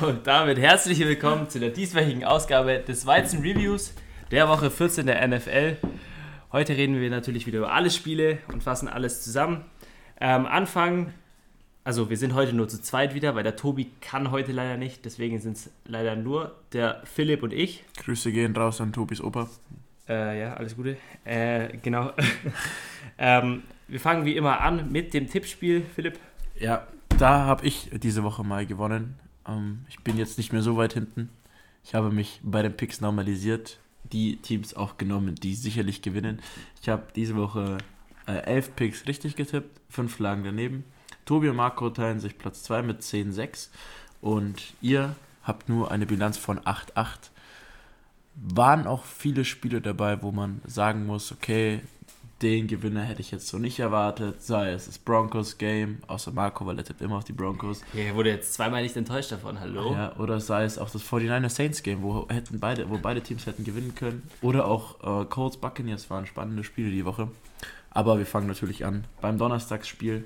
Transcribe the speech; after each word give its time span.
Und 0.00 0.26
damit 0.26 0.58
herzlich 0.58 0.98
willkommen 1.00 1.50
zu 1.50 1.60
der 1.60 1.68
dieswöchigen 1.68 2.24
Ausgabe 2.24 2.78
des 2.78 3.04
Weizen 3.04 3.40
Reviews 3.40 3.92
der 4.30 4.48
Woche 4.48 4.70
14 4.70 5.04
der 5.04 5.28
NFL. 5.28 5.76
Heute 6.52 6.74
reden 6.74 6.98
wir 6.98 7.10
natürlich 7.10 7.46
wieder 7.46 7.58
über 7.58 7.72
alle 7.72 7.90
Spiele 7.90 8.38
und 8.48 8.62
fassen 8.62 8.88
alles 8.88 9.20
zusammen. 9.20 9.64
Ähm, 10.18 10.46
Anfang, 10.46 11.12
also 11.84 12.08
wir 12.08 12.16
sind 12.16 12.32
heute 12.32 12.54
nur 12.54 12.66
zu 12.66 12.80
zweit 12.80 13.14
wieder, 13.14 13.34
weil 13.34 13.42
der 13.42 13.56
Tobi 13.56 13.90
kann 14.00 14.30
heute 14.30 14.52
leider 14.52 14.78
nicht. 14.78 15.04
Deswegen 15.04 15.38
sind 15.38 15.58
es 15.58 15.70
leider 15.84 16.16
nur 16.16 16.54
der 16.72 17.02
Philipp 17.04 17.42
und 17.42 17.52
ich. 17.52 17.84
Grüße 18.02 18.32
gehen 18.32 18.56
raus 18.56 18.80
an 18.80 18.94
Tobis 18.94 19.20
Opa. 19.20 19.50
Äh, 20.08 20.40
ja, 20.40 20.54
alles 20.54 20.76
Gute. 20.76 20.96
Äh, 21.26 21.76
genau. 21.82 22.12
ähm, 23.18 23.64
wir 23.86 24.00
fangen 24.00 24.24
wie 24.24 24.36
immer 24.36 24.62
an 24.62 24.90
mit 24.90 25.12
dem 25.12 25.28
Tippspiel, 25.28 25.82
Philipp. 25.94 26.18
Ja, 26.58 26.86
da 27.18 27.40
habe 27.40 27.66
ich 27.66 27.90
diese 27.92 28.22
Woche 28.22 28.44
mal 28.44 28.64
gewonnen. 28.64 29.18
Ähm, 29.50 29.84
ich 29.88 30.00
bin 30.00 30.16
jetzt 30.16 30.38
nicht 30.38 30.52
mehr 30.52 30.62
so 30.62 30.76
weit 30.76 30.92
hinten. 30.92 31.30
Ich 31.84 31.94
habe 31.94 32.10
mich 32.10 32.40
bei 32.42 32.62
den 32.62 32.76
Picks 32.76 33.00
normalisiert, 33.00 33.78
die 34.04 34.36
Teams 34.36 34.74
auch 34.74 34.96
genommen, 34.96 35.34
die 35.34 35.54
sicherlich 35.54 36.02
gewinnen. 36.02 36.40
Ich 36.82 36.88
habe 36.88 37.04
diese 37.14 37.36
Woche 37.36 37.78
äh, 38.26 38.38
elf 38.44 38.74
Picks 38.76 39.06
richtig 39.06 39.36
getippt, 39.36 39.80
fünf 39.88 40.18
lagen 40.18 40.44
daneben. 40.44 40.84
Tobi 41.24 41.48
und 41.48 41.56
Marco 41.56 41.90
teilen 41.90 42.20
sich 42.20 42.38
Platz 42.38 42.62
2 42.64 42.82
mit 42.82 43.02
10-6 43.02 43.68
und 44.20 44.74
ihr 44.80 45.14
habt 45.42 45.68
nur 45.68 45.90
eine 45.90 46.06
Bilanz 46.06 46.36
von 46.36 46.58
8-8. 46.60 47.30
Waren 48.34 48.86
auch 48.86 49.04
viele 49.04 49.44
Spiele 49.44 49.80
dabei, 49.80 50.22
wo 50.22 50.32
man 50.32 50.60
sagen 50.64 51.06
muss, 51.06 51.32
okay, 51.32 51.80
den 52.42 52.66
Gewinner 52.66 53.02
hätte 53.02 53.20
ich 53.20 53.30
jetzt 53.30 53.48
so 53.48 53.58
nicht 53.58 53.78
erwartet. 53.78 54.42
Sei 54.42 54.70
es 54.72 54.86
das 54.86 54.98
Broncos-Game, 54.98 55.98
außer 56.06 56.32
Marco, 56.32 56.64
weil 56.66 56.78
er 56.78 56.84
tippt 56.84 57.02
immer 57.02 57.16
auf 57.16 57.24
die 57.24 57.32
Broncos. 57.32 57.82
Ja, 57.92 58.04
er 58.04 58.14
wurde 58.14 58.30
jetzt 58.30 58.54
zweimal 58.54 58.82
nicht 58.82 58.96
enttäuscht 58.96 59.32
davon, 59.32 59.60
hallo? 59.60 59.92
Ja, 59.92 60.16
oder 60.16 60.40
sei 60.40 60.64
es 60.64 60.78
auch 60.78 60.90
das 60.90 61.02
49er-Saints-Game, 61.04 62.02
wo, 62.02 62.26
hätten 62.28 62.58
beide, 62.60 62.88
wo 62.88 62.98
beide 62.98 63.20
Teams 63.20 63.46
hätten 63.46 63.64
gewinnen 63.64 63.94
können. 63.94 64.22
Oder 64.40 64.66
auch 64.66 65.22
äh, 65.22 65.26
Colts 65.26 65.58
Buccaneers 65.58 66.08
waren 66.08 66.26
spannende 66.26 66.64
Spiele 66.64 66.90
die 66.90 67.04
Woche. 67.04 67.28
Aber 67.90 68.18
wir 68.18 68.26
fangen 68.26 68.46
natürlich 68.46 68.84
an 68.86 69.04
beim 69.20 69.36
Donnerstagsspiel. 69.36 70.24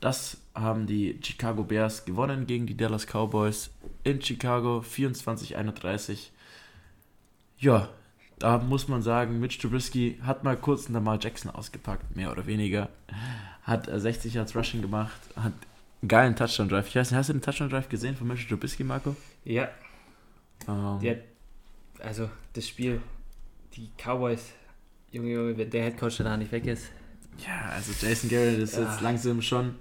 Das 0.00 0.38
haben 0.54 0.86
die 0.86 1.18
Chicago 1.22 1.64
Bears 1.64 2.04
gewonnen 2.04 2.46
gegen 2.46 2.66
die 2.66 2.76
Dallas 2.76 3.06
Cowboys 3.06 3.70
in 4.04 4.20
Chicago 4.20 4.84
24-31. 4.88 6.30
Ja, 7.58 7.88
da 8.42 8.58
muss 8.58 8.88
man 8.88 9.02
sagen, 9.02 9.38
Mitch 9.38 9.60
Trubisky 9.60 10.18
hat 10.22 10.42
mal 10.42 10.56
kurz 10.56 10.86
einen 10.86 10.94
Lamar 10.94 11.18
Jackson 11.20 11.50
ausgepackt, 11.50 12.16
mehr 12.16 12.32
oder 12.32 12.46
weniger. 12.46 12.88
Hat 13.62 13.88
60 13.88 14.34
Yards 14.34 14.56
Rushing 14.56 14.82
gemacht, 14.82 15.20
hat 15.36 15.52
einen 16.02 16.08
geilen 16.08 16.34
Touchdown-Drive. 16.34 16.88
Ich 16.88 16.96
weiß 16.96 17.12
nicht, 17.12 17.18
hast 17.18 17.28
du 17.28 17.34
den 17.34 17.42
Touchdown-Drive 17.42 17.88
gesehen 17.88 18.16
von 18.16 18.26
Mitch 18.26 18.48
Trubisky, 18.48 18.82
Marco? 18.82 19.14
Ja. 19.44 19.68
Ähm, 20.66 20.98
der, 21.00 21.18
also, 22.00 22.28
das 22.54 22.66
Spiel, 22.66 23.00
die 23.74 23.90
Cowboys, 23.96 24.52
Junge, 25.12 25.30
Junge, 25.30 25.56
wenn 25.56 25.70
der 25.70 25.84
Headcoach 25.84 26.16
danach 26.18 26.36
nicht 26.36 26.50
weg 26.50 26.66
ist. 26.66 26.86
Ja, 27.46 27.70
also 27.70 27.92
Jason 28.04 28.28
Garrett 28.28 28.58
ist 28.58 28.76
ja. 28.76 28.82
jetzt 28.82 29.00
langsam 29.02 29.40
schon 29.40 29.76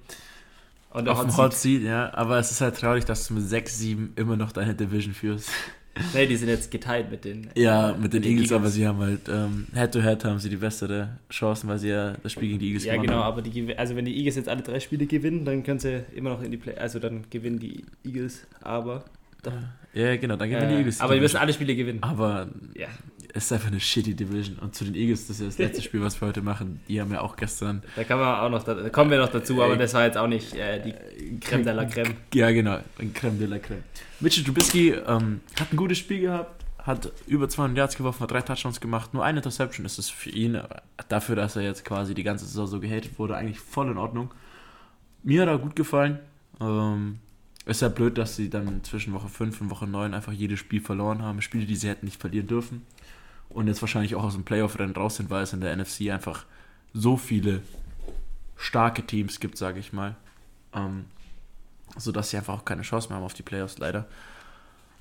auf 0.92 1.22
dem 1.22 1.36
Hot 1.36 1.53
Seat, 1.56 1.81
ja. 1.81 2.14
Aber 2.14 2.38
es 2.38 2.52
ist 2.52 2.62
halt 2.62 2.78
traurig, 2.78 3.06
dass 3.06 3.28
du 3.28 3.34
mit 3.34 3.44
6-7 3.46 4.18
immer 4.18 4.38
noch 4.38 4.52
deine 4.52 4.75
Division 4.75 5.16
führst. 5.16 5.50
Nee, 6.14 6.25
die 6.25 6.36
sind 6.36 6.50
jetzt 6.50 6.72
geteilt 6.72 7.11
mit 7.11 7.25
den 7.25 7.50
Ja, 7.56 7.94
mit 7.94 8.14
den, 8.14 8.22
den 8.22 8.31
Eagles, 8.31 8.52
Eagles, 8.52 8.52
aber 8.52 8.70
sie 8.70 8.88
haben 8.88 9.00
halt 9.00 9.28
ähm, 9.30 9.67
Head-to-Head 9.73 10.23
haben 10.25 10.39
sie 10.39 10.50
die 10.50 10.56
bessere 10.56 11.17
Chancen, 11.30 11.70
weil 11.70 11.80
sie 11.80 11.89
ja 11.89 12.14
das 12.23 12.31
Spiel 12.31 12.50
gegen 12.50 12.59
die 12.59 12.67
Eagles 12.67 12.86
ja, 12.86 12.94
gewonnen 12.94 13.08
genau, 13.08 13.23
haben. 13.23 13.38
Ja, 13.38 13.44
genau, 13.44 13.59
aber 13.61 13.67
die, 13.67 13.78
also 13.78 13.95
wenn 13.95 14.06
die 14.06 14.17
Eagles 14.17 14.36
jetzt 14.36 14.50
alle 14.50 14.62
drei 14.62 14.80
Spiele 14.80 15.06
gewinnen, 15.06 15.44
dann 15.45 15.64
können 15.64 15.80
sie 15.80 16.03
immer 16.16 16.30
noch 16.30 16.42
in 16.42 16.52
die 16.52 16.58
Play, 16.58 16.75
also 16.75 17.00
dann 17.00 17.25
gewinnen 17.30 17.59
die 17.59 17.84
Eagles, 18.06 18.47
aber 18.62 19.03
doch. 19.44 19.53
Ja, 19.94 20.16
genau, 20.16 20.38
dann 20.38 20.50
gewinnen 20.50 20.69
äh, 20.69 20.73
die 20.73 20.78
Eagles. 20.80 21.02
Aber 21.02 21.16
die 21.16 21.19
müssen 21.19 21.38
alle 21.38 21.53
Spiele 21.53 21.75
gewinnen. 21.75 22.02
Aber 22.02 22.47
ja. 22.75 22.88
Es 23.34 23.46
ist 23.46 23.53
einfach 23.53 23.68
eine 23.68 23.80
shitty 23.80 24.14
Division. 24.14 24.58
Und 24.59 24.75
zu 24.75 24.84
den 24.84 24.96
Eagles, 24.96 25.28
das 25.28 25.38
ist 25.38 25.42
ja 25.42 25.46
das 25.47 25.58
letzte 25.58 25.81
Spiel, 25.88 26.02
was 26.02 26.19
wir 26.19 26.28
heute 26.28 26.42
machen. 26.42 26.81
Die 26.88 27.00
haben 27.00 27.12
ja 27.12 27.22
auch 27.22 27.36
gestern. 27.36 27.84
Da, 27.96 28.03
kann 28.03 28.19
man 28.19 28.40
auch 28.40 28.50
noch, 28.50 28.64
da 28.64 28.90
kommen 28.90 29.12
wir 29.12 29.18
noch 29.18 29.31
dazu, 29.31 29.62
aber 29.62 29.78
das 29.78 29.94
war 29.94 30.06
jetzt 30.06 30.18
auch 30.18 30.28
nicht 30.28 30.53
äh, 30.53 30.81
die 30.81 31.40
Creme 31.40 31.64
de 31.64 31.74
la 31.74 31.86
Creme. 31.86 32.16
Ja, 32.34 32.52
genau, 32.52 32.80
Creme 33.14 33.40
de 33.40 33.47
la 33.47 33.59
Creme. 33.59 33.84
Mitchell 34.20 34.44
Trubisky 34.44 34.91
ähm, 34.91 35.41
hat 35.59 35.72
ein 35.72 35.78
gutes 35.78 35.97
Spiel 35.97 36.22
gehabt 36.22 36.62
hat 36.86 37.12
über 37.28 37.47
200 37.47 37.78
Yards 37.78 37.96
geworfen, 37.96 38.22
hat 38.22 38.31
drei 38.31 38.41
Touchdowns 38.41 38.81
gemacht, 38.81 39.14
nur 39.14 39.24
eine 39.24 39.38
Interception 39.38 39.86
ist 39.86 40.00
es 40.00 40.09
für 40.09 40.31
ihn, 40.31 40.59
dafür, 41.09 41.36
dass 41.36 41.56
er 41.56 41.62
jetzt 41.62 41.86
quasi 41.86 42.16
die 42.16 42.24
ganze 42.24 42.46
Saison 42.46 42.66
so 42.66 42.80
gehatet 42.80 43.20
wurde, 43.20 43.36
eigentlich 43.36 43.59
voll 43.59 43.91
in 43.91 43.97
Ordnung. 43.97 44.31
Mir 45.24 45.44
hat 45.44 45.50
er 45.50 45.59
gut 45.59 45.75
gefallen. 45.75 46.20
Ähm, 46.59 47.20
ist 47.66 47.81
ja 47.81 47.90
blöd, 47.90 48.18
dass 48.18 48.36
sie 48.36 48.50
dann 48.50 48.84
zwischen 48.84 49.14
Woche 49.14 49.30
5 49.30 49.62
und 49.62 49.70
Woche 49.70 49.86
9 49.86 50.14
einfach 50.14 50.31
jedes 50.31 50.59
Spiel 50.59 50.81
verloren 50.81 51.22
haben. 51.22 51.41
Spiele, 51.41 51.66
die 51.66 51.75
sie 51.75 51.90
hätten 51.90 52.06
nicht 52.06 52.20
verlieren 52.20 52.47
dürfen. 52.47 52.81
Und 53.53 53.67
jetzt 53.67 53.81
wahrscheinlich 53.81 54.16
auch 54.16 54.23
aus 54.23 54.34
dem 54.34 54.44
Playoff-Rennen 54.44 54.95
raus 54.95 55.17
sind, 55.17 55.29
weil 55.29 55.44
es 55.44 55.53
in 55.53 55.62
der 55.62 55.75
NFC 55.75 56.09
einfach 56.09 56.45
so 56.94 57.17
viele 57.17 57.62
starke 58.57 59.06
Teams 59.06 59.39
gibt, 59.39 59.57
sage 59.57 59.79
ich 59.79 59.94
mal. 59.94 60.16
Ähm, 60.73 61.06
sodass 61.97 62.29
sie 62.29 62.38
einfach 62.38 62.53
auch 62.53 62.66
keine 62.66 62.84
Chance 62.84 63.09
mehr 63.09 63.17
haben 63.17 63.25
auf 63.25 63.34
die 63.34 63.44
Playoffs, 63.44 63.78
leider. 63.78 64.07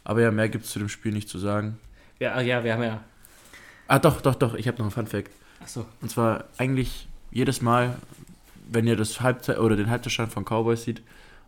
Aber 0.04 0.20
ja, 0.20 0.30
mehr 0.30 0.48
gibt 0.48 0.64
es 0.64 0.70
zu 0.72 0.78
dem 0.78 0.88
Spiel 0.88 1.12
nicht 1.12 1.28
zu 1.28 1.38
sagen. 1.38 1.78
Ja, 2.18 2.40
ja, 2.40 2.64
wir 2.64 2.72
haben 2.72 2.82
ja. 2.82 3.00
Ah, 3.86 3.98
doch, 3.98 4.20
doch, 4.20 4.34
doch, 4.34 4.54
ich 4.54 4.66
habe 4.66 4.78
noch 4.78 4.84
einen 4.84 4.90
Fun-Fact. 4.90 5.30
Achso. 5.60 5.86
Und 6.00 6.10
zwar 6.10 6.44
eigentlich 6.58 7.08
jedes 7.30 7.60
Mal, 7.60 7.96
wenn 8.70 8.86
ihr 8.86 8.96
das 8.96 9.20
Halbzeit 9.20 9.58
oder 9.58 9.76
den 9.76 9.90
Halbzeitstand 9.90 10.32
von 10.32 10.44
Cowboys 10.44 10.84
sieht, 10.84 11.02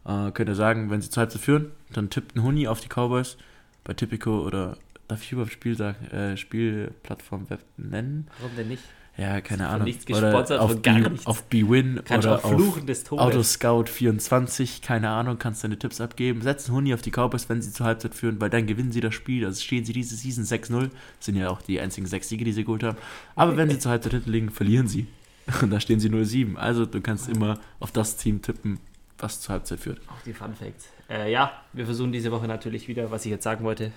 äh, 0.05 0.31
könnt 0.33 0.49
ihr 0.49 0.55
sagen, 0.55 0.91
wenn 0.91 1.01
sie 1.01 1.11
zur 1.11 1.23
Halbzeit 1.23 1.41
führen, 1.41 1.73
dann 1.91 2.11
tippt 2.11 2.37
ein 2.37 2.43
Huni 2.43 2.69
auf 2.69 2.81
die 2.81 2.89
Cowboys 2.89 3.37
bei 3.85 3.95
Tipico 3.95 4.41
oder 4.41 4.77
darf 5.13 5.23
ich 5.23 5.33
überhaupt 5.33 5.53
Spieltag, 5.53 5.97
äh, 6.13 6.37
Spielplattform 6.37 7.49
Web 7.51 7.65
nennen? 7.77 8.29
Warum 8.41 8.57
denn 8.57 8.69
nicht? 8.69 8.83
Ja, 9.19 9.43
keine 9.43 9.69
Ahnung. 9.69 9.85
Nichts 9.85 10.07
gesponsert 10.07 10.51
oder 10.51 10.63
auf, 10.63 10.81
gar 10.81 11.01
B, 11.01 11.11
nichts. 11.11 11.27
auf 11.27 11.43
BWin 11.45 11.99
oder 11.99 12.43
auf 12.45 12.85
des 12.87 13.13
Autoscout 13.13 13.85
24, 13.85 14.81
keine 14.81 15.11
Ahnung, 15.11 15.39
kannst 15.39 15.63
deine 15.63 15.79
Tipps 15.79 16.01
abgeben. 16.01 16.41
Setzen 16.41 16.73
Huni 16.73 16.95
auf 16.95 17.03
die 17.03 17.11
Cowboys, 17.11 17.49
wenn 17.51 17.61
sie 17.61 17.73
zur 17.73 17.85
Halbzeit 17.85 18.15
führen, 18.15 18.41
weil 18.41 18.49
dann 18.49 18.67
gewinnen 18.67 18.91
sie 18.91 19.01
das 19.01 19.15
Spiel. 19.15 19.45
Also 19.45 19.61
stehen 19.61 19.85
sie 19.85 19.93
diese 19.93 20.17
Season 20.17 20.45
6-0. 20.45 20.89
Sind 21.21 21.37
ja 21.37 21.51
auch 21.51 21.61
die 21.61 21.79
einzigen 21.79 22.07
sechs 22.07 22.31
Siege, 22.31 22.45
die 22.47 22.53
sie 22.53 22.65
geholt 22.65 22.83
haben. 22.85 22.97
Aber 23.37 23.59
wenn 23.59 23.69
sie 23.69 23.79
zur 23.79 23.91
Halbzeit 23.93 24.13
hinten 24.13 24.31
liegen, 24.31 24.51
verlieren 24.51 24.89
sie. 24.89 25.07
Und 25.61 25.71
da 25.71 25.79
stehen 25.79 26.01
sie 26.01 26.09
0-7. 26.09 26.57
Also 26.57 26.87
du 26.87 27.03
kannst 27.03 27.29
immer 27.29 27.59
auf 27.81 27.93
das 27.93 28.17
Team 28.17 28.41
tippen, 28.41 28.81
was 29.19 29.43
zur 29.43 29.53
Halbzeit 29.55 29.81
führt. 29.81 30.01
Auch 30.09 30.23
die 30.25 30.33
Fun 30.33 30.55
Facts. 30.55 30.89
Äh, 31.11 31.31
ja, 31.31 31.53
wir 31.75 31.85
versuchen 31.85 32.13
diese 32.13 32.33
Woche 32.33 32.47
natürlich 32.47 32.89
wieder, 32.89 33.11
was 33.11 33.27
ich 33.27 33.31
jetzt 33.31 33.45
sagen 33.45 33.63
wollte, 33.65 33.93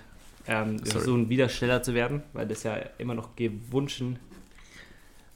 ähm, 0.47 0.79
versuchen 0.85 1.29
wieder 1.29 1.50
schneller 1.50 1.81
zu 1.81 1.94
werden, 1.94 2.23
weil 2.33 2.47
das 2.47 2.63
ja 2.63 2.75
immer 2.97 3.13
noch 3.13 3.35
gewünscht 3.35 4.03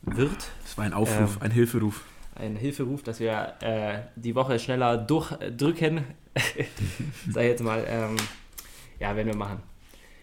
wird. 0.01 0.51
Das 0.63 0.77
war 0.77 0.85
ein 0.85 0.93
Aufruf, 0.93 1.37
ähm, 1.37 1.41
ein 1.41 1.51
Hilferuf. 1.51 2.05
Ein 2.35 2.55
Hilferuf, 2.55 3.03
dass 3.03 3.19
wir 3.19 3.53
äh, 3.61 3.99
die 4.15 4.35
Woche 4.35 4.59
schneller 4.59 4.97
durchdrücken. 4.97 6.03
Sag 7.29 7.43
ich 7.43 7.49
jetzt 7.49 7.63
mal. 7.63 7.85
Ähm, 7.87 8.15
ja, 8.99 9.15
werden 9.15 9.27
wir 9.27 9.35
machen. 9.35 9.61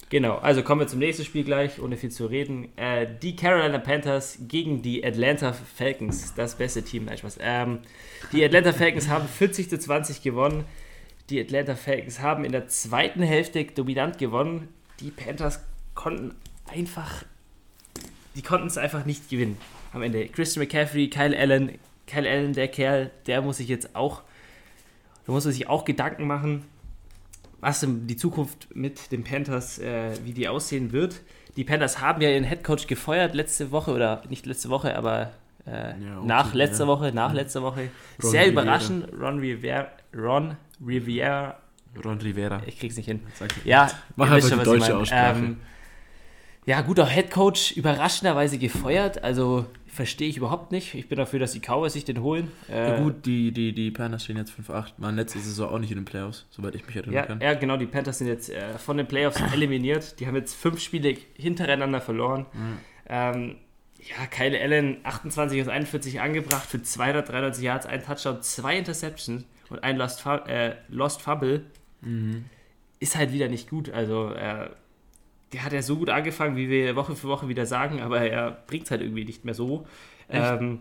Genau, 0.08 0.36
also 0.36 0.62
kommen 0.62 0.82
wir 0.82 0.86
zum 0.86 1.00
nächsten 1.00 1.24
Spiel 1.24 1.42
gleich, 1.42 1.80
ohne 1.80 1.96
viel 1.96 2.12
zu 2.12 2.26
reden. 2.26 2.68
Äh, 2.76 3.08
die 3.20 3.34
Carolina 3.34 3.78
Panthers 3.78 4.38
gegen 4.46 4.80
die 4.80 5.04
Atlanta 5.04 5.52
Falcons, 5.52 6.32
das 6.34 6.54
beste 6.54 6.82
Team. 6.84 7.06
Nein, 7.06 7.18
Spaß. 7.18 7.38
Ähm, 7.40 7.80
die 8.32 8.44
Atlanta 8.44 8.72
Falcons 8.72 9.08
haben 9.08 9.26
40 9.26 9.68
zu 9.68 9.78
20 9.78 10.22
gewonnen. 10.22 10.64
Die 11.28 11.40
Atlanta 11.40 11.74
Falcons 11.74 12.20
haben 12.20 12.44
in 12.44 12.52
der 12.52 12.68
zweiten 12.68 13.22
Hälfte 13.22 13.64
dominant 13.64 14.18
gewonnen. 14.18 14.68
Die 15.00 15.10
Panthers 15.10 15.60
konnten 15.94 16.34
einfach 16.66 17.24
die 18.36 18.42
konnten 18.42 18.66
es 18.66 18.78
einfach 18.78 19.04
nicht 19.04 19.30
gewinnen. 19.30 19.56
Am 19.92 20.02
Ende. 20.02 20.28
Christian 20.28 20.64
McCaffrey, 20.64 21.08
Kyle 21.08 21.36
Allen, 21.36 21.72
Kyle 22.06 22.28
Allen, 22.28 22.52
der 22.52 22.68
Kerl, 22.68 23.10
der 23.26 23.40
muss 23.40 23.56
sich 23.56 23.68
jetzt 23.68 23.96
auch, 23.96 24.22
da 25.24 25.32
muss 25.32 25.44
man 25.44 25.54
sich 25.54 25.68
auch 25.68 25.84
Gedanken 25.84 26.26
machen, 26.26 26.64
was 27.60 27.84
die 27.88 28.16
Zukunft 28.16 28.68
mit 28.76 29.10
den 29.10 29.24
Panthers, 29.24 29.78
äh, 29.78 30.12
wie 30.24 30.32
die 30.32 30.48
aussehen 30.48 30.92
wird. 30.92 31.22
Die 31.56 31.64
Panthers 31.64 32.00
haben 32.00 32.20
ja 32.20 32.28
ihren 32.28 32.44
Headcoach 32.44 32.86
gefeuert 32.86 33.34
letzte 33.34 33.70
Woche 33.70 33.92
oder 33.92 34.22
nicht 34.28 34.44
letzte 34.44 34.68
Woche, 34.68 34.94
aber 34.94 35.32
äh, 35.66 35.98
ja, 35.98 36.18
okay, 36.18 36.26
nach 36.26 36.52
letzter 36.52 36.84
ja. 36.84 36.88
Woche, 36.88 37.12
nach 37.12 37.32
letzter 37.32 37.62
Woche. 37.62 37.88
Ron 38.22 38.30
Sehr 38.30 38.42
Riviera. 38.42 38.62
überraschend, 38.62 39.08
Ron 39.18 39.38
Rivera, 39.38 39.88
Ron 40.14 40.56
Rivera. 40.86 41.56
Ron 42.04 42.18
Rivera. 42.18 42.62
Ich 42.66 42.78
krieg's 42.78 42.96
nicht 42.96 43.06
hin. 43.06 43.20
Ja, 43.64 43.90
mach 44.16 44.30
einfach 44.30 44.58
die 44.58 44.64
deutsche 44.64 44.96
Aussprache. 44.96 45.38
Ähm, 45.38 45.56
ja, 46.66 46.80
guter 46.80 47.06
Headcoach, 47.06 47.76
überraschenderweise 47.76 48.58
gefeuert. 48.58 49.22
Also 49.22 49.66
verstehe 49.86 50.28
ich 50.28 50.36
überhaupt 50.36 50.72
nicht. 50.72 50.94
Ich 50.94 51.08
bin 51.08 51.16
dafür, 51.16 51.38
dass 51.38 51.52
die 51.52 51.60
Cowboys 51.60 51.92
sich 51.92 52.04
den 52.04 52.22
holen. 52.22 52.50
Ja, 52.68 52.96
äh, 52.96 53.02
gut, 53.02 53.24
die, 53.24 53.52
die, 53.52 53.72
die 53.72 53.90
Panthers 53.90 54.24
stehen 54.24 54.36
jetzt 54.36 54.52
5-8. 54.52 54.92
Waren 54.98 55.16
letzte 55.16 55.38
Saison 55.38 55.70
auch 55.70 55.78
nicht 55.78 55.90
in 55.90 55.98
den 55.98 56.04
Playoffs, 56.04 56.44
soweit 56.50 56.74
ich 56.74 56.84
mich 56.86 56.96
erinnern 56.96 57.14
ja, 57.14 57.22
kann. 57.22 57.40
Ja, 57.40 57.54
genau, 57.54 57.76
die 57.76 57.86
Panthers 57.86 58.18
sind 58.18 58.26
jetzt 58.26 58.50
äh, 58.50 58.78
von 58.78 58.96
den 58.96 59.06
Playoffs 59.06 59.40
eliminiert. 59.54 60.18
Die 60.20 60.26
haben 60.26 60.34
jetzt 60.34 60.54
fünf 60.54 60.80
Spiele 60.80 61.16
hintereinander 61.34 62.00
verloren. 62.00 62.46
Mhm. 62.52 62.78
Ähm, 63.08 63.56
ja, 64.00 64.26
Kyle 64.26 64.60
Allen 64.60 64.98
28 65.04 65.62
aus 65.62 65.68
41 65.68 66.20
angebracht 66.20 66.68
für 66.68 66.82
293 66.82 67.64
Yards, 67.64 67.86
ein 67.86 68.02
Touchdown, 68.02 68.42
zwei 68.42 68.76
Interceptions 68.76 69.44
und 69.70 69.82
ein 69.82 69.96
Lost, 69.96 70.24
äh, 70.26 70.74
Lost 70.88 71.22
Fumble. 71.22 71.64
Mhm 72.00 72.44
ist 73.00 73.16
halt 73.16 73.32
wieder 73.32 73.48
nicht 73.48 73.68
gut. 73.68 73.90
Also, 73.90 74.30
äh, 74.30 74.70
der 75.52 75.64
hat 75.64 75.72
ja 75.72 75.82
so 75.82 75.96
gut 75.96 76.10
angefangen, 76.10 76.56
wie 76.56 76.68
wir 76.68 76.96
Woche 76.96 77.14
für 77.14 77.28
Woche 77.28 77.48
wieder 77.48 77.66
sagen, 77.66 78.00
aber 78.00 78.20
er 78.20 78.50
bringt 78.66 78.84
es 78.84 78.90
halt 78.90 79.00
irgendwie 79.00 79.24
nicht 79.24 79.44
mehr 79.44 79.54
so. 79.54 79.86
Ähm, 80.28 80.80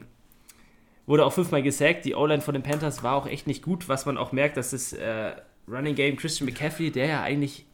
wurde 1.06 1.26
auch 1.26 1.34
fünfmal 1.34 1.62
gesackt. 1.62 2.06
Die 2.06 2.16
O-Line 2.16 2.42
von 2.42 2.54
den 2.54 2.64
Panthers 2.64 3.04
war 3.04 3.14
auch 3.14 3.28
echt 3.28 3.46
nicht 3.48 3.62
gut, 3.64 3.88
was 3.90 4.06
man 4.06 4.18
auch 4.18 4.32
merkt, 4.32 4.58
dass 4.58 4.72
das 4.72 4.94
äh, 4.94 5.34
Running 5.68 5.96
Game 5.96 6.16
Christian 6.16 6.50
McCaffrey, 6.50 6.92
der 6.92 7.06
ja 7.06 7.22
eigentlich 7.22 7.66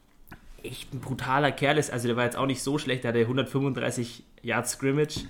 echt 0.64 0.94
ein 0.94 1.00
brutaler 1.00 1.52
Kerl 1.52 1.78
ist, 1.78 1.92
also 1.92 2.08
der 2.08 2.18
war 2.18 2.26
jetzt 2.26 2.38
auch 2.38 2.46
nicht 2.46 2.62
so 2.62 2.78
schlecht, 2.78 3.04
der 3.04 3.10
hatte 3.10 3.22
135 3.22 4.24
Yards 4.44 4.74
Scrimmage. 4.74 5.22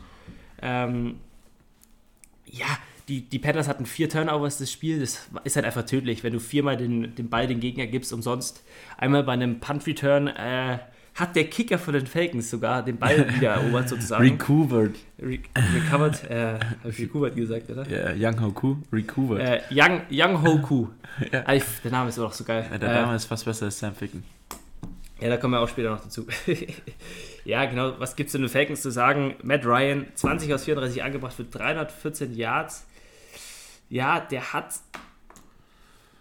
Ähm, 0.62 1.20
ja, 2.46 2.66
die, 3.12 3.22
die 3.30 3.40
Panthers 3.40 3.68
hatten 3.68 3.86
vier 3.86 4.10
Turnovers 4.10 4.58
das 4.58 4.72
Spiel, 4.72 5.00
das 5.02 5.28
ist 5.44 5.56
halt 5.58 5.66
einfach 5.66 5.86
tödlich, 5.86 6.24
wenn 6.24 6.32
du 6.32 6.40
viermal 6.40 6.78
den, 6.78 7.14
den 7.16 7.30
Ball 7.30 7.46
den 7.46 7.60
Gegner 7.60 7.86
gibst 7.88 8.14
umsonst. 8.14 8.64
Einmal 8.98 9.24
bei 9.24 9.34
einem 9.34 9.60
Punt-Return 9.60 10.28
äh, 10.28 10.78
hat 11.16 11.36
der 11.36 11.44
Kicker 11.46 11.78
von 11.78 11.94
den 11.94 12.08
Falcons 12.08 12.50
sogar 12.50 12.84
den 12.86 12.98
Ball 12.98 13.28
wieder 13.36 13.52
erobert 13.56 13.90
sozusagen. 13.90 14.24
Recovered. 14.24 14.96
Re 15.22 15.40
recovered, 15.76 16.24
äh, 16.32 16.54
hab 16.84 16.90
ich 16.90 17.00
recovered 17.02 17.36
gesagt, 17.36 17.70
oder? 17.70 17.86
Ja, 17.90 18.14
Young 18.30 18.42
Hoku, 18.42 18.78
recovered. 18.94 19.42
Äh, 19.42 19.62
Young, 19.72 20.02
Young 20.10 20.42
Hoku. 20.42 20.88
Ja. 21.32 21.52
Ich- 21.54 21.64
Der 21.84 21.92
Name 21.92 22.08
ist 22.08 22.18
auch 22.20 22.32
so 22.32 22.46
geil. 22.46 22.66
Ja, 22.72 22.78
der 22.78 22.90
Äh, 22.90 23.02
Name 23.02 23.16
ist 23.18 23.26
fast 23.26 23.44
besser 23.44 23.66
als 23.66 23.78
Sam 23.78 23.94
Ficken. 23.94 24.24
Ja, 25.20 25.28
da 25.28 25.36
kommen 25.38 25.54
wir 25.54 25.60
auch 25.60 25.68
später 25.68 25.90
noch 25.92 26.02
dazu. 26.02 26.26
ja, 27.44 27.66
genau. 27.66 28.00
Was 28.00 28.16
gibt 28.16 28.28
es 28.28 28.32
denn 28.32 28.42
den 28.42 28.50
Falcons 28.50 28.82
zu 28.82 28.90
sagen? 28.92 29.36
Matt 29.44 29.66
Ryan, 29.66 30.06
20 30.16 30.54
aus 30.54 30.64
34 30.64 31.04
angebracht 31.04 31.34
für 31.34 31.44
314 31.44 32.34
Yards. 32.34 32.88
Ja, 33.92 34.20
der 34.22 34.54
hat 34.54 34.74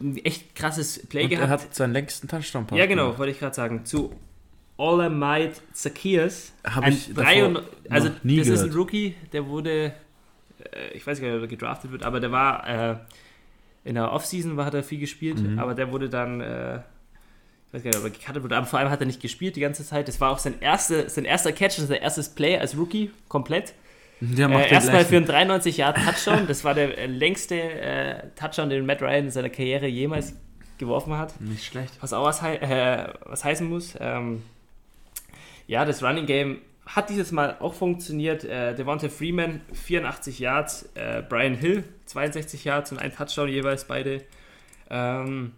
ein 0.00 0.16
echt 0.18 0.54
krasses 0.54 1.06
Play 1.08 1.24
Und 1.24 1.32
er 1.32 1.38
gehabt. 1.40 1.62
hat 1.64 1.74
seinen 1.74 1.92
längsten 1.92 2.26
touchdown 2.28 2.66
ja, 2.74 2.86
genau, 2.86 3.16
wollte 3.18 3.32
ich 3.32 3.38
gerade 3.38 3.54
sagen. 3.54 3.84
Zu 3.84 4.14
Olamide 4.76 5.52
Zacchaeus. 5.72 6.52
Hab 6.64 6.84
ein 6.84 6.92
ich 6.92 7.08
davor 7.08 7.24
300 7.24 7.64
also, 7.90 8.08
noch 8.08 8.24
nie 8.24 8.38
das 8.38 8.48
ist 8.48 8.60
ein 8.60 8.68
gehört. 8.70 8.76
Rookie, 8.78 9.14
der 9.32 9.46
wurde, 9.46 9.92
äh, 10.72 10.90
ich 10.94 11.06
weiß 11.06 11.20
gar 11.20 11.28
nicht, 11.28 11.36
ob 11.36 11.42
er 11.42 11.48
gedraftet 11.48 11.92
wird, 11.92 12.02
aber 12.02 12.18
der 12.20 12.32
war 12.32 12.66
äh, 12.92 12.96
in 13.84 13.94
der 13.94 14.10
Offseason 14.12 14.56
war, 14.56 14.64
hat 14.66 14.74
er 14.74 14.82
viel 14.82 14.98
gespielt, 14.98 15.38
Mhm. 15.40 15.58
aber 15.58 15.74
der 15.74 15.92
wurde 15.92 16.08
dann, 16.08 16.40
äh, 16.40 16.76
ich 17.68 17.74
weiß 17.74 17.82
gar 17.82 17.90
nicht, 17.90 17.98
ob 17.98 18.04
er 18.04 18.10
gecuttet 18.10 18.42
wurde, 18.42 18.56
aber 18.56 18.66
vor 18.66 18.78
allem 18.78 18.90
hat 18.90 19.00
er 19.00 19.06
nicht 19.06 19.20
gespielt 19.20 19.54
die 19.56 19.60
ganze 19.60 19.84
Zeit. 19.84 20.08
Das 20.08 20.20
war 20.20 20.30
auch 20.30 20.38
sein, 20.38 20.54
erste, 20.60 21.08
sein 21.10 21.24
erster 21.26 21.52
Catch 21.52 21.78
und 21.78 21.86
sein 21.86 22.00
erstes 22.00 22.30
Play 22.30 22.58
als 22.58 22.76
Rookie 22.76 23.10
komplett. 23.28 23.74
Äh, 24.20 24.70
erstmal 24.70 25.04
für 25.04 25.16
einen 25.16 25.26
93 25.26 25.78
Yard 25.78 25.96
Touchdown. 25.96 26.46
Das 26.46 26.64
war 26.64 26.74
der 26.74 26.98
äh, 26.98 27.06
längste 27.06 27.60
äh, 27.60 28.22
Touchdown, 28.36 28.68
den 28.68 28.86
Matt 28.86 29.00
Ryan 29.00 29.26
in 29.26 29.30
seiner 29.30 29.50
Karriere 29.50 29.86
jemals 29.86 30.34
geworfen 30.78 31.16
hat. 31.16 31.40
Nicht 31.40 31.64
schlecht. 31.64 31.94
Was 32.00 32.12
auch 32.12 32.24
was, 32.24 32.42
hei 32.42 32.56
äh, 32.56 33.12
was 33.24 33.44
heißen 33.44 33.68
muss. 33.68 33.96
Ähm, 34.00 34.42
ja, 35.66 35.84
das 35.84 36.02
Running 36.02 36.26
Game 36.26 36.58
hat 36.86 37.08
dieses 37.08 37.32
Mal 37.32 37.56
auch 37.60 37.74
funktioniert. 37.74 38.44
Äh, 38.44 38.74
Devonta 38.74 39.08
Freeman 39.08 39.60
84 39.72 40.38
Yards, 40.38 40.90
äh, 40.94 41.22
Brian 41.26 41.54
Hill 41.54 41.84
62 42.06 42.64
Yards 42.64 42.92
und 42.92 42.98
ein 42.98 43.14
Touchdown 43.14 43.48
jeweils 43.48 43.84
beide. 43.84 44.22
Ähm, 44.90 45.52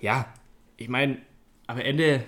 ja, 0.00 0.26
ich 0.76 0.88
meine, 0.88 1.18
am 1.66 1.78
Ende, 1.78 2.22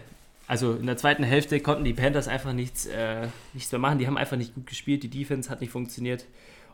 also 0.52 0.74
in 0.74 0.84
der 0.84 0.98
zweiten 0.98 1.24
Hälfte 1.24 1.60
konnten 1.60 1.82
die 1.82 1.94
Panthers 1.94 2.28
einfach 2.28 2.52
nichts, 2.52 2.84
äh, 2.84 3.26
nichts 3.54 3.72
mehr 3.72 3.78
machen. 3.78 3.98
Die 3.98 4.06
haben 4.06 4.18
einfach 4.18 4.36
nicht 4.36 4.54
gut 4.54 4.66
gespielt. 4.66 5.02
Die 5.02 5.08
Defense 5.08 5.48
hat 5.48 5.62
nicht 5.62 5.70
funktioniert. 5.70 6.26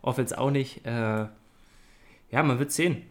Offense 0.02 0.36
auch 0.36 0.50
nicht. 0.50 0.84
Äh, 0.84 0.90
ja, 0.90 2.42
man 2.42 2.58
wird 2.58 2.72
sehen. 2.72 3.02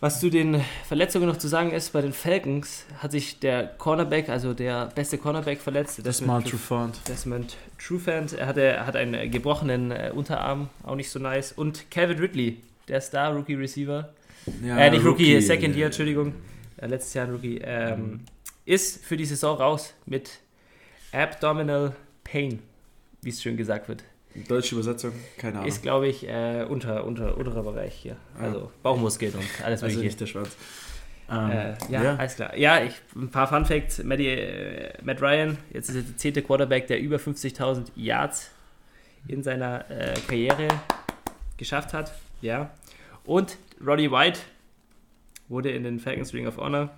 Was 0.00 0.20
zu 0.20 0.28
den 0.28 0.60
Verletzungen 0.86 1.26
noch 1.28 1.38
zu 1.38 1.48
sagen 1.48 1.70
ist, 1.70 1.94
bei 1.94 2.02
den 2.02 2.12
Falcons 2.12 2.84
hat 2.98 3.12
sich 3.12 3.38
der 3.38 3.66
Cornerback, 3.78 4.28
also 4.28 4.52
der 4.52 4.92
beste 4.94 5.16
Cornerback 5.16 5.62
verletzt. 5.62 6.04
Desmond, 6.04 6.50
Trufant. 6.50 7.00
Desmond 7.08 7.56
Trufant. 7.78 8.34
Er 8.34 8.46
hatte, 8.46 8.60
er 8.60 8.86
hat 8.86 8.96
einen 8.96 9.14
äh, 9.14 9.28
gebrochenen 9.30 9.92
äh, 9.92 10.12
Unterarm, 10.14 10.68
auch 10.82 10.94
nicht 10.94 11.08
so 11.08 11.18
nice. 11.18 11.52
Und 11.52 11.90
Calvin 11.90 12.18
Ridley, 12.18 12.58
der 12.86 13.00
Star 13.00 13.34
Rookie 13.34 13.54
Receiver, 13.54 14.10
Ja, 14.62 14.76
äh, 14.76 14.90
nicht 14.90 15.06
Rookie, 15.06 15.40
Second 15.40 15.74
Year, 15.74 15.86
Entschuldigung, 15.86 16.34
äh, 16.76 16.86
letztes 16.86 17.14
Jahr 17.14 17.28
ein 17.28 17.32
Rookie, 17.32 17.62
ähm, 17.64 18.20
ist 18.66 19.04
für 19.04 19.16
die 19.16 19.24
Saison 19.24 19.56
raus 19.56 19.94
mit 20.04 20.40
Abdominal 21.12 21.96
Pain, 22.24 22.60
wie 23.22 23.30
es 23.30 23.40
schön 23.40 23.56
gesagt 23.56 23.88
wird. 23.88 24.04
Deutsche 24.48 24.74
Übersetzung, 24.74 25.12
keine 25.38 25.58
Ahnung. 25.58 25.68
Ist, 25.68 25.82
glaube 25.82 26.08
ich, 26.08 26.28
äh, 26.28 26.66
unter, 26.68 27.04
unter, 27.04 27.38
unterer 27.38 27.62
Bereich 27.62 27.94
hier. 27.94 28.16
Also 28.38 28.70
Bauchmuskeln 28.82 29.32
und 29.32 29.64
alles 29.64 29.82
also 29.82 29.86
mögliche. 29.86 30.04
nicht 30.04 30.20
der 30.20 30.26
Schwanz. 30.26 30.56
Ähm, 31.30 31.50
Äh, 31.50 31.74
ja, 31.88 32.02
ja. 32.02 32.16
alles 32.16 32.34
klar. 32.36 32.56
Ja, 32.56 32.82
ich, 32.82 32.94
ein 33.14 33.30
paar 33.30 33.48
Fun 33.48 33.64
Facts. 33.64 34.02
Matt, 34.04 34.20
äh, 34.20 34.92
Matt 35.02 35.22
Ryan, 35.22 35.56
jetzt 35.72 35.88
ist 35.88 35.96
er 35.96 36.02
der 36.02 36.16
zehnte 36.18 36.42
Quarterback, 36.42 36.86
der 36.86 37.00
über 37.00 37.16
50.000 37.16 37.86
Yards 37.96 38.50
in 39.26 39.42
seiner 39.42 39.90
äh, 39.90 40.14
Karriere 40.28 40.68
geschafft 41.56 41.94
hat. 41.94 42.12
Ja. 42.42 42.70
Und 43.24 43.56
Roddy 43.84 44.10
White 44.12 44.40
wurde 45.48 45.70
in 45.70 45.82
den 45.84 45.98
Falcons 45.98 46.34
Ring 46.34 46.46
of 46.46 46.58
Honor 46.58 46.90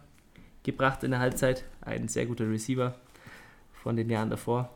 gebracht 0.71 1.03
in 1.03 1.11
der 1.11 1.21
Halbzeit. 1.21 1.65
Ein 1.81 2.09
sehr 2.09 2.27
guter 2.27 2.49
Receiver 2.49 2.95
von 3.83 3.97
den 3.97 4.09
Jahren 4.11 4.31
davor. 4.31 4.71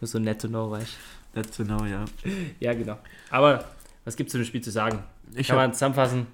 Nur 0.00 0.08
so 0.08 0.18
nett 0.18 0.40
to 0.40 0.48
know, 0.48 0.70
weißt 0.70 0.96
That's 1.34 1.56
to 1.56 1.64
know, 1.64 1.84
ja. 1.84 2.04
du? 2.22 2.30
Ja, 2.60 2.74
genau. 2.74 2.98
Aber 3.30 3.64
was 4.04 4.16
gibt 4.16 4.28
es 4.28 4.32
zu 4.32 4.38
dem 4.38 4.44
Spiel 4.44 4.62
zu 4.62 4.70
sagen? 4.70 5.02
Ich 5.34 5.48
Kann 5.48 5.56
man 5.56 5.72
zusammenfassen? 5.72 6.26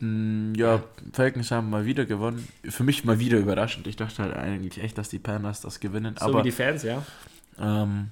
mh, 0.00 0.58
ja, 0.58 0.82
Falcons 1.12 1.50
haben 1.50 1.70
mal 1.70 1.84
wieder 1.84 2.04
gewonnen. 2.04 2.46
Für 2.64 2.84
mich 2.84 3.04
mal 3.04 3.18
wieder 3.18 3.38
überraschend. 3.38 3.86
Ich 3.86 3.96
dachte 3.96 4.22
halt 4.22 4.36
eigentlich 4.36 4.82
echt, 4.82 4.98
dass 4.98 5.08
die 5.08 5.18
Panthers 5.18 5.60
das 5.60 5.80
gewinnen. 5.80 6.16
So 6.18 6.26
aber 6.26 6.40
wie 6.40 6.44
die 6.44 6.52
Fans, 6.52 6.82
ja. 6.82 7.02
Ähm, 7.58 8.10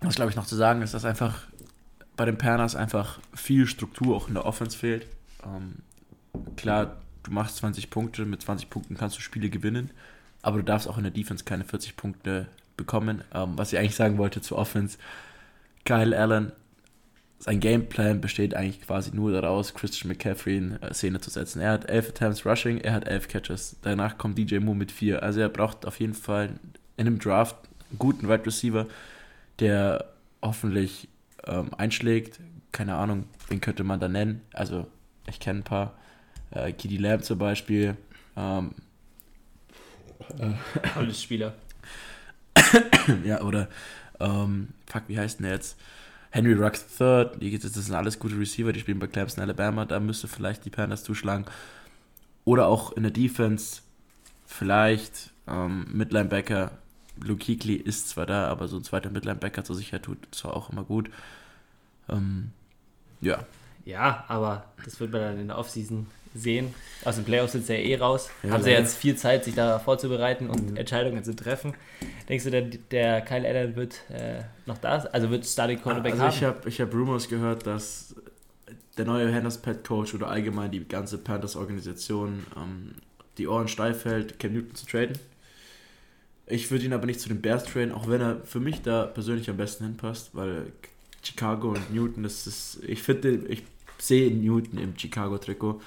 was 0.00 0.14
glaube 0.14 0.30
ich 0.30 0.36
noch 0.36 0.46
zu 0.46 0.56
sagen 0.56 0.82
ist, 0.82 0.94
dass 0.94 1.04
einfach 1.04 1.46
bei 2.16 2.24
den 2.24 2.38
Panthers 2.38 2.74
einfach 2.76 3.20
viel 3.34 3.66
Struktur 3.66 4.16
auch 4.16 4.28
in 4.28 4.34
der 4.34 4.46
Offense 4.46 4.76
fehlt. 4.76 5.06
Ähm, 5.44 5.76
klar, 6.56 6.96
du 7.28 7.34
machst 7.34 7.56
20 7.58 7.90
Punkte, 7.90 8.24
mit 8.24 8.42
20 8.42 8.70
Punkten 8.70 8.96
kannst 8.96 9.16
du 9.16 9.20
Spiele 9.20 9.50
gewinnen, 9.50 9.90
aber 10.42 10.58
du 10.58 10.64
darfst 10.64 10.88
auch 10.88 10.96
in 10.96 11.04
der 11.04 11.12
Defense 11.12 11.44
keine 11.44 11.64
40 11.64 11.96
Punkte 11.96 12.48
bekommen. 12.76 13.22
Ähm, 13.34 13.52
was 13.56 13.72
ich 13.72 13.78
eigentlich 13.78 13.96
sagen 13.96 14.18
wollte 14.18 14.40
zur 14.40 14.58
Offense, 14.58 14.98
Kyle 15.84 16.16
Allen, 16.18 16.52
sein 17.38 17.60
Gameplan 17.60 18.20
besteht 18.20 18.54
eigentlich 18.54 18.82
quasi 18.82 19.14
nur 19.14 19.30
daraus, 19.32 19.74
Christian 19.74 20.08
McCaffrey 20.08 20.56
in 20.56 20.82
äh, 20.82 20.92
Szene 20.92 21.20
zu 21.20 21.30
setzen. 21.30 21.60
Er 21.60 21.72
hat 21.72 21.88
11 21.88 22.10
Attempts 22.10 22.46
Rushing, 22.46 22.78
er 22.78 22.94
hat 22.94 23.06
11 23.06 23.28
Catches. 23.28 23.76
Danach 23.82 24.18
kommt 24.18 24.38
DJ 24.38 24.58
Moore 24.58 24.76
mit 24.76 24.90
4. 24.90 25.22
Also 25.22 25.40
er 25.40 25.48
braucht 25.48 25.86
auf 25.86 26.00
jeden 26.00 26.14
Fall 26.14 26.50
in 26.96 27.06
einem 27.06 27.18
Draft 27.18 27.56
einen 27.90 27.98
guten 27.98 28.28
Wide 28.28 28.44
Receiver, 28.44 28.86
der 29.60 30.12
hoffentlich 30.42 31.08
ähm, 31.46 31.70
einschlägt. 31.76 32.40
Keine 32.72 32.94
Ahnung, 32.96 33.24
wen 33.48 33.60
könnte 33.60 33.84
man 33.84 34.00
da 34.00 34.08
nennen? 34.08 34.40
Also 34.52 34.86
ich 35.28 35.38
kenne 35.38 35.60
ein 35.60 35.64
paar. 35.64 35.94
Äh, 36.50 36.72
Kiddy 36.72 36.96
Lamb 36.96 37.24
zum 37.24 37.38
Beispiel. 37.38 37.96
Ähm, 38.36 38.72
Tolles 40.94 41.22
Spieler. 41.22 41.54
ja, 43.24 43.40
oder 43.42 43.68
ähm, 44.20 44.68
fuck, 44.86 45.04
wie 45.08 45.18
heißt 45.18 45.38
denn 45.38 45.44
der 45.44 45.54
jetzt? 45.54 45.78
Henry 46.30 46.52
Ruggs 46.52 46.84
III, 47.00 47.30
die, 47.40 47.58
das 47.58 47.72
sind 47.72 47.94
alles 47.94 48.18
gute 48.18 48.38
Receiver, 48.38 48.72
die 48.72 48.80
spielen 48.80 48.98
bei 48.98 49.06
Clemson, 49.06 49.42
Alabama, 49.42 49.86
da 49.86 49.98
müsste 49.98 50.28
vielleicht 50.28 50.64
die 50.64 50.70
Panthers 50.70 51.02
zuschlagen. 51.02 51.46
Oder 52.44 52.66
auch 52.66 52.92
in 52.92 53.02
der 53.02 53.12
Defense, 53.12 53.80
vielleicht 54.46 55.30
ähm, 55.46 55.86
Midlinebacker, 55.90 56.72
Luke 57.22 57.44
Kuechly 57.44 57.74
ist 57.74 58.10
zwar 58.10 58.26
da, 58.26 58.46
aber 58.48 58.68
so 58.68 58.76
ein 58.76 58.84
zweiter 58.84 59.10
Midlinebacker 59.10 59.64
zur 59.64 59.76
Sicherheit 59.76 60.04
tut 60.04 60.18
zwar 60.30 60.54
auch 60.54 60.70
immer 60.70 60.84
gut. 60.84 61.10
Ähm, 62.08 62.52
ja, 63.20 63.44
Ja, 63.84 64.24
aber 64.28 64.66
das 64.84 65.00
wird 65.00 65.12
man 65.12 65.22
dann 65.22 65.40
in 65.40 65.48
der 65.48 65.58
Offseason 65.58 66.06
sehen. 66.34 66.74
Aus 67.04 67.14
den 67.16 67.24
Playoffs 67.24 67.52
sind 67.52 67.66
sie 67.66 67.74
ja 67.74 67.78
eh 67.80 67.96
raus. 67.96 68.28
Ja, 68.42 68.50
Haben 68.50 68.62
sie 68.62 68.70
leider. 68.70 68.82
jetzt 68.82 68.96
viel 68.96 69.16
Zeit, 69.16 69.44
sich 69.44 69.54
da 69.54 69.78
vorzubereiten 69.78 70.50
und 70.50 70.70
Mhm. 70.72 70.76
Entscheidungen 70.76 71.22
zu 71.24 71.34
treffen. 71.34 71.74
Denkst 72.28 72.44
du, 72.44 72.50
der, 72.50 72.62
der 72.62 73.20
Kyle 73.22 73.46
Allen 73.48 73.76
wird 73.76 74.00
äh, 74.10 74.42
noch 74.66 74.78
da? 74.78 74.96
Also 75.12 75.30
wird 75.30 75.46
Starting 75.46 75.80
Quarterback 75.80 76.12
also 76.12 76.24
haben? 76.24 76.34
ich 76.34 76.42
habe 76.44 76.68
ich 76.68 76.80
hab 76.80 76.92
Rumors 76.92 77.28
gehört, 77.28 77.66
dass 77.66 78.14
der 78.96 79.04
neue 79.04 79.30
Panthers 79.30 79.58
Pet 79.58 79.84
Coach 79.86 80.14
oder 80.14 80.28
allgemein 80.28 80.70
die 80.72 80.86
ganze 80.86 81.18
Panthers 81.18 81.54
Organisation 81.56 82.44
ähm, 82.56 82.96
die 83.38 83.46
Ohren 83.46 83.68
steif 83.68 84.04
hält, 84.04 84.38
Cam 84.40 84.52
Newton 84.52 84.74
zu 84.74 84.86
traden. 84.86 85.16
Ich 86.46 86.70
würde 86.70 86.84
ihn 86.86 86.92
aber 86.92 87.06
nicht 87.06 87.20
zu 87.20 87.28
den 87.28 87.40
Bears 87.40 87.64
traden, 87.64 87.92
auch 87.92 88.08
wenn 88.08 88.20
er 88.20 88.40
für 88.44 88.58
mich 88.58 88.82
da 88.82 89.04
persönlich 89.04 89.48
am 89.50 89.56
besten 89.56 89.84
hinpasst, 89.84 90.30
weil 90.32 90.72
Chicago 91.22 91.68
und 91.68 91.94
Newton, 91.94 92.22
das 92.22 92.46
ist, 92.46 92.80
ich 92.86 93.02
finde, 93.02 93.32
ich 93.48 93.62
sehe 93.98 94.34
Newton 94.34 94.78
im 94.78 94.98
Chicago-Trikot. 94.98 95.80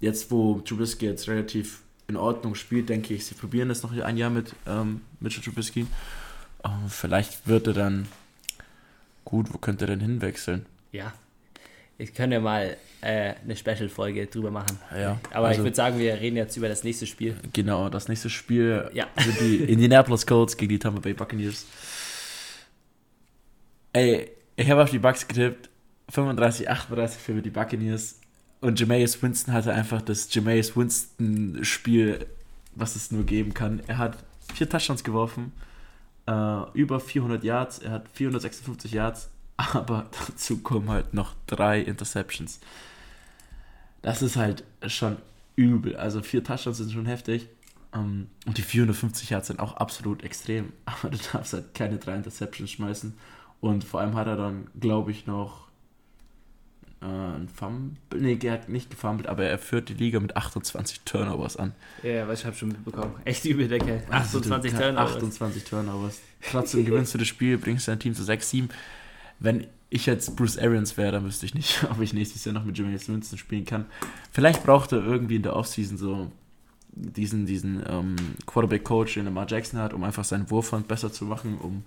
Jetzt, 0.00 0.30
wo 0.30 0.60
Trubisky 0.60 1.06
jetzt 1.06 1.28
relativ 1.28 1.80
in 2.08 2.16
Ordnung 2.16 2.54
spielt, 2.54 2.88
denke 2.88 3.14
ich, 3.14 3.24
sie 3.26 3.34
probieren 3.34 3.68
das 3.68 3.82
noch 3.82 3.92
ein 3.92 4.16
Jahr 4.16 4.30
mit 4.30 4.54
ähm, 4.66 5.00
Mitchell 5.20 5.42
Trubisky. 5.42 5.86
Ähm, 6.64 6.70
vielleicht 6.88 7.46
wird 7.48 7.66
er 7.68 7.72
dann 7.72 8.06
gut, 9.24 9.52
wo 9.52 9.58
könnte 9.58 9.84
er 9.84 9.88
denn 9.88 10.00
hinwechseln? 10.00 10.66
Ja. 10.92 11.12
Ich 11.98 12.12
können 12.12 12.32
ja 12.32 12.40
mal 12.40 12.76
äh, 13.00 13.32
eine 13.42 13.56
Special-Folge 13.56 14.26
drüber 14.26 14.50
machen. 14.50 14.78
Ja, 14.94 15.18
Aber 15.32 15.48
also- 15.48 15.60
ich 15.60 15.64
würde 15.64 15.74
sagen, 15.76 15.98
wir 15.98 16.14
reden 16.20 16.36
jetzt 16.36 16.54
über 16.56 16.68
das 16.68 16.84
nächste 16.84 17.06
Spiel. 17.06 17.36
Genau, 17.54 17.88
das 17.88 18.08
nächste 18.08 18.28
Spiel 18.28 18.90
Ja. 18.92 19.06
sind 19.18 19.40
die 19.40 19.56
Indianapolis 19.72 20.26
Colts 20.26 20.56
gegen 20.58 20.68
die 20.70 20.78
Tampa 20.78 21.00
Bay 21.00 21.14
Buccaneers. 21.14 21.64
Ey, 23.94 24.30
ich 24.56 24.70
habe 24.70 24.82
auf 24.82 24.90
die 24.90 24.98
Bucks 24.98 25.26
getippt. 25.26 25.70
35, 26.10 26.68
38 26.70 27.20
für 27.20 27.40
die 27.42 27.50
Buccaneers. 27.50 28.20
Und 28.66 28.80
Jameis 28.80 29.22
Winston 29.22 29.54
hatte 29.54 29.72
einfach 29.72 30.02
das 30.02 30.34
Jameis 30.34 30.76
Winston-Spiel, 30.76 32.26
was 32.74 32.96
es 32.96 33.12
nur 33.12 33.22
geben 33.22 33.54
kann. 33.54 33.80
Er 33.86 33.98
hat 33.98 34.18
vier 34.52 34.68
Touchdowns 34.68 35.04
geworfen, 35.04 35.52
äh, 36.26 36.72
über 36.72 36.98
400 36.98 37.44
Yards, 37.44 37.78
er 37.78 37.92
hat 37.92 38.08
456 38.12 38.90
Yards, 38.90 39.30
aber 39.56 40.10
dazu 40.10 40.58
kommen 40.58 40.90
halt 40.90 41.14
noch 41.14 41.36
drei 41.46 41.80
Interceptions. 41.80 42.58
Das 44.02 44.20
ist 44.20 44.34
halt 44.34 44.64
schon 44.88 45.18
übel. 45.54 45.94
Also 45.94 46.20
vier 46.20 46.42
Touchdowns 46.42 46.78
sind 46.78 46.90
schon 46.90 47.06
heftig. 47.06 47.46
Ähm, 47.94 48.26
und 48.46 48.58
die 48.58 48.62
450 48.62 49.30
Yards 49.30 49.46
sind 49.46 49.60
auch 49.60 49.76
absolut 49.76 50.24
extrem. 50.24 50.72
Aber 50.86 51.10
du 51.10 51.18
darfst 51.32 51.52
halt 51.52 51.72
keine 51.72 51.98
drei 51.98 52.16
Interceptions 52.16 52.72
schmeißen. 52.72 53.14
Und 53.60 53.84
vor 53.84 54.00
allem 54.00 54.16
hat 54.16 54.26
er 54.26 54.36
dann, 54.36 54.66
glaube 54.80 55.12
ich, 55.12 55.28
noch 55.28 55.65
äh, 57.02 57.04
ein 57.06 57.48
Fumble. 57.48 57.96
Nee, 58.18 58.38
er 58.42 58.52
hat 58.54 58.68
nicht 58.68 58.90
gefummelt, 58.90 59.26
aber 59.26 59.44
er 59.44 59.58
führt 59.58 59.88
die 59.88 59.94
Liga 59.94 60.18
mit 60.20 60.36
28 60.36 61.00
Turnovers 61.04 61.56
an. 61.56 61.72
Ja, 62.02 62.26
was 62.28 62.40
ich 62.40 62.46
habe 62.46 62.56
schon 62.56 62.68
mitbekommen. 62.68 63.14
Echt 63.24 63.44
übel, 63.44 63.68
der 63.68 63.78
Kerl. 63.78 64.02
28 64.10 64.72
Also, 64.72 64.78
du- 64.78 64.94
Turnovers. 64.94 65.14
28 65.16 65.64
Turnovers. 65.64 66.20
Trotzdem 66.50 66.84
gewinnst 66.84 67.14
du 67.14 67.18
das 67.18 67.28
Spiel, 67.28 67.58
bringst 67.58 67.88
dein 67.88 67.98
Team 68.00 68.14
zu 68.14 68.22
6-7. 68.22 68.68
Wenn 69.38 69.66
ich 69.90 70.06
jetzt 70.06 70.34
Bruce 70.36 70.58
Arians 70.58 70.96
wäre, 70.96 71.12
dann 71.12 71.24
wüsste 71.24 71.46
ich 71.46 71.54
nicht, 71.54 71.84
ob 71.90 72.00
ich 72.00 72.12
nächstes 72.12 72.44
Jahr 72.44 72.54
noch 72.54 72.64
mit 72.64 72.76
Jimmy 72.76 72.92
Winston 72.94 73.38
spielen 73.38 73.64
kann. 73.64 73.86
Vielleicht 74.32 74.64
braucht 74.64 74.92
er 74.92 75.04
irgendwie 75.04 75.36
in 75.36 75.42
der 75.42 75.54
Offseason 75.56 75.96
so 75.98 76.30
diesen, 76.92 77.44
diesen 77.46 77.82
ähm, 77.86 78.16
Quarterback-Coach, 78.46 79.14
den 79.14 79.26
Lamar 79.26 79.46
Jackson 79.48 79.78
hat, 79.80 79.92
um 79.92 80.02
einfach 80.02 80.24
seinen 80.24 80.50
Wurfhand 80.50 80.88
besser 80.88 81.12
zu 81.12 81.24
machen, 81.26 81.58
um 81.58 81.84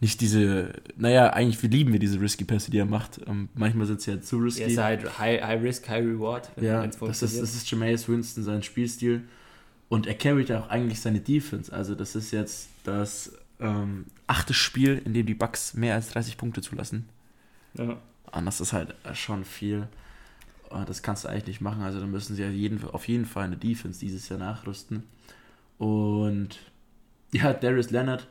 nicht 0.00 0.20
diese, 0.20 0.72
naja, 0.96 1.30
eigentlich 1.30 1.62
wir 1.62 1.70
lieben 1.70 1.92
wir 1.92 1.98
diese 1.98 2.20
risky 2.20 2.44
Pässe, 2.44 2.70
die 2.70 2.78
er 2.78 2.86
macht. 2.86 3.20
Ähm, 3.26 3.48
manchmal 3.54 3.86
sind 3.86 4.00
sie 4.00 4.12
ja 4.12 4.20
zu 4.20 4.38
risky. 4.38 4.62
Ja, 4.62 4.66
ist 4.68 4.78
halt 4.78 5.18
high, 5.18 5.42
high 5.42 5.62
Risk, 5.62 5.88
High 5.88 6.04
Reward. 6.04 6.50
Ja, 6.60 6.86
das 6.86 7.22
ist, 7.22 7.40
das 7.40 7.54
ist 7.54 7.70
Jameis 7.70 8.08
Winston, 8.08 8.44
sein 8.44 8.62
Spielstil. 8.62 9.22
Und 9.88 10.06
er 10.06 10.14
carryt 10.14 10.52
auch 10.52 10.68
eigentlich 10.68 11.00
seine 11.00 11.20
Defense. 11.20 11.72
Also 11.72 11.94
das 11.94 12.14
ist 12.14 12.30
jetzt 12.30 12.68
das 12.84 13.32
ähm, 13.60 14.06
achte 14.26 14.54
Spiel, 14.54 15.00
in 15.04 15.14
dem 15.14 15.26
die 15.26 15.34
Bucks 15.34 15.74
mehr 15.74 15.94
als 15.94 16.10
30 16.10 16.36
Punkte 16.36 16.60
zulassen. 16.60 17.08
ja. 17.74 17.98
Und 18.30 18.44
das 18.44 18.60
ist 18.60 18.74
halt 18.74 18.94
schon 19.14 19.46
viel. 19.46 19.88
Und 20.68 20.86
das 20.86 21.02
kannst 21.02 21.24
du 21.24 21.28
eigentlich 21.28 21.46
nicht 21.46 21.60
machen. 21.62 21.82
Also 21.82 21.98
da 21.98 22.06
müssen 22.06 22.36
sie 22.36 22.42
ja 22.42 22.50
jeden, 22.50 22.84
auf 22.84 23.08
jeden 23.08 23.24
Fall 23.24 23.44
eine 23.44 23.56
Defense 23.56 24.00
dieses 24.00 24.28
Jahr 24.28 24.38
nachrüsten. 24.38 25.04
Und 25.78 26.58
ja, 27.32 27.54
Darius 27.54 27.90
Leonard, 27.90 28.28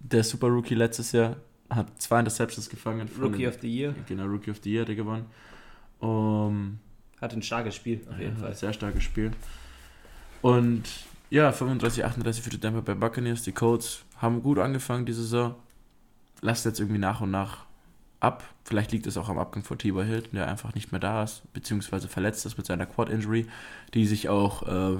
der 0.00 0.24
Super 0.24 0.48
Rookie 0.48 0.74
letztes 0.74 1.12
Jahr, 1.12 1.36
hat 1.70 1.86
zwei 2.00 2.20
Interceptions 2.20 2.68
gefangen. 2.68 3.08
Rookie 3.20 3.46
of 3.46 3.58
the 3.60 3.68
Year. 3.68 3.94
Genau, 4.06 4.24
Rookie 4.24 4.50
of 4.50 4.58
the 4.62 4.72
Year 4.72 4.82
hat 4.82 4.88
er 4.88 4.94
gewonnen. 4.94 5.26
Um, 6.00 6.78
Hat 7.20 7.32
ein 7.32 7.42
starkes 7.42 7.74
Spiel, 7.74 8.00
auf 8.08 8.18
jeden 8.18 8.36
ja, 8.36 8.42
Fall. 8.42 8.54
Sehr 8.54 8.72
starkes 8.72 9.02
Spiel. 9.02 9.32
Und 10.40 10.84
ja, 11.30 11.52
35, 11.52 12.04
38 12.04 12.42
für 12.42 12.50
die 12.50 12.60
Denver 12.60 12.82
Bay 12.82 12.94
Buccaneers. 12.94 13.42
Die 13.42 13.52
Colts 13.52 14.04
haben 14.16 14.42
gut 14.42 14.58
angefangen 14.58 15.04
die 15.04 15.12
Saison. 15.12 15.56
Lasst 16.40 16.64
jetzt 16.64 16.78
irgendwie 16.78 17.00
nach 17.00 17.20
und 17.20 17.32
nach 17.32 17.66
ab. 18.20 18.44
Vielleicht 18.64 18.92
liegt 18.92 19.06
es 19.06 19.16
auch 19.16 19.28
am 19.28 19.38
Abgang 19.38 19.64
von 19.64 19.78
T.Y. 19.78 20.06
Hilton, 20.06 20.34
der 20.34 20.48
einfach 20.48 20.74
nicht 20.74 20.92
mehr 20.92 21.00
da 21.00 21.24
ist, 21.24 21.42
beziehungsweise 21.52 22.08
verletzt 22.08 22.46
ist 22.46 22.56
mit 22.56 22.66
seiner 22.66 22.86
Quad-Injury, 22.86 23.46
die 23.94 24.06
sich 24.06 24.28
auch 24.28 24.62
äh, 24.62 24.96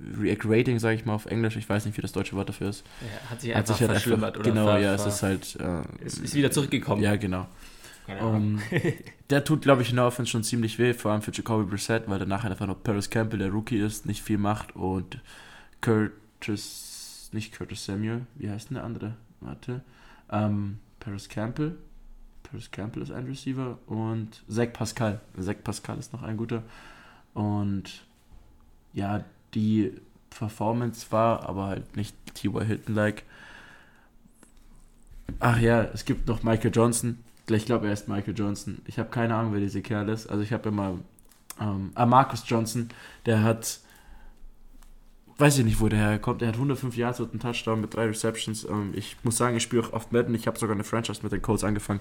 reaggressiv, 0.00 0.20
reaggrating, 0.20 0.78
sage 0.78 0.96
ich 0.96 1.04
mal 1.04 1.14
auf 1.14 1.26
Englisch, 1.26 1.56
ich 1.56 1.68
weiß 1.68 1.86
nicht, 1.86 1.96
wie 1.96 2.02
das 2.02 2.12
deutsche 2.12 2.36
Wort 2.36 2.48
dafür 2.48 2.70
ist. 2.70 2.84
Ja, 3.00 3.30
hat 3.30 3.40
sich 3.40 3.50
Hat 3.50 3.58
einfach 3.58 3.74
sich 3.74 3.88
halt 3.88 3.92
verschlimmert. 3.92 4.38
oder 4.38 4.50
Genau, 4.50 4.76
ja, 4.76 4.94
es 4.94 5.06
ist 5.06 5.22
halt. 5.22 5.56
Äh, 5.56 6.04
ist, 6.04 6.18
ist 6.18 6.34
wieder 6.34 6.50
zurückgekommen. 6.50 7.02
Ja, 7.02 7.16
genau. 7.16 7.46
Um, 8.20 8.60
der 9.30 9.44
tut, 9.44 9.62
glaube 9.62 9.82
ich, 9.82 9.90
in 9.90 9.96
der 9.96 10.06
Offense 10.06 10.30
schon 10.30 10.42
ziemlich 10.42 10.78
weh, 10.78 10.94
vor 10.94 11.12
allem 11.12 11.22
für 11.22 11.30
Jacoby 11.32 11.70
Brissett, 11.70 12.08
weil 12.08 12.18
danach 12.18 12.44
einfach 12.44 12.66
noch 12.66 12.82
Paris 12.82 13.08
Campbell, 13.08 13.38
der 13.38 13.50
Rookie 13.50 13.78
ist, 13.78 14.04
nicht 14.04 14.22
viel 14.22 14.38
macht 14.38 14.74
und 14.74 15.20
Curtis, 15.80 17.30
nicht 17.32 17.52
Curtis 17.52 17.84
Samuel, 17.84 18.26
wie 18.34 18.50
heißt 18.50 18.70
denn 18.70 18.76
der 18.76 18.84
andere? 18.84 19.14
Warte. 19.40 19.82
Ähm, 20.30 20.78
Paris 20.98 21.28
Campbell. 21.28 21.76
Paris 22.42 22.70
Campbell 22.70 23.02
ist 23.02 23.12
ein 23.12 23.26
Receiver 23.26 23.78
und 23.86 24.42
Zach 24.48 24.72
Pascal. 24.72 25.20
Zach 25.38 25.56
Pascal 25.62 25.98
ist 25.98 26.12
noch 26.12 26.22
ein 26.22 26.36
guter. 26.36 26.64
Und 27.32 28.04
ja, 28.92 29.24
die 29.54 29.92
Performance 30.30 31.06
war 31.10 31.48
aber 31.48 31.66
halt 31.66 31.96
nicht 31.96 32.14
T.Y. 32.34 32.64
Hilton-like. 32.64 33.24
Ach 35.38 35.58
ja, 35.58 35.82
es 35.82 36.04
gibt 36.04 36.26
noch 36.28 36.42
Michael 36.42 36.72
Johnson. 36.74 37.18
Ich 37.48 37.66
glaube, 37.66 37.88
er 37.88 37.92
ist 37.92 38.08
Michael 38.08 38.34
Johnson. 38.36 38.80
Ich 38.86 38.98
habe 38.98 39.10
keine 39.10 39.34
Ahnung, 39.34 39.52
wer 39.52 39.60
dieser 39.60 39.80
Kerl 39.80 40.08
ist. 40.08 40.28
Also 40.28 40.42
ich 40.42 40.52
habe 40.52 40.68
immer 40.68 40.98
ähm, 41.60 41.90
ah, 41.94 42.06
Marcus 42.06 42.44
Johnson, 42.46 42.88
der 43.26 43.42
hat 43.42 43.80
weiß 45.40 45.58
ich 45.58 45.64
nicht, 45.64 45.80
wo 45.80 45.88
der 45.88 45.98
herkommt. 45.98 46.42
Er 46.42 46.48
hat 46.48 46.56
105 46.56 46.96
Yards 46.96 47.20
und 47.20 47.30
einen 47.30 47.40
Touchdown 47.40 47.80
mit 47.80 47.94
drei 47.94 48.06
Receptions. 48.06 48.64
Ähm, 48.64 48.92
ich 48.94 49.16
muss 49.22 49.38
sagen, 49.38 49.56
ich 49.56 49.62
spiele 49.62 49.82
auch 49.82 49.92
oft 49.92 50.12
Madden. 50.12 50.34
Ich 50.34 50.46
habe 50.46 50.58
sogar 50.58 50.74
eine 50.74 50.84
Franchise 50.84 51.22
mit 51.22 51.32
den 51.32 51.42
Colts 51.42 51.64
angefangen. 51.64 52.00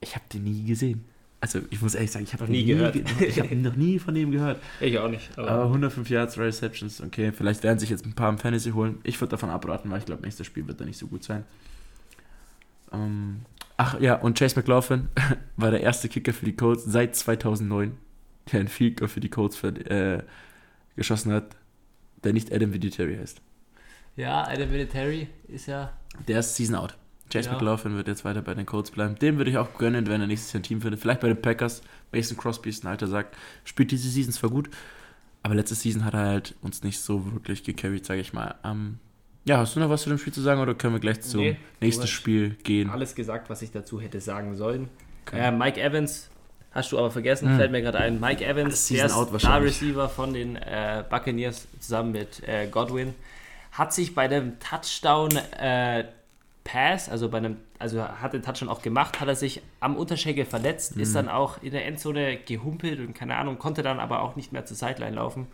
Ich 0.00 0.14
habe 0.14 0.24
den 0.32 0.44
nie 0.44 0.64
gesehen. 0.64 1.04
Also 1.42 1.60
ich 1.70 1.80
muss 1.80 1.94
ehrlich 1.94 2.10
sagen, 2.10 2.24
ich 2.26 2.34
habe 2.34 2.44
Noch 2.44 2.50
nie 2.50 2.64
gehört. 2.66 2.92
ge- 2.92 3.04
ich 3.26 3.40
habe 3.40 3.54
noch 3.56 3.74
nie 3.74 3.98
von 3.98 4.14
dem 4.14 4.30
gehört. 4.30 4.60
Ich 4.78 4.98
auch 4.98 5.08
nicht. 5.08 5.30
Aber 5.38 5.50
Aber 5.50 5.64
105 5.64 6.10
Yards, 6.10 6.36
Receptions, 6.36 7.00
okay. 7.00 7.32
Vielleicht 7.32 7.62
werden 7.62 7.78
sich 7.78 7.88
jetzt 7.88 8.04
ein 8.04 8.12
paar 8.12 8.28
im 8.28 8.36
Fantasy 8.38 8.72
holen. 8.72 8.98
Ich 9.04 9.18
würde 9.20 9.30
davon 9.30 9.48
abraten, 9.48 9.90
weil 9.90 10.00
ich 10.00 10.04
glaube, 10.04 10.22
nächstes 10.22 10.46
Spiel 10.46 10.66
wird 10.68 10.80
da 10.80 10.84
nicht 10.84 10.98
so 10.98 11.06
gut 11.06 11.24
sein. 11.24 11.44
Ähm, 12.92 13.40
ach 13.76 13.98
ja, 14.00 14.16
und 14.16 14.38
Chase 14.38 14.56
McLaughlin 14.56 15.08
war 15.56 15.70
der 15.70 15.80
erste 15.80 16.08
Kicker 16.08 16.32
für 16.32 16.44
die 16.44 16.56
Colts 16.56 16.84
seit 16.84 17.16
2009, 17.16 17.96
der 18.52 18.60
ein 18.60 18.68
Field 18.68 18.98
Goal 18.98 19.08
für 19.08 19.20
die 19.20 19.30
Colts 19.30 19.56
ver- 19.56 19.90
äh, 19.90 20.22
geschossen 20.96 21.32
hat, 21.32 21.56
der 22.24 22.32
nicht 22.32 22.52
Adam 22.52 22.72
Vinatieri 22.74 23.16
heißt. 23.16 23.40
ja, 24.16 24.44
Adam 24.46 24.70
Military 24.70 25.28
ist 25.48 25.66
ja. 25.66 25.92
Der 26.28 26.40
ist 26.40 26.54
Season 26.56 26.74
Out. 26.74 26.96
Chase 27.30 27.48
Ja. 27.48 27.54
McLaughlin 27.54 27.96
wird 27.96 28.08
jetzt 28.08 28.24
weiter 28.24 28.42
bei 28.42 28.54
den 28.54 28.66
Colts 28.66 28.90
bleiben. 28.90 29.14
Dem 29.16 29.38
würde 29.38 29.50
ich 29.50 29.58
auch 29.58 29.78
gönnen, 29.78 30.06
wenn 30.08 30.20
er 30.20 30.26
nächstes 30.26 30.52
Jahr 30.52 30.60
ein 30.60 30.64
Team 30.64 30.80
findet. 30.82 31.00
Vielleicht 31.00 31.20
bei 31.20 31.28
den 31.28 31.40
Packers. 31.40 31.82
Mason 32.12 32.36
Crosby 32.36 32.68
ist 32.70 32.84
ein 32.84 32.88
alter 32.88 33.06
Sack. 33.06 33.28
Spielt 33.64 33.90
diese 33.90 34.08
Season 34.08 34.32
zwar 34.32 34.50
gut, 34.50 34.68
aber 35.42 35.54
letzte 35.54 35.74
Season 35.74 36.04
hat 36.04 36.14
er 36.14 36.20
halt 36.26 36.54
uns 36.60 36.82
nicht 36.82 37.00
so 37.00 37.32
wirklich 37.32 37.64
gecarried, 37.64 38.04
sage 38.04 38.20
ich 38.20 38.32
mal. 38.32 38.56
Ähm, 38.64 38.98
ja, 39.44 39.56
hast 39.58 39.74
du 39.74 39.80
noch 39.80 39.88
was 39.88 40.02
zu 40.02 40.08
dem 40.10 40.18
Spiel 40.18 40.32
zu 40.34 40.42
sagen 40.42 40.60
oder 40.60 40.74
können 40.74 40.94
wir 40.94 41.00
gleich 41.00 41.20
zum 41.22 41.40
Nee, 41.40 41.56
nächsten 41.80 42.06
Spiel 42.06 42.50
gehen? 42.62 42.90
Alles 42.90 43.14
gesagt, 43.14 43.48
was 43.48 43.62
ich 43.62 43.70
dazu 43.70 44.00
hätte 44.00 44.20
sagen 44.20 44.54
sollen. 44.56 44.88
Okay. 45.26 45.38
Äh, 45.38 45.50
Mike 45.52 45.80
Evans, 45.80 46.28
hast 46.72 46.92
du 46.92 46.98
aber 46.98 47.10
vergessen, 47.10 47.48
Hm. 47.48 47.56
fällt 47.56 47.70
mir 47.72 47.80
gerade 47.80 47.98
ein. 47.98 48.20
Mike 48.20 48.44
Evans, 48.44 48.88
der 48.88 49.04
wahrscheinlich. 49.10 49.42
Star-Receiver 49.76 50.08
von 50.08 50.34
den 50.34 50.56
äh, 50.56 51.04
Buccaneers 51.08 51.68
zusammen 51.78 52.12
mit 52.12 52.46
äh, 52.46 52.66
Godwin, 52.68 53.14
hat 53.72 53.94
sich 53.94 54.14
bei 54.14 54.28
dem 54.28 54.58
Touchdown 54.58 55.30
äh, 55.58 56.04
Pass, 56.64 57.08
also 57.08 57.28
bei 57.30 57.38
einem, 57.38 57.56
also 57.78 58.02
hat 58.02 58.32
den 58.34 58.42
Touchdown 58.42 58.68
auch 58.68 58.82
gemacht, 58.82 59.20
hat 59.20 59.28
er 59.28 59.34
sich 59.34 59.62
am 59.80 59.96
Unterschenkel 59.96 60.44
verletzt, 60.44 60.96
Mhm. 60.96 61.02
ist 61.02 61.14
dann 61.14 61.28
auch 61.28 61.62
in 61.62 61.70
der 61.72 61.86
Endzone 61.86 62.36
gehumpelt 62.36 63.00
und 63.00 63.14
keine 63.14 63.36
Ahnung, 63.36 63.58
konnte 63.58 63.82
dann 63.82 63.98
aber 63.98 64.20
auch 64.22 64.36
nicht 64.36 64.52
mehr 64.52 64.64
zur 64.66 64.76
Sideline 64.76 65.16
laufen. 65.16 65.46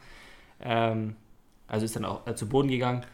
Ähm, 0.61 1.17
also 1.69 1.85
ist 1.85 1.97
dann 1.97 2.05
auch 2.05 2.27
äh, 2.27 2.35
zu 2.35 2.49
Boden 2.49 2.69
gegangen. 2.69 3.05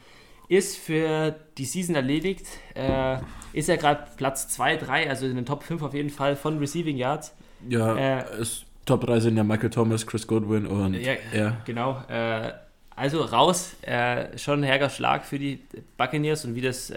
Ist 0.49 0.77
für 0.77 1.35
die 1.57 1.65
Season 1.65 1.95
erledigt. 1.95 2.47
Äh, 2.75 3.19
ist 3.53 3.69
er 3.69 3.77
gerade 3.79 4.07
Platz 4.17 4.49
2, 4.49 4.77
3, 4.77 5.09
also 5.09 5.27
in 5.27 5.37
den 5.37 5.47
Top 5.47 5.63
5 5.63 5.83
auf 5.83 5.95
jeden 5.95 6.11
Fall 6.11 6.37
von 6.37 6.59
Receiving 6.59 6.97
Yards. 6.97 7.35
Ja, 7.69 7.97
Äh, 7.97 8.41
ist 8.41 8.65
Top 8.85 9.03
3 9.07 9.21
sind 9.21 9.37
ja 9.37 9.45
Michael 9.45 9.71
Thomas, 9.71 10.07
Chris 10.07 10.27
Godwin 10.27 10.67
und 10.67 10.95
Ja, 10.95 11.13
ja. 11.33 11.57
Genau. 11.65 12.03
Äh, 12.09 12.53
also 12.97 13.23
raus. 13.23 13.75
Äh, 13.83 14.37
schon 14.37 14.61
ein 14.61 14.65
herger 14.65 14.91
Schlag 14.91 15.25
für 15.25 15.39
die 15.39 15.61
Buccaneers 15.97 16.45
und 16.45 16.55
wie 16.57 16.61
das 16.61 16.91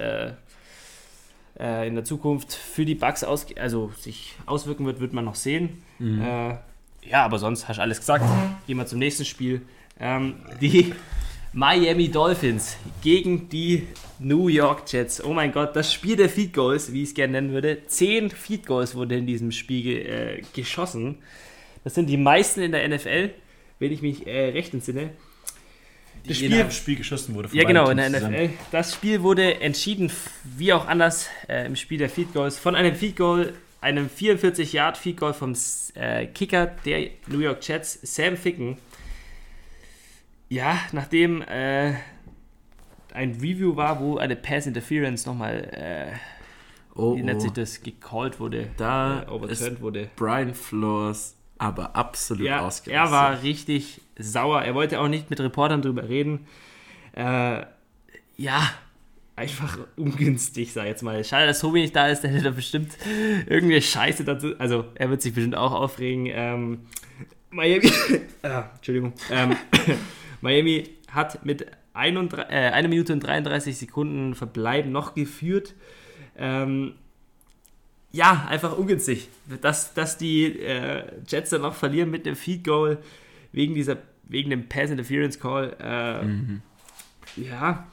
äh, 1.60 1.88
in 1.88 1.96
der 1.96 2.04
Zukunft 2.04 2.54
für 2.54 2.86
die 2.86 2.96
Bucks 2.96 3.24
aus, 3.24 3.48
also 3.58 3.92
sich 3.98 4.36
auswirken 4.46 4.86
wird, 4.86 5.00
wird 5.00 5.14
man 5.14 5.26
noch 5.26 5.36
sehen. 5.36 5.84
Mhm. 6.00 6.22
Äh, 6.22 6.58
ja, 7.08 7.24
aber 7.24 7.40
sonst 7.40 7.68
hast 7.68 7.78
du 7.78 7.82
alles 7.82 8.00
gesagt. 8.00 8.26
Gehen 8.68 8.78
wir 8.78 8.86
zum 8.86 9.00
nächsten 9.00 9.26
Spiel. 9.26 9.62
Ähm, 10.00 10.36
die 10.60 10.94
Miami 11.54 12.10
Dolphins 12.10 12.78
gegen 13.02 13.48
die 13.48 13.88
New 14.20 14.48
York 14.48 14.92
Jets. 14.92 15.24
Oh 15.24 15.34
mein 15.34 15.52
Gott, 15.52 15.76
das 15.76 15.94
Spiel 15.94 16.16
der 16.16 16.30
Feed 16.30 16.54
Goals, 16.54 16.92
wie 16.92 17.04
ich 17.04 17.10
es 17.10 17.16
gerne 17.16 17.34
nennen 17.34 17.52
würde. 17.52 17.86
Zehn 17.88 18.30
Feed 18.30 18.66
Goals 18.66 18.96
wurden 18.96 19.20
in 19.20 19.28
diesem 19.28 19.52
Spiel 19.52 19.98
äh, 19.98 20.42
geschossen. 20.54 21.20
Das 21.84 21.94
sind 21.94 22.08
die 22.08 22.18
meisten 22.18 22.62
in 22.62 22.72
der 22.72 22.88
NFL, 22.88 23.30
wenn 23.80 23.92
ich 23.92 24.02
mich 24.02 24.28
äh, 24.28 24.50
recht 24.50 24.74
entsinne. 24.74 25.12
Das 26.28 26.38
Spiel- 26.38 26.72
Spiel 26.72 26.96
geschossen 26.96 27.36
wurde. 27.36 27.50
von 27.50 27.58
Ja, 27.58 27.64
genau, 27.66 27.90
in 27.90 27.98
der 27.98 28.10
NFL. 28.10 28.50
Das 28.72 28.94
Spiel 28.94 29.22
wurde 29.22 29.60
entschieden, 29.62 30.12
wie 30.44 30.74
auch 30.74 30.88
anders 30.88 31.28
äh, 31.48 31.66
im 31.66 31.76
Spiel 31.76 31.98
der 32.00 32.10
Field 32.10 32.34
Goals, 32.34 32.58
von 32.60 32.76
einem 32.76 32.96
Field 32.96 33.16
Goal 33.16 33.54
einem 33.82 34.08
44-Yard-Feed-Goal 34.08 35.34
vom 35.36 35.54
äh, 35.94 36.26
Kicker 36.28 36.66
der 36.86 37.10
New 37.28 37.40
York 37.40 37.60
Jets, 37.68 38.00
Sam 38.02 38.36
Ficken. 38.36 38.78
Ja, 40.50 40.80
nachdem 40.92 41.42
äh, 41.44 41.94
ein 43.14 43.32
Review 43.36 43.76
war, 43.76 44.00
wo 44.00 44.18
eine 44.18 44.36
Pass-Interference 44.36 45.26
nochmal, 45.26 45.64
äh, 46.14 46.18
Oh, 46.98 47.18
wie 47.18 47.24
nennt 47.24 47.42
sich 47.42 47.52
oh. 47.52 47.54
das, 47.56 47.82
gecallt 47.84 48.40
wurde, 48.40 48.70
Da 48.78 49.24
äh, 49.24 49.30
overturned 49.30 49.82
wurde. 49.82 50.10
Brian 50.16 50.54
Flores 50.54 51.36
aber 51.58 51.96
absolut 51.96 52.46
Ja, 52.46 52.62
ausgerastet. 52.62 52.94
er 52.94 53.12
war 53.12 53.44
richtig 53.44 54.00
sauer. 54.18 54.62
Er 54.62 54.76
wollte 54.76 55.00
auch 55.00 55.08
nicht 55.08 55.30
mit 55.30 55.40
Reportern 55.40 55.82
drüber 55.82 56.08
reden. 56.08 56.48
Äh, 57.14 57.66
ja, 58.38 58.70
einfach 59.36 59.78
ungünstig, 59.96 60.74
sag 60.74 60.84
ich 60.84 60.90
jetzt 60.90 61.04
mal. 61.04 61.24
Schade, 61.24 61.48
dass 61.48 61.60
Tobi 61.60 61.82
nicht 61.82 61.96
da 61.96 62.08
ist, 62.08 62.22
der 62.22 62.32
hätte 62.32 62.44
da 62.44 62.52
bestimmt 62.52 62.98
irgendeine 63.48 63.82
Scheiße 63.82 64.24
dazu. 64.24 64.58
Also, 64.60 64.86
er 64.96 65.10
wird 65.10 65.22
sich 65.22 65.34
bestimmt 65.34 65.56
auch 65.56 65.74
aufregen. 65.74 66.28
Ähm, 66.30 66.80
Miami, 67.50 67.92
ah, 68.44 68.66
Entschuldigung. 68.76 69.14
Ähm, 69.32 69.56
Miami 70.42 70.90
hat 71.10 71.46
mit 71.46 71.66
31, 71.94 72.50
äh, 72.50 72.70
1 72.72 72.88
Minute 72.90 73.14
und 73.14 73.22
33 73.22 73.78
Sekunden 73.78 74.36
Verbleib 74.36 74.86
noch 74.88 75.16
geführt. 75.16 75.74
Ähm, 76.38 76.96
ja, 78.12 78.46
einfach 78.50 78.78
ungünstig, 78.78 79.30
dass, 79.62 79.94
dass 79.94 80.18
die 80.18 80.60
äh, 80.60 81.04
Jets 81.28 81.50
dann 81.50 81.62
noch 81.62 81.74
verlieren 81.74 82.10
mit 82.10 82.26
dem 82.26 82.36
Feed 82.36 82.64
Goal 82.64 82.98
wegen 83.56 83.74
dieser 83.74 83.98
wegen 84.28 84.50
dem 84.50 84.68
Pass 84.68 84.90
Interference 84.90 85.40
Call. 85.40 85.76
Äh, 85.80 86.26
Mhm. 86.26 86.62
Ja, 87.38 87.86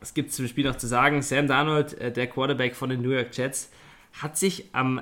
was 0.00 0.14
gibt 0.14 0.30
es 0.30 0.36
zum 0.36 0.46
Spiel 0.46 0.64
noch 0.64 0.76
zu 0.76 0.86
sagen? 0.86 1.22
Sam 1.22 1.46
Darnold, 1.48 1.94
äh, 1.94 2.12
der 2.12 2.26
Quarterback 2.26 2.74
von 2.76 2.90
den 2.90 3.02
New 3.02 3.10
York 3.10 3.36
Jets, 3.36 3.70
hat 4.20 4.36
sich 4.38 4.66
am 4.72 5.00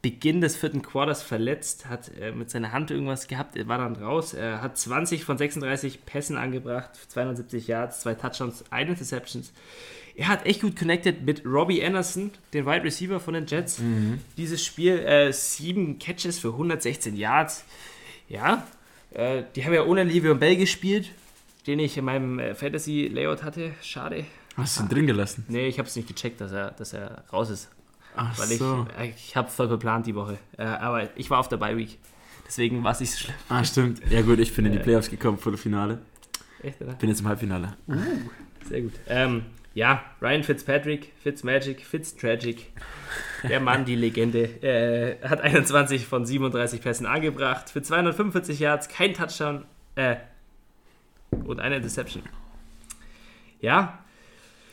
Beginn 0.00 0.40
des 0.40 0.56
vierten 0.56 0.82
Quarters 0.82 1.22
verletzt, 1.22 1.88
hat 1.88 2.10
äh, 2.20 2.32
mit 2.32 2.50
seiner 2.50 2.72
Hand 2.72 2.90
irgendwas 2.90 3.28
gehabt, 3.28 3.56
er 3.56 3.68
war 3.68 3.78
dann 3.78 3.94
raus, 3.94 4.34
er 4.34 4.60
hat 4.60 4.76
20 4.76 5.24
von 5.24 5.38
36 5.38 6.04
Pässen 6.04 6.36
angebracht, 6.36 6.90
270 7.08 7.68
Yards, 7.68 8.00
zwei 8.00 8.14
Touchdowns, 8.14 8.64
eine 8.70 8.90
Interceptions. 8.90 9.52
Er 10.16 10.26
hat 10.28 10.44
echt 10.44 10.62
gut 10.62 10.76
connected 10.76 11.22
mit 11.24 11.44
Robbie 11.46 11.84
Anderson, 11.84 12.32
den 12.52 12.66
Wide 12.66 12.82
Receiver 12.82 13.20
von 13.20 13.34
den 13.34 13.46
Jets. 13.46 13.80
Dieses 14.36 14.64
Spiel, 14.64 14.98
äh, 14.98 15.32
sieben 15.32 15.98
Catches 16.00 16.38
für 16.40 16.48
116 16.48 17.16
Yards. 17.16 17.64
Ja, 18.28 18.66
äh, 19.14 19.44
die 19.54 19.64
haben 19.64 19.72
ja 19.74 19.84
ohne 19.84 20.04
Livion 20.04 20.38
Bell 20.38 20.56
gespielt, 20.56 21.10
den 21.66 21.78
ich 21.78 21.96
in 21.96 22.04
meinem 22.04 22.38
äh, 22.38 22.54
Fantasy-Layout 22.54 23.42
hatte. 23.42 23.72
Schade. 23.82 24.24
Hast 24.56 24.78
du 24.78 24.82
ihn 24.84 24.88
drin 24.88 25.06
gelassen? 25.06 25.44
Nee, 25.48 25.66
ich 25.68 25.78
habe 25.78 25.88
es 25.88 25.96
nicht 25.96 26.08
gecheckt, 26.08 26.40
dass 26.40 26.52
er, 26.52 26.72
dass 26.72 26.92
er 26.92 27.24
raus 27.32 27.50
ist. 27.50 27.70
Ach 28.14 28.38
Weil 28.38 28.46
so. 28.48 28.86
ich, 28.98 29.00
äh, 29.02 29.08
ich 29.16 29.36
habe 29.36 29.48
voll 29.48 29.68
geplant 29.68 30.06
die 30.06 30.14
Woche. 30.14 30.38
Äh, 30.58 30.64
aber 30.64 31.08
ich 31.16 31.30
war 31.30 31.38
auf 31.38 31.48
der 31.48 31.56
Bye-Week. 31.56 31.98
Deswegen 32.46 32.84
war 32.84 32.92
es 32.92 33.00
nicht 33.00 33.12
so 33.12 33.18
schlimm. 33.20 33.34
Ah, 33.48 33.64
stimmt. 33.64 34.02
Ja 34.10 34.20
gut, 34.20 34.38
ich 34.38 34.54
bin 34.54 34.66
in 34.66 34.72
die 34.72 34.78
Äh. 34.78 34.82
Playoffs 34.82 35.08
gekommen, 35.08 35.38
Viertelfinale. 35.38 35.98
Echt, 36.62 36.80
oder? 36.82 36.92
Bin 36.94 37.08
jetzt 37.08 37.20
im 37.20 37.28
Halbfinale. 37.28 37.76
Sehr 38.68 38.82
gut. 38.82 38.92
Ähm, 39.08 39.44
ja, 39.74 40.02
Ryan 40.20 40.42
Fitzpatrick, 40.42 41.12
Fitzmagic, 41.22 41.84
Fitztragic, 41.84 42.72
der 43.48 43.60
Mann, 43.60 43.84
die 43.84 43.96
Legende, 43.96 44.44
äh, 44.62 45.16
hat 45.26 45.40
21 45.40 46.06
von 46.06 46.26
37 46.26 46.80
Pässen 46.80 47.06
angebracht 47.06 47.70
für 47.70 47.82
245 47.82 48.60
Yards, 48.60 48.88
kein 48.88 49.14
Touchdown 49.14 49.64
äh, 49.96 50.16
und 51.44 51.60
eine 51.60 51.76
Interception. 51.76 52.22
Ja, 53.60 54.02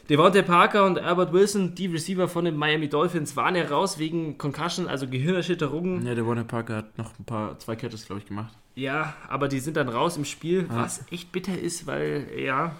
Devontae 0.09 0.41
Parker 0.41 0.85
und 0.85 0.97
Albert 0.97 1.31
Wilson, 1.33 1.75
die 1.75 1.85
Receiver 1.85 2.27
von 2.27 2.43
den 2.43 2.57
Miami 2.57 2.89
Dolphins, 2.89 3.35
waren 3.35 3.55
ja 3.55 3.65
raus 3.65 3.99
wegen 3.99 4.39
Concussion, 4.39 4.87
also 4.87 5.07
Gehirnerschütterungen. 5.07 6.03
Ja, 6.03 6.15
der 6.15 6.25
Warner 6.25 6.45
Parker 6.45 6.77
hat 6.77 6.97
noch 6.97 7.11
ein 7.19 7.25
paar, 7.25 7.59
zwei 7.59 7.75
Catches, 7.75 8.07
glaube 8.07 8.19
ich, 8.19 8.25
gemacht. 8.25 8.57
Ja, 8.73 9.13
aber 9.27 9.47
die 9.47 9.59
sind 9.59 9.77
dann 9.77 9.87
raus 9.87 10.17
im 10.17 10.25
Spiel, 10.25 10.65
was 10.69 11.05
echt 11.11 11.31
bitter 11.31 11.55
ist, 11.55 11.85
weil, 11.85 12.27
ja, 12.35 12.75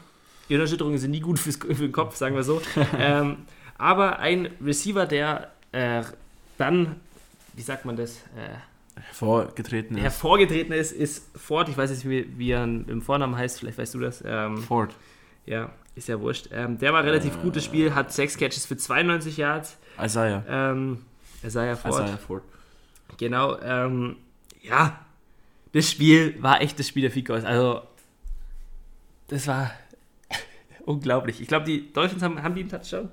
Gehirnerschütterungen 0.50 0.98
sind 0.98 1.12
nie 1.12 1.22
gut 1.22 1.40
fürs, 1.40 1.56
für 1.58 1.74
den 1.74 1.92
Kopf, 1.94 2.16
sagen 2.18 2.36
wir 2.36 2.44
so. 2.44 2.62
ähm, 2.98 3.38
aber 3.78 4.20
ein 4.20 4.50
Receiver, 4.64 5.06
der 5.06 5.52
äh, 5.72 6.04
dann, 6.58 6.98
wie 7.54 7.62
sagt 7.62 7.86
man 7.86 7.96
das, 7.96 8.18
äh, 8.36 9.00
Hervorgetreten 9.02 9.96
ist. 9.96 10.04
hervorgetreten 10.04 10.74
ist, 10.74 10.92
ist 10.92 11.26
Ford. 11.38 11.70
Ich 11.70 11.78
weiß 11.78 11.90
nicht, 11.92 12.10
wie, 12.10 12.38
wie 12.38 12.52
er 12.52 12.64
im 12.66 13.02
Vornamen 13.02 13.38
heißt, 13.38 13.60
vielleicht 13.60 13.78
weißt 13.78 13.94
du 13.94 14.00
das. 14.02 14.22
Ähm, 14.26 14.58
Ford. 14.58 14.94
ja, 15.46 15.70
ist 15.96 16.10
ja 16.10 16.20
wurscht. 16.20 16.50
Ähm, 16.52 16.78
der 16.80 16.92
war 16.92 17.04
relativ 17.06 17.38
Äh. 17.38 17.42
gutes 17.42 17.64
Spiel, 17.64 17.96
hat 17.96 18.12
sechs 18.12 18.36
Catches 18.38 18.66
für 18.66 18.76
92 18.76 19.38
Yards. 19.38 19.78
Isaiah. 20.04 20.44
Ähm, 20.50 21.06
Isaiah 21.44 21.78
Ford. 21.78 21.94
Isaiah 21.94 22.18
Ford. 22.18 22.44
Genau, 23.18 23.58
ähm, 23.62 24.18
ja, 24.62 25.00
das 25.72 25.90
Spiel 25.90 26.36
war 26.42 26.60
echt 26.62 26.78
das 26.80 26.88
Spiel 26.90 27.04
der 27.04 27.12
Ficos. 27.12 27.46
Also, 27.46 27.82
das 29.30 29.48
war 29.48 29.72
unglaublich. 30.90 31.40
Ich 31.42 31.48
glaube, 31.48 31.66
die 31.66 31.92
Dolphins 31.94 32.22
haben, 32.24 32.42
haben 32.42 32.56
die 32.56 32.62
einen 32.62 32.70
Touchdown? 32.70 33.10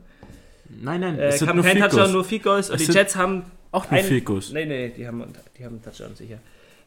Nein, 0.68 1.00
nein, 1.00 1.18
Äh, 1.18 1.26
es 1.28 1.42
haben 1.46 1.56
nur 1.56 1.64
keinen 1.64 1.80
Touchdown, 1.80 1.98
Goals. 2.00 2.12
nur 2.12 2.24
Ficos. 2.24 2.70
Und 2.70 2.80
Es 2.80 2.86
die 2.86 2.92
Jets 2.92 3.14
haben. 3.16 3.44
Auch 3.72 3.90
nur 3.90 4.00
Field 4.00 4.24
Goals. 4.24 4.52
Nee, 4.52 4.64
nee, 4.64 4.88
die 4.88 5.06
haben, 5.06 5.22
die 5.58 5.64
haben 5.64 5.74
einen 5.74 5.82
Touchdown 5.82 6.14
sicher. 6.14 6.38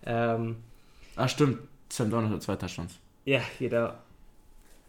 Ähm, 0.05 0.57
Ah, 1.15 1.27
stimmt. 1.27 1.59
Sam 1.89 2.09
Donald 2.09 2.31
hat 2.33 2.41
zwei 2.41 2.55
Touchdowns. 2.55 2.93
ja, 3.25 3.41
genau. 3.59 3.91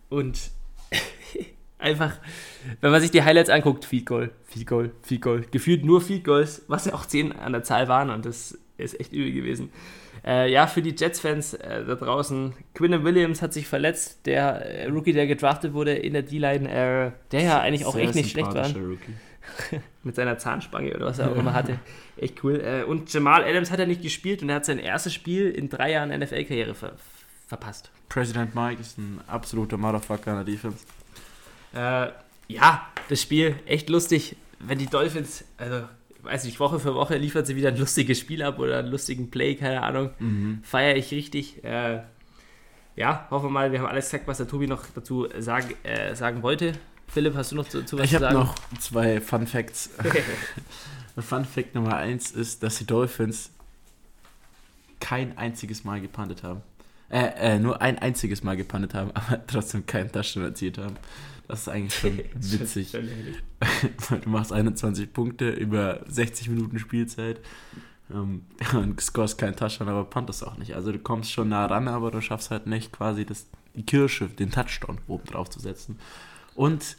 Und 0.09 0.51
einfach, 1.79 2.13
wenn 2.81 2.91
man 2.91 3.01
sich 3.01 3.11
die 3.11 3.23
Highlights 3.23 3.51
anguckt, 3.51 3.85
Field 3.85 4.07
Goal, 4.07 4.31
Field 4.45 4.67
Goal, 4.67 4.91
Field 5.03 5.23
Goal, 5.23 5.45
gefühlt 5.51 5.85
nur 5.85 6.01
Field 6.01 6.25
Goals, 6.25 6.63
was 6.69 6.85
ja 6.87 6.95
auch 6.95 7.07
10 7.07 7.33
an 7.33 7.53
der 7.53 7.63
Zahl 7.63 7.89
waren 7.89 8.11
und 8.11 8.25
das 8.27 8.59
ist 8.85 8.99
echt 8.99 9.13
übel 9.13 9.33
gewesen. 9.33 9.71
Äh, 10.25 10.53
ja, 10.53 10.67
für 10.67 10.83
die 10.83 10.95
Jets-Fans 10.97 11.55
äh, 11.55 11.85
da 11.85 11.95
draußen, 11.95 12.53
Quinnen 12.75 13.05
Williams 13.05 13.41
hat 13.41 13.53
sich 13.53 13.67
verletzt, 13.67 14.27
der 14.27 14.67
äh, 14.67 14.87
Rookie, 14.89 15.13
der 15.13 15.27
gedraftet 15.27 15.73
wurde 15.73 15.95
in 15.95 16.13
der 16.13 16.23
D-Line, 16.23 16.69
äh, 16.69 17.13
der 17.33 17.41
ja 17.43 17.61
eigentlich 17.61 17.87
auch 17.87 17.95
Sehr 17.95 18.05
echt 18.05 18.15
nicht 18.15 18.31
schlecht 18.31 18.53
war, 18.55 18.69
mit 20.03 20.15
seiner 20.15 20.39
Zahnspange 20.39 20.95
oder 20.95 21.07
was 21.07 21.19
er 21.19 21.33
auch 21.33 21.37
immer 21.37 21.55
hatte. 21.55 21.79
Echt 22.17 22.45
cool. 22.45 22.61
Äh, 22.61 22.85
und 22.85 23.13
Jamal 23.13 23.45
Adams 23.45 23.71
hat 23.71 23.79
er 23.79 23.87
nicht 23.87 24.03
gespielt 24.03 24.43
und 24.43 24.51
er 24.51 24.57
hat 24.57 24.65
sein 24.67 24.79
erstes 24.79 25.15
Spiel 25.15 25.51
in 25.51 25.69
drei 25.71 25.93
Jahren 25.93 26.11
NFL-Karriere 26.11 26.75
ver 26.75 26.93
verpasst. 27.49 27.91
President 28.09 28.55
Mike 28.55 28.81
ist 28.81 28.97
ein 28.97 29.21
absoluter 29.27 29.77
Motherfucker 29.77 30.31
in 30.31 30.37
der 30.37 30.45
Defense. 30.45 30.79
Äh, 31.75 32.13
ja, 32.47 32.87
das 33.09 33.23
Spiel 33.23 33.57
echt 33.67 33.89
lustig, 33.89 34.37
wenn 34.61 34.79
die 34.79 34.87
Dolphins, 34.87 35.45
also 35.57 35.89
weiß 36.23 36.45
nicht, 36.45 36.61
Woche 36.61 36.79
für 36.81 36.95
Woche 36.95 37.17
liefert 37.17 37.47
sie 37.47 37.57
wieder 37.57 37.69
ein 37.69 37.77
lustiges 37.77 38.19
Spiel 38.19 38.43
ab 38.43 38.59
oder 38.59 38.79
einen 38.79 38.89
lustigen 38.89 39.31
Play, 39.31 39.55
keine 39.55 39.83
Ahnung. 39.83 40.11
Mhm. 40.19 40.61
Feiere 40.63 40.97
ich 40.97 41.11
richtig. 41.11 41.65
Äh, 41.65 42.01
ja, 42.97 43.27
hoffen 43.31 43.47
wir 43.47 43.51
mal, 43.51 43.73
wir 43.73 43.81
haben 43.81 43.87
alles 43.87 44.07
gesagt, 44.07 44.27
was 44.27 44.39
der 44.39 44.49
Tobi 44.49 44.67
noch 44.67 44.85
dazu 44.95 45.29
sagen, 45.39 45.75
äh, 45.83 46.15
sagen 46.15 46.43
wollte. 46.43 46.73
Philipp, 47.09 47.35
hast 47.35 47.53
du 47.53 47.57
noch 47.57 47.67
dazu 47.67 47.99
was 47.99 48.05
Ich 48.05 48.11
zu 48.11 48.17
habe 48.17 48.27
sagen? 48.27 48.39
noch 48.39 48.55
zwei 48.79 49.21
Fun 49.21 49.47
Facts. 49.47 49.91
Fun 51.19 51.45
Fact 51.45 51.75
Nummer 51.75 51.97
eins 51.97 52.31
ist, 52.31 52.63
dass 52.63 52.79
die 52.79 52.87
Dolphins 52.87 53.51
kein 55.01 55.37
einziges 55.37 55.85
Mal 55.85 56.01
gepantet 56.01 56.43
haben. 56.43 56.63
Äh, 57.09 57.55
äh, 57.55 57.59
nur 57.59 57.83
ein 57.83 57.99
einziges 57.99 58.45
Mal 58.45 58.57
gepantet 58.57 58.95
haben, 58.95 59.11
aber 59.15 59.45
trotzdem 59.47 59.87
keinen 59.87 60.13
Touchdown 60.13 60.45
erzielt 60.45 60.79
haben. 60.79 60.97
Das 61.51 61.63
ist 61.63 61.69
eigentlich 61.69 61.99
schon 61.99 62.19
witzig. 62.35 62.93
Du 64.23 64.29
machst 64.29 64.53
21 64.53 65.13
Punkte 65.13 65.51
über 65.51 66.01
60 66.07 66.49
Minuten 66.49 66.79
Spielzeit 66.79 67.41
ähm, 68.13 68.43
und 68.73 69.01
scorest 69.01 69.37
keinen 69.37 69.57
Touchdown, 69.57 69.89
aber 69.89 70.05
puntest 70.05 70.47
auch 70.47 70.57
nicht. 70.59 70.77
Also 70.77 70.93
du 70.93 71.01
kommst 71.01 71.33
schon 71.33 71.49
nah 71.49 71.67
ran, 71.67 71.89
aber 71.89 72.13
du 72.13 72.21
schaffst 72.21 72.53
halt 72.53 72.69
nicht 72.69 72.93
quasi 72.93 73.25
das, 73.25 73.49
die 73.75 73.83
Kirsche, 73.83 74.29
den 74.29 74.53
Touchdown 74.53 74.99
oben 75.09 75.25
drauf 75.25 75.51
zu 75.51 75.59
setzen. 75.59 75.99
Und 76.55 76.97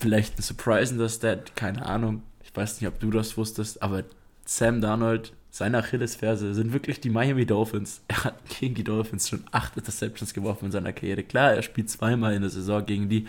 vielleicht 0.00 0.38
ein 0.38 0.42
surprisender 0.42 1.08
Stat, 1.08 1.56
keine 1.56 1.84
Ahnung, 1.84 2.22
ich 2.44 2.54
weiß 2.54 2.80
nicht, 2.80 2.88
ob 2.88 3.00
du 3.00 3.10
das 3.10 3.36
wusstest, 3.36 3.82
aber 3.82 4.04
Sam 4.44 4.80
Darnold, 4.80 5.32
seine 5.54 5.78
Achillesferse 5.78 6.54
sind 6.54 6.72
wirklich 6.72 6.98
die 6.98 7.10
Miami 7.10 7.44
Dolphins. 7.44 8.00
Er 8.08 8.24
hat 8.24 8.36
gegen 8.58 8.74
die 8.74 8.84
Dolphins 8.84 9.28
schon 9.28 9.44
acht 9.50 9.76
Interceptions 9.76 10.32
geworfen 10.32 10.64
in 10.64 10.72
seiner 10.72 10.94
Karriere. 10.94 11.22
Klar, 11.22 11.52
er 11.52 11.62
spielt 11.62 11.90
zweimal 11.90 12.32
in 12.32 12.40
der 12.40 12.50
Saison 12.50 12.84
gegen 12.84 13.10
die, 13.10 13.26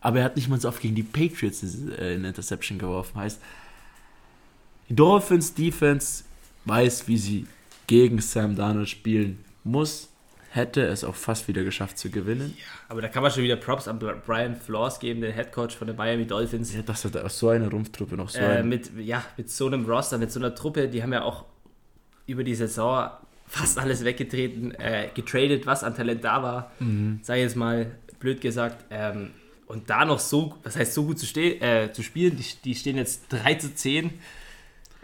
aber 0.00 0.20
er 0.20 0.24
hat 0.24 0.36
nicht 0.36 0.48
mal 0.48 0.58
so 0.58 0.68
oft 0.68 0.80
gegen 0.80 0.94
die 0.94 1.02
Patriots 1.02 1.62
äh, 1.62 2.14
eine 2.14 2.28
Interception 2.28 2.78
geworfen. 2.78 3.20
Heißt, 3.20 3.38
die 4.88 4.96
Dolphins 4.96 5.52
Defense 5.52 6.24
weiß, 6.64 7.06
wie 7.06 7.18
sie 7.18 7.46
gegen 7.86 8.18
Sam 8.22 8.56
Darnold 8.56 8.88
spielen 8.88 9.44
muss, 9.62 10.08
hätte 10.50 10.86
es 10.86 11.04
auch 11.04 11.14
fast 11.14 11.48
wieder 11.48 11.64
geschafft 11.64 11.98
zu 11.98 12.08
gewinnen. 12.08 12.56
Aber 12.88 13.02
da 13.02 13.08
kann 13.08 13.22
man 13.22 13.30
schon 13.30 13.42
wieder 13.42 13.56
Props 13.56 13.86
an 13.88 13.98
Brian 13.98 14.56
Flores 14.56 14.98
geben, 15.00 15.20
den 15.20 15.34
Head 15.34 15.52
Coach 15.52 15.76
von 15.76 15.86
den 15.86 15.96
Miami 15.96 16.26
Dolphins. 16.26 16.74
Ja, 16.74 16.80
dass 16.80 17.04
er 17.04 17.10
da 17.10 17.20
aus 17.24 17.38
so 17.38 17.50
einer 17.50 17.68
Rumpftruppe 17.70 18.16
noch 18.16 18.30
so 18.30 18.38
Äh, 18.38 18.62
mit, 18.62 18.90
ja, 18.98 19.22
mit 19.36 19.50
so 19.50 19.66
einem 19.66 19.84
Roster, 19.84 20.16
mit 20.16 20.32
so 20.32 20.40
einer 20.40 20.54
Truppe, 20.54 20.88
die 20.88 21.02
haben 21.02 21.12
ja 21.12 21.22
auch 21.22 21.44
über 22.28 22.44
die 22.44 22.54
Saison 22.54 23.10
fast 23.46 23.78
alles 23.78 24.04
weggetreten, 24.04 24.72
äh, 24.74 25.08
getradet, 25.14 25.66
was 25.66 25.82
an 25.82 25.94
Talent 25.94 26.22
da 26.22 26.42
war. 26.42 26.70
Mhm. 26.78 27.20
Sei 27.22 27.40
jetzt 27.40 27.56
mal 27.56 27.92
blöd 28.20 28.40
gesagt. 28.40 28.84
Ähm, 28.90 29.30
und 29.66 29.90
da 29.90 30.04
noch 30.04 30.18
so, 30.18 30.54
was 30.62 30.76
heißt 30.76 30.94
so 30.94 31.04
gut 31.04 31.18
zu, 31.18 31.26
ste 31.26 31.60
äh, 31.60 31.92
zu 31.92 32.02
spielen, 32.02 32.36
die, 32.36 32.44
die 32.64 32.74
stehen 32.74 32.96
jetzt 32.96 33.24
3 33.30 33.54
zu 33.54 33.74
10. 33.74 34.10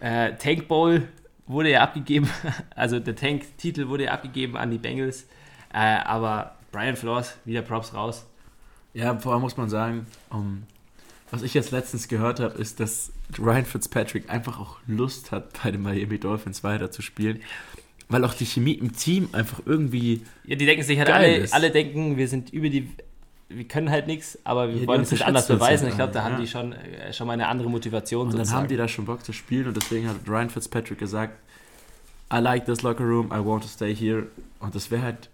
Äh, 0.01 0.35
Tank 0.37 0.69
Bowl 0.69 1.09
wurde 1.47 1.71
ja 1.71 1.83
abgegeben, 1.83 2.29
also 2.75 3.01
der 3.01 3.17
Tank-Titel 3.17 3.89
wurde 3.89 4.05
ja 4.05 4.13
abgegeben 4.13 4.57
an 4.57 4.71
die 4.71 4.79
Bengals. 4.79 5.27
Äh, 5.73 5.79
aber 5.79 6.57
Brian 6.73 6.97
Flores, 6.97 7.37
wieder 7.45 7.63
Props 7.63 7.95
raus. 7.95 8.27
Ja, 8.93 9.19
vorher 9.19 9.41
muss 9.41 9.57
man 9.57 9.69
sagen, 9.69 10.07
um, 10.31 10.65
was 11.31 11.43
ich 11.43 11.55
jetzt 11.55 11.71
letztens 11.71 12.09
gehört 12.09 12.41
habe, 12.41 12.59
ist, 12.59 12.81
dass 12.81 13.13
Ryan 13.39 13.65
Fitzpatrick 13.65 14.31
einfach 14.31 14.59
auch 14.59 14.79
Lust 14.87 15.33
hat, 15.33 15.63
bei 15.63 15.71
den 15.71 15.83
Miami 15.83 16.19
Dolphins 16.19 16.65
weiter 16.65 16.91
zu 16.91 17.03
spielen. 17.03 17.41
Weil 18.09 18.25
auch 18.25 18.35
die 18.35 18.47
Chemie 18.47 18.73
im 18.73 18.95
Team 18.95 19.29
einfach 19.33 19.63
irgendwie. 19.65 20.23
Ja, 20.45 20.57
die 20.57 20.67
denken 20.67 20.83
sich 20.83 20.99
halt, 20.99 21.11
alle, 21.11 21.47
alle 21.51 21.71
denken, 21.71 22.17
wir 22.17 22.29
sind 22.29 22.51
über 22.51 22.69
die. 22.69 22.91
Wir 23.49 23.65
können 23.65 23.91
halt 23.91 24.07
nichts, 24.07 24.39
aber 24.45 24.69
wir 24.69 24.81
ja, 24.83 24.87
wollen 24.87 25.03
es 25.03 25.11
nicht 25.11 25.25
anders 25.25 25.49
beweisen. 25.49 25.89
Ich 25.89 25.95
glaube, 25.95 26.13
da 26.13 26.21
ja. 26.21 26.25
haben 26.25 26.41
die 26.41 26.47
schon, 26.47 26.73
äh, 26.73 27.13
schon 27.13 27.27
mal 27.27 27.35
eine 27.35 27.47
andere 27.47 27.71
Motivation. 27.71 28.27
Und 28.27 28.33
sozusagen. 28.33 28.51
dann 28.51 28.63
haben 28.63 28.69
die 28.69 28.77
da 28.77 28.89
schon 28.89 29.05
Bock 29.05 29.25
zu 29.25 29.33
spielen 29.33 29.69
und 29.69 29.77
deswegen 29.77 30.09
hat 30.09 30.17
Ryan 30.27 30.51
Fitzpatrick 30.51 30.99
gesagt, 30.99 31.39
I 32.33 32.39
like 32.39 32.65
this 32.67 32.83
locker 32.83 33.05
room, 33.05 33.27
I 33.27 33.45
want 33.45 33.63
to 33.63 33.69
stay 33.69 33.95
here. 33.95 34.27
Und 34.61 34.75
das 34.75 34.91
wäre 34.91 35.03
halt 35.03 35.29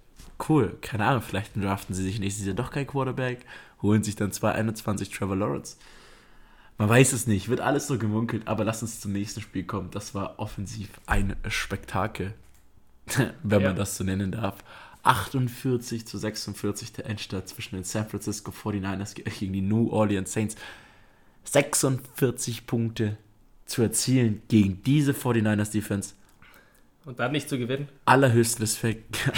cool. 0.48 0.76
Keine 0.80 1.06
Ahnung, 1.06 1.22
vielleicht 1.22 1.56
draften 1.56 1.94
sie 1.94 2.02
sich 2.02 2.18
nächstes 2.18 2.46
Jahr 2.46 2.54
doch 2.54 2.70
kein 2.70 2.86
Quarterback, 2.86 3.40
holen 3.82 4.02
sich 4.02 4.16
dann 4.16 4.32
221 4.32 5.10
Trevor 5.10 5.36
Lawrence. 5.36 5.76
Man 6.80 6.88
weiß 6.88 7.12
es 7.12 7.26
nicht, 7.26 7.50
wird 7.50 7.60
alles 7.60 7.88
so 7.88 7.98
gemunkelt, 7.98 8.48
aber 8.48 8.64
lass 8.64 8.80
uns 8.80 9.00
zum 9.00 9.12
nächsten 9.12 9.42
Spiel 9.42 9.64
kommen. 9.64 9.90
Das 9.90 10.14
war 10.14 10.38
offensiv 10.38 10.88
ein 11.04 11.36
Spektakel, 11.46 12.32
wenn 13.42 13.60
ja. 13.60 13.68
man 13.68 13.76
das 13.76 13.98
so 13.98 14.02
nennen 14.02 14.32
darf. 14.32 14.64
48 15.02 16.06
zu 16.06 16.16
46 16.16 16.94
der 16.94 17.04
Endstand 17.04 17.48
zwischen 17.48 17.74
den 17.74 17.84
San 17.84 18.08
Francisco 18.08 18.50
49ers 18.50 19.14
gegen 19.14 19.52
die 19.52 19.60
New 19.60 19.90
Orleans 19.90 20.32
Saints. 20.32 20.56
46 21.44 22.66
Punkte 22.66 23.18
zu 23.66 23.82
erzielen 23.82 24.40
gegen 24.48 24.82
diese 24.82 25.12
49ers 25.12 25.72
Defense. 25.72 26.14
Und 27.04 27.18
dann 27.18 27.32
nicht 27.32 27.50
zu 27.50 27.58
gewinnen? 27.58 27.88
Allerhöchsten 28.06 28.62
Respekt. 28.62 29.30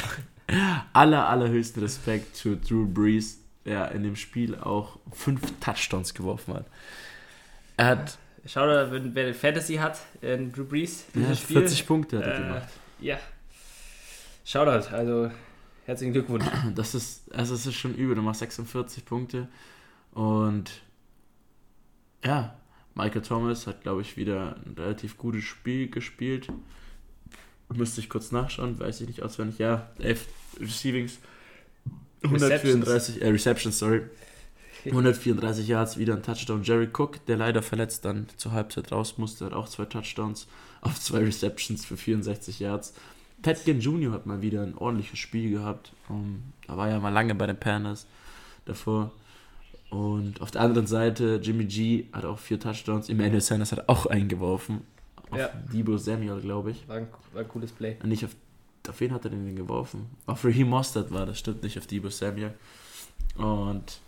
aller, 0.92 1.28
allerhöchsten 1.28 1.82
Respekt 1.82 2.36
zu 2.36 2.56
Drew 2.56 2.86
Brees, 2.86 3.40
der 3.64 3.90
in 3.90 4.04
dem 4.04 4.14
Spiel 4.14 4.54
auch 4.54 5.00
fünf 5.10 5.40
Touchdowns 5.58 6.14
geworfen 6.14 6.54
hat. 6.54 6.66
Er 7.76 7.86
hat. 7.86 8.18
Schau 8.44 8.66
da, 8.66 8.88
wer 8.90 9.34
Fantasy 9.34 9.76
hat, 9.76 10.00
in 10.20 10.52
Drew 10.52 10.64
Brees. 10.64 11.04
Ja, 11.14 11.34
40 11.34 11.86
Punkte 11.86 12.18
hat 12.18 12.26
er 12.26 12.34
äh, 12.34 12.42
gemacht. 12.42 12.68
Ja. 13.00 13.18
Shoutout, 14.44 14.92
also 14.92 15.30
herzlichen 15.86 16.12
Glückwunsch. 16.12 16.44
Das 16.74 16.94
ist, 16.94 17.32
also 17.32 17.54
es 17.54 17.66
ist 17.66 17.74
schon 17.74 17.94
übel. 17.94 18.16
Du 18.16 18.22
machst 18.22 18.40
46 18.40 19.04
Punkte 19.04 19.48
und 20.12 20.70
ja, 22.24 22.56
Michael 22.94 23.22
Thomas 23.22 23.66
hat, 23.66 23.82
glaube 23.82 24.02
ich, 24.02 24.16
wieder 24.16 24.56
ein 24.66 24.74
relativ 24.76 25.16
gutes 25.16 25.44
Spiel 25.44 25.88
gespielt. 25.88 26.48
Müsste 27.72 28.00
ich 28.00 28.10
kurz 28.10 28.32
nachschauen, 28.32 28.78
weiß 28.78 29.00
ich 29.00 29.08
nicht 29.08 29.22
auswendig. 29.22 29.58
Ja, 29.58 29.90
11 29.98 30.26
Receivings, 30.60 31.18
134, 32.22 32.86
Receptions, 32.86 33.22
äh, 33.22 33.28
Receptions 33.28 33.78
sorry. 33.78 34.02
134 34.84 35.68
Yards, 35.68 35.96
wieder 35.96 36.14
ein 36.14 36.22
Touchdown. 36.22 36.62
Jerry 36.62 36.88
Cook, 36.92 37.24
der 37.26 37.36
leider 37.36 37.62
verletzt 37.62 38.04
dann 38.04 38.26
zur 38.36 38.52
Halbzeit 38.52 38.90
raus 38.90 39.18
musste, 39.18 39.46
hat 39.46 39.52
auch 39.52 39.68
zwei 39.68 39.84
Touchdowns 39.84 40.48
auf 40.80 41.00
zwei 41.00 41.18
Receptions 41.18 41.84
für 41.84 41.96
64 41.96 42.60
Yards. 42.60 42.94
Petkin 43.42 43.80
Jr. 43.80 44.12
hat 44.12 44.26
mal 44.26 44.40
wieder 44.40 44.62
ein 44.62 44.76
ordentliches 44.76 45.18
Spiel 45.18 45.50
gehabt. 45.50 45.92
Um, 46.08 46.16
ähm, 46.16 46.42
da 46.66 46.76
war 46.76 46.88
ja 46.88 47.00
mal 47.00 47.10
lange 47.10 47.34
bei 47.34 47.46
den 47.46 47.58
Panthers 47.58 48.06
davor. 48.64 49.12
Und 49.90 50.40
auf 50.40 50.50
der 50.50 50.62
anderen 50.62 50.86
Seite, 50.86 51.38
Jimmy 51.42 51.66
G 51.66 52.06
hat 52.12 52.24
auch 52.24 52.38
vier 52.38 52.58
Touchdowns. 52.58 53.08
Emmanuel 53.08 53.40
Sanders 53.40 53.72
hat 53.72 53.88
auch 53.88 54.06
eingeworfen. 54.06 54.82
Auf 55.30 55.38
ja. 55.38 55.48
Debo 55.72 55.98
Samuel, 55.98 56.40
glaube 56.40 56.70
ich. 56.70 56.88
War 56.88 56.96
ein, 56.96 57.08
war 57.32 57.42
ein, 57.42 57.48
cooles 57.48 57.72
Play. 57.72 57.96
Und 58.02 58.08
nicht 58.08 58.24
auf, 58.24 58.30
auf 58.88 59.00
wen 59.00 59.12
hat 59.12 59.24
er 59.24 59.30
denn 59.30 59.54
geworfen? 59.54 60.06
Auf 60.26 60.44
Raheem 60.44 60.68
Mostert 60.68 61.12
war 61.12 61.26
das, 61.26 61.38
stimmt 61.38 61.62
nicht 61.62 61.78
auf 61.78 61.86
Debo 61.86 62.08
Samuel. 62.08 62.54
Und 63.36 64.00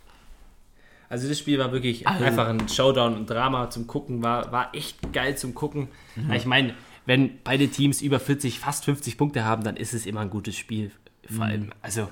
also 1.09 1.27
das 1.27 1.39
Spiel 1.39 1.59
war 1.59 1.71
wirklich 1.71 2.07
also, 2.07 2.23
einfach 2.23 2.47
ein 2.47 2.67
Showdown, 2.67 3.15
ein 3.15 3.25
Drama 3.25 3.69
zum 3.69 3.87
Gucken, 3.87 4.23
war, 4.23 4.51
war 4.51 4.73
echt 4.73 5.13
geil 5.13 5.37
zum 5.37 5.53
Gucken. 5.53 5.89
Mhm. 6.15 6.31
Ich 6.33 6.45
meine, 6.45 6.73
wenn 7.05 7.41
beide 7.43 7.67
Teams 7.67 8.01
über 8.01 8.19
40, 8.19 8.59
fast 8.59 8.85
50 8.85 9.17
Punkte 9.17 9.45
haben, 9.45 9.63
dann 9.63 9.77
ist 9.77 9.93
es 9.93 10.05
immer 10.05 10.21
ein 10.21 10.29
gutes 10.29 10.55
Spiel. 10.57 10.91
Vor 11.29 11.45
allem, 11.45 11.67
mhm. 11.67 11.71
also 11.81 12.09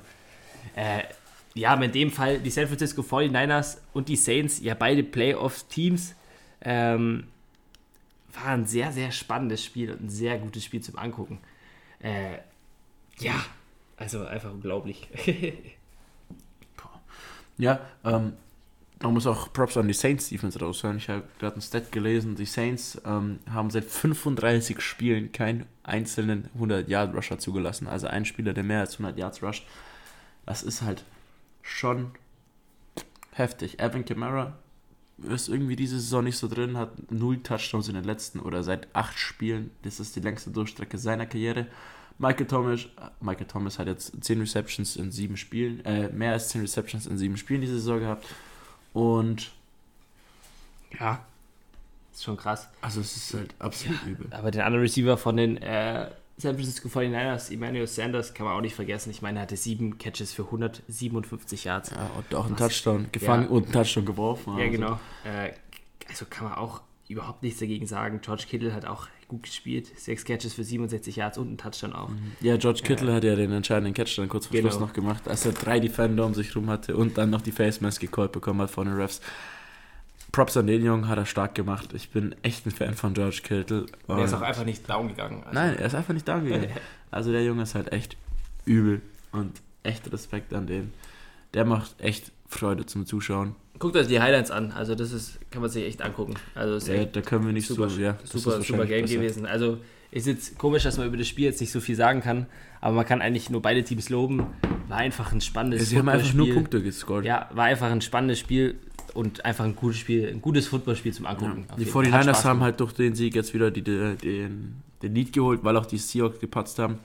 äh, 0.76 1.04
ja, 1.56 1.74
in 1.76 1.92
dem 1.92 2.12
Fall 2.12 2.40
die 2.40 2.50
San 2.50 2.68
Francisco 2.68 3.02
49ers 3.02 3.78
und 3.94 4.10
die 4.10 4.16
Saints, 4.16 4.60
ja 4.62 4.74
beide 4.74 5.04
Playoff-Teams, 5.04 6.16
ähm, 6.62 7.26
war 8.34 8.48
ein 8.48 8.66
sehr, 8.66 8.92
sehr 8.92 9.12
spannendes 9.12 9.64
Spiel 9.64 9.92
und 9.92 10.04
ein 10.04 10.10
sehr 10.10 10.38
gutes 10.40 10.64
Spiel 10.64 10.82
zum 10.82 10.98
Angucken. 10.98 11.40
Äh, 12.00 12.40
ja, 13.20 13.36
also 13.98 14.26
einfach 14.26 14.52
unglaublich. 14.52 15.08
ja, 17.58 17.80
ähm, 18.04 18.34
man 19.04 19.14
muss 19.14 19.28
auch 19.28 19.52
Props 19.52 19.76
an 19.76 19.88
die 19.88 19.94
Saints 19.94 20.30
Defense 20.30 20.58
raushören. 20.58 20.98
Ich 20.98 21.10
habe 21.10 21.24
gerade 21.38 21.58
ein 21.58 21.62
Stat 21.62 21.92
gelesen. 21.92 22.36
Die 22.36 22.46
Saints 22.46 23.02
ähm, 23.06 23.40
haben 23.52 23.70
seit 23.70 23.84
35 23.84 24.80
Spielen 24.80 25.32
keinen 25.34 25.66
einzelnen 25.84 26.50
100-Yard-Rusher 26.58 27.38
zugelassen. 27.38 27.88
Also 27.88 28.08
ein 28.08 28.24
Spieler, 28.24 28.54
der 28.54 28.64
mehr 28.64 28.80
als 28.80 28.94
100 28.94 29.18
Yards 29.18 29.44
rusht. 29.44 29.68
Das 30.46 30.64
ist 30.64 30.82
halt 30.82 31.04
schon 31.62 32.12
heftig. 33.32 33.80
Evan 33.82 34.06
Kamara 34.06 34.54
ist 35.18 35.50
irgendwie 35.50 35.76
diese 35.76 36.00
Saison 36.00 36.24
nicht 36.24 36.38
so 36.38 36.48
drin, 36.48 36.78
hat 36.78 37.12
null 37.12 37.44
Touchdowns 37.44 37.90
in 37.90 37.96
den 37.96 38.06
letzten 38.06 38.40
oder 38.40 38.64
seit 38.64 38.88
acht 38.96 39.20
Spielen. 39.20 39.72
Das 39.82 40.00
ist 40.00 40.16
die 40.16 40.22
längste 40.22 40.50
Durchstrecke 40.50 40.98
seiner 40.98 41.26
Karriere. 41.26 41.68
Michael 42.20 42.48
Thomas, 42.48 42.86
Michael 43.20 43.48
Thomas 43.48 43.80
hat 43.80 43.88
jetzt 43.88 44.24
10 44.24 44.40
Receptions 44.40 44.96
in 44.96 45.12
sieben 45.12 45.36
Spielen, 45.36 45.84
äh, 45.84 46.10
mehr 46.10 46.34
als 46.34 46.50
10 46.50 46.62
Receptions 46.62 47.06
in 47.06 47.18
sieben 47.18 47.36
Spielen 47.36 47.60
diese 47.60 47.74
Saison 47.74 48.00
gehabt. 48.00 48.26
Und 48.94 49.52
ja, 51.00 51.26
ist 52.14 52.24
schon 52.24 52.38
krass. 52.38 52.70
Also 52.82 53.02
es 53.02 53.18
ist 53.18 53.34
halt 53.34 53.56
absolut 53.60 54.00
ja, 54.04 54.12
übel. 54.12 54.28
Aber 54.32 54.52
den 54.52 54.62
anderen 54.62 54.84
Receiver 54.84 55.18
von 55.18 55.38
den 55.38 55.58
äh, 55.58 56.10
San 56.38 56.56
Francisco 56.56 56.88
49ers, 56.88 57.52
Emmanuel 57.52 57.88
Sanders, 57.88 58.34
kann 58.34 58.46
man 58.46 58.56
auch 58.56 58.62
nicht 58.62 58.76
vergessen. 58.76 59.10
Ich 59.10 59.22
meine, 59.22 59.40
er 59.40 59.44
hatte 59.44 59.58
sieben 59.58 59.98
Catches 59.98 60.34
für 60.34 60.44
157 60.44 61.64
Yards. 61.64 61.92
Ja, 61.92 62.10
und 62.18 62.36
auch 62.36 62.46
einen 62.46 62.58
Touchdown 62.58 63.08
gefangen 63.12 63.46
ja. 63.46 63.50
und 63.50 63.64
einen 63.64 63.74
Touchdown 63.74 64.06
geworfen. 64.06 64.58
Ja, 64.58 64.66
also. 64.66 64.72
genau. 64.72 65.00
Äh, 65.24 65.54
also 66.10 66.26
kann 66.30 66.50
man 66.50 66.58
auch 66.58 66.82
überhaupt 67.08 67.44
nichts 67.44 67.60
dagegen 67.60 67.86
sagen. 67.86 68.20
George 68.22 68.46
Kittle 68.50 68.74
hat 68.74 68.86
auch 68.86 69.08
gut 69.28 69.44
gespielt. 69.44 69.92
Sechs 69.98 70.26
Catches 70.26 70.54
für 70.54 70.64
67 70.64 71.16
Yards 71.16 71.38
und 71.38 71.48
einen 71.48 71.58
Touchdown 71.58 71.94
auch. 71.94 72.10
Ja, 72.42 72.58
George 72.58 72.82
Kittle 72.84 73.12
äh, 73.12 73.16
hat 73.16 73.24
ja 73.24 73.36
den 73.36 73.52
entscheidenden 73.52 73.94
Catch 73.94 74.18
dann 74.18 74.30
kurz 74.30 74.48
vor 74.48 74.56
genau. 74.56 74.70
Schluss 74.70 74.80
noch 74.80 74.94
gemacht, 74.94 75.28
als 75.28 75.46
er 75.46 75.54
drei 75.54 75.80
Defender 75.80 76.26
um 76.26 76.34
sich 76.34 76.56
rum 76.56 76.70
hatte 76.70 76.96
und 76.96 77.18
dann 77.18 77.30
noch 77.30 77.42
die 77.42 77.52
Face 77.52 77.82
Mask 77.82 78.02
gecallt 78.02 78.32
bekommen 78.32 78.62
hat 78.62 78.72
von 78.72 78.88
den 78.88 78.96
Refs. 78.96 79.22
Props 80.32 80.58
an 80.58 80.66
den 80.66 80.84
Jungen, 80.84 81.08
hat 81.08 81.20
er 81.20 81.28
stark 81.28 81.54
gemacht. 81.54 81.94
Ich 81.94 82.10
bin 82.10 82.36
echt 82.42 82.66
ein 82.66 82.72
Fan 82.72 82.96
von 82.96 83.14
George 83.14 83.42
Kittle. 83.44 83.86
Er 84.08 84.24
ist 84.24 84.34
auch 84.34 84.42
einfach 84.42 84.66
nicht 84.66 84.90
down 84.90 85.08
gegangen. 85.08 85.44
Also. 85.44 85.54
Nein, 85.54 85.78
er 85.78 85.86
ist 85.86 85.94
einfach 85.94 86.14
nicht 86.14 86.28
down 86.28 86.44
gegangen. 86.44 86.70
also 87.12 87.32
der 87.32 87.44
Junge 87.44 87.64
ist 87.64 87.76
halt 87.76 87.92
echt 87.92 88.18
übel 88.66 89.02
und 89.32 89.62
echt 89.84 90.12
Respekt 90.12 90.52
an 90.54 90.66
den. 90.66 90.92
Der 91.54 91.66
macht 91.66 92.02
echt 92.02 92.32
Freude 92.48 92.88
zum 92.88 93.06
Zuschauen. 93.06 93.56
Guckt 93.84 93.98
euch 93.98 94.08
die 94.08 94.22
Highlights 94.22 94.50
an, 94.50 94.72
also 94.72 94.96
das 94.96 95.12
ist, 95.12 95.40
kann 95.52 95.62
man 95.62 95.70
sich 95.70 95.84
echt 95.84 96.02
angucken. 96.02 96.36
Also 96.56 96.90
ja, 96.90 97.04
da 97.04 97.20
können 97.20 97.46
wir 97.46 97.52
nicht 97.52 97.68
super, 97.68 97.90
so, 97.90 98.00
ja, 98.00 98.18
super, 98.24 98.62
super 98.62 98.86
Game 98.86 99.02
besser. 99.02 99.16
gewesen. 99.16 99.46
Also 99.46 99.78
ist 100.10 100.26
jetzt 100.26 100.58
komisch, 100.58 100.84
dass 100.84 100.98
man 100.98 101.08
über 101.08 101.18
das 101.18 101.28
Spiel 101.28 101.44
jetzt 101.44 101.60
nicht 101.60 101.74
so 101.74 101.82
viel 101.82 101.98
sagen 101.98 102.22
kann, 102.22 102.46
aber 102.80 102.96
man 102.96 103.06
kann 103.06 103.22
eigentlich 103.22 103.50
nur 103.50 103.62
beide 103.62 103.84
Teams 103.84 104.08
loben. 104.08 104.48
War 104.88 105.00
einfach 105.00 105.34
ein 105.34 105.42
spannendes 105.42 105.82
ja, 105.82 105.86
Sie 105.88 105.98
haben 105.98 106.08
einfach 106.08 106.34
nur 106.34 106.54
Punkte 106.54 106.82
gescored. 106.82 107.26
Ja, 107.26 107.50
war 107.52 107.66
einfach 107.66 107.92
ein 107.92 108.00
spannendes 108.00 108.40
Spiel 108.40 108.80
und 109.14 109.44
einfach 109.44 109.66
ein 109.66 109.76
gutes 109.76 109.98
Spiel, 109.98 110.30
ein 110.30 110.42
gutes 110.42 110.68
Footballspiel 110.68 111.12
zum 111.12 111.26
Angucken. 111.26 111.66
Ja. 111.70 111.76
Die 111.76 111.86
49ers 111.86 112.46
haben 112.46 112.62
halt 112.62 112.80
durch 112.80 112.94
den 112.94 113.16
Sieg 113.16 113.36
jetzt 113.36 113.54
wieder 113.54 113.70
die, 113.70 113.82
die, 113.82 114.16
den, 114.16 114.82
den 115.02 115.14
Lead 115.14 115.34
geholt, 115.34 115.60
weil 115.62 115.76
auch 115.76 115.88
die 115.88 115.98
Seahawks 115.98 116.40
gepatzt 116.40 116.80
haben. 116.80 117.00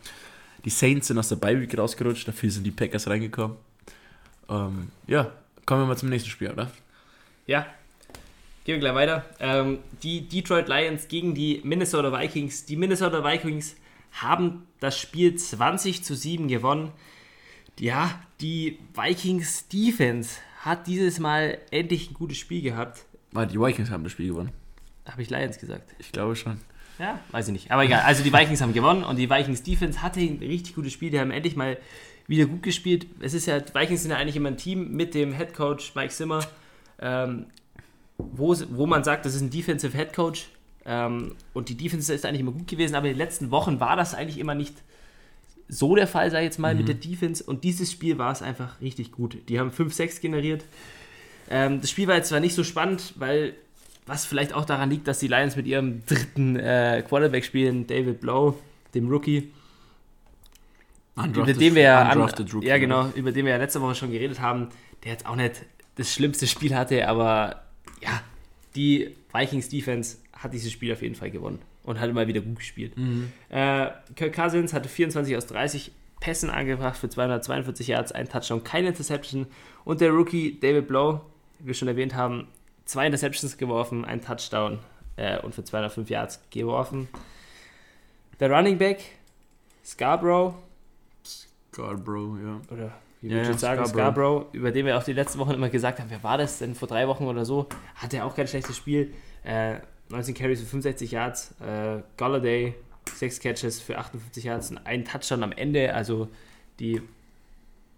Die 0.64 0.70
Saints 0.70 1.08
sind 1.08 1.18
aus 1.18 1.28
der 1.28 1.36
Bye-Week 1.36 1.76
rausgerutscht, 1.76 2.28
dafür 2.28 2.52
sind 2.52 2.62
die 2.62 2.70
Packers 2.70 3.08
reingekommen. 3.08 3.56
Ähm, 4.48 4.92
ja, 5.08 5.32
kommen 5.68 5.82
wir 5.82 5.86
mal 5.86 5.98
zum 5.98 6.08
nächsten 6.08 6.30
Spiel, 6.30 6.50
oder? 6.50 6.70
Ja, 7.46 7.66
gehen 8.64 8.76
wir 8.76 8.78
gleich 8.78 8.94
weiter. 8.94 9.26
Ähm, 9.38 9.80
die 10.02 10.26
Detroit 10.26 10.66
Lions 10.66 11.08
gegen 11.08 11.34
die 11.34 11.60
Minnesota 11.62 12.10
Vikings. 12.10 12.64
Die 12.64 12.76
Minnesota 12.76 13.22
Vikings 13.22 13.76
haben 14.12 14.66
das 14.80 14.98
Spiel 14.98 15.34
20 15.34 16.02
zu 16.02 16.16
7 16.16 16.48
gewonnen. 16.48 16.90
Ja, 17.78 18.18
die 18.40 18.78
Vikings 18.94 19.68
Defense 19.68 20.38
hat 20.60 20.86
dieses 20.86 21.18
Mal 21.18 21.58
endlich 21.70 22.10
ein 22.10 22.14
gutes 22.14 22.38
Spiel 22.38 22.62
gehabt. 22.62 23.04
Weil 23.32 23.46
die 23.46 23.60
Vikings 23.60 23.90
haben 23.90 24.04
das 24.04 24.12
Spiel 24.12 24.28
gewonnen. 24.28 24.52
Habe 25.06 25.20
ich 25.20 25.28
Lions 25.28 25.58
gesagt? 25.58 25.94
Ich 25.98 26.12
glaube 26.12 26.34
schon. 26.34 26.62
Ja, 26.98 27.20
weiß 27.30 27.48
ich 27.48 27.52
nicht. 27.52 27.70
Aber 27.70 27.84
egal. 27.84 28.00
Also 28.06 28.24
die 28.24 28.32
Vikings 28.32 28.62
haben 28.62 28.72
gewonnen 28.72 29.04
und 29.04 29.16
die 29.16 29.28
Vikings 29.28 29.62
Defense 29.62 30.00
hatte 30.00 30.20
ein 30.20 30.38
richtig 30.38 30.74
gutes 30.74 30.94
Spiel. 30.94 31.10
Die 31.10 31.20
haben 31.20 31.30
endlich 31.30 31.56
mal 31.56 31.76
wieder 32.28 32.46
gut 32.46 32.62
gespielt. 32.62 33.06
Es 33.20 33.34
ist 33.34 33.46
ja, 33.46 33.58
Vikings 33.74 34.02
sind 34.02 34.12
ja 34.12 34.18
eigentlich 34.18 34.36
immer 34.36 34.50
ein 34.50 34.56
Team 34.56 34.92
mit 34.92 35.14
dem 35.14 35.32
Head 35.32 35.54
Coach 35.54 35.94
Mike 35.94 36.10
Zimmer, 36.10 36.44
ähm, 37.00 37.46
wo, 38.18 38.54
wo 38.70 38.86
man 38.86 39.02
sagt, 39.02 39.24
das 39.24 39.34
ist 39.34 39.40
ein 39.40 39.50
Defensive 39.50 39.96
Head 39.96 40.12
Coach. 40.12 40.48
Ähm, 40.84 41.34
und 41.54 41.68
die 41.68 41.76
Defense 41.76 42.12
ist 42.12 42.24
eigentlich 42.24 42.40
immer 42.40 42.52
gut 42.52 42.68
gewesen, 42.68 42.94
aber 42.94 43.06
in 43.06 43.14
den 43.14 43.18
letzten 43.18 43.50
Wochen 43.50 43.80
war 43.80 43.96
das 43.96 44.14
eigentlich 44.14 44.38
immer 44.38 44.54
nicht 44.54 44.74
so 45.68 45.94
der 45.94 46.06
Fall, 46.06 46.30
sei 46.30 46.44
jetzt 46.44 46.58
mal, 46.58 46.74
mhm. 46.74 46.78
mit 46.78 46.88
der 46.88 46.94
Defense. 46.94 47.42
Und 47.42 47.64
dieses 47.64 47.90
Spiel 47.90 48.18
war 48.18 48.32
es 48.32 48.42
einfach 48.42 48.80
richtig 48.80 49.12
gut. 49.12 49.36
Die 49.48 49.58
haben 49.58 49.70
5-6 49.70 50.20
generiert. 50.20 50.64
Ähm, 51.50 51.80
das 51.80 51.90
Spiel 51.90 52.08
war 52.08 52.16
jetzt 52.16 52.28
zwar 52.28 52.40
nicht 52.40 52.54
so 52.54 52.64
spannend, 52.64 53.14
weil 53.16 53.54
was 54.06 54.24
vielleicht 54.24 54.54
auch 54.54 54.64
daran 54.64 54.90
liegt, 54.90 55.06
dass 55.06 55.18
die 55.18 55.28
Lions 55.28 55.56
mit 55.56 55.66
ihrem 55.66 56.04
dritten 56.06 56.56
äh, 56.56 57.04
Quarterback 57.06 57.44
spielen, 57.44 57.86
David 57.86 58.20
Blow, 58.20 58.58
dem 58.94 59.08
Rookie. 59.08 59.50
Undrafted, 61.18 61.56
über 61.56 61.64
den 61.64 61.74
wir 61.74 61.82
ja, 61.82 62.02
an, 62.02 62.62
ja 62.62 62.78
genau, 62.78 63.08
über 63.14 63.32
den 63.32 63.44
wir 63.44 63.52
ja 63.52 63.58
letzte 63.58 63.80
Woche 63.80 63.94
schon 63.94 64.10
geredet 64.10 64.40
haben, 64.40 64.68
der 65.04 65.12
jetzt 65.12 65.26
auch 65.26 65.36
nicht 65.36 65.64
das 65.96 66.12
schlimmste 66.12 66.46
Spiel 66.46 66.74
hatte, 66.74 67.08
aber 67.08 67.62
ja, 68.00 68.22
die 68.74 69.14
Vikings 69.32 69.68
Defense 69.68 70.18
hat 70.32 70.52
dieses 70.52 70.72
Spiel 70.72 70.92
auf 70.92 71.02
jeden 71.02 71.14
Fall 71.14 71.30
gewonnen 71.30 71.58
und 71.82 71.98
hat 72.00 72.12
mal 72.12 72.28
wieder 72.28 72.40
gut 72.40 72.56
gespielt. 72.56 72.96
Mhm. 72.96 73.32
Äh, 73.48 73.88
Kirk 74.14 74.34
Cousins 74.34 74.72
hatte 74.72 74.88
24 74.88 75.36
aus 75.36 75.46
30 75.46 75.92
Pässen 76.20 76.50
angebracht 76.50 76.96
für 76.96 77.08
242 77.08 77.88
Yards, 77.88 78.12
ein 78.12 78.28
Touchdown, 78.28 78.64
keine 78.64 78.88
Interception 78.88 79.46
und 79.84 80.00
der 80.00 80.10
Rookie 80.10 80.58
David 80.60 80.88
Blow, 80.88 81.20
wie 81.58 81.68
wir 81.68 81.74
schon 81.74 81.88
erwähnt 81.88 82.14
haben, 82.14 82.48
zwei 82.84 83.06
Interceptions 83.06 83.56
geworfen, 83.56 84.04
ein 84.04 84.20
Touchdown 84.20 84.78
äh, 85.16 85.38
und 85.40 85.54
für 85.54 85.64
205 85.64 86.10
Yards 86.10 86.40
geworfen. 86.50 87.08
Der 88.40 88.50
Running 88.50 88.78
Back, 88.78 89.02
Scarborough. 89.84 90.54
Scarborough, 91.78 92.38
ja. 92.38 92.60
Oder 92.70 92.92
wie 93.20 93.30
würde 93.30 93.42
ja, 93.44 93.50
ich 93.50 93.58
sagen, 93.58 93.86
Scarborough. 93.86 93.88
Scarborough, 93.88 94.46
über 94.54 94.70
den 94.70 94.86
wir 94.86 94.98
auch 94.98 95.02
die 95.02 95.12
letzten 95.12 95.38
Wochen 95.38 95.52
immer 95.52 95.68
gesagt 95.68 96.00
haben, 96.00 96.10
wer 96.10 96.22
war 96.22 96.38
das 96.38 96.58
denn 96.58 96.74
vor 96.74 96.88
drei 96.88 97.06
Wochen 97.08 97.24
oder 97.24 97.44
so? 97.44 97.68
Hatte 97.94 98.18
er 98.18 98.26
auch 98.26 98.34
kein 98.34 98.48
schlechtes 98.48 98.76
Spiel. 98.76 99.12
Äh, 99.44 99.76
19 100.10 100.34
Carries 100.34 100.60
für 100.60 100.66
65 100.66 101.12
Yards. 101.12 101.54
Äh, 101.60 102.02
Galladay, 102.16 102.74
6 103.14 103.40
Catches 103.40 103.80
für 103.80 103.98
58 103.98 104.44
Yards 104.44 104.70
und 104.70 104.78
ein 104.78 105.04
Touchdown 105.04 105.42
am 105.42 105.52
Ende. 105.52 105.94
Also 105.94 106.28
die 106.80 107.00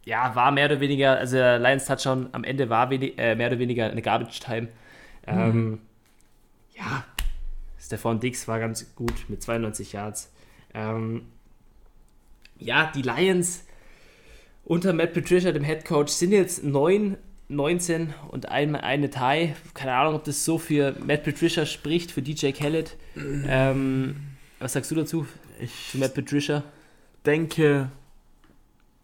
ja, 0.04 0.34
war 0.34 0.50
mehr 0.50 0.66
oder 0.66 0.80
weniger, 0.80 1.18
also 1.18 1.36
der 1.36 1.58
Lions 1.58 1.84
Touchdown 1.84 2.28
am 2.32 2.44
Ende 2.44 2.68
war 2.68 2.90
wenig, 2.90 3.18
äh, 3.18 3.34
mehr 3.34 3.48
oder 3.48 3.58
weniger 3.58 3.90
eine 3.90 4.02
Garbage 4.02 4.40
Time. 4.40 4.68
Ähm, 5.26 5.52
mhm. 5.52 5.78
Ja, 6.74 7.04
Stefan 7.78 8.20
Dix 8.20 8.48
war 8.48 8.58
ganz 8.58 8.94
gut 8.94 9.28
mit 9.28 9.42
92 9.42 9.92
Yards. 9.92 10.32
Ähm, 10.72 11.26
ja, 12.58 12.90
die 12.94 13.02
Lions 13.02 13.64
unter 14.64 14.92
Matt 14.92 15.14
Patricia, 15.14 15.52
dem 15.52 15.64
Head 15.64 15.84
Coach, 15.84 16.12
sind 16.12 16.32
jetzt 16.32 16.64
9, 16.64 17.16
19 17.48 18.14
und 18.28 18.48
ein, 18.48 18.76
eine 18.76 19.10
Tie. 19.10 19.54
Keine 19.74 19.94
Ahnung, 19.94 20.14
ob 20.14 20.24
das 20.24 20.44
so 20.44 20.58
für 20.58 20.94
Matt 21.04 21.24
Patricia 21.24 21.66
spricht, 21.66 22.10
für 22.10 22.22
DJ 22.22 22.52
Khaled. 22.52 22.96
Ähm, 23.16 24.16
was 24.58 24.74
sagst 24.74 24.90
du 24.90 24.94
dazu? 24.94 25.26
Ich 25.60 25.90
zu 25.90 25.98
Matt 25.98 26.14
Patricia? 26.14 26.62
denke, 27.24 27.90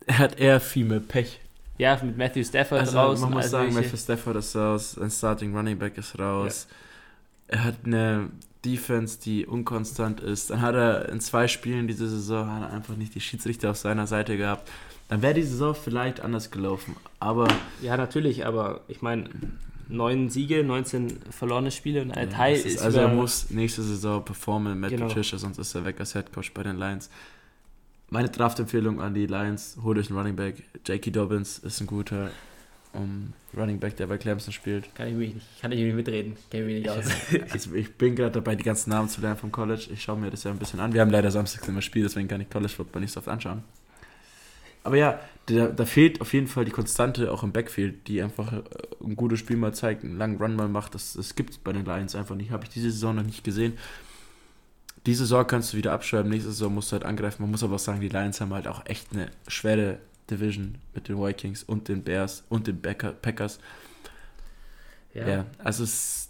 er 0.06 0.18
hat 0.18 0.38
eher 0.38 0.60
viel 0.60 0.84
mehr 0.84 1.00
Pech. 1.00 1.40
Ja, 1.78 2.00
mit 2.02 2.16
Matthew 2.16 2.44
Stafford 2.44 2.80
also, 2.80 2.98
raus. 2.98 3.20
Man 3.20 3.32
muss 3.32 3.50
sagen, 3.50 3.74
Matthew 3.74 3.96
Stafford 3.96 4.36
ist 4.36 4.56
raus, 4.56 4.98
ein 4.98 5.10
Starting 5.10 5.54
Running 5.54 5.78
Back 5.78 5.98
ist 5.98 6.18
raus. 6.18 6.68
Ja. 6.70 7.56
Er 7.58 7.64
hat 7.64 7.76
eine 7.84 8.30
Defense, 8.64 9.20
die 9.20 9.46
unkonstant 9.46 10.20
ist. 10.20 10.50
Dann 10.50 10.62
hat 10.62 10.74
er 10.74 11.08
in 11.10 11.20
zwei 11.20 11.48
Spielen 11.48 11.86
diese 11.86 12.08
Saison 12.08 12.64
einfach 12.64 12.96
nicht 12.96 13.14
die 13.14 13.20
Schiedsrichter 13.20 13.70
auf 13.70 13.76
seiner 13.76 14.06
Seite 14.06 14.36
gehabt. 14.36 14.70
Dann 15.08 15.22
wäre 15.22 15.34
die 15.34 15.42
Saison 15.42 15.74
vielleicht 15.74 16.20
anders 16.20 16.50
gelaufen. 16.50 16.96
Aber. 17.20 17.48
Ja, 17.82 17.96
natürlich, 17.96 18.44
aber 18.44 18.80
ich 18.88 19.02
meine, 19.02 19.30
neun 19.88 20.30
Siege, 20.30 20.64
19 20.64 21.20
verlorene 21.30 21.70
Spiele 21.70 22.02
und 22.02 22.10
ein 22.10 22.30
ja, 22.30 22.36
Teil 22.36 22.56
ist. 22.56 22.80
Also 22.80 22.98
er 22.98 23.08
muss 23.08 23.50
nächste 23.50 23.82
Saison 23.82 24.24
performen 24.24 24.78
mit 24.80 24.90
genau. 24.90 25.06
Patricia, 25.06 25.38
sonst 25.38 25.58
ist 25.58 25.74
er 25.74 25.84
weg 25.84 26.00
als 26.00 26.14
Headcoach 26.14 26.52
bei 26.54 26.62
den 26.62 26.76
Lions 26.76 27.08
meine 28.10 28.28
Draft-Empfehlung 28.28 29.00
an 29.00 29.14
die 29.14 29.26
Lions: 29.26 29.78
holt 29.82 29.98
euch 29.98 30.08
einen 30.08 30.18
Running 30.18 30.36
Back. 30.36 30.62
Jakey 30.86 31.10
Dobbins 31.10 31.58
ist 31.58 31.80
ein 31.80 31.86
guter 31.86 32.30
um, 32.92 33.32
Running 33.56 33.78
Back, 33.78 33.96
der 33.96 34.06
bei 34.06 34.16
Clemson 34.16 34.52
spielt. 34.52 34.94
Kann 34.94 35.08
ich 35.08 35.14
mich 35.14 35.34
nicht, 35.34 35.60
kann 35.60 35.72
ich 35.72 35.80
nicht 35.80 35.94
mitreden. 35.94 36.36
Kenn 36.50 36.66
mich 36.66 36.82
nicht 36.82 36.88
aus. 36.88 37.04
ich, 37.54 37.72
ich 37.72 37.94
bin 37.94 38.14
gerade 38.14 38.32
dabei, 38.32 38.54
die 38.54 38.64
ganzen 38.64 38.90
Namen 38.90 39.08
zu 39.08 39.20
lernen 39.20 39.36
vom 39.36 39.52
College. 39.52 39.88
Ich 39.92 40.02
schaue 40.02 40.18
mir 40.18 40.30
das 40.30 40.44
ja 40.44 40.50
ein 40.50 40.58
bisschen 40.58 40.80
an. 40.80 40.92
Wir 40.92 41.00
haben 41.00 41.10
leider 41.10 41.30
samstags 41.30 41.66
immer 41.68 41.82
Spiel, 41.82 42.04
deswegen 42.04 42.28
kann 42.28 42.40
ich 42.40 42.48
College 42.48 42.72
Football 42.72 43.02
nicht 43.02 43.12
so 43.12 43.18
oft 43.18 43.28
anschauen. 43.28 43.62
Aber 44.86 44.96
ja, 44.96 45.20
da, 45.46 45.66
da 45.68 45.84
fehlt 45.84 46.20
auf 46.20 46.32
jeden 46.32 46.46
Fall 46.46 46.64
die 46.64 46.70
Konstante 46.70 47.32
auch 47.32 47.42
im 47.42 47.52
Backfield, 47.52 48.08
die 48.08 48.22
einfach 48.22 48.52
äh, 48.52 48.62
ein 49.04 49.16
gutes 49.16 49.38
Spiel 49.38 49.56
mal 49.56 49.74
zeigt, 49.74 50.04
einen 50.04 50.18
langen 50.18 50.38
Run 50.38 50.56
mal 50.56 50.68
macht. 50.68 50.94
Das, 50.94 51.12
das 51.12 51.34
gibt 51.34 51.50
es 51.50 51.58
bei 51.58 51.72
den 51.72 51.84
Lions 51.84 52.14
einfach 52.14 52.34
nicht. 52.34 52.50
Habe 52.50 52.64
ich 52.64 52.70
diese 52.70 52.90
Saison 52.90 53.16
noch 53.16 53.22
nicht 53.22 53.44
gesehen 53.44 53.74
diese 55.06 55.24
Saison 55.24 55.46
kannst 55.46 55.72
du 55.72 55.76
wieder 55.76 55.92
abschreiben, 55.92 56.30
nächste 56.30 56.50
Saison 56.50 56.74
musst 56.74 56.90
du 56.90 56.94
halt 56.94 57.04
angreifen. 57.04 57.42
Man 57.42 57.50
muss 57.52 57.62
aber 57.62 57.76
auch 57.76 57.80
sagen, 57.80 58.00
die 58.00 58.08
Lions 58.08 58.40
haben 58.40 58.52
halt 58.52 58.66
auch 58.66 58.84
echt 58.86 59.12
eine 59.12 59.30
schwere 59.46 59.98
Division 60.28 60.78
mit 60.94 61.08
den 61.08 61.16
Vikings 61.16 61.62
und 61.62 61.88
den 61.88 62.02
Bears 62.02 62.42
und 62.48 62.66
den 62.66 62.82
Packers. 62.82 63.60
Ja. 65.14 65.28
ja, 65.28 65.46
also 65.58 65.84
es 65.84 66.28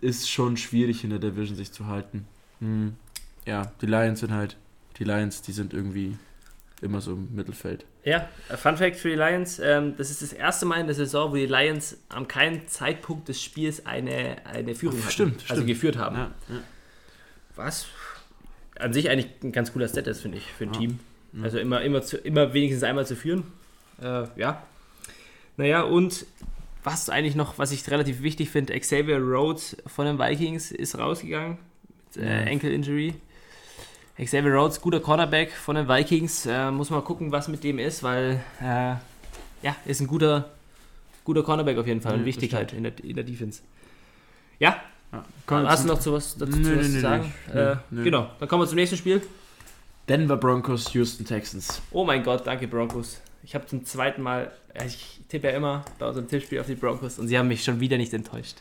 ist 0.00 0.28
schon 0.28 0.56
schwierig 0.56 1.04
in 1.04 1.10
der 1.10 1.20
Division 1.20 1.56
sich 1.56 1.72
zu 1.72 1.86
halten. 1.86 2.26
Hm. 2.58 2.96
Ja, 3.46 3.72
die 3.80 3.86
Lions 3.86 4.20
sind 4.20 4.32
halt, 4.32 4.56
die 4.98 5.04
Lions, 5.04 5.40
die 5.42 5.52
sind 5.52 5.72
irgendwie 5.72 6.18
immer 6.82 7.00
so 7.00 7.12
im 7.12 7.34
Mittelfeld. 7.34 7.84
Ja, 8.04 8.28
Fun 8.56 8.76
Fact 8.76 8.96
für 8.96 9.10
die 9.10 9.16
Lions: 9.16 9.58
ähm, 9.58 9.94
Das 9.96 10.10
ist 10.10 10.22
das 10.22 10.32
erste 10.32 10.66
Mal 10.66 10.80
in 10.80 10.86
der 10.86 10.94
Saison, 10.94 11.30
wo 11.30 11.36
die 11.36 11.46
Lions 11.46 11.98
am 12.08 12.28
keinen 12.28 12.66
Zeitpunkt 12.68 13.28
des 13.28 13.42
Spiels 13.42 13.86
eine, 13.86 14.36
eine 14.44 14.74
Führung 14.74 14.98
hatten, 15.00 15.10
stimmt, 15.10 15.44
also 15.48 15.64
geführt 15.64 15.96
haben. 15.96 16.16
Ja, 16.16 16.30
ja 16.48 16.60
was 17.60 17.86
an 18.78 18.92
sich 18.92 19.10
eigentlich 19.10 19.28
ein 19.42 19.52
ganz 19.52 19.72
cooler 19.72 19.88
Stat 19.88 20.06
ist, 20.06 20.22
finde 20.22 20.38
ich, 20.38 20.44
für 20.44 20.64
ein 20.64 20.72
ja. 20.72 20.78
Team. 20.78 20.98
Also 21.42 21.58
immer, 21.58 21.82
immer, 21.82 22.02
zu, 22.02 22.16
immer 22.16 22.52
wenigstens 22.54 22.82
einmal 22.82 23.06
zu 23.06 23.14
führen. 23.14 23.44
Äh, 24.02 24.24
ja. 24.36 24.62
Naja, 25.56 25.82
und 25.82 26.26
was 26.82 27.10
eigentlich 27.10 27.36
noch, 27.36 27.58
was 27.58 27.70
ich 27.72 27.88
relativ 27.90 28.22
wichtig 28.22 28.50
finde, 28.50 28.78
Xavier 28.78 29.18
Rhodes 29.18 29.76
von 29.86 30.06
den 30.06 30.18
Vikings 30.18 30.72
ist 30.72 30.98
rausgegangen 30.98 31.58
mit 32.14 32.24
äh, 32.24 32.50
Ankle 32.50 32.70
Injury. 32.70 33.14
Xavier 34.24 34.52
Rhodes, 34.52 34.80
guter 34.80 35.00
Cornerback 35.00 35.52
von 35.52 35.76
den 35.76 35.88
Vikings. 35.88 36.46
Äh, 36.46 36.70
muss 36.70 36.90
mal 36.90 37.02
gucken, 37.02 37.32
was 37.32 37.48
mit 37.48 37.64
dem 37.64 37.78
ist, 37.78 38.02
weil 38.02 38.40
äh, 38.60 38.94
ja, 39.62 39.76
ist 39.86 40.00
ein 40.00 40.06
guter, 40.06 40.50
guter 41.24 41.42
Cornerback 41.42 41.78
auf 41.78 41.86
jeden 41.86 42.00
Fall 42.00 42.14
und 42.14 42.24
wichtig 42.24 42.54
halt 42.54 42.72
in 42.72 42.82
der, 42.82 42.92
in 43.02 43.16
der 43.16 43.24
Defense. 43.24 43.62
Ja, 44.58 44.76
ja, 45.12 45.24
Hast 45.48 45.84
du 45.84 45.88
noch 45.88 45.98
zu 45.98 46.12
was, 46.12 46.36
dazu 46.36 46.56
nö, 46.56 46.78
was 46.78 46.88
nö, 46.88 46.94
zu 46.94 47.00
sagen? 47.00 47.34
Nö, 47.52 47.72
äh, 47.72 48.04
genau, 48.04 48.30
dann 48.38 48.48
kommen 48.48 48.62
wir 48.62 48.68
zum 48.68 48.76
nächsten 48.76 48.96
Spiel. 48.96 49.22
Denver 50.08 50.36
Broncos, 50.36 50.92
Houston 50.92 51.24
Texans. 51.24 51.80
Oh 51.90 52.04
mein 52.04 52.22
Gott, 52.22 52.46
danke 52.46 52.68
Broncos. 52.68 53.20
Ich 53.42 53.54
habe 53.54 53.66
zum 53.66 53.84
zweiten 53.84 54.22
Mal, 54.22 54.52
ich 54.84 55.20
tippe 55.28 55.48
ja 55.48 55.56
immer 55.56 55.84
bei 55.98 56.06
unserem 56.06 56.28
Tippspiel 56.28 56.60
auf 56.60 56.66
die 56.66 56.74
Broncos 56.74 57.18
und 57.18 57.28
sie 57.28 57.38
haben 57.38 57.48
mich 57.48 57.64
schon 57.64 57.80
wieder 57.80 57.96
nicht 57.96 58.12
enttäuscht. 58.12 58.56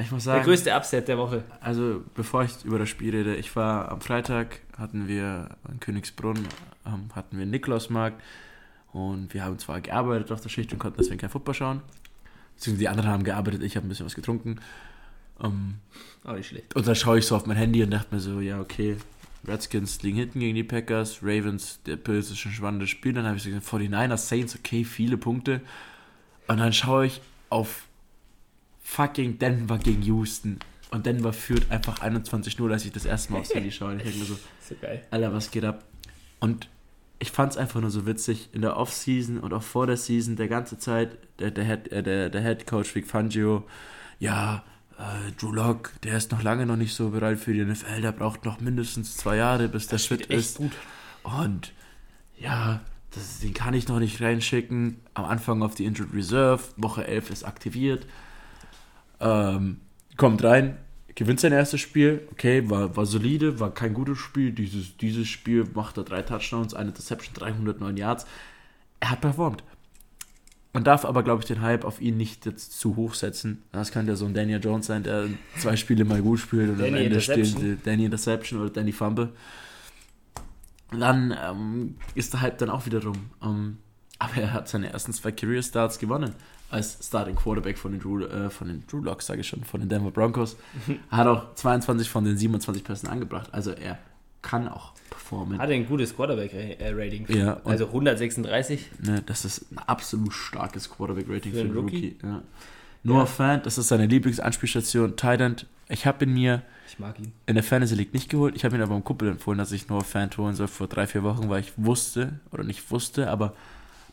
Ich 0.00 0.12
muss 0.12 0.24
sagen, 0.24 0.38
der 0.38 0.44
größte 0.44 0.74
Upset 0.74 1.08
der 1.08 1.18
Woche. 1.18 1.44
Also, 1.60 2.02
bevor 2.14 2.44
ich 2.44 2.64
über 2.64 2.78
das 2.78 2.88
Spiel 2.88 3.14
rede, 3.14 3.34
ich 3.36 3.54
war 3.56 3.90
am 3.90 4.00
Freitag, 4.00 4.60
hatten 4.78 5.08
wir 5.08 5.50
in 5.70 5.80
Königsbrunn, 5.80 6.38
ähm, 6.86 7.10
hatten 7.14 7.38
wir 7.38 7.46
Nikolausmarkt 7.46 8.22
und 8.92 9.34
wir 9.34 9.44
haben 9.44 9.58
zwar 9.58 9.80
gearbeitet 9.80 10.32
auf 10.32 10.40
der 10.40 10.48
Schicht 10.48 10.72
und 10.72 10.78
konnten 10.78 10.98
deswegen 10.98 11.18
kein 11.18 11.30
Football 11.30 11.54
schauen. 11.54 11.82
Beziehungsweise 12.54 12.80
die 12.80 12.88
anderen 12.88 13.10
haben 13.10 13.24
gearbeitet, 13.24 13.62
ich 13.62 13.76
habe 13.76 13.86
ein 13.86 13.88
bisschen 13.88 14.06
was 14.06 14.14
getrunken. 14.14 14.60
Um, 15.38 15.76
oh, 16.24 16.32
nicht 16.32 16.48
schlecht. 16.48 16.74
Und 16.74 16.86
dann 16.86 16.96
schaue 16.96 17.18
ich 17.18 17.26
so 17.26 17.36
auf 17.36 17.46
mein 17.46 17.56
Handy 17.56 17.82
und 17.82 17.90
dachte 17.90 18.14
mir 18.14 18.20
so, 18.20 18.40
ja, 18.40 18.60
okay, 18.60 18.96
Redskins 19.46 20.02
liegen 20.02 20.18
hinten 20.18 20.40
gegen 20.40 20.54
die 20.54 20.64
Packers, 20.64 21.20
Ravens, 21.22 21.80
der 21.86 21.96
Bills 21.96 22.30
ist 22.30 22.44
ein 22.44 22.52
spannendes 22.52 22.90
Spiel. 22.90 23.12
Dann 23.12 23.26
habe 23.26 23.36
ich 23.36 23.42
so 23.42 23.50
gesagt, 23.50 23.66
49ers, 23.66 24.16
Saints, 24.16 24.56
okay, 24.56 24.84
viele 24.84 25.16
Punkte. 25.16 25.60
Und 26.48 26.58
dann 26.58 26.72
schaue 26.72 27.06
ich 27.06 27.20
auf 27.50 27.87
fucking 28.88 29.38
Denver 29.38 29.78
gegen 29.78 30.02
Houston. 30.02 30.58
Und 30.90 31.04
Denver 31.04 31.34
führt 31.34 31.70
einfach 31.70 32.00
21-0, 32.00 32.72
als 32.72 32.84
ich 32.86 32.92
das 32.92 33.04
erste 33.04 33.32
Mal 33.32 33.40
aufs 33.40 33.54
Handy 33.54 33.70
schaue. 33.70 33.92
Und 33.92 33.98
ich 33.98 34.04
denke 34.04 34.18
mir 34.20 34.24
so, 34.24 34.38
so 34.66 34.74
geil. 34.80 35.04
Alter, 35.10 35.32
was 35.34 35.50
geht 35.50 35.64
ab? 35.64 35.84
Und 36.40 36.68
ich 37.18 37.30
fand 37.30 37.52
es 37.52 37.58
einfach 37.58 37.80
nur 37.80 37.90
so 37.90 38.06
witzig, 38.06 38.48
in 38.52 38.62
der 38.62 38.76
Offseason 38.76 39.38
und 39.38 39.52
auch 39.52 39.62
vor 39.62 39.86
der 39.86 39.98
Season, 39.98 40.36
der 40.36 40.48
ganze 40.48 40.78
Zeit, 40.78 41.18
der, 41.38 41.50
der, 41.50 41.64
Head, 41.64 41.92
äh, 41.92 42.02
der, 42.02 42.30
der 42.30 42.40
Head 42.40 42.66
Coach 42.66 42.94
Vic 42.94 43.06
Fangio, 43.06 43.66
ja, 44.18 44.64
äh, 44.98 45.32
Drew 45.38 45.52
Lock, 45.52 45.92
der 46.02 46.16
ist 46.16 46.32
noch 46.32 46.42
lange 46.42 46.64
noch 46.64 46.76
nicht 46.76 46.94
so 46.94 47.10
bereit 47.10 47.38
für 47.38 47.52
die 47.52 47.64
NFL, 47.64 48.00
der 48.00 48.12
braucht 48.12 48.46
noch 48.46 48.60
mindestens 48.60 49.16
zwei 49.16 49.36
Jahre, 49.36 49.68
bis 49.68 49.88
der 49.88 49.98
fit 49.98 50.26
ist. 50.26 50.56
Gut. 50.56 50.72
Und 51.24 51.72
ja, 52.38 52.80
das, 53.10 53.40
den 53.40 53.52
kann 53.52 53.74
ich 53.74 53.88
noch 53.88 53.98
nicht 53.98 54.22
reinschicken. 54.22 55.00
Am 55.12 55.26
Anfang 55.26 55.62
auf 55.62 55.74
die 55.74 55.84
Injured 55.84 56.14
Reserve, 56.14 56.62
Woche 56.76 57.06
11 57.06 57.30
ist 57.30 57.44
aktiviert. 57.44 58.06
Ähm, 59.20 59.80
kommt 60.16 60.42
rein, 60.44 60.76
gewinnt 61.14 61.40
sein 61.40 61.52
erstes 61.52 61.80
Spiel, 61.80 62.28
okay, 62.30 62.68
war, 62.70 62.96
war 62.96 63.04
solide, 63.04 63.58
war 63.58 63.74
kein 63.74 63.92
gutes 63.94 64.18
Spiel. 64.18 64.52
Dieses, 64.52 64.96
dieses 64.96 65.26
Spiel 65.26 65.66
macht 65.74 65.96
er 65.96 66.04
drei 66.04 66.22
Touchdowns, 66.22 66.74
eine 66.74 66.90
Interception, 66.90 67.34
309 67.34 67.96
Yards. 67.96 68.26
Er 69.00 69.10
hat 69.10 69.20
performt. 69.20 69.64
Man 70.72 70.84
darf 70.84 71.04
aber, 71.04 71.22
glaube 71.22 71.42
ich, 71.42 71.48
den 71.48 71.60
Hype 71.60 71.84
auf 71.84 72.00
ihn 72.00 72.16
nicht 72.18 72.46
jetzt 72.46 72.78
zu 72.78 72.94
hoch 72.94 73.14
setzen. 73.14 73.62
Das 73.72 73.90
kann 73.90 74.06
ja 74.06 74.14
so 74.14 74.26
ein 74.26 74.34
Daniel 74.34 74.60
Jones 74.62 74.86
sein, 74.86 75.02
der 75.02 75.26
zwei 75.58 75.74
Spiele 75.76 76.04
mal 76.04 76.22
gut 76.22 76.38
spielt 76.40 76.68
und 76.68 76.80
am 76.80 76.94
Ende 76.94 77.20
steht 77.20 77.38
Interception. 77.38 77.80
Danny 77.84 78.04
Interception 78.04 78.60
oder 78.60 78.70
Danny 78.70 78.92
Fumble. 78.92 79.30
Dann 80.92 81.36
ähm, 81.44 81.96
ist 82.14 82.32
der 82.32 82.42
Hype 82.42 82.58
dann 82.58 82.70
auch 82.70 82.86
wieder 82.86 83.02
rum. 83.02 83.30
Ähm, 83.42 83.78
aber 84.20 84.36
er 84.36 84.52
hat 84.52 84.68
seine 84.68 84.92
ersten 84.92 85.12
zwei 85.12 85.32
Career 85.32 85.62
Starts 85.62 85.98
gewonnen 85.98 86.34
als 86.70 86.98
Starting 87.06 87.34
Quarterback 87.36 87.78
von 87.78 87.92
den 87.92 88.00
Drew, 88.00 88.22
äh, 88.24 88.50
von 88.50 88.68
den 88.68 88.84
Drew 88.86 89.00
Locks, 89.00 89.26
sage 89.26 89.40
ich 89.40 89.48
schon, 89.48 89.64
von 89.64 89.80
den 89.80 89.88
Denver 89.88 90.10
Broncos. 90.10 90.56
Hat 91.10 91.26
auch 91.26 91.54
22 91.54 92.08
von 92.10 92.24
den 92.24 92.36
27 92.36 92.84
Pässen 92.84 93.08
angebracht. 93.08 93.48
Also 93.52 93.70
er 93.72 93.98
kann 94.42 94.68
auch 94.68 94.92
performen. 95.10 95.58
Hatte 95.58 95.72
ein 95.72 95.86
gutes 95.88 96.14
Quarterback-Rating. 96.14 97.26
Ja, 97.28 97.54
und- 97.54 97.70
also 97.72 97.86
136. 97.86 98.86
Ne, 99.02 99.22
das 99.26 99.44
ist 99.44 99.70
ein 99.72 99.78
absolut 99.78 100.32
starkes 100.32 100.90
Quarterback-Rating 100.90 101.52
Für 101.52 101.58
für 101.58 101.64
einen 101.64 101.74
Rookie? 101.76 101.96
Rookie. 101.96 102.16
Ja. 102.22 102.42
Noah 103.04 103.18
Ja. 103.20 103.26
Fan, 103.26 103.62
das 103.62 103.78
ist 103.78 103.88
seine 103.88 104.06
Lieblingsanspielstation. 104.06 105.16
Thailand. 105.16 105.66
Ich 105.88 106.04
habe 106.06 106.24
ihn 106.24 106.34
mir 106.34 106.62
ihn. 107.18 107.32
in 107.46 107.54
der 107.54 107.64
Fantasy 107.64 107.94
League 107.94 108.12
nicht 108.12 108.28
geholt. 108.28 108.54
Ich 108.56 108.64
habe 108.64 108.76
ihn 108.76 108.82
aber 108.82 108.94
einem 108.94 109.04
Kumpel 109.04 109.28
empfohlen, 109.30 109.58
dass 109.58 109.72
ich 109.72 109.88
Noah 109.88 110.04
Fan 110.04 110.30
holen 110.36 110.54
soll 110.54 110.68
vor 110.68 110.86
drei, 110.86 111.06
vier 111.06 111.22
Wochen, 111.22 111.48
weil 111.48 111.60
ich 111.60 111.72
wusste, 111.76 112.40
oder 112.50 112.64
nicht 112.64 112.90
wusste, 112.90 113.30
aber 113.30 113.54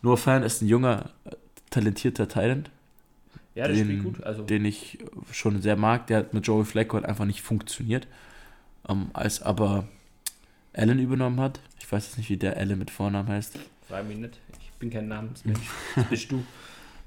Noah 0.01 0.17
Fan 0.17 0.43
ist 0.43 0.61
ein 0.61 0.67
junger, 0.67 1.09
äh, 1.25 1.31
talentierter 1.75 2.27
Thailand, 2.27 2.69
Ja, 3.53 3.67
der 3.67 3.75
Den- 3.75 3.85
spielt 3.85 4.03
gut. 4.03 4.23
Also, 4.23 4.43
den 4.43 4.65
ich 4.65 4.97
schon 5.31 5.61
sehr 5.61 5.75
mag. 5.75 6.07
Der 6.07 6.17
hat 6.19 6.33
mit 6.33 6.45
Joey 6.47 6.65
Flacco 6.65 6.95
halt 6.95 7.05
einfach 7.05 7.25
nicht 7.25 7.41
funktioniert. 7.41 8.07
Ähm, 8.89 9.09
als 9.13 9.41
aber 9.41 9.87
Allen 10.73 10.99
übernommen 10.99 11.39
hat. 11.39 11.59
Ich 11.79 11.89
weiß 11.91 12.05
jetzt 12.07 12.17
nicht, 12.17 12.29
wie 12.29 12.37
der 12.37 12.57
Allen 12.57 12.77
mit 12.77 12.91
Vornamen 12.91 13.29
heißt. 13.29 13.57
frag 13.87 14.07
mich 14.07 14.17
nicht. 14.17 14.39
Ich 14.61 14.71
bin 14.79 14.89
kein 14.89 15.07
Namensmensch. 15.07 15.59
Das 15.95 16.05
bist 16.05 16.31
du. 16.31 16.43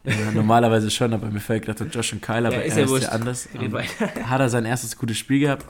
Ja, 0.05 0.31
normalerweise 0.33 0.91
schon, 0.91 1.13
aber 1.13 1.29
mir 1.29 1.41
fällt 1.41 1.65
gerade 1.67 1.85
Josh 1.85 2.13
und 2.15 2.23
Kyle, 2.23 2.47
aber 2.47 2.57
Ja, 2.57 2.61
ist 2.63 2.77
er 2.79 2.87
ja 2.87 2.97
ist 2.97 3.03
ja 3.03 3.09
anders. 3.11 3.49
Ähm, 3.55 3.75
hat 4.31 4.41
er 4.41 4.49
sein 4.49 4.65
erstes 4.65 4.97
gutes 4.97 5.19
Spiel 5.19 5.41
gehabt 5.41 5.67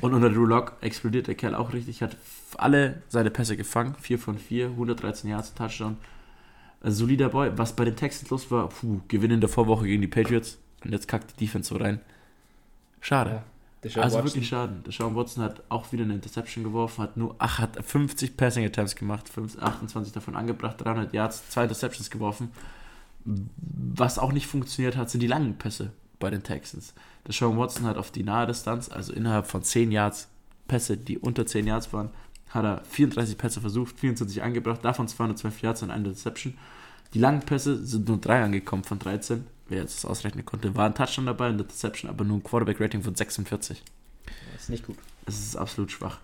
und 0.00 0.14
unter 0.14 0.30
Drew 0.30 0.46
Lock 0.46 0.76
explodiert 0.80 1.26
der 1.26 1.34
Kerl 1.34 1.54
auch 1.54 1.72
richtig, 1.74 2.00
hat 2.00 2.16
alle 2.56 3.02
seine 3.08 3.30
Pässe 3.30 3.56
gefangen, 3.56 3.94
4 4.00 4.18
von 4.18 4.38
4, 4.38 4.66
113 4.68 5.28
Yards, 5.28 5.52
Touchdown. 5.54 5.96
Ein 6.82 6.92
solider 6.92 7.28
Boy. 7.28 7.52
Was 7.56 7.74
bei 7.74 7.84
den 7.84 7.96
Texans 7.96 8.30
los 8.30 8.50
war, 8.50 8.68
puh, 8.68 9.00
Gewinn 9.08 9.30
in 9.30 9.40
der 9.40 9.48
Vorwoche 9.48 9.86
gegen 9.86 10.02
die 10.02 10.08
Patriots 10.08 10.58
und 10.84 10.92
jetzt 10.92 11.08
kackt 11.08 11.32
die 11.32 11.44
Defense 11.44 11.68
so 11.68 11.76
rein. 11.76 12.00
Schade. 13.00 13.42
Ja, 13.84 14.02
also 14.02 14.18
Watson. 14.18 14.24
wirklich 14.24 14.48
schade. 14.48 14.74
Der 14.86 14.92
Sean 14.92 15.16
Watson 15.16 15.42
hat 15.42 15.62
auch 15.68 15.90
wieder 15.90 16.04
eine 16.04 16.14
Interception 16.14 16.62
geworfen, 16.62 17.02
hat 17.02 17.16
nur 17.16 17.34
ach, 17.38 17.58
hat 17.58 17.84
50 17.84 18.36
Passing 18.36 18.64
Attempts 18.64 18.94
gemacht, 18.94 19.28
5, 19.28 19.60
28 19.60 20.12
davon 20.12 20.36
angebracht, 20.36 20.76
300 20.78 21.12
Yards, 21.12 21.48
zwei 21.50 21.64
Interceptions 21.64 22.10
geworfen. 22.10 22.50
Was 23.24 24.18
auch 24.18 24.32
nicht 24.32 24.46
funktioniert 24.46 24.96
hat, 24.96 25.10
sind 25.10 25.20
die 25.20 25.26
langen 25.26 25.58
Pässe 25.58 25.92
bei 26.20 26.30
den 26.30 26.44
Texans. 26.44 26.94
Der 27.26 27.34
Sean 27.34 27.58
Watson 27.58 27.86
hat 27.86 27.96
auf 27.96 28.12
die 28.12 28.22
nahe 28.22 28.46
Distanz, 28.46 28.88
also 28.88 29.12
innerhalb 29.12 29.46
von 29.46 29.62
10 29.62 29.90
Yards, 29.90 30.28
Pässe, 30.68 30.96
die 30.96 31.18
unter 31.18 31.44
10 31.44 31.66
Yards 31.66 31.92
waren, 31.92 32.10
hat 32.54 32.64
er 32.64 32.82
34 32.84 33.36
Pässe 33.38 33.60
versucht, 33.60 33.98
24 33.98 34.42
angebracht, 34.42 34.84
davon 34.84 35.08
212 35.08 35.62
Yards 35.62 35.82
und 35.82 35.90
eine 35.90 36.08
Interception. 36.08 36.54
Die 37.14 37.18
langen 37.18 37.40
Pässe 37.40 37.84
sind 37.84 38.08
nur 38.08 38.18
3 38.18 38.44
angekommen 38.44 38.84
von 38.84 38.98
13. 38.98 39.44
Wer 39.68 39.80
jetzt 39.82 39.96
das 40.04 40.10
ausrechnen 40.10 40.44
konnte, 40.44 40.74
war 40.74 40.86
ein 40.86 40.94
Touchdown 40.94 41.26
dabei, 41.26 41.46
eine 41.46 41.62
Interception, 41.62 42.10
aber 42.10 42.24
nur 42.24 42.38
ein 42.38 42.42
Quarterback-Rating 42.42 43.02
von 43.02 43.14
46. 43.14 43.82
Das 44.52 44.62
ist 44.62 44.68
nicht 44.70 44.86
gut. 44.86 44.96
Es 45.26 45.38
ist 45.38 45.56
absolut 45.56 45.90
schwach. 45.90 46.18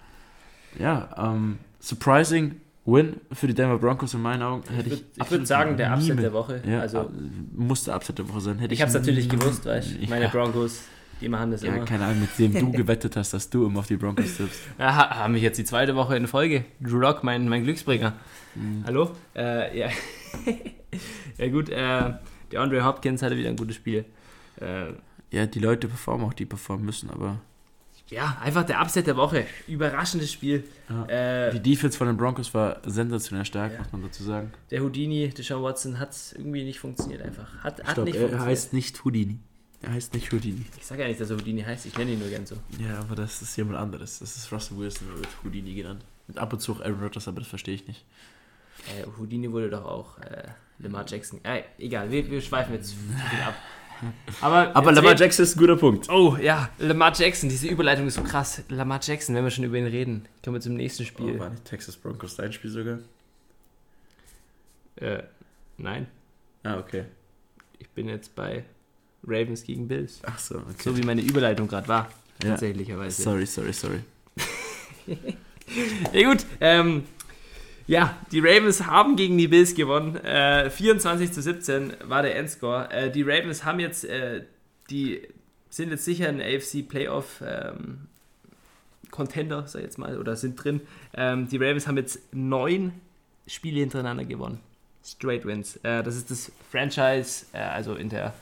Ja, 0.79 1.09
ähm, 1.17 1.59
surprising 1.81 2.61
Win 2.85 3.17
für 3.33 3.47
die 3.47 3.55
Denver 3.55 3.79
Broncos 3.79 4.15
in 4.15 4.23
meinen 4.23 4.43
Augen. 4.43 4.63
Hätte 4.75 4.89
Ich 4.95 5.05
ich, 5.17 5.31
würde 5.31 5.45
sagen, 5.47 5.77
der 5.77 5.93
Upset 5.95 6.15
mit- 6.17 6.25
der 6.25 6.33
Woche. 6.33 6.63
Ja, 6.67 6.81
also, 6.81 7.01
also, 7.01 7.13
musste 7.55 7.95
Upset 7.95 8.19
der 8.19 8.29
Woche 8.29 8.41
sein. 8.41 8.59
Hätte 8.59 8.73
ich 8.75 8.81
habe 8.81 8.89
es 8.89 8.95
natürlich 8.95 9.29
gewusst, 9.29 9.67
weißt 9.67 9.95
du. 10.03 10.07
Meine 10.09 10.25
ja, 10.27 10.31
Broncos, 10.31 10.83
die 11.21 11.29
machen 11.29 11.51
das 11.51 11.63
ja, 11.63 11.75
immer. 11.75 11.85
keine 11.85 12.05
Ahnung, 12.05 12.21
mit 12.23 12.39
dem 12.39 12.53
du 12.53 12.73
gewettet 12.79 13.17
hast, 13.17 13.33
dass 13.35 13.51
du 13.51 13.67
immer 13.67 13.81
auf 13.81 13.87
die 13.87 13.97
Broncos 13.97 14.37
tippst. 14.37 14.61
Ja, 14.79 14.95
ha- 14.95 15.17
haben 15.17 15.35
wir 15.35 15.41
jetzt 15.41 15.59
die 15.59 15.65
zweite 15.65 15.95
Woche 15.97 16.17
in 16.17 16.27
Folge. 16.27 16.65
Drew 16.81 16.99
Lock, 16.99 17.25
mein, 17.25 17.49
mein 17.49 17.65
Glücksbringer. 17.65 18.15
Mhm. 18.55 18.85
Hallo? 18.87 19.11
Äh, 19.37 19.79
ja. 19.79 19.89
ja, 21.39 21.49
gut, 21.49 21.69
äh, 21.69 22.13
der 22.53 22.61
Andre 22.61 22.85
Hopkins 22.85 23.23
hatte 23.23 23.37
wieder 23.37 23.49
ein 23.51 23.57
gutes 23.57 23.77
Spiel. 23.77 24.05
Äh, 24.61 24.93
Ja, 25.31 25.47
die 25.47 25.59
Leute 25.61 25.89
performen 25.89 26.27
auch, 26.27 26.33
die 26.35 26.47
performen 26.47 26.87
müssen, 26.87 27.11
aber 27.11 27.39
ja, 28.11 28.39
einfach 28.43 28.65
der 28.65 28.81
Upset 28.81 29.07
der 29.07 29.19
Woche. 29.19 29.45
Überraschendes 29.67 30.33
Spiel. 30.33 30.65
Ja. 30.89 31.05
Äh, 31.49 31.53
die 31.53 31.61
Defense 31.61 31.99
von 31.99 32.07
den 32.07 32.17
Broncos 32.17 32.55
war 32.55 32.81
sensationell 32.87 33.45
stark, 33.45 33.73
Ja. 33.73 33.79
muss 33.81 33.93
man 33.93 34.01
dazu 34.03 34.23
sagen. 34.23 34.51
der 34.71 34.81
Houdini, 34.83 35.29
der 35.29 35.45
Sean 35.45 35.63
Watson, 35.63 35.99
hat 35.99 36.17
irgendwie 36.35 36.65
nicht 36.65 36.81
funktioniert 36.81 37.21
einfach. 37.21 37.53
Hat, 37.63 37.83
hat 37.85 37.91
Stopp, 37.93 38.05
nicht 38.07 38.15
er 38.15 38.21
funktioniert. 38.23 38.49
heißt 38.49 38.73
nicht 38.73 39.05
Houdini. 39.05 39.41
Er 39.81 39.93
heißt 39.93 40.13
nicht 40.15 40.33
Houdini. 40.33 40.65
ich 40.77 40.85
sage 40.87 41.03
ja 41.03 41.09
nicht, 41.09 41.21
dass 41.21 41.31
er 41.31 41.37
Houdini 41.37 41.63
heißt, 41.63 41.87
ich 41.87 41.97
nenne 41.97 42.13
ihn 42.13 42.19
nur 42.19 42.29
gern 42.29 42.45
so. 42.47 42.57
Ja, 42.81 42.99
aber 42.99 43.15
das 43.15 43.41
ist 43.43 43.57
jemand 43.57 43.79
anderes. 43.79 44.19
Das 44.19 44.37
ist 44.37 44.51
Russell 44.53 44.77
Wilson, 44.77 45.07
der 45.09 45.19
wird 45.19 45.29
Houdini 45.45 45.73
genannt. 45.75 46.05
Mit 46.27 46.37
ab 46.39 46.53
und 46.53 46.59
zu 46.61 46.73
auch 46.73 46.81
Aaron 46.81 47.01
Rodgers, 47.01 47.29
aber 47.29 47.41
das 47.41 47.49
verstehe 47.49 47.75
ich 47.77 47.87
nicht. 47.87 48.05
Äh, 48.89 49.05
Houdini 49.19 49.51
wurde 49.53 49.71
doch 49.71 49.85
auch 49.85 50.19
äh, 50.19 50.49
Lamar 50.81 51.05
Jackson. 51.09 51.41
Äh, 51.45 51.63
egal, 51.79 52.11
wir, 52.11 52.29
wir 52.31 52.41
schweifen 52.41 52.75
jetzt 52.75 52.91
zu 52.91 52.97
viel 52.97 53.41
ab. 53.43 53.55
Aber, 54.41 54.77
Aber 54.77 54.93
Lamar 54.93 55.17
Jackson 55.17 55.43
ist 55.43 55.57
ein 55.57 55.59
guter 55.59 55.75
Punkt. 55.77 56.09
Oh 56.09 56.37
ja, 56.41 56.71
Lamar 56.79 57.13
Jackson, 57.17 57.49
diese 57.49 57.67
Überleitung 57.67 58.07
ist 58.07 58.15
so 58.15 58.23
krass. 58.23 58.63
Lamar 58.69 59.01
Jackson, 59.03 59.35
wenn 59.35 59.43
wir 59.43 59.51
schon 59.51 59.65
über 59.65 59.77
ihn 59.77 59.87
reden, 59.89 60.25
kommen 60.45 60.55
wir 60.55 60.61
zum 60.61 60.75
nächsten 60.75 61.05
Spiel. 61.05 61.35
Oh, 61.35 61.39
war 61.41 61.51
nicht 61.51 61.65
Texas 61.65 61.97
Broncos 61.97 62.37
dein 62.37 62.53
Spiel 62.53 62.71
sogar? 62.71 62.99
äh, 64.97 65.23
nein, 65.79 66.07
Ah, 66.63 66.79
okay. 66.79 67.07
ich 67.81 67.89
bin 67.91 68.09
jetzt 68.09 68.37
bei 68.37 68.65
Ravens 69.27 69.65
gegen 69.65 69.89
Bills. 69.89 70.21
Ach 70.25 70.39
so, 70.39 70.57
okay. 70.57 70.75
So 70.79 70.97
wie 70.97 71.03
meine 71.03 71.23
Überleitung 71.23 71.69
gerade 71.69 71.89
war, 71.89 72.11
ja. 72.43 72.51
tatsächlicherweise. 72.51 73.23
Sorry, 73.23 73.47
sorry, 73.47 73.73
sorry. 73.73 74.01
Ja 76.15 76.31
gut, 76.31 76.47
ähm, 76.61 77.05
ja, 77.87 78.17
die 78.33 78.41
Ravens 78.41 78.87
haben 78.87 79.17
gegen 79.17 79.37
die 79.39 79.49
Bills 79.49 79.75
gewonnen. 79.75 80.17
Äh, 80.17 80.71
24 80.71 81.33
zu 81.33 81.43
17 81.43 81.95
war 82.05 82.23
der 82.23 82.37
Endscore. 82.37 82.91
Äh, 82.91 83.11
die 83.11 83.23
Ravens 83.23 83.65
haben 83.65 83.81
jetzt, 83.81 84.05
äh, 84.05 84.45
die 84.91 85.23
sind 85.71 85.91
jetzt 85.91 86.05
sicher 86.05 86.29
ein 86.29 86.41
AFC 86.41 86.87
Playoff 86.89 87.43
ähm, 87.47 88.09
Contender, 89.11 89.67
sag 89.67 89.81
ich 89.81 89.87
jetzt 89.87 89.99
mal, 89.99 90.19
oder 90.19 90.37
sind 90.37 90.63
drin. 90.63 90.81
Ähm, 91.15 91.49
die 91.49 91.57
Ravens 91.57 91.87
haben 91.87 91.97
jetzt 91.97 92.21
neun 92.33 92.93
Spiele 93.47 93.81
hintereinander 93.81 94.25
gewonnen. 94.25 94.61
Straight 95.05 95.47
Wins. 95.47 95.77
Äh, 95.77 96.03
das 96.03 96.17
ist 96.17 96.31
das 96.31 96.53
Franchise, 96.71 97.47
äh, 97.53 97.59
also 97.59 97.95
in 97.95 98.11
der, 98.11 98.35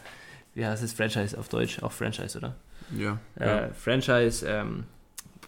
wie 0.57 0.67
heißt 0.67 0.83
das 0.83 0.93
Franchise 0.93 1.39
auf 1.39 1.49
Deutsch? 1.49 1.81
Auch 1.83 1.93
Franchise, 1.93 2.37
oder? 2.37 2.57
Ja. 2.97 3.19
äh, 3.37 3.69
Franchise 3.73 4.45
ähm, 4.49 4.85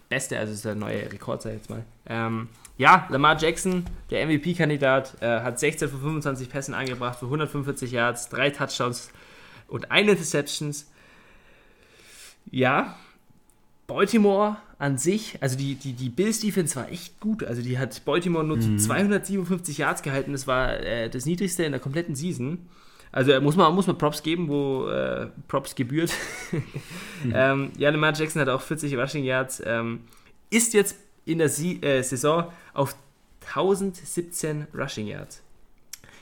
Beste, 0.09 0.38
also 0.38 0.53
ist 0.53 0.64
der 0.64 0.75
neue 0.75 1.11
Rekord, 1.12 1.42
sag 1.42 1.51
ich 1.51 1.57
jetzt 1.59 1.71
mal. 1.71 1.85
Ähm, 2.07 2.49
ja, 2.79 3.07
Lamar 3.11 3.37
Jackson, 3.38 3.85
der 4.11 4.25
MVP-Kandidat, 4.27 5.16
äh, 5.21 5.40
hat 5.40 5.59
16 5.59 5.88
von 5.88 6.01
25 6.01 6.49
Pässen 6.49 6.75
angebracht 6.75 7.18
für 7.18 7.25
145 7.27 7.90
Yards, 7.90 8.29
drei 8.29 8.51
Touchdowns 8.51 9.11
und 9.66 9.90
eine 9.90 10.12
Interceptions. 10.12 10.90
Ja, 12.51 12.97
Baltimore 13.87 14.57
an 14.79 14.97
sich, 14.99 15.38
also 15.42 15.57
die, 15.57 15.75
die, 15.75 15.92
die 15.92 16.09
Bills-Defense 16.09 16.77
war 16.77 16.88
echt 16.90 17.18
gut. 17.21 17.42
Also 17.44 17.62
die 17.62 17.79
hat 17.79 18.05
Baltimore 18.05 18.44
nur 18.44 18.61
zu 18.61 18.68
Mhm. 18.68 18.79
257 18.79 19.79
Yards 19.79 20.03
gehalten. 20.03 20.33
Das 20.33 20.47
war 20.47 20.75
äh, 20.81 21.11
das 21.11 21.27
niedrigste 21.27 21.64
in 21.64 21.73
der 21.73 21.81
kompletten 21.81 22.14
Season. 22.14 22.68
Also 23.12 23.33
äh, 23.33 23.40
muss 23.40 23.57
man, 23.57 23.75
muss 23.75 23.87
man 23.87 23.97
Props 23.97 24.23
geben, 24.23 24.49
wo 24.49 24.88
äh, 24.88 25.29
Props 25.49 25.75
gebührt. 25.75 26.12
ähm, 27.33 27.73
ja, 27.79 27.90
Lamar 27.90 28.14
Jackson 28.14 28.40
hat 28.42 28.49
auch 28.49 28.61
40 28.61 28.97
Rushing 28.97 29.25
Yards. 29.25 29.62
Ähm, 29.64 30.01
ist 30.51 30.75
jetzt 30.75 30.97
in 31.25 31.38
der 31.38 31.49
Sie 31.49 31.83
äh, 31.83 32.03
Saison 32.03 32.51
auf 32.73 32.97
1017 33.47 34.68
Rushing 34.75 35.07
Yards. 35.07 35.42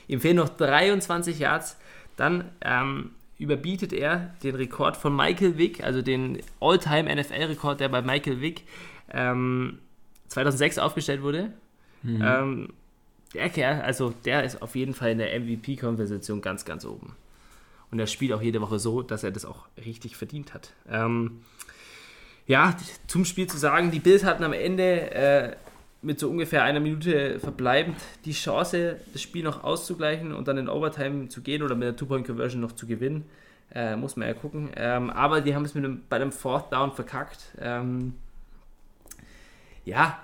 Ihm 0.07 0.21
fehlen 0.21 0.37
noch 0.37 0.49
23 0.49 1.39
Yards. 1.39 1.77
Dann 2.15 2.45
ähm, 2.61 3.11
überbietet 3.37 3.93
er 3.93 4.33
den 4.43 4.55
Rekord 4.55 4.97
von 4.97 5.15
Michael 5.15 5.57
Vick, 5.57 5.83
also 5.83 6.01
den 6.01 6.39
All-Time 6.59 7.13
NFL-Rekord, 7.15 7.79
der 7.79 7.89
bei 7.89 8.01
Michael 8.01 8.41
Vick 8.41 8.63
ähm, 9.11 9.79
2006 10.29 10.79
aufgestellt 10.79 11.21
wurde. 11.21 11.53
Mhm. 12.03 12.69
Der 13.33 13.49
Kerl, 13.49 13.81
also 13.81 14.13
der 14.25 14.43
ist 14.43 14.61
auf 14.61 14.75
jeden 14.75 14.93
Fall 14.93 15.11
in 15.11 15.17
der 15.17 15.37
MVP-Konversation 15.39 16.41
ganz, 16.41 16.65
ganz 16.65 16.85
oben. 16.85 17.15
Und 17.91 17.99
er 17.99 18.07
spielt 18.07 18.33
auch 18.33 18.41
jede 18.41 18.61
Woche 18.61 18.79
so, 18.79 19.01
dass 19.01 19.23
er 19.23 19.31
das 19.31 19.45
auch 19.45 19.67
richtig 19.83 20.15
verdient 20.17 20.53
hat. 20.53 20.73
Ähm, 20.89 21.41
ja, 22.45 22.75
zum 23.07 23.25
Spiel 23.25 23.47
zu 23.47 23.57
sagen, 23.57 23.91
die 23.91 23.99
Bills 23.99 24.23
hatten 24.23 24.43
am 24.43 24.53
Ende 24.53 25.11
äh, 25.11 25.55
mit 26.01 26.19
so 26.19 26.29
ungefähr 26.29 26.63
einer 26.63 26.79
Minute 26.79 27.39
verbleibend 27.39 27.97
die 28.25 28.31
Chance, 28.31 28.99
das 29.11 29.21
Spiel 29.21 29.43
noch 29.43 29.63
auszugleichen 29.63 30.33
und 30.33 30.47
dann 30.47 30.57
in 30.57 30.69
Overtime 30.69 31.27
zu 31.29 31.41
gehen 31.41 31.61
oder 31.61 31.75
mit 31.75 31.83
der 31.83 31.95
Two-Point-Conversion 31.95 32.61
noch 32.61 32.71
zu 32.71 32.87
gewinnen. 32.87 33.25
Äh, 33.73 33.97
muss 33.97 34.15
man 34.15 34.27
ja 34.27 34.33
gucken. 34.33 34.69
Ähm, 34.75 35.09
aber 35.09 35.41
die 35.41 35.53
haben 35.53 35.65
es 35.65 35.75
mit 35.75 35.83
einem, 35.83 36.03
bei 36.07 36.15
einem 36.15 36.31
Fourth 36.31 36.71
Down 36.71 36.93
verkackt. 36.93 37.51
Ähm, 37.59 38.13
ja, 39.83 40.19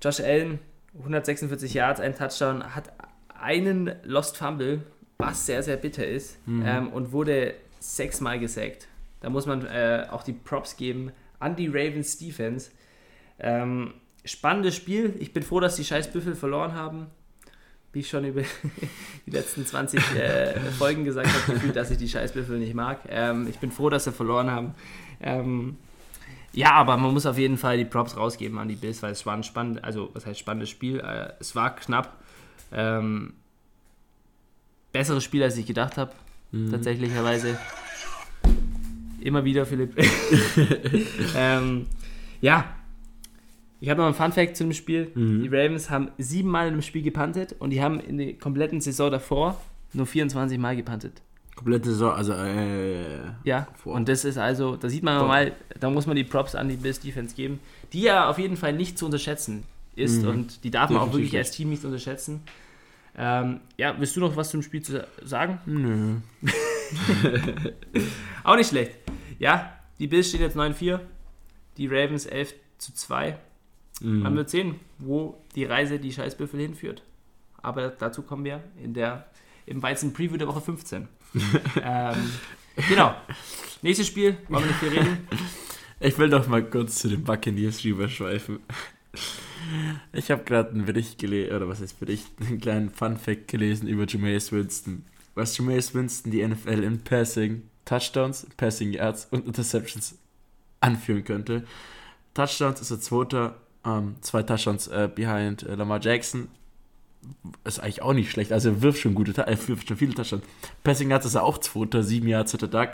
Josh 0.00 0.20
Allen, 0.20 0.60
146 0.98 1.74
Yards, 1.74 2.00
ein 2.00 2.14
Touchdown, 2.14 2.74
hat 2.74 2.92
einen 3.40 3.92
Lost 4.04 4.36
Fumble, 4.36 4.82
was 5.18 5.46
sehr, 5.46 5.62
sehr 5.62 5.76
bitter 5.76 6.06
ist, 6.06 6.36
Mhm. 6.46 6.62
ähm, 6.66 6.88
und 6.88 7.12
wurde 7.12 7.54
sechsmal 7.80 8.38
gesackt. 8.38 8.88
Da 9.20 9.30
muss 9.30 9.46
man 9.46 9.64
äh, 9.66 10.06
auch 10.10 10.22
die 10.22 10.32
Props 10.32 10.76
geben 10.76 11.12
an 11.38 11.56
die 11.56 11.68
Ravens 11.68 12.18
Defense. 12.18 12.70
Ähm, 13.38 13.94
spannendes 14.24 14.76
Spiel. 14.76 15.14
Ich 15.18 15.32
bin 15.32 15.42
froh, 15.42 15.60
dass 15.60 15.76
die 15.76 15.84
scheiß 15.84 16.12
Büffel 16.12 16.34
verloren 16.34 16.74
haben. 16.74 17.06
Wie 17.92 18.00
ich 18.00 18.08
schon 18.08 18.24
über 18.24 18.42
die 19.26 19.30
letzten 19.30 19.66
20 19.66 20.00
äh, 20.16 20.54
Folgen 20.78 21.04
gesagt 21.04 21.28
habe, 21.28 21.54
gefühlt, 21.54 21.76
dass 21.76 21.90
ich 21.90 21.98
die 21.98 22.08
scheiß 22.08 22.32
Büffel 22.32 22.58
nicht 22.58 22.74
mag. 22.74 23.00
Ähm, 23.08 23.46
ich 23.48 23.58
bin 23.58 23.70
froh, 23.70 23.90
dass 23.90 24.04
sie 24.04 24.12
verloren 24.12 24.50
haben. 24.50 24.74
Ja, 26.54 26.72
aber 26.72 26.96
man 26.98 27.12
muss 27.14 27.24
auf 27.26 27.38
jeden 27.38 27.56
Fall 27.56 27.78
die 27.78 27.84
Props 27.84 28.16
rausgeben 28.16 28.58
an 28.58 28.68
die 28.68 28.74
Bills, 28.76 29.02
weil 29.02 29.12
es 29.12 29.24
war 29.24 29.34
ein 29.34 29.42
spannendes, 29.42 29.82
also 29.84 30.10
was 30.12 30.26
heißt 30.26 30.38
spannendes 30.38 30.68
Spiel. 30.70 31.00
Äh, 31.00 31.32
es 31.40 31.54
war 31.56 31.74
knapp. 31.74 32.18
Ähm, 32.72 33.34
besseres 34.92 35.24
Spiel, 35.24 35.42
als 35.42 35.56
ich 35.56 35.66
gedacht 35.66 35.96
habe, 35.96 36.12
Mhm. 36.52 36.70
tatsächlicherweise. 36.70 37.58
Immer 39.20 39.44
wieder, 39.44 39.64
Philipp. 39.64 39.94
ähm, 41.36 41.86
ja, 42.42 42.64
ich 43.80 43.88
habe 43.88 44.00
noch 44.00 44.06
einen 44.06 44.14
Fun-Fact 44.14 44.56
zu 44.56 44.64
dem 44.64 44.72
Spiel. 44.74 45.10
Mhm. 45.14 45.42
Die 45.42 45.48
Ravens 45.48 45.88
haben 45.90 46.10
siebenmal 46.18 46.68
in 46.68 46.74
dem 46.74 46.82
Spiel 46.82 47.02
gepantet 47.02 47.56
und 47.58 47.70
die 47.70 47.82
haben 47.82 48.00
in 48.00 48.18
der 48.18 48.34
kompletten 48.34 48.80
Saison 48.80 49.10
davor 49.10 49.60
nur 49.94 50.06
24 50.06 50.58
Mal 50.58 50.76
gepantet. 50.76 51.22
Komplette 51.54 51.90
Saison, 51.90 52.12
also 52.12 52.32
äh, 52.32 53.20
Ja, 53.44 53.68
Vor- 53.74 53.94
und 53.94 54.08
das 54.08 54.24
ist 54.24 54.38
also, 54.38 54.76
da 54.76 54.88
sieht 54.88 55.02
man 55.02 55.18
Vor- 55.18 55.28
mal, 55.28 55.52
da 55.78 55.90
muss 55.90 56.06
man 56.06 56.16
die 56.16 56.24
Props 56.24 56.54
an 56.54 56.68
die 56.68 56.76
Bills 56.76 56.98
Defense 57.00 57.34
geben, 57.36 57.60
die 57.92 58.02
ja 58.02 58.28
auf 58.28 58.38
jeden 58.38 58.56
Fall 58.56 58.72
nicht 58.72 58.98
zu 58.98 59.04
unterschätzen 59.06 59.64
ist 59.94 60.22
Mhm. 60.22 60.28
und 60.28 60.64
die 60.64 60.70
darf 60.70 60.88
man 60.90 61.00
auch 61.02 61.12
wirklich 61.12 61.32
nicht. 61.32 61.36
als 61.38 61.50
Team 61.50 61.68
nicht 61.70 61.84
unterschätzen. 61.84 62.40
Ähm, 63.14 63.60
ja, 63.76 63.94
willst 63.98 64.16
du 64.16 64.20
noch 64.20 64.34
was 64.36 64.48
zum 64.50 64.62
Spiel 64.62 64.82
zu 64.82 65.06
sagen? 65.22 65.58
nö. 65.66 66.14
Auch 68.44 68.56
nicht 68.56 68.68
schlecht. 68.70 68.92
Ja, 69.38 69.72
die 69.98 70.06
Bills 70.06 70.28
stehen 70.28 70.40
jetzt 70.40 70.56
9-4, 70.56 71.00
die 71.76 71.86
Ravens 71.86 72.26
11 72.26 72.54
zu 72.78 72.92
2. 72.94 73.38
Man 74.00 74.32
Mhm. 74.32 74.36
wird 74.36 74.50
sehen, 74.50 74.74
wo 74.98 75.38
die 75.54 75.64
Reise 75.64 75.98
die 75.98 76.12
Scheißbüffel 76.12 76.58
hinführt. 76.60 77.02
Aber 77.60 77.88
dazu 77.88 78.22
kommen 78.22 78.44
wir 78.44 78.60
in 78.82 78.94
der, 78.94 79.26
im 79.66 79.82
Weizen 79.82 80.12
Preview 80.12 80.36
der 80.38 80.48
Woche 80.48 80.60
15. 80.60 81.06
ähm, 81.82 82.32
genau. 82.88 83.14
Nächstes 83.82 84.06
Spiel, 84.06 84.36
wollen 84.48 84.64
wir 84.64 84.68
nicht 84.68 84.80
viel 84.80 84.88
reden. 84.90 85.28
Ich 86.00 86.18
will 86.18 86.30
doch 86.30 86.46
mal 86.48 86.64
kurz 86.64 86.98
zu 86.98 87.08
den 87.08 87.24
Buccaneers 87.24 87.84
rüberschweifen. 87.84 88.58
Ich 90.12 90.30
habe 90.30 90.44
gerade 90.44 90.70
einen 90.70 90.84
Bericht 90.84 91.18
gelesen, 91.18 91.54
oder 91.54 91.68
was 91.68 91.80
heißt 91.80 92.00
Bericht, 92.00 92.28
einen 92.40 92.60
kleinen 92.60 92.90
Fun-Fact 92.90 93.48
gelesen 93.48 93.88
über 93.88 94.06
Jameis 94.06 94.52
Winston. 94.52 95.04
Was 95.34 95.56
Jameis 95.56 95.94
Winston 95.94 96.30
die 96.30 96.46
NFL 96.46 96.82
in 96.82 97.02
Passing, 97.02 97.62
Touchdowns, 97.84 98.46
Passing 98.56 98.92
Yards 98.92 99.28
und 99.30 99.46
Interceptions 99.46 100.18
anführen 100.80 101.24
könnte. 101.24 101.64
Touchdowns 102.34 102.80
ist 102.80 102.90
der 102.90 103.00
zweite, 103.00 103.54
ähm, 103.84 104.16
zwei 104.20 104.42
Touchdowns 104.42 104.88
äh, 104.88 105.08
behind 105.12 105.62
äh, 105.62 105.74
Lamar 105.74 106.00
Jackson. 106.00 106.48
Ist 107.64 107.80
eigentlich 107.80 108.02
auch 108.02 108.12
nicht 108.12 108.30
schlecht. 108.30 108.52
Also 108.52 108.70
er 108.70 108.82
wirft 108.82 109.00
schon 109.00 109.14
gute, 109.14 109.36
er 109.40 109.68
wirft 109.68 109.88
schon 109.88 109.96
viele 109.96 110.14
Touchdowns. 110.14 110.42
Passing 110.82 111.10
Yards 111.10 111.26
ist 111.26 111.34
er 111.34 111.44
auch 111.44 111.58
zweiter, 111.58 112.02
sieben 112.02 112.28
Yards 112.28 112.52
hat 112.54 112.62
er 112.62 112.68
Duck. 112.68 112.90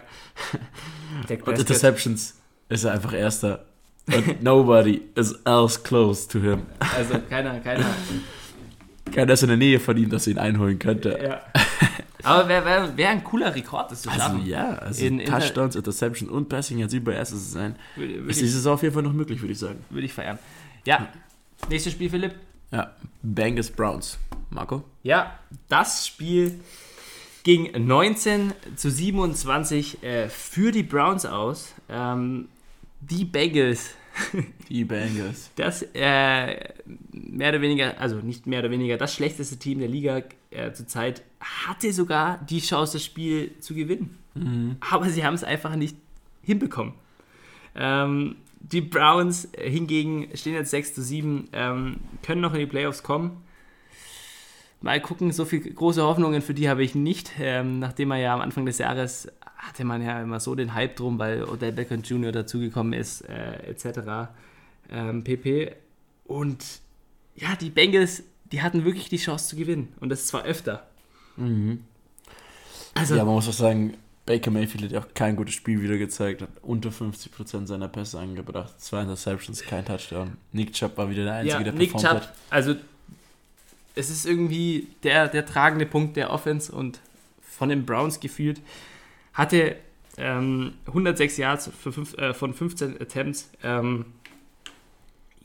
Und. 1.47 1.59
Interceptions 1.59 2.35
ist 2.68 2.85
er 2.85 2.93
einfach 2.93 3.12
erster. 3.12 3.64
Und 4.07 4.43
nobody 4.43 5.03
is 5.14 5.33
else 5.45 5.81
close 5.81 6.29
to 6.29 6.41
him. 6.41 6.62
Also 6.97 7.18
keiner, 7.29 7.61
keiner. 7.61 7.85
Keiner 9.12 9.33
ist 9.33 9.43
in 9.43 9.49
der 9.49 9.57
Nähe 9.59 9.81
von 9.81 9.97
ihm, 9.97 10.11
dass 10.11 10.26
er 10.26 10.33
ihn 10.33 10.39
einholen 10.39 10.79
könnte. 10.79 11.18
Ja. 11.22 11.41
Aber 12.22 12.49
wäre 12.49 12.64
wär, 12.64 12.97
wär 12.97 13.09
ein 13.11 13.22
cooler 13.24 13.55
Rekord, 13.55 13.91
das 13.91 14.03
zu 14.03 14.11
Also 14.11 14.20
schaffen. 14.22 14.47
ja, 14.47 14.70
also 14.76 15.05
In- 15.05 15.24
Touchdowns, 15.24 15.76
Interception 15.76 16.29
und 16.29 16.49
Passing 16.49 16.79
jetzt 16.79 16.93
über 16.93 17.14
erstes 17.14 17.45
zu 17.47 17.51
sein, 17.53 17.76
Würde, 17.97 18.14
würde, 18.16 18.31
ist 18.31 18.41
dieses 18.41 18.66
auf 18.66 18.83
jeden 18.83 18.93
Fall 18.95 19.03
noch 19.05 19.12
möglich, 19.12 19.41
würde 19.41 19.53
ich 19.53 19.59
sagen. 19.59 19.79
würde 19.91 20.05
ich 20.07 20.12
feiern. 20.12 20.39
Ja, 20.85 21.09
nächstes 21.70 21.93
Spiel, 21.93 22.11
Philipp. 22.11 22.35
Ja, 22.71 22.93
Bengals 23.23 23.71
Browns. 23.71 24.19
Marco? 24.51 24.83
Ja, 25.03 25.39
das 25.69 26.07
Spiel 26.07 26.61
ging 27.43 27.71
19 27.87 28.53
zu 28.77 28.91
27 28.91 30.03
äh, 30.03 30.29
für 30.29 30.73
die 30.73 30.83
Browns 30.83 31.25
aus. 31.27 31.75
Ähm, 31.89 32.49
die 33.01 33.25
Bengals, 33.25 33.95
Die 34.69 34.85
Bengals. 34.85 35.51
das 35.57 35.83
äh, 35.95 36.73
mehr 37.12 37.51
oder 37.51 37.61
weniger, 37.61 38.01
also 38.01 38.16
nicht 38.16 38.47
mehr 38.47 38.61
oder 38.61 38.71
weniger, 38.71 38.97
das 38.97 39.14
schlechteste 39.14 39.57
Team 39.57 39.79
der 39.79 39.89
Liga 39.89 40.23
äh, 40.51 40.73
zurzeit, 40.73 41.23
hatte 41.41 41.93
sogar 41.93 42.39
die 42.49 42.61
Chance, 42.61 42.95
das 42.95 43.05
Spiel 43.05 43.53
zu 43.61 43.75
gewinnen. 43.75 44.19
Mhm. 44.35 44.77
Aber 44.81 45.09
sie 45.09 45.25
haben 45.25 45.35
es 45.35 45.45
einfach 45.45 45.77
nicht 45.77 45.97
hinbekommen. 46.43 46.95
Ähm, 47.77 48.37
die 48.61 48.81
Browns 48.81 49.49
äh, 49.53 49.71
hingegen 49.71 50.29
stehen 50.35 50.55
jetzt 50.55 50.71
6 50.71 50.95
zu 50.95 51.03
7, 51.03 51.49
ähm, 51.53 51.97
können 52.23 52.41
noch 52.41 52.55
in 52.55 52.61
die 52.61 52.67
Playoffs 52.67 53.03
kommen. 53.03 53.43
Mal 54.81 55.01
gucken, 55.01 55.33
so 55.33 55.45
viel 55.45 55.61
große 55.61 56.03
Hoffnungen 56.03 56.41
für 56.41 56.55
die 56.55 56.69
habe 56.69 56.85
ich 56.85 56.95
nicht. 56.95 57.33
Ähm, 57.41 57.81
nachdem 57.81 58.13
er 58.13 58.19
ja 58.19 58.35
am 58.35 58.41
Anfang 58.41 58.65
des 58.65 58.79
Jahres 58.79 59.29
hatte 59.57 59.85
man 59.85 60.03
ja 60.03 60.23
immer 60.23 60.39
so 60.39 60.55
den 60.55 60.75
Hype 60.75 60.95
drum, 60.95 61.19
weil 61.19 61.43
Odell 61.45 61.73
Beckham 61.73 62.03
Jr. 62.03 62.31
dazugekommen 62.31 62.93
ist, 62.93 63.23
äh, 63.23 63.71
etc. 63.71 64.31
Ähm, 64.91 65.25
pp. 65.25 65.75
Und 66.27 66.65
ja, 67.35 67.57
die 67.57 67.71
Bengals, 67.71 68.23
die 68.53 68.63
hatten 68.63 68.85
wirklich 68.85 69.09
die 69.09 69.17
Chance 69.17 69.49
zu 69.49 69.57
gewinnen. 69.57 69.93
Und 69.99 70.11
das 70.11 70.27
zwar 70.27 70.45
öfter. 70.45 70.87
Mhm. 71.37 71.85
Also, 72.95 73.17
ja, 73.17 73.25
man 73.25 73.35
muss 73.35 73.49
auch 73.49 73.53
sagen, 73.53 73.95
Baker 74.29 74.51
Mayfield 74.51 74.85
hat 74.85 74.91
ja 74.93 75.01
auch 75.01 75.14
kein 75.14 75.37
gutes 75.37 75.55
Spiel 75.55 75.81
wieder 75.81 75.97
gezeigt, 75.97 76.43
hat 76.43 76.51
unter 76.61 76.91
50% 76.91 77.66
seiner 77.66 77.89
Pässe 77.89 78.20
angebracht, 78.20 78.79
zwei 78.79 79.01
Interceptions, 79.01 79.62
kein 79.62 79.87
Touchdown. 79.87 80.37
Nick 80.53 80.74
Chubb 80.74 80.99
war 80.99 81.09
wieder 81.09 81.24
der 81.24 81.33
Einzige, 81.33 81.57
ja, 81.57 81.62
der 81.62 81.72
Nick 81.72 81.93
performt 81.93 82.20
Chubb, 82.20 82.29
hat. 82.29 82.35
also 82.51 82.74
es 83.95 84.11
ist 84.11 84.26
irgendwie 84.26 84.89
der, 85.03 85.29
der 85.29 85.47
tragende 85.47 85.87
Punkt 85.87 86.18
der 86.18 86.31
Offense 86.31 86.70
und 86.70 87.01
von 87.41 87.70
den 87.70 87.87
Browns 87.87 88.20
gefühlt. 88.20 88.61
Hatte 89.33 89.76
ähm, 90.18 90.74
106 90.89 91.39
Yards 91.39 91.70
äh, 92.18 92.35
von 92.35 92.53
15 92.53 93.01
Attempts. 93.01 93.51
Ähm, 93.62 94.05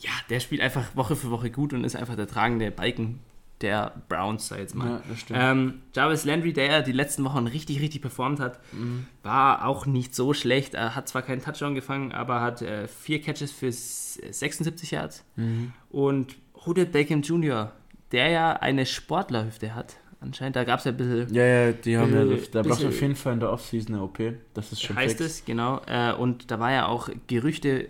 ja, 0.01 0.11
der 0.29 0.41
spielt 0.41 0.59
einfach 0.59 0.93
Woche 0.97 1.15
für 1.15 1.31
Woche 1.31 1.49
gut 1.51 1.71
und 1.71 1.86
ist 1.86 1.95
einfach 1.95 2.17
der 2.17 2.27
tragende 2.27 2.69
Balken 2.69 3.21
der 3.62 3.93
Browns, 4.10 4.47
sag 4.49 4.60
jetzt 4.60 4.76
mal. 4.76 4.89
Ja, 4.89 5.01
das 5.08 5.20
stimmt. 5.22 5.39
Ähm, 5.41 5.82
Jarvis 5.95 6.26
Landry, 6.26 6.51
der 6.54 6.66
ja 6.66 6.82
die 6.82 6.91
letzten 6.91 7.24
Wochen 7.24 7.47
richtig, 7.47 7.80
richtig 7.82 8.01
performt 8.01 8.39
hat, 8.39 8.60
Mhm. 8.74 9.06
war 9.24 9.66
auch 9.66 9.86
nicht 9.86 10.14
so 10.16 10.34
schlecht. 10.34 10.74
Er 10.74 10.95
hat 10.95 11.08
zwar 11.08 11.22
keinen 11.22 11.41
Touchdown 11.41 11.74
gefangen, 11.76 12.12
aber 12.12 12.41
hat 12.41 12.62
äh, 12.62 12.88
vier 12.88 13.22
Catches 13.22 13.51
für 13.51 13.68
s- 13.68 14.20
76 14.32 14.91
Yards. 14.91 15.24
Mhm. 15.38 15.72
Und 15.89 16.36
Odell 16.66 16.86
Beckham 16.88 17.22
Jr., 17.22 17.72
der 18.12 18.30
ja 18.30 18.54
eine 18.54 18.86
Sportlerhüfte 18.86 19.74
hat, 19.76 19.95
anscheinend, 20.20 20.56
da 20.56 20.64
gab 20.66 20.80
es 20.80 20.86
ja 20.86 20.91
ein 20.91 20.97
bisschen, 20.97 21.34
Ja, 21.34 21.43
ja, 21.45 21.72
die 21.72 21.97
haben 21.97 22.14
ja, 22.14 22.24
Bisschen- 22.24 22.51
da 22.51 22.62
braucht 22.64 22.72
bisschen- 22.80 22.89
auf 22.89 23.01
jeden 23.01 23.16
Fall 23.16 23.34
in 23.34 23.39
der 23.39 23.51
Offseason 23.51 23.95
eine 23.95 24.04
OP. 24.04 24.34
Das 24.54 24.72
ist 24.72 24.82
schon 24.82 24.95
heißt 24.95 25.18
fix. 25.20 25.26
es, 25.39 25.45
genau. 25.45 25.82
Äh, 25.88 26.14
und 26.14 26.51
da 26.51 26.60
war 26.60 26.72
ja 26.72 26.86
auch 26.88 27.10
Gerüchte, 27.28 27.88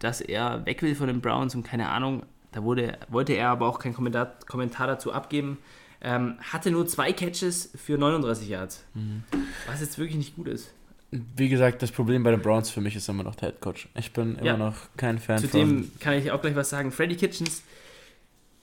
dass 0.00 0.20
er 0.20 0.66
weg 0.66 0.82
will 0.82 0.94
von 0.94 1.06
den 1.06 1.20
Browns 1.20 1.54
und 1.54 1.62
keine 1.62 1.88
Ahnung. 1.88 2.24
Da 2.54 2.62
wurde, 2.62 2.98
wollte 3.08 3.32
er 3.32 3.48
aber 3.50 3.66
auch 3.68 3.78
keinen 3.80 3.94
Kommentar, 3.94 4.34
Kommentar 4.46 4.86
dazu 4.86 5.12
abgeben. 5.12 5.58
Ähm, 6.00 6.36
hatte 6.40 6.70
nur 6.70 6.86
zwei 6.86 7.12
Catches 7.12 7.70
für 7.74 7.98
39 7.98 8.48
Yards. 8.48 8.84
Mhm. 8.94 9.24
Was 9.66 9.80
jetzt 9.80 9.98
wirklich 9.98 10.16
nicht 10.16 10.36
gut 10.36 10.46
ist. 10.48 10.72
Wie 11.10 11.48
gesagt, 11.48 11.82
das 11.82 11.90
Problem 11.90 12.22
bei 12.22 12.30
den 12.30 12.40
Browns 12.42 12.70
für 12.70 12.80
mich 12.80 12.94
ist 12.94 13.08
immer 13.08 13.22
noch 13.22 13.34
der 13.34 13.50
Head 13.50 13.60
Coach. 13.60 13.88
Ich 13.96 14.12
bin 14.12 14.36
immer 14.36 14.44
Ja. 14.46 14.56
noch 14.56 14.74
kein 14.96 15.18
Fan 15.18 15.38
von. 15.38 15.50
Zudem 15.50 15.90
kann 16.00 16.14
ich 16.14 16.30
auch 16.30 16.40
gleich 16.40 16.54
was 16.56 16.70
sagen. 16.70 16.92
Freddy 16.92 17.16
Kitchens, 17.16 17.62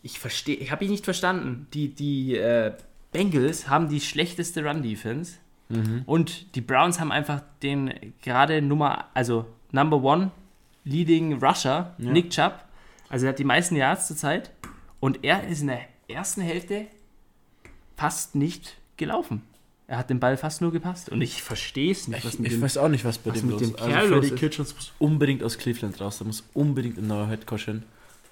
ich 0.03 0.19
verstehe, 0.19 0.55
ich 0.55 0.71
habe 0.71 0.85
ihn 0.85 0.91
nicht 0.91 1.05
verstanden. 1.05 1.67
Die, 1.73 1.89
die 1.89 2.35
äh, 2.37 2.73
Bengals 3.11 3.67
haben 3.69 3.89
die 3.89 3.99
schlechteste 4.01 4.63
Run-Defense 4.65 5.33
Mhm. 5.69 6.03
und 6.05 6.55
die 6.55 6.61
Browns 6.61 6.99
haben 6.99 7.11
einfach 7.13 7.41
den 7.63 7.93
gerade 8.21 8.61
Nummer, 8.61 9.05
also 9.13 9.45
Number 9.71 10.03
One 10.03 10.31
Leading 10.83 11.33
Rusher, 11.43 11.95
Ja. 11.97 12.11
Nick 12.11 12.29
Chubb. 12.31 12.53
Also 13.11 13.25
er 13.25 13.29
hat 13.29 13.39
die 13.39 13.43
meisten 13.43 13.75
Yards 13.75 14.07
zurzeit 14.07 14.51
und 14.99 15.23
er 15.23 15.47
ist 15.47 15.61
in 15.61 15.67
der 15.67 15.81
ersten 16.07 16.41
Hälfte 16.41 16.87
fast 17.97 18.35
nicht 18.35 18.77
gelaufen. 18.97 19.43
Er 19.87 19.97
hat 19.97 20.09
den 20.09 20.19
Ball 20.21 20.37
fast 20.37 20.61
nur 20.61 20.71
gepasst 20.71 21.09
und 21.09 21.21
ich 21.21 21.41
verstehe 21.43 21.91
es 21.91 22.07
nicht. 22.07 22.23
Ich, 22.23 22.39
mit 22.39 22.47
ich 22.47 22.53
dem- 22.57 22.61
weiß 22.61 22.77
auch 22.77 22.87
nicht, 22.87 23.03
was 23.03 23.17
bei 23.17 23.31
was 23.31 23.39
dem 23.41 23.49
mit 23.49 23.59
los 23.59 23.61
dem 23.61 23.69
ist. 23.75 23.81
Also 23.81 23.91
Kerl 23.91 24.07
Freddy 24.07 24.15
los 24.21 24.31
ist. 24.31 24.39
Kitchens 24.39 24.75
muss 24.75 24.93
unbedingt 24.99 25.43
aus 25.43 25.57
Cleveland 25.57 25.99
raus. 25.99 26.17
Da 26.19 26.25
muss 26.25 26.43
unbedingt 26.53 26.97
ein 26.97 27.07
neuer 27.07 27.27
Head 27.27 27.45
Coach 27.45 27.65
hin, 27.65 27.83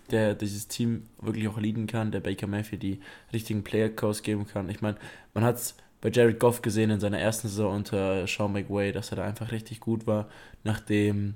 der 0.09 0.35
dieses 0.35 0.69
Team 0.69 1.03
wirklich 1.19 1.47
auch 1.49 1.57
leaden 1.59 1.85
kann, 1.85 2.11
der 2.11 2.21
Baker 2.21 2.47
Mayfield 2.47 2.81
die 2.81 3.01
richtigen 3.33 3.63
Player 3.63 3.89
Calls 3.89 4.23
geben 4.23 4.47
kann. 4.47 4.69
Ich 4.69 4.81
meine, 4.81 4.95
man 5.33 5.43
hat 5.43 5.57
es 5.57 5.75
bei 5.99 6.09
Jared 6.09 6.39
Goff 6.39 6.61
gesehen 6.61 6.91
in 6.91 7.01
seiner 7.01 7.19
ersten 7.19 7.49
Saison 7.49 7.75
unter 7.75 8.25
Sean 8.25 8.53
McWay, 8.53 8.93
dass 8.93 9.11
er 9.11 9.17
da 9.17 9.25
einfach 9.25 9.51
richtig 9.51 9.81
gut 9.81 10.07
war, 10.07 10.29
nachdem 10.63 11.35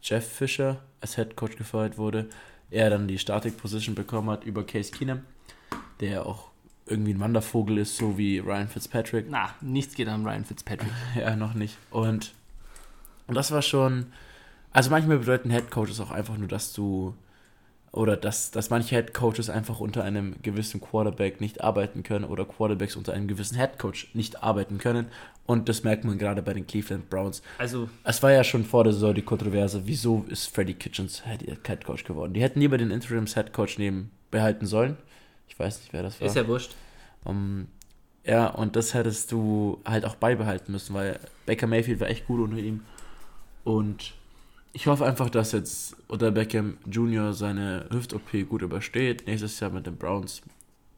Jeff 0.00 0.24
Fisher 0.30 0.80
als 1.00 1.16
Head 1.16 1.34
Coach 1.34 1.56
gefeuert 1.56 1.98
wurde, 1.98 2.28
er 2.70 2.90
dann 2.90 3.08
die 3.08 3.18
Static 3.18 3.56
Position 3.56 3.94
bekommen 3.94 4.30
hat 4.30 4.44
über 4.44 4.64
Case 4.64 4.92
Keenum, 4.92 5.20
der 6.00 6.26
auch 6.26 6.50
irgendwie 6.86 7.14
ein 7.14 7.20
Wandervogel 7.20 7.78
ist, 7.78 7.96
so 7.96 8.16
wie 8.16 8.38
Ryan 8.38 8.68
Fitzpatrick. 8.68 9.26
Na, 9.28 9.54
nichts 9.60 9.94
geht 9.94 10.08
an 10.08 10.26
Ryan 10.26 10.44
Fitzpatrick. 10.44 10.92
ja, 11.18 11.36
noch 11.36 11.54
nicht. 11.54 11.76
Und, 11.90 12.32
und 13.26 13.34
das 13.34 13.50
war 13.50 13.62
schon. 13.62 14.06
Also 14.72 14.90
manchmal 14.90 15.18
bedeuten 15.18 15.50
Head 15.50 15.70
Coaches 15.70 16.00
auch 16.00 16.10
einfach 16.10 16.36
nur, 16.36 16.48
dass 16.48 16.72
du. 16.72 17.14
Oder 17.96 18.18
dass, 18.18 18.50
dass 18.50 18.68
manche 18.68 18.94
Head 18.94 19.14
Coaches 19.14 19.48
einfach 19.48 19.80
unter 19.80 20.04
einem 20.04 20.36
gewissen 20.42 20.82
Quarterback 20.82 21.40
nicht 21.40 21.62
arbeiten 21.62 22.02
können 22.02 22.26
oder 22.26 22.44
Quarterbacks 22.44 22.94
unter 22.94 23.14
einem 23.14 23.26
gewissen 23.26 23.56
Head 23.56 23.78
Coach 23.78 24.10
nicht 24.12 24.42
arbeiten 24.42 24.76
können. 24.76 25.06
Und 25.46 25.70
das 25.70 25.82
merkt 25.82 26.04
man 26.04 26.18
gerade 26.18 26.42
bei 26.42 26.52
den 26.52 26.66
Cleveland 26.66 27.08
Browns. 27.08 27.40
Also, 27.56 27.88
Es 28.04 28.22
war 28.22 28.32
ja 28.32 28.44
schon 28.44 28.66
vor 28.66 28.84
der 28.84 28.92
Saison 28.92 29.14
die 29.14 29.22
Kontroverse, 29.22 29.86
wieso 29.86 30.26
ist 30.28 30.54
Freddie 30.54 30.74
Kitchens 30.74 31.22
Head 31.24 31.84
Coach 31.86 32.04
geworden. 32.04 32.34
Die 32.34 32.42
hätten 32.42 32.60
lieber 32.60 32.76
den 32.76 32.90
Interims 32.90 33.34
Head 33.34 33.54
Coach 33.54 33.78
neben 33.78 34.10
behalten 34.30 34.66
sollen. 34.66 34.98
Ich 35.48 35.58
weiß 35.58 35.80
nicht, 35.80 35.94
wer 35.94 36.02
das 36.02 36.20
war. 36.20 36.26
ist 36.28 36.36
ja 36.36 36.46
wurscht. 36.46 36.74
Um, 37.24 37.66
ja, 38.24 38.48
und 38.48 38.76
das 38.76 38.92
hättest 38.92 39.32
du 39.32 39.80
halt 39.86 40.04
auch 40.04 40.16
beibehalten 40.16 40.70
müssen, 40.70 40.92
weil 40.92 41.18
Baker 41.46 41.66
Mayfield 41.66 42.00
war 42.00 42.08
echt 42.10 42.26
gut 42.26 42.40
unter 42.40 42.58
ihm. 42.58 42.82
Und 43.64 44.12
ich 44.76 44.86
hoffe 44.88 45.06
einfach, 45.06 45.30
dass 45.30 45.52
jetzt 45.52 45.96
Odell 46.06 46.32
Beckham 46.32 46.76
Jr. 46.84 47.32
seine 47.32 47.86
Hüft-OP 47.90 48.46
gut 48.46 48.60
übersteht, 48.60 49.26
nächstes 49.26 49.58
Jahr 49.58 49.70
mit 49.70 49.86
den 49.86 49.96
Browns 49.96 50.42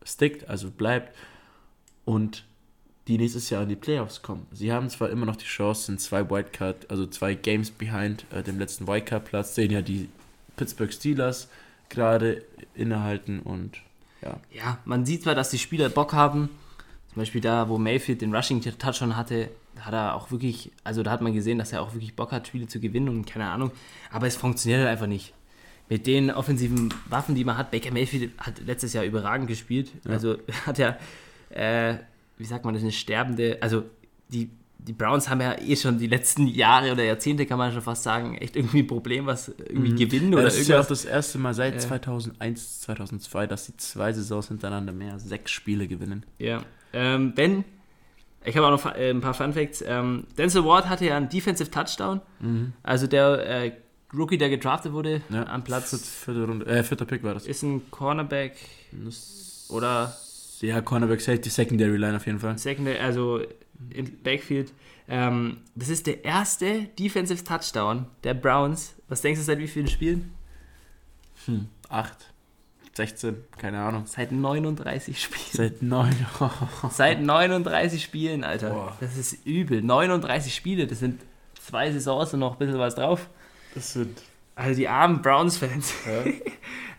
stickt, 0.05 0.49
also 0.49 0.69
bleibt 0.69 1.17
und 2.05 2.45
die 3.07 3.19
nächstes 3.19 3.51
Jahr 3.51 3.63
in 3.63 3.69
die 3.69 3.77
Playoffs 3.77 4.21
kommen. 4.21 4.49
Sie 4.51 4.73
haben 4.73 4.91
zwar 4.91 5.11
immer 5.11 5.27
noch 5.27 5.37
die 5.37 5.45
Chance, 5.45 5.87
sind 5.87 6.01
zwei 6.01 6.29
Wildcard, 6.29 6.91
also 6.91 7.07
zwei 7.07 7.35
Games 7.35 7.71
behind 7.71 8.27
äh, 8.33 8.43
dem 8.43 8.59
letzten 8.59 8.89
Wildcard-Platz, 8.89 9.55
den 9.55 9.71
ja 9.71 9.81
die 9.81 10.09
Pittsburgh 10.57 10.93
Steelers 10.93 11.49
gerade 11.89 12.43
innehalten 12.75 13.39
und 13.39 13.77
ja. 14.23 14.41
Ja, 14.51 14.79
man 14.87 15.07
sieht 15.07 15.23
zwar, 15.23 15.37
dass 15.37 15.51
die 15.51 15.59
Spieler 15.61 15.89
Bock 15.89 16.13
haben. 16.13 16.51
Zum 17.13 17.21
Beispiel 17.23 17.41
da, 17.41 17.69
wo 17.69 17.79
Mayfield 17.79 18.21
den 18.21 18.35
Rushing 18.35 18.61
Touchdown 18.61 19.17
hatte, 19.17 19.49
hat 19.81 19.95
er 19.95 20.15
auch 20.15 20.31
wirklich, 20.31 20.71
also 20.85 21.03
da 21.03 21.11
hat 21.11 21.21
man 21.23 21.33
gesehen, 21.33 21.59
dass 21.59 21.73
er 21.73 21.83
auch 21.83 21.95
wirklich 21.95 22.15
Bock 22.15 22.33
hat, 22.33 22.47
Spiele 22.49 22.67
zu 22.67 22.81
gewinnen 22.81 23.09
und 23.09 23.27
keine 23.27 23.47
Ahnung. 23.49 23.71
Aber 24.11 24.27
es 24.27 24.37
funktioniert 24.37 24.81
halt 24.81 24.91
einfach 24.91 25.07
nicht. 25.07 25.33
Mit 25.89 26.07
den 26.07 26.31
offensiven 26.31 26.93
Waffen, 27.09 27.35
die 27.35 27.45
man 27.45 27.57
hat, 27.57 27.71
Baker 27.71 27.91
Mayfield 27.93 28.33
hat 28.39 28.61
letztes 28.67 28.93
Jahr 28.93 29.05
überragend 29.05 29.49
gespielt. 29.49 29.91
Ja. 30.05 30.11
Also 30.13 30.37
hat 30.67 30.79
er, 30.79 30.99
äh, 31.51 31.99
wie 32.37 32.45
sagt 32.45 32.65
man 32.65 32.75
das, 32.75 32.83
eine 32.83 32.93
sterbende, 32.93 33.57
also 33.63 33.85
die, 34.29 34.51
die 34.77 34.93
Browns 34.93 35.29
haben 35.31 35.41
ja 35.41 35.59
eh 35.59 35.77
schon 35.77 35.99
die 35.99 36.07
letzten 36.07 36.47
Jahre 36.47 36.93
oder 36.93 37.05
Jahrzehnte, 37.05 37.47
kann 37.47 37.59
man 37.59 37.73
schon 37.73 37.81
fast 37.83 38.03
sagen, 38.03 38.37
echt 38.37 38.55
irgendwie 38.55 38.81
ein 38.81 38.87
Problem, 38.87 39.27
was 39.27 39.49
irgendwie 39.49 39.95
gewinnen 40.05 40.35
oder 40.35 40.45
das 40.45 40.59
ist 40.59 40.69
ja 40.69 40.79
auch 40.81 40.87
das 40.87 41.05
erste 41.05 41.39
Mal 41.39 41.55
seit 41.55 41.75
Äh. 41.77 41.79
2001, 41.79 42.81
2002, 42.83 43.47
dass 43.47 43.67
sie 43.67 43.77
zwei 43.79 44.13
Saisons 44.13 44.49
hintereinander 44.49 44.93
mehr 44.93 45.19
sechs 45.19 45.51
Spiele 45.51 45.89
gewinnen. 45.89 46.25
Ja. 46.39 46.63
Ähm, 46.93 47.33
wenn, 47.37 47.65
ich 48.45 48.57
habe 48.57 48.67
auch 48.67 48.71
noch 48.71 48.95
äh, 48.95 49.11
ein 49.11 49.21
paar 49.21 49.35
Fun 49.35 49.53
Facts. 49.53 49.83
Ähm, 49.87 50.25
Denzel 50.37 50.65
Ward 50.65 50.89
hatte 50.89 51.05
ja 51.07 51.17
einen 51.17 51.29
Defensive 51.29 51.71
Touchdown. 51.71 52.21
Also 52.83 53.07
der 53.07 53.47
äh, 53.47 53.73
Rookie, 54.17 54.39
der 54.39 54.49
gedraftet 54.49 54.93
wurde 54.93 55.21
Ja. 55.29 55.47
am 55.47 55.65
Platz, 55.65 55.91
Vierte 56.25 56.45
Runde, 56.47 56.65
äh, 56.67 56.83
vierter 56.83 57.05
Pick 57.05 57.23
war 57.23 57.35
das. 57.35 57.47
ist 57.47 57.63
ein 57.63 57.91
Cornerback 57.91 58.57
oder 59.69 60.17
Ja, 60.61 60.81
Cornerback 60.81 61.21
Safety, 61.21 61.51
Secondary 61.51 61.97
Line 61.97 62.17
auf 62.17 62.27
jeden 62.27 62.39
Fall. 62.39 62.57
Secondary, 62.59 62.99
also 62.99 63.41
im 63.91 64.23
Backfield. 64.23 64.73
Ähm, 65.09 65.59
das 65.75 65.89
ist 65.89 66.07
der 66.07 66.25
erste 66.25 66.85
Defensive 66.99 67.45
Touchdown 67.45 68.07
der 68.25 68.35
Browns. 68.35 68.95
Was 69.09 69.21
denkst 69.23 69.41
du 69.41 69.45
seit 69.45 69.59
wie 69.59 69.69
vielen 69.69 69.89
Spielen? 69.89 70.33
Hm. 71.47 71.67
Acht, 71.89 72.33
16, 72.99 73.37
keine 73.57 73.79
Ahnung. 73.79 74.07
Seit 74.07 74.33
39 74.33 75.23
Spielen. 75.23 75.41
Seit 75.53 75.83
neun. 75.83 76.15
Seit 76.91 77.23
39 77.23 78.03
Spielen, 78.03 78.43
Alter. 78.43 78.71
Boah. 78.71 78.97
Das 79.01 79.17
ist 79.17 79.47
übel. 79.47 79.83
39 79.83 80.53
Spiele, 80.53 80.89
das 80.89 80.99
sind 80.99 81.21
zwei 81.65 81.93
Saisons 81.93 82.35
und 82.35 82.41
noch 82.41 82.55
ein 82.55 82.59
bisschen 82.59 82.81
was 82.81 82.97
drauf. 82.97 83.29
Das 83.75 83.93
sind. 83.93 84.21
Also 84.57 84.77
die 84.77 84.89
armen 84.89 85.23
Browns-Fans. 85.23 85.95
Ja. 86.07 86.33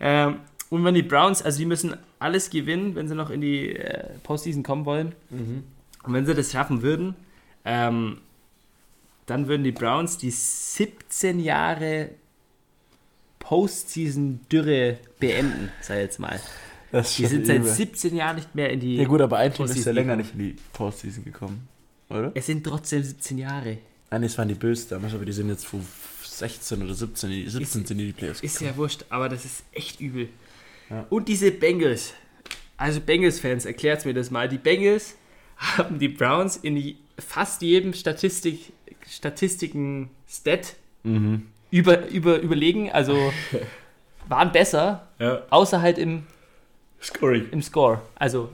ähm, 0.00 0.40
und 0.70 0.84
wenn 0.84 0.94
die 0.94 1.02
Browns, 1.02 1.42
also 1.42 1.58
die 1.58 1.66
müssen 1.66 1.94
alles 2.18 2.48
gewinnen, 2.48 2.94
wenn 2.94 3.06
sie 3.06 3.14
noch 3.14 3.28
in 3.28 3.42
die 3.42 3.76
äh, 3.76 4.08
Postseason 4.22 4.62
kommen 4.62 4.86
wollen. 4.86 5.14
Mhm. 5.28 5.64
Und 6.02 6.12
wenn 6.14 6.24
sie 6.24 6.34
das 6.34 6.50
schaffen 6.50 6.80
würden, 6.80 7.14
ähm, 7.66 8.22
dann 9.26 9.48
würden 9.48 9.64
die 9.64 9.72
Browns 9.72 10.16
die 10.16 10.30
17 10.30 11.40
Jahre 11.40 12.08
Postseason-Dürre 13.50 14.98
beenden, 15.18 15.70
sag 15.80 15.96
ich 15.96 16.02
jetzt 16.02 16.18
mal. 16.20 16.40
Das 16.92 17.16
Die 17.16 17.26
sind 17.26 17.46
seit 17.46 17.64
17 17.66 18.14
Jahren 18.16 18.36
nicht 18.36 18.54
mehr 18.54 18.70
in 18.70 18.80
die. 18.80 18.96
Ja, 18.96 19.04
gut, 19.04 19.20
aber 19.20 19.38
ein 19.38 19.52
Team 19.52 19.66
ist 19.66 19.84
ja 19.84 19.92
länger 19.92 20.16
gekommen. 20.16 20.38
nicht 20.38 20.50
in 20.50 20.56
die 20.56 20.62
Postseason 20.72 21.24
gekommen. 21.24 21.68
Oder? 22.08 22.32
Es 22.34 22.46
sind 22.46 22.64
trotzdem 22.64 23.02
17 23.02 23.38
Jahre. 23.38 23.78
Nein, 24.10 24.22
das 24.22 24.36
waren 24.38 24.48
die 24.48 24.54
Böse 24.54 24.88
damals, 24.88 25.14
aber 25.14 25.24
die 25.24 25.32
sind 25.32 25.48
jetzt 25.48 25.66
vor 25.66 25.80
16 26.24 26.82
oder 26.82 26.94
17, 26.94 27.30
in 27.30 27.36
die- 27.44 27.50
17 27.50 27.62
Ist- 27.62 27.72
sind 27.72 27.90
in 27.92 27.98
die 27.98 28.12
Playoffs 28.12 28.40
Ist 28.40 28.60
ja 28.60 28.76
wurscht, 28.76 29.04
aber 29.08 29.28
das 29.28 29.44
ist 29.44 29.62
echt 29.72 30.00
übel. 30.00 30.28
Ja. 30.88 31.06
Und 31.10 31.28
diese 31.28 31.50
Bengals. 31.52 32.14
Also 32.76 33.00
Bengals-Fans, 33.00 33.66
erklärt 33.66 34.04
mir 34.06 34.14
das 34.14 34.30
mal. 34.30 34.48
Die 34.48 34.58
Bengals 34.58 35.14
haben 35.56 35.98
die 35.98 36.08
Browns 36.08 36.56
in 36.56 36.74
die, 36.76 36.96
fast 37.18 37.62
jedem 37.62 37.92
Statistik, 37.94 38.72
Statistiken-Stat 39.08 40.74
Mhm. 41.04 41.46
Über, 41.70 42.06
über, 42.08 42.38
überlegen. 42.40 42.90
Also 42.90 43.32
waren 44.28 44.52
besser, 44.52 45.08
Ja. 45.18 45.42
außer 45.50 45.80
halt 45.82 45.98
im, 45.98 46.26
Scoring. 47.00 47.48
im 47.50 47.62
Score. 47.62 48.00
Also 48.16 48.50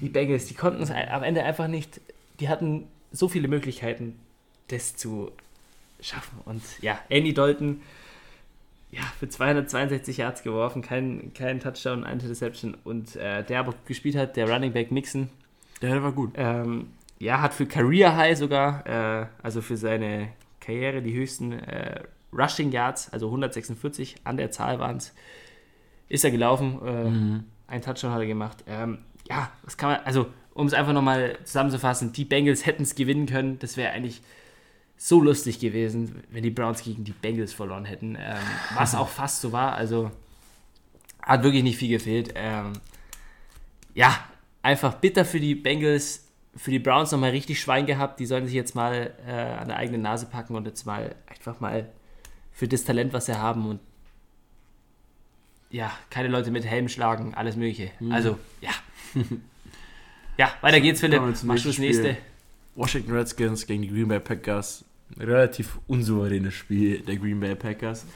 die 0.00 0.08
Bengals, 0.08 0.46
die 0.46 0.54
konnten 0.54 0.82
es 0.82 0.90
am 0.90 1.22
Ende 1.22 1.42
einfach 1.42 1.68
nicht. 1.68 2.00
Die 2.40 2.48
hatten 2.48 2.86
so 3.12 3.28
viele 3.28 3.48
Möglichkeiten, 3.48 4.18
das 4.68 4.96
zu 4.96 5.32
schaffen. 6.00 6.38
Und 6.44 6.62
ja, 6.82 6.98
Andy 7.08 7.32
Dalton, 7.32 7.80
ja, 8.90 9.00
für 9.18 9.28
262 9.28 10.18
Yards 10.18 10.42
geworfen, 10.42 10.82
kein, 10.82 11.32
kein 11.34 11.60
Touchdown, 11.60 12.04
ein 12.04 12.20
Interception. 12.20 12.76
Und 12.84 13.16
äh, 13.16 13.42
der 13.44 13.60
aber 13.60 13.74
gespielt 13.86 14.16
hat, 14.16 14.36
der 14.36 14.48
Running 14.50 14.72
Back 14.72 14.90
Mixon, 14.90 15.28
der 15.82 16.02
war 16.02 16.12
gut. 16.12 16.32
ähm, 16.36 16.88
ja, 17.18 17.40
hat 17.40 17.54
für 17.54 17.66
Career 17.66 18.14
High 18.16 18.36
sogar, 18.36 18.86
äh, 18.86 19.26
also 19.42 19.62
für 19.62 19.76
seine 19.76 20.28
Karriere 20.66 21.00
die 21.00 21.14
höchsten 21.14 21.52
äh, 21.52 22.02
Rushing 22.32 22.72
Yards, 22.72 23.12
also 23.12 23.26
146 23.26 24.16
an 24.24 24.36
der 24.36 24.50
Zahl 24.50 24.78
waren 24.80 24.96
es, 24.96 25.14
ist 26.08 26.24
er 26.24 26.30
gelaufen. 26.32 26.78
Äh, 26.84 27.04
Mhm. 27.10 27.44
ein 27.68 27.82
Touchdown 27.82 28.12
hat 28.12 28.20
er 28.20 28.26
gemacht. 28.26 28.64
Ähm, 28.66 28.98
ja, 29.28 29.50
was 29.62 29.76
kann 29.76 29.90
man, 29.92 30.00
also 30.04 30.26
um 30.54 30.66
es 30.66 30.72
einfach 30.74 30.92
nochmal 30.92 31.38
zusammenzufassen, 31.44 32.12
die 32.12 32.24
Bengals 32.24 32.66
hätten 32.66 32.82
es 32.82 32.94
gewinnen 32.94 33.26
können. 33.26 33.58
Das 33.58 33.76
wäre 33.76 33.92
eigentlich 33.92 34.22
so 34.96 35.20
lustig 35.20 35.58
gewesen, 35.60 36.22
wenn 36.30 36.42
die 36.42 36.50
Browns 36.50 36.82
gegen 36.82 37.04
die 37.04 37.12
Bengals 37.12 37.52
verloren 37.52 37.84
hätten. 37.84 38.16
Ähm, 38.18 38.36
was 38.74 38.94
auch 38.94 39.08
fast 39.20 39.40
so 39.42 39.52
war. 39.52 39.74
Also 39.74 40.10
hat 41.22 41.42
wirklich 41.42 41.62
nicht 41.62 41.76
viel 41.78 41.90
gefehlt. 41.90 42.32
Ähm, 42.34 42.72
ja, 43.94 44.16
einfach 44.62 44.94
bitter 44.94 45.24
für 45.24 45.40
die 45.40 45.54
Bengals, 45.54 46.25
für 46.56 46.70
die 46.70 46.78
Browns 46.78 47.12
nochmal 47.12 47.30
richtig 47.30 47.60
Schwein 47.60 47.86
gehabt. 47.86 48.18
Die 48.20 48.26
sollen 48.26 48.46
sich 48.46 48.54
jetzt 48.54 48.74
mal 48.74 49.14
äh, 49.26 49.30
an 49.30 49.68
der 49.68 49.76
eigenen 49.76 50.02
Nase 50.02 50.26
packen 50.26 50.54
und 50.54 50.66
jetzt 50.66 50.86
mal 50.86 51.14
einfach 51.26 51.60
mal 51.60 51.88
für 52.52 52.66
das 52.66 52.84
Talent, 52.84 53.12
was 53.12 53.26
sie 53.26 53.38
haben 53.38 53.68
und 53.68 53.80
ja, 55.70 55.92
keine 56.10 56.28
Leute 56.28 56.50
mit 56.50 56.64
Helm 56.64 56.88
schlagen, 56.88 57.34
alles 57.34 57.56
Mögliche. 57.56 57.90
Also, 58.10 58.38
ja. 58.60 58.70
ja, 60.38 60.50
weiter 60.60 60.80
geht's, 60.80 61.00
Philipp. 61.00 61.20
Machst 61.20 61.64
du 61.64 61.68
das 61.68 61.78
nächste? 61.78 62.16
Washington 62.74 63.12
Redskins 63.12 63.66
gegen 63.66 63.82
die 63.82 63.88
Green 63.88 64.08
Bay 64.08 64.20
Packers. 64.20 64.84
Relativ 65.18 65.78
unsouveränes 65.86 66.54
Spiel 66.54 67.00
der 67.00 67.16
Green 67.16 67.40
Bay 67.40 67.54
Packers. 67.54 68.06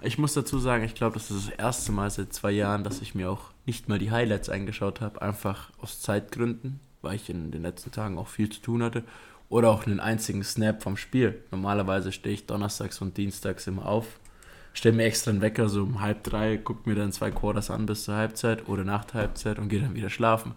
Ich 0.00 0.18
muss 0.18 0.34
dazu 0.34 0.58
sagen, 0.58 0.84
ich 0.84 0.94
glaube, 0.94 1.14
das 1.14 1.30
ist 1.30 1.48
das 1.48 1.54
erste 1.54 1.92
Mal 1.92 2.10
seit 2.10 2.32
zwei 2.32 2.50
Jahren, 2.50 2.82
dass 2.82 3.00
ich 3.00 3.14
mir 3.14 3.30
auch 3.30 3.52
nicht 3.66 3.88
mal 3.88 3.98
die 3.98 4.10
Highlights 4.10 4.48
angeschaut 4.48 5.00
habe, 5.00 5.22
einfach 5.22 5.70
aus 5.78 6.00
Zeitgründen, 6.00 6.80
weil 7.02 7.16
ich 7.16 7.28
in 7.28 7.50
den 7.50 7.62
letzten 7.62 7.90
Tagen 7.90 8.18
auch 8.18 8.28
viel 8.28 8.48
zu 8.48 8.60
tun 8.60 8.82
hatte. 8.82 9.04
Oder 9.48 9.70
auch 9.70 9.86
einen 9.86 10.00
einzigen 10.00 10.42
Snap 10.42 10.82
vom 10.82 10.96
Spiel. 10.96 11.42
Normalerweise 11.50 12.10
stehe 12.10 12.34
ich 12.34 12.46
donnerstags 12.46 13.02
und 13.02 13.18
dienstags 13.18 13.66
immer 13.66 13.84
auf, 13.84 14.18
stelle 14.72 14.96
mir 14.96 15.04
extra 15.04 15.30
einen 15.30 15.42
Wecker 15.42 15.68
so 15.68 15.82
um 15.82 16.00
halb 16.00 16.24
drei, 16.24 16.56
gucke 16.56 16.88
mir 16.88 16.96
dann 16.96 17.12
zwei 17.12 17.30
Quarters 17.30 17.70
an 17.70 17.84
bis 17.84 18.04
zur 18.04 18.14
Halbzeit 18.14 18.68
oder 18.68 18.84
nach 18.84 19.04
der 19.04 19.20
Halbzeit 19.20 19.58
und 19.58 19.68
gehe 19.68 19.80
dann 19.80 19.94
wieder 19.94 20.08
schlafen. 20.08 20.54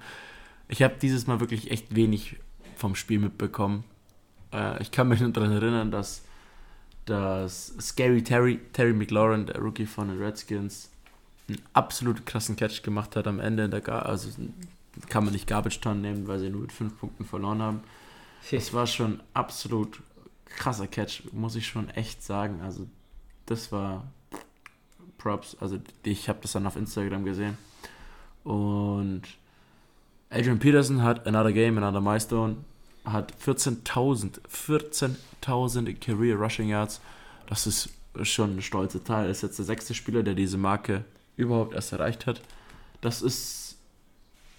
Ich 0.70 0.82
habe 0.82 0.96
dieses 1.02 1.28
Mal 1.28 1.42
wirklich 1.42 1.72
echt 1.72 1.96
wenig 1.96 2.38
vom 2.78 2.96
Spiel 2.96 3.20
mitbekommen. 3.20 3.84
Äh, 4.54 4.82
ich 4.82 4.92
kann 4.92 5.10
mich 5.10 5.20
nur 5.20 5.32
daran 5.32 5.52
erinnern, 5.52 5.92
dass, 5.92 6.24
dass 7.06 7.74
Scary 7.80 8.24
Terry, 8.24 8.60
Terry 8.74 8.94
McLaurin, 8.94 9.46
der 9.46 9.60
Rookie 9.60 9.86
von 9.86 10.08
den 10.08 10.18
Redskins, 10.22 10.90
einen 11.48 11.62
absolut 11.74 12.26
krassen 12.26 12.56
Catch 12.56 12.82
gemacht 12.82 13.16
hat 13.16 13.28
am 13.28 13.40
Ende 13.40 13.66
in 13.66 13.72
der 13.72 13.82
Gar 13.82 14.06
also 14.06 14.30
kann 15.10 15.24
man 15.24 15.34
nicht 15.34 15.48
Garbage 15.48 15.80
Town 15.82 16.02
nehmen, 16.02 16.28
weil 16.28 16.40
sie 16.40 16.50
nur 16.50 16.62
mit 16.62 16.72
fünf 16.72 17.00
Punkten 17.00 17.26
verloren 17.26 17.62
haben. 17.62 17.82
Das 18.52 18.74
war 18.74 18.88
schon 18.88 19.22
absolut 19.34 20.02
krasser 20.46 20.88
Catch, 20.88 21.24
muss 21.32 21.56
ich 21.56 21.68
schon 21.68 21.90
echt 21.90 22.24
sagen. 22.24 22.62
Also 22.62 22.88
das 23.46 23.72
war 23.72 24.06
Props. 25.18 25.58
Also 25.60 25.80
ich 26.04 26.30
habe 26.30 26.40
das 26.42 26.54
dann 26.54 26.68
auf 26.68 26.76
Instagram 26.76 27.26
gesehen. 27.26 27.58
Und 28.44 29.24
Adrian 30.30 30.60
Peterson 30.60 31.02
hat 31.02 31.26
Another 31.28 31.52
Game, 31.52 31.78
Another 31.78 32.02
Milestone, 32.02 32.58
hat 33.04 33.34
14.000, 33.44 34.40
14.000 34.48 36.00
Career 36.00 36.36
Rushing 36.36 36.70
Yards. 36.70 37.02
Das 37.48 37.68
ist 37.68 37.90
schon 38.22 38.58
ein 38.58 38.62
stolzer 38.62 39.04
Teil. 39.04 39.26
Er 39.26 39.32
ist 39.32 39.44
jetzt 39.44 39.58
der 39.58 39.66
sechste 39.66 39.94
Spieler, 39.94 40.24
der 40.24 40.36
diese 40.36 40.58
Marke 40.58 41.04
überhaupt 41.38 41.74
erst 41.74 41.92
erreicht 41.92 42.28
hat. 42.28 42.42
Das 43.02 43.22
ist 43.22 43.65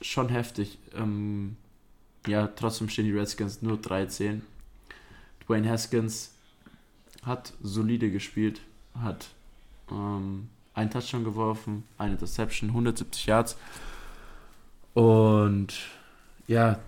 schon 0.00 0.28
heftig. 0.28 0.78
Ähm, 0.94 1.56
ja, 2.26 2.48
trotzdem 2.48 2.88
stehen 2.88 3.06
die 3.06 3.12
Redskins 3.12 3.62
nur 3.62 3.76
13. 3.78 4.42
Dwayne 5.46 5.68
Haskins 5.68 6.32
hat 7.22 7.52
solide 7.62 8.10
gespielt, 8.10 8.60
hat 9.00 9.28
ähm, 9.90 10.48
einen 10.74 10.90
Touchdown 10.90 11.24
geworfen, 11.24 11.84
eine 11.98 12.12
Interception, 12.12 12.70
170 12.70 13.26
Yards. 13.26 13.56
Und 14.94 15.74
ja, 16.46 16.78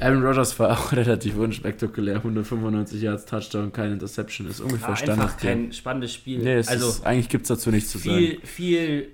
Aaron 0.00 0.24
Rodgers 0.24 0.58
war 0.58 0.70
auch 0.78 0.92
relativ 0.92 1.36
unspektakulär. 1.36 2.16
195 2.16 3.02
Yards, 3.02 3.24
Touchdown, 3.24 3.72
keine 3.72 3.94
Interception. 3.94 4.48
Ist 4.48 4.60
ungefähr 4.60 4.88
War 4.88 4.96
Standard. 4.96 5.20
einfach 5.20 5.36
kein 5.40 5.72
spannendes 5.72 6.14
Spiel. 6.14 6.42
Nee, 6.42 6.56
also 6.56 6.88
ist, 6.88 7.04
eigentlich 7.04 7.28
gibt 7.28 7.42
es 7.42 7.48
dazu 7.48 7.70
nichts 7.70 7.90
zu 7.90 7.98
sagen. 7.98 8.16
viel, 8.16 8.40
viel 8.42 9.12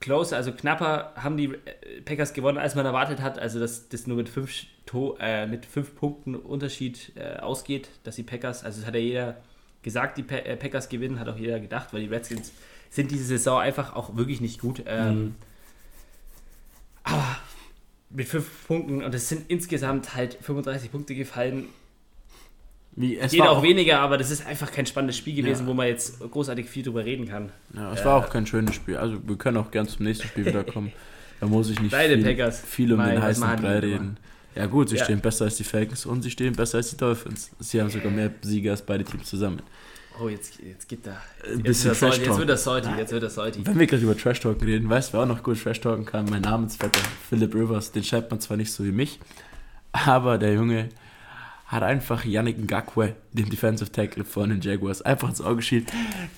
closer, 0.00 0.36
also 0.36 0.52
knapper 0.52 1.12
haben 1.16 1.36
die 1.36 1.46
äh, 1.46 2.00
Packers 2.04 2.32
gewonnen, 2.32 2.58
als 2.58 2.74
man 2.74 2.86
erwartet 2.86 3.20
hat. 3.20 3.38
Also, 3.38 3.58
dass 3.60 3.88
das 3.88 4.06
nur 4.06 4.16
mit 4.16 4.28
fünf, 4.28 4.52
to 4.86 5.16
äh, 5.20 5.46
mit 5.46 5.66
fünf 5.66 5.94
Punkten 5.94 6.34
Unterschied 6.34 7.12
äh, 7.16 7.38
ausgeht, 7.38 7.90
dass 8.04 8.16
die 8.16 8.22
Packers, 8.22 8.64
also 8.64 8.80
es 8.80 8.86
hat 8.86 8.94
ja 8.94 9.00
jeder 9.00 9.36
gesagt, 9.82 10.18
die 10.18 10.22
pa 10.22 10.36
äh, 10.36 10.56
Packers 10.56 10.88
gewinnen, 10.88 11.18
hat 11.20 11.28
auch 11.28 11.36
jeder 11.36 11.60
gedacht, 11.60 11.92
weil 11.92 12.00
die 12.00 12.08
Redskins 12.08 12.52
sind 12.90 13.10
diese 13.10 13.24
Saison 13.24 13.60
einfach 13.60 13.94
auch 13.94 14.16
wirklich 14.16 14.40
nicht 14.40 14.60
gut. 14.60 14.82
Ähm, 14.86 15.14
Mhm. 15.14 15.34
Aber 17.04 17.36
mit 18.10 18.28
fünf 18.28 18.66
Punkten 18.66 19.02
und 19.02 19.14
es 19.14 19.28
sind 19.28 19.50
insgesamt 19.50 20.14
halt 20.14 20.34
35 20.42 20.90
Punkte 20.90 21.14
gefallen. 21.14 21.68
Wie, 23.00 23.16
es 23.16 23.30
Geht 23.32 23.40
war 23.40 23.50
auch 23.50 23.62
weniger, 23.62 24.00
aber 24.00 24.18
das 24.18 24.30
ist 24.30 24.44
einfach 24.46 24.72
kein 24.72 24.84
spannendes 24.86 25.16
Spiel 25.16 25.34
gewesen, 25.36 25.62
Ja. 25.62 25.66
wo 25.68 25.74
man 25.74 25.86
jetzt 25.86 26.18
großartig 26.18 26.68
viel 26.68 26.82
drüber 26.82 27.04
reden 27.04 27.28
kann. 27.28 27.50
Ja, 27.74 27.92
es 27.92 28.00
Äh, 28.00 28.04
war 28.06 28.16
auch 28.16 28.28
kein 28.28 28.46
schönes 28.46 28.74
Spiel. 28.74 28.96
Also 28.96 29.18
wir 29.26 29.36
können 29.36 29.56
auch 29.56 29.70
gern 29.70 29.86
zum 29.86 30.04
nächsten 30.04 30.26
Spiel 30.26 30.46
wiederkommen. 30.46 30.92
Da 31.40 31.46
muss 31.46 31.70
ich 31.70 31.80
nicht 31.80 31.92
Beide 31.92 32.14
viel, 32.16 32.24
Packers. 32.24 32.60
viel 32.66 32.92
um 32.92 32.98
Mei, 32.98 33.12
den 33.12 33.22
heißen 33.22 33.44
Brei 33.56 33.78
reden. 33.78 34.16
Ja 34.56 34.66
gut, 34.66 34.88
sie 34.88 34.96
Ja. 34.96 35.04
stehen 35.04 35.20
besser 35.20 35.44
als 35.44 35.56
die 35.56 35.62
Falcons 35.64 36.04
und 36.06 36.22
sie 36.22 36.30
stehen 36.32 36.54
besser 36.56 36.78
als 36.78 36.90
die 36.90 36.96
Dolphins. 36.96 37.50
Sie 37.60 37.80
haben 37.80 37.90
sogar 37.90 38.10
mehr 38.10 38.32
Siege 38.42 38.72
als 38.72 38.82
beide 38.82 39.04
Teams 39.04 39.28
zusammen. 39.28 39.60
Oh, 40.20 40.28
jetzt, 40.28 40.58
jetzt 40.58 40.88
geht 40.88 41.06
da. 41.06 41.12
Ein 41.44 41.58
Jetzt, 41.58 41.62
bisschen 41.62 41.92
Trash 41.92 42.16
jetzt 42.18 42.26
Talk. 42.26 42.38
wird 42.38 42.48
das 42.48 42.64
salty, 42.64 42.88
jetzt 42.98 43.12
wird 43.12 43.22
das 43.22 43.34
salty. 43.36 43.60
Wenn 43.64 43.78
wir 43.78 43.86
gerade 43.86 44.02
über 44.02 44.16
Trash 44.16 44.40
Talken 44.40 44.64
reden, 44.66 44.90
weißt 44.90 45.10
du, 45.10 45.12
wer 45.12 45.20
auch 45.22 45.26
noch 45.28 45.44
gut 45.44 45.62
Trash 45.62 45.80
Talken 45.80 46.04
kann? 46.04 46.24
Mein 46.28 46.42
Namensvetter, 46.42 46.98
Philip 47.28 47.54
Rivers. 47.54 47.92
Den 47.92 48.02
schreibt 48.02 48.32
man 48.32 48.40
zwar 48.40 48.56
nicht 48.56 48.72
so 48.72 48.84
wie 48.84 48.90
mich, 48.90 49.20
aber 49.92 50.38
der 50.38 50.54
Junge 50.54 50.88
hat 51.68 51.82
einfach 51.82 52.24
Yannick 52.24 52.58
Ngakwe, 52.58 53.14
dem 53.32 53.50
Defensive 53.50 53.92
Tackle 53.92 54.24
von 54.24 54.48
den 54.50 54.60
Jaguars, 54.62 55.02
einfach 55.02 55.28
ins 55.28 55.40
Auge 55.40 55.56
geschieden. 55.56 55.86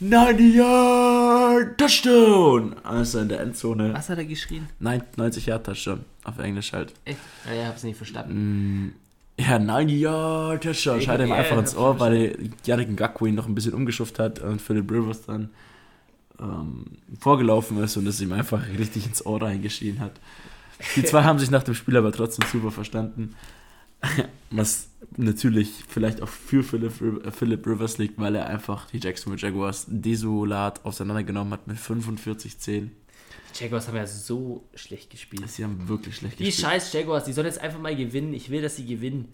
90 0.01 0.55
Yard 0.57 1.78
Touchdown! 1.78 2.76
Also 2.83 3.20
in 3.20 3.28
der 3.28 3.41
Endzone. 3.41 3.95
Was 3.95 4.09
hat 4.09 4.18
er 4.18 4.24
geschrien? 4.24 4.66
Nein, 4.81 5.03
90 5.16 5.47
Yard 5.47 5.64
Touchdown. 5.66 6.01
Auf 6.24 6.39
Englisch 6.39 6.72
halt. 6.72 6.93
Echt? 7.05 7.18
Ja, 7.47 7.61
ich 7.62 7.66
hab's 7.68 7.83
nicht 7.85 7.97
verstanden. 7.97 8.87
Mm, 8.87 8.93
Ja, 9.41 9.59
90 9.59 10.01
Yard 10.01 10.62
Touchdown. 10.64 10.99
Ich- 10.99 11.05
Scheit 11.05 11.20
ihm 11.20 11.33
einfach 11.33 11.59
ins 11.59 11.76
Ohr, 11.76 11.99
weil 12.01 12.37
Yannick 12.66 12.91
Ngakwe 12.91 13.28
ihn 13.28 13.37
noch 13.37 13.47
ein 13.47 13.55
bisschen 13.55 13.72
umgeschufft 13.74 14.18
hat 14.18 14.41
und 14.41 14.61
Philip 14.61 14.91
Rivers 14.91 15.22
dann 15.26 15.51
ähm, 16.41 16.87
vorgelaufen 17.20 17.78
ist 17.83 17.97
und 17.97 18.07
es 18.09 18.20
ihm 18.20 18.33
einfach 18.33 18.62
richtig 18.78 19.07
ins 19.07 19.24
Ohr 19.24 19.41
reingeschrien 19.41 20.01
hat. 20.01 20.12
Die 20.97 21.05
zwei 21.05 21.22
haben 21.24 21.39
sich 21.39 21.51
nach 21.53 21.62
dem 21.62 21.74
Spiel 21.74 21.97
aber 21.97 22.11
trotzdem 22.11 22.47
super 22.51 22.70
verstanden. 22.72 23.37
Was 24.51 24.88
natürlich 25.16 25.84
vielleicht 25.88 26.22
auch 26.22 26.28
für 26.28 26.62
Philip, 26.62 26.92
Riv- 27.01 27.30
Philip 27.32 27.66
Rivers 27.66 27.98
liegt, 27.98 28.18
weil 28.18 28.34
er 28.36 28.46
einfach 28.46 28.86
die 28.90 28.98
Jacksonville 28.98 29.40
Jaguars 29.40 29.86
desolat 29.88 30.84
auseinandergenommen 30.84 31.53
hat 31.53 31.66
mit 31.66 31.76
45-10. 31.78 32.64
Die 32.68 32.90
Jaguars 33.64 33.88
haben 33.88 33.96
ja 33.96 34.07
so 34.07 34.64
schlecht 34.74 35.11
gespielt. 35.11 35.48
Sie 35.51 35.64
haben 35.64 35.88
wirklich 35.88 36.16
schlecht 36.16 36.38
Die 36.38 36.44
gespielt. 36.44 36.70
scheiß 36.70 36.92
Jaguars, 36.92 37.24
die 37.24 37.32
sollen 37.32 37.46
jetzt 37.46 37.61
einfach 37.61 37.80
mal 37.80 37.94
gewinnen. 37.96 38.32
Ich 38.34 38.51
will, 38.51 38.62
dass 38.62 38.76
sie 38.76 38.86
gewinnen. 38.86 39.28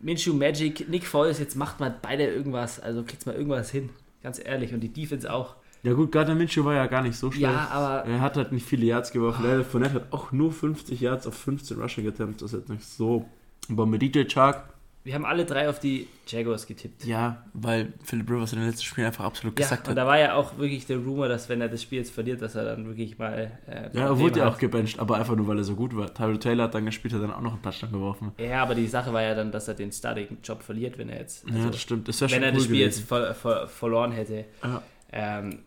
Minshew 0.00 0.34
Magic, 0.34 0.88
Nick 0.88 1.06
Foles, 1.06 1.38
jetzt 1.38 1.56
macht 1.56 1.80
mal 1.80 1.94
beide 2.02 2.24
irgendwas. 2.26 2.80
Also 2.80 3.02
kriegt's 3.02 3.26
mal 3.26 3.34
irgendwas 3.34 3.70
hin. 3.70 3.90
Ganz 4.22 4.38
ehrlich. 4.42 4.72
Und 4.74 4.80
die 4.80 4.92
Defense 4.92 5.30
auch. 5.32 5.56
Ja 5.82 5.92
gut, 5.92 6.10
Gardner 6.12 6.34
Minshew 6.34 6.64
war 6.64 6.74
ja 6.74 6.86
gar 6.86 7.02
nicht 7.02 7.16
so 7.16 7.30
schlecht. 7.30 7.44
Ja, 7.52 7.68
aber 7.68 8.08
Er 8.08 8.20
hat 8.20 8.36
halt 8.36 8.52
nicht 8.52 8.66
viele 8.66 8.86
Yards 8.86 9.12
geworfen. 9.12 9.44
Leonard 9.44 9.66
Fournette 9.66 9.94
hat 9.94 10.12
auch 10.12 10.32
nur 10.32 10.52
50 10.52 11.00
Yards 11.00 11.26
auf 11.26 11.34
15 11.34 11.80
Rushing 11.80 12.08
Attempts. 12.08 12.42
Das 12.42 12.52
ist 12.52 12.60
jetzt 12.60 12.68
nicht 12.70 12.84
so. 12.84 13.26
DJ 13.68 14.24
Chark, 14.26 14.64
wir 15.04 15.14
haben 15.14 15.24
alle 15.24 15.44
drei 15.44 15.68
auf 15.68 15.78
die 15.78 16.08
Jaguars 16.26 16.66
getippt. 16.66 17.04
ja, 17.04 17.44
weil 17.54 17.92
Philip 18.02 18.28
Rivers 18.28 18.52
in 18.52 18.58
den 18.58 18.68
letzten 18.68 18.82
Spielen 18.84 19.06
einfach 19.06 19.24
absolut 19.24 19.56
Ja, 19.56 19.64
gesagt 19.64 19.86
und 19.86 19.92
hat. 19.92 19.98
da 19.98 20.04
war 20.06 20.18
ja 20.18 20.34
auch 20.34 20.58
wirklich 20.58 20.84
der 20.86 20.96
Rumor, 20.98 21.28
dass 21.28 21.48
wenn 21.48 21.60
er 21.60 21.68
das 21.68 21.80
Spiel 21.82 21.98
jetzt 21.98 22.10
verliert, 22.12 22.42
dass 22.42 22.56
er 22.56 22.64
dann 22.64 22.86
wirklich 22.86 23.16
mal. 23.16 23.52
Äh, 23.68 23.90
Ja, 23.96 24.06
er 24.06 24.18
wurde 24.18 24.40
ja 24.40 24.48
auch 24.48 24.58
gebencht, 24.58 24.98
aber 24.98 25.16
einfach 25.16 25.36
nur, 25.36 25.46
weil 25.46 25.58
er 25.58 25.64
so 25.64 25.76
gut 25.76 25.96
war. 25.96 26.12
Tyler 26.12 26.40
Taylor 26.40 26.64
hat 26.64 26.74
dann 26.74 26.86
gespielt, 26.86 27.14
hat 27.14 27.22
dann 27.22 27.30
auch 27.32 27.40
noch 27.40 27.52
einen 27.52 27.62
Touchdown 27.62 27.92
geworfen. 27.92 28.32
Ja, 28.38 28.62
aber 28.64 28.74
die 28.74 28.88
Sache 28.88 29.12
war 29.12 29.22
ja 29.22 29.36
dann, 29.36 29.52
dass 29.52 29.68
er 29.68 29.74
den 29.74 29.92
Starting-Job 29.92 30.62
verliert, 30.64 30.98
wenn 30.98 31.08
er 31.08 31.20
jetzt. 31.20 31.48
ja, 31.48 31.54
also 31.54 31.70
das 31.70 31.80
stimmt. 31.80 32.08
Das 32.08 32.20
wenn 32.22 32.42
er 32.42 32.48
cool 32.50 32.54
das 32.56 32.64
Spiel 32.64 32.78
gewesen. 32.78 32.98
jetzt 33.00 33.08
ver 33.08 33.34
ver 33.34 33.68
verloren 33.68 34.10
hätte. 34.10 34.44
Ja. 34.64 34.82
Ähm, 35.12 35.60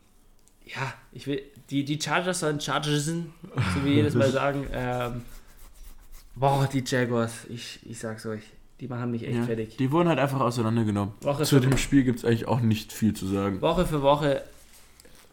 ja, 0.65 0.93
ich 1.13 1.25
will. 1.27 1.41
Die, 1.69 1.85
die 1.85 1.99
Chargers 1.99 2.41
sollen 2.41 2.59
Chargersen, 2.59 3.31
so 3.73 3.85
wie 3.85 3.93
jedes 3.93 4.15
Mal 4.15 4.29
sagen. 4.31 4.67
Ähm, 4.73 5.21
boah, 6.39 6.67
die 6.71 6.83
Jaguars, 6.85 7.45
ich, 7.49 7.79
ich 7.83 7.99
sag's 7.99 8.25
euch, 8.25 8.41
die 8.79 8.87
machen 8.87 9.11
mich 9.11 9.23
echt 9.23 9.35
Ja, 9.35 9.43
fertig. 9.43 9.77
Die 9.77 9.91
wurden 9.91 10.07
halt 10.07 10.19
einfach 10.19 10.39
auseinandergenommen. 10.39 11.13
Woche 11.21 11.43
Zu 11.43 11.59
dem 11.59 11.77
Spiel 11.77 12.03
gibt 12.03 12.19
es 12.19 12.25
eigentlich 12.25 12.47
auch 12.47 12.61
nicht 12.61 12.93
viel 12.93 13.13
zu 13.13 13.27
sagen. 13.27 13.61
Woche 13.61 13.85
für 13.85 14.01
Woche 14.01 14.43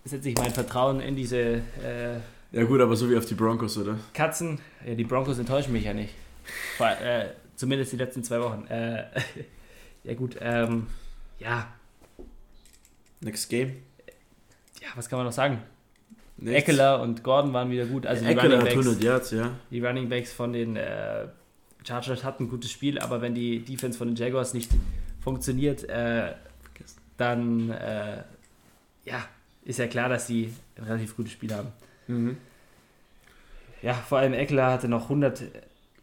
setze 0.04 0.28
ich 0.28 0.36
mein 0.36 0.50
Vertrauen 0.52 1.00
in 1.00 1.16
diese 1.16 1.38
äh, 1.38 2.20
Ja 2.52 2.64
gut, 2.64 2.80
aber 2.80 2.96
so 2.96 3.08
wie 3.08 3.16
auf 3.16 3.26
die 3.26 3.34
Broncos, 3.34 3.78
oder? 3.78 3.98
Katzen. 4.14 4.58
Ja, 4.84 4.94
die 4.94 5.04
Broncos 5.04 5.38
enttäuschen 5.38 5.72
mich 5.72 5.84
ja 5.84 5.94
nicht. 5.94 6.12
Vor, 6.76 6.88
äh, 6.88 7.30
zumindest 7.54 7.92
die 7.92 7.96
letzten 7.96 8.24
zwei 8.24 8.40
Wochen. 8.40 8.66
Äh, 8.66 9.04
ja, 10.04 10.14
gut, 10.14 10.36
ähm, 10.40 10.88
ja, 11.38 11.68
Next 13.20 13.48
Game. 13.48 13.76
ja, 14.80 14.88
was 14.94 15.08
kann 15.08 15.18
man 15.18 15.26
noch 15.26 15.32
sagen? 15.32 15.60
Nichts. 16.38 16.68
Eckler 16.68 17.00
und 17.00 17.22
Gordon 17.22 17.52
waren 17.52 17.70
wieder 17.70 17.86
gut. 17.86 18.06
Also 18.06 18.24
die 18.24 18.30
Eckler 18.30 18.44
Running, 18.44 18.58
hat 18.58 18.64
Backs, 18.66 18.86
100 18.86 19.02
Yards, 19.02 19.30
ja. 19.30 19.50
die 19.70 19.80
Running 19.80 20.08
Backs 20.08 20.32
von 20.32 20.52
den 20.52 20.76
äh, 20.76 21.26
Chargers 21.86 22.24
hatten 22.24 22.44
ein 22.44 22.48
gutes 22.50 22.70
Spiel, 22.70 22.98
aber 22.98 23.22
wenn 23.22 23.34
die 23.34 23.60
Defense 23.60 23.96
von 23.96 24.08
den 24.08 24.16
Jaguars 24.16 24.52
nicht 24.52 24.70
funktioniert, 25.20 25.88
äh, 25.88 26.32
dann 27.16 27.70
äh, 27.70 28.22
ja, 29.04 29.24
ist 29.64 29.78
ja 29.78 29.86
klar, 29.86 30.08
dass 30.08 30.26
sie 30.26 30.52
ein 30.76 30.84
relativ 30.84 31.16
gutes 31.16 31.32
Spiel 31.32 31.54
haben. 31.54 31.68
Mhm. 32.06 32.36
Ja, 33.82 33.94
vor 33.94 34.18
allem 34.18 34.34
Eckler 34.34 34.70
hatte 34.72 34.88
noch 34.88 35.04
100, 35.04 35.42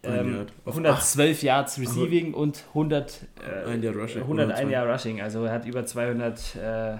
ähm, 0.03 0.36
Yard. 0.36 0.53
Auf 0.65 0.73
112 0.73 1.43
Yards 1.43 1.79
Receiving 1.79 2.34
und 2.34 2.63
100, 2.69 3.21
äh, 3.41 3.69
Ein 3.69 3.84
Jahr 3.84 3.95
Rushing. 3.95 4.21
101 4.21 4.71
Jahr 4.71 4.89
Rushing. 4.89 5.21
Also 5.21 5.45
er 5.45 5.51
hat 5.51 5.65
über 5.65 5.86
200 5.86 6.55
äh, 6.55 6.97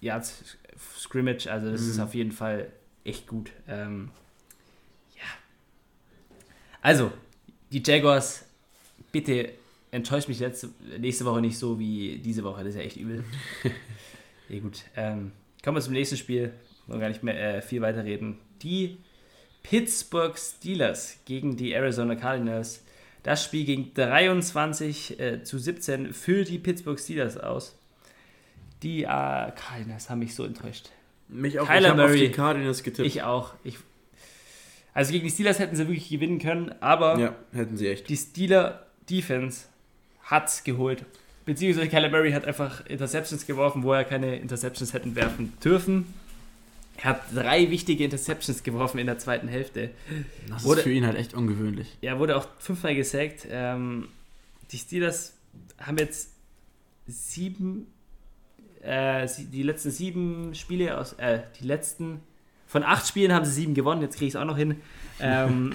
Yards 0.00 0.56
Scrimmage. 0.98 1.46
Also 1.50 1.70
das 1.70 1.82
ist 1.82 1.96
Mhm. 1.96 2.02
auf 2.02 2.14
jeden 2.14 2.32
Fall 2.32 2.70
echt 3.04 3.26
gut. 3.26 3.50
Ähm, 3.68 4.10
ja. 5.16 5.22
Also, 6.82 7.12
die 7.72 7.82
Jaguars, 7.84 8.44
bitte 9.12 9.50
enttäuscht 9.90 10.28
mich 10.28 10.38
letzte, 10.38 10.70
nächste 10.98 11.24
Woche 11.24 11.40
nicht 11.40 11.58
so 11.58 11.78
wie 11.78 12.18
diese 12.18 12.44
Woche. 12.44 12.60
Das 12.64 12.70
ist 12.74 12.76
ja 12.76 12.82
echt 12.82 12.96
übel. 12.96 13.24
ja 14.48 14.58
gut. 14.60 14.82
Ähm, 14.96 15.32
kommen 15.64 15.76
wir 15.76 15.82
zum 15.82 15.94
nächsten 15.94 16.16
Spiel. 16.16 16.52
Wollen 16.86 17.00
gar 17.00 17.08
nicht 17.08 17.22
mehr 17.22 17.56
äh, 17.56 17.62
viel 17.62 17.80
weiter 17.80 18.04
reden. 18.04 18.38
Die 18.62 18.98
Pittsburgh 19.62 20.36
Steelers 20.38 21.18
gegen 21.24 21.56
die 21.56 21.72
Arizona 21.72 22.14
Cardinals. 22.14 22.82
Das 23.22 23.44
Spiel 23.44 23.64
ging 23.64 23.92
23 23.94 25.20
äh, 25.20 25.42
zu 25.42 25.58
17 25.58 26.14
für 26.14 26.44
die 26.44 26.58
Pittsburgh 26.58 26.98
Steelers 26.98 27.36
aus. 27.36 27.76
Die 28.82 29.02
äh, 29.02 29.06
Cardinals 29.06 30.08
haben 30.10 30.20
mich 30.20 30.34
so 30.34 30.44
enttäuscht. 30.44 30.88
Mich 31.28 31.60
auch. 31.60 31.66
Kyler 31.66 31.80
ich 31.80 31.86
habe 31.88 32.04
auf 32.04 32.12
die 32.12 32.30
Cardinals 32.30 32.82
getippt. 32.82 33.06
Ich 33.06 33.22
auch. 33.22 33.54
Ich, 33.62 33.78
also 34.94 35.12
gegen 35.12 35.24
die 35.24 35.30
Steelers 35.30 35.58
hätten 35.58 35.76
sie 35.76 35.86
wirklich 35.86 36.08
gewinnen 36.08 36.38
können, 36.38 36.74
aber 36.80 37.18
ja, 37.18 37.34
hätten 37.52 37.76
sie 37.76 37.88
echt. 37.88 38.08
die 38.08 38.16
Steeler 38.16 38.86
Defense 39.08 39.66
hat's 40.22 40.64
geholt. 40.64 41.04
Beziehungsweise 41.44 41.88
Kyler 41.88 42.10
Murray 42.10 42.32
hat 42.32 42.44
einfach 42.44 42.84
Interceptions 42.86 43.46
geworfen, 43.46 43.82
wo 43.82 43.92
er 43.92 44.04
keine 44.04 44.36
Interceptions 44.36 44.92
hätten 44.92 45.14
werfen 45.16 45.52
dürfen. 45.64 46.12
Er 46.96 47.04
hat 47.10 47.22
drei 47.34 47.70
wichtige 47.70 48.04
Interceptions 48.04 48.62
geworfen 48.62 48.98
in 48.98 49.06
der 49.06 49.18
zweiten 49.18 49.48
Hälfte. 49.48 49.90
Das 50.48 50.64
Wurde- 50.64 50.80
ist 50.80 50.84
für 50.84 50.92
ihn 50.92 51.06
halt 51.06 51.16
echt 51.16 51.32
ungewöhnlich. 51.34 51.96
Er 52.02 52.18
wurde 52.18 52.36
auch 52.36 52.46
fünfmal 52.58 52.94
gesackt. 52.94 53.46
Ähm, 53.50 54.08
die 54.70 54.78
Steelers 54.78 55.34
haben 55.78 55.96
jetzt 55.96 56.30
sieben, 57.06 57.86
äh, 58.82 59.26
die 59.38 59.62
letzten 59.62 59.90
sieben 59.90 60.54
Spiele 60.54 60.98
aus, 60.98 61.12
äh, 61.14 61.40
die 61.60 61.66
letzten, 61.66 62.20
von 62.66 62.82
acht 62.82 63.06
Spielen 63.06 63.32
haben 63.32 63.44
sie 63.44 63.52
sieben 63.52 63.74
gewonnen, 63.74 64.02
jetzt 64.02 64.16
kriege 64.16 64.28
ich 64.28 64.34
es 64.34 64.40
auch 64.40 64.44
noch 64.44 64.56
hin. 64.56 64.76
Ähm, 65.20 65.74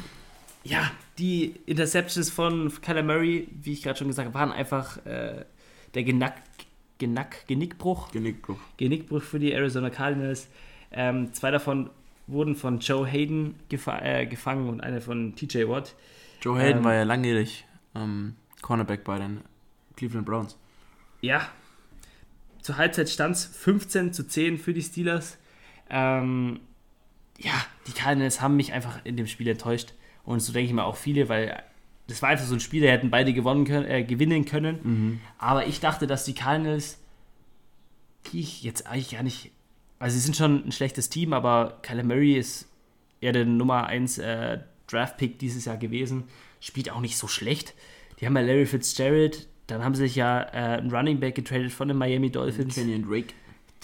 ja, 0.64 0.90
die 1.18 1.54
Interceptions 1.66 2.30
von 2.30 2.72
Kyler 2.80 3.02
Murray, 3.02 3.48
wie 3.62 3.72
ich 3.72 3.82
gerade 3.82 3.98
schon 3.98 4.08
gesagt 4.08 4.26
habe, 4.26 4.38
waren 4.38 4.52
einfach 4.52 5.04
äh, 5.06 5.44
der 5.94 6.04
Genack, 6.04 6.42
Genack, 6.98 7.46
Genickbruch. 7.46 8.10
Genickbruch. 8.12 8.58
Genickbruch 8.76 9.22
für 9.22 9.38
die 9.38 9.52
Arizona 9.52 9.90
Cardinals. 9.90 10.48
Ähm, 10.90 11.32
zwei 11.32 11.50
davon 11.50 11.90
wurden 12.26 12.56
von 12.56 12.78
Joe 12.80 13.06
Hayden 13.06 13.56
gefa 13.68 14.00
äh, 14.00 14.26
gefangen 14.26 14.68
und 14.68 14.80
eine 14.80 15.00
von 15.00 15.34
TJ 15.34 15.68
Watt. 15.68 15.94
Joe 16.40 16.58
Hayden 16.58 16.78
Ähm, 16.78 16.84
war 16.84 16.94
ja 16.94 17.02
langjährig 17.02 17.64
ähm, 17.94 18.36
Cornerback 18.62 19.04
bei 19.04 19.18
den 19.18 19.40
Cleveland 19.96 20.26
Browns. 20.26 20.56
Ja, 21.20 21.48
zur 22.68 22.76
Halbzeit 22.76 23.08
stand 23.08 23.34
es 23.34 23.46
15 23.46 24.12
zu 24.12 24.28
10 24.28 24.58
für 24.58 24.74
die 24.74 24.82
Steelers. 24.82 25.38
Ähm, 25.88 26.60
ja, 27.38 27.54
die 27.86 27.92
Cardinals 27.92 28.42
haben 28.42 28.56
mich 28.56 28.74
einfach 28.74 29.00
in 29.04 29.16
dem 29.16 29.26
Spiel 29.26 29.48
enttäuscht. 29.48 29.94
Und 30.22 30.40
so 30.40 30.52
denke 30.52 30.66
ich 30.66 30.74
mal 30.74 30.84
auch 30.84 30.96
viele, 30.96 31.30
weil 31.30 31.62
das 32.08 32.20
war 32.20 32.28
einfach 32.28 32.44
so 32.44 32.52
ein 32.52 32.60
Spiel, 32.60 32.82
da 32.82 32.88
hätten 32.88 33.08
beide 33.08 33.32
gewonnen 33.32 33.64
können, 33.64 33.86
äh, 33.86 34.04
gewinnen 34.04 34.44
können. 34.44 34.80
Mhm. 34.82 35.20
Aber 35.38 35.66
ich 35.66 35.80
dachte, 35.80 36.06
dass 36.06 36.26
die 36.26 36.34
Cardinals, 36.34 36.98
die 38.32 38.40
ich 38.40 38.62
jetzt 38.64 38.86
eigentlich 38.86 39.12
gar 39.12 39.22
nicht, 39.22 39.50
also 39.98 40.12
sie 40.12 40.20
sind 40.20 40.36
schon 40.36 40.66
ein 40.66 40.72
schlechtes 40.72 41.08
Team, 41.08 41.32
aber 41.32 41.78
Kyler 41.80 42.04
Murray 42.04 42.34
ist 42.34 42.68
eher 43.22 43.32
der 43.32 43.46
Nummer 43.46 43.86
1 43.86 44.18
äh, 44.18 44.58
Draft-Pick 44.88 45.38
dieses 45.38 45.64
Jahr 45.64 45.78
gewesen, 45.78 46.24
spielt 46.60 46.90
auch 46.90 47.00
nicht 47.00 47.16
so 47.16 47.28
schlecht. 47.28 47.72
Die 48.20 48.26
haben 48.26 48.36
ja 48.36 48.42
Larry 48.42 48.66
Fitzgerald, 48.66 49.48
dann 49.68 49.84
haben 49.84 49.94
sie 49.94 50.02
sich 50.02 50.16
ja 50.16 50.40
äh, 50.42 50.78
einen 50.78 50.90
Running 50.90 51.20
Back 51.20 51.36
getradet 51.36 51.72
von 51.72 51.86
den 51.88 51.96
Miami 51.96 52.30
Dolphins, 52.30 52.74
Kenyon 52.74 53.08
Drake. 53.08 53.32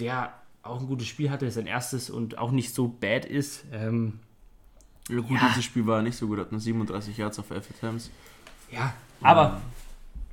der 0.01 0.33
auch 0.63 0.81
ein 0.81 0.87
gutes 0.87 1.07
Spiel 1.07 1.31
hatte, 1.31 1.51
sein 1.51 1.67
erstes 1.67 2.11
und 2.11 2.37
auch 2.39 2.51
nicht 2.51 2.75
so 2.75 2.89
bad 2.89 3.25
ist. 3.25 3.65
Ähm, 3.73 4.19
Ja, 5.09 5.21
gut, 5.21 5.31
Ja. 5.39 5.49
dieses 5.51 5.65
Spiel 5.65 5.87
war 5.87 6.01
nicht 6.03 6.17
so 6.17 6.27
gut, 6.27 6.39
hat 6.39 6.51
nur 6.51 6.61
37 6.61 7.17
Yards 7.19 7.39
auf 7.39 7.51
11 7.51 7.69
Attempts. 7.77 8.11
ja, 8.73 8.93
aber 9.23 9.61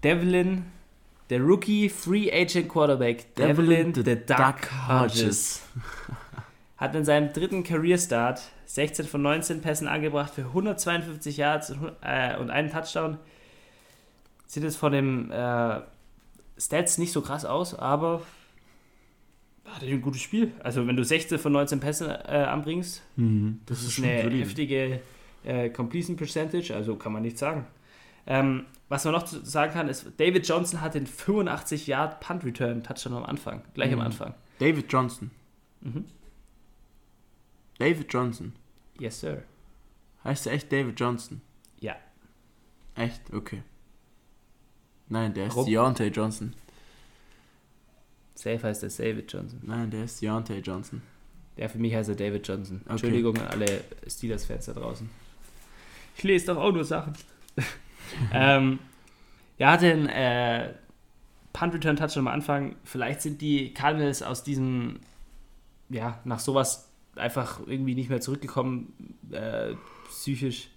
Devlin, 0.04 0.66
der 1.30 1.42
Rookie 1.42 1.90
Free 1.90 2.32
Agent 2.32 2.70
Quarterback, 2.70 3.36
Devlin, 3.36 3.94
the 3.94 4.16
Duck 4.26 4.70
Hodges. 4.88 5.62
hat 6.78 6.96
in 6.96 7.06
seinem 7.06 7.32
dritten 7.34 7.64
Career 7.64 7.98
Start 7.98 8.42
16 8.66 9.06
von 9.06 9.22
19 9.22 9.62
Pässen 9.62 9.88
angebracht 9.88 10.34
für 10.34 10.42
152 10.46 11.38
Yards 11.38 11.72
und, 11.72 11.92
äh, 12.02 12.38
und 12.38 12.50
einen 12.50 12.72
Touchdown. 12.72 13.18
Sieht 14.52 14.64
jetzt 14.64 14.76
von 14.76 14.92
dem 14.92 15.32
äh, 15.32 15.80
Stats 16.58 16.98
nicht 16.98 17.14
so 17.14 17.22
krass 17.22 17.46
aus, 17.46 17.74
aber 17.74 18.22
hatte 19.64 19.86
ein 19.86 20.02
gutes 20.02 20.20
Spiel. 20.22 20.52
Also 20.62 20.86
wenn 20.86 20.98
du 20.98 21.06
16 21.06 21.40
von 21.40 21.54
19 21.54 21.80
Pässen 21.80 22.10
äh, 22.10 22.14
anbringst, 22.50 23.02
Mhm. 23.16 23.62
das, 23.66 23.82
ist 23.82 23.98
eine 24.00 24.24
solide. 24.24 24.44
heftige 24.44 25.00
äh, 25.46 25.70
Completion 25.70 26.18
Percentage, 26.18 26.76
also 26.76 26.98
kann 26.98 27.14
man 27.14 27.22
nicht 27.22 27.38
sagen. 27.38 27.66
Ähm, 28.28 28.66
was 28.90 29.06
man 29.06 29.14
noch 29.14 29.26
sagen 29.26 29.72
kann, 29.72 29.88
ist, 29.88 30.06
David 30.18 30.46
Johnson 30.46 30.82
hat 30.82 30.96
den 30.96 31.08
85 31.08 31.88
Yard 31.88 32.20
Punt 32.20 32.44
Return 32.44 32.84
Touchdown 32.84 33.14
am 33.14 33.24
Anfang, 33.24 33.62
gleich 33.74 33.94
am 33.94 34.00
Mhm. 34.00 34.06
Anfang. 34.06 34.34
David 34.60 34.92
Johnson. 34.92 35.32
Mhm. 35.80 36.04
David 37.80 38.12
Johnson. 38.14 38.52
Yes, 39.00 39.22
sir. 39.22 39.44
Heißt 40.26 40.46
der 40.46 40.52
echt 40.54 40.70
David 40.74 41.00
Johnson? 41.00 41.40
Ja. 41.80 41.96
Echt? 42.96 43.22
Okay. 43.34 43.64
Nein, 45.12 45.34
der 45.34 45.48
ist? 45.48 45.56
Deontay 45.56 46.08
Johnson. 46.08 46.54
Safe 48.34 48.64
heißt 48.64 48.82
er 48.84 48.90
David 48.90 49.32
Johnson. 49.32 49.60
Nein, 49.62 49.92
der 49.92 50.06
ist 50.06 50.22
Deontay 50.22 50.60
Johnson. 50.60 51.02
Der 51.58 51.70
für 51.70 51.80
mich 51.80 51.94
heißt 51.94 52.08
er 52.08 52.16
David 52.16 52.48
Johnson. 52.48 52.80
Okay. 52.84 52.92
Entschuldigung 52.92 53.38
an 53.38 53.48
alle 53.48 53.84
Steelers-Fans 54.08 54.68
da 54.68 54.74
draußen. 54.74 55.10
Ich 56.16 56.24
lese 56.24 56.48
doch 56.48 56.58
auch 56.58 56.72
nur 56.72 56.86
Sachen. 56.86 57.14
ähm, 58.34 58.80
er 59.58 59.72
hatte 59.72 59.92
einen 59.92 60.08
äh, 60.08 60.74
Punt-Return-Touchdown 61.52 62.28
am 62.28 62.34
Anfang. 62.34 62.78
Vielleicht 62.86 63.22
sind 63.22 63.42
die 63.42 63.74
Cardinals 63.74 64.24
aus 64.24 64.44
diesem, 64.46 65.02
ja, 65.90 66.22
nach 66.24 66.40
sowas 66.40 66.90
einfach 67.18 67.60
irgendwie 67.68 67.96
nicht 67.96 68.10
mehr 68.10 68.22
zurückgekommen, 68.22 69.18
äh, 69.30 69.74
psychisch. 70.08 70.70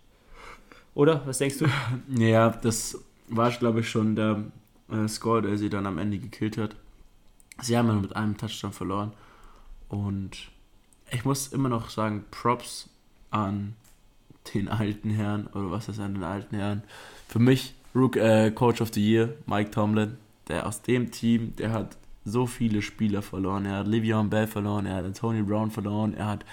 Oder? 0.94 1.24
Was 1.24 1.38
denkst 1.38 1.58
du? 1.58 1.66
Ja, 2.20 2.50
das 2.50 2.98
war, 3.28 3.50
glaube 3.50 3.80
ich, 3.80 3.88
schon 3.88 4.16
der 4.16 4.44
äh, 4.90 5.08
Score, 5.08 5.42
der 5.42 5.56
sie 5.58 5.70
dann 5.70 5.86
am 5.86 5.98
Ende 5.98 6.18
gekillt 6.18 6.58
hat. 6.58 6.76
Sie 7.60 7.76
haben 7.76 7.86
nur 7.86 8.00
mit 8.00 8.16
einem 8.16 8.36
Touchdown 8.36 8.72
verloren. 8.72 9.12
Und 9.88 10.50
ich 11.10 11.24
muss 11.24 11.48
immer 11.48 11.68
noch 11.68 11.90
sagen, 11.90 12.24
Props 12.30 12.88
an 13.30 13.74
den 14.52 14.68
alten 14.68 15.10
Herrn, 15.10 15.46
oder 15.48 15.70
was 15.70 15.88
ist 15.88 16.00
an 16.00 16.14
den 16.14 16.24
alten 16.24 16.56
Herrn? 16.56 16.82
Für 17.28 17.38
mich, 17.38 17.74
Rook, 17.94 18.16
äh, 18.16 18.50
Coach 18.50 18.80
of 18.80 18.92
the 18.92 19.00
Year, 19.00 19.34
Mike 19.46 19.70
Tomlin, 19.70 20.16
der 20.48 20.66
aus 20.66 20.82
dem 20.82 21.10
Team, 21.10 21.54
der 21.56 21.72
hat 21.72 21.96
so 22.24 22.46
viele 22.46 22.82
Spieler 22.82 23.22
verloren. 23.22 23.66
Er 23.66 23.78
hat 23.78 23.86
Livion 23.86 24.30
Bell 24.30 24.46
verloren, 24.46 24.86
er 24.86 24.96
hat 24.96 25.04
Antonio 25.04 25.44
Brown 25.44 25.70
verloren, 25.70 26.14
er 26.14 26.26
hat 26.26 26.44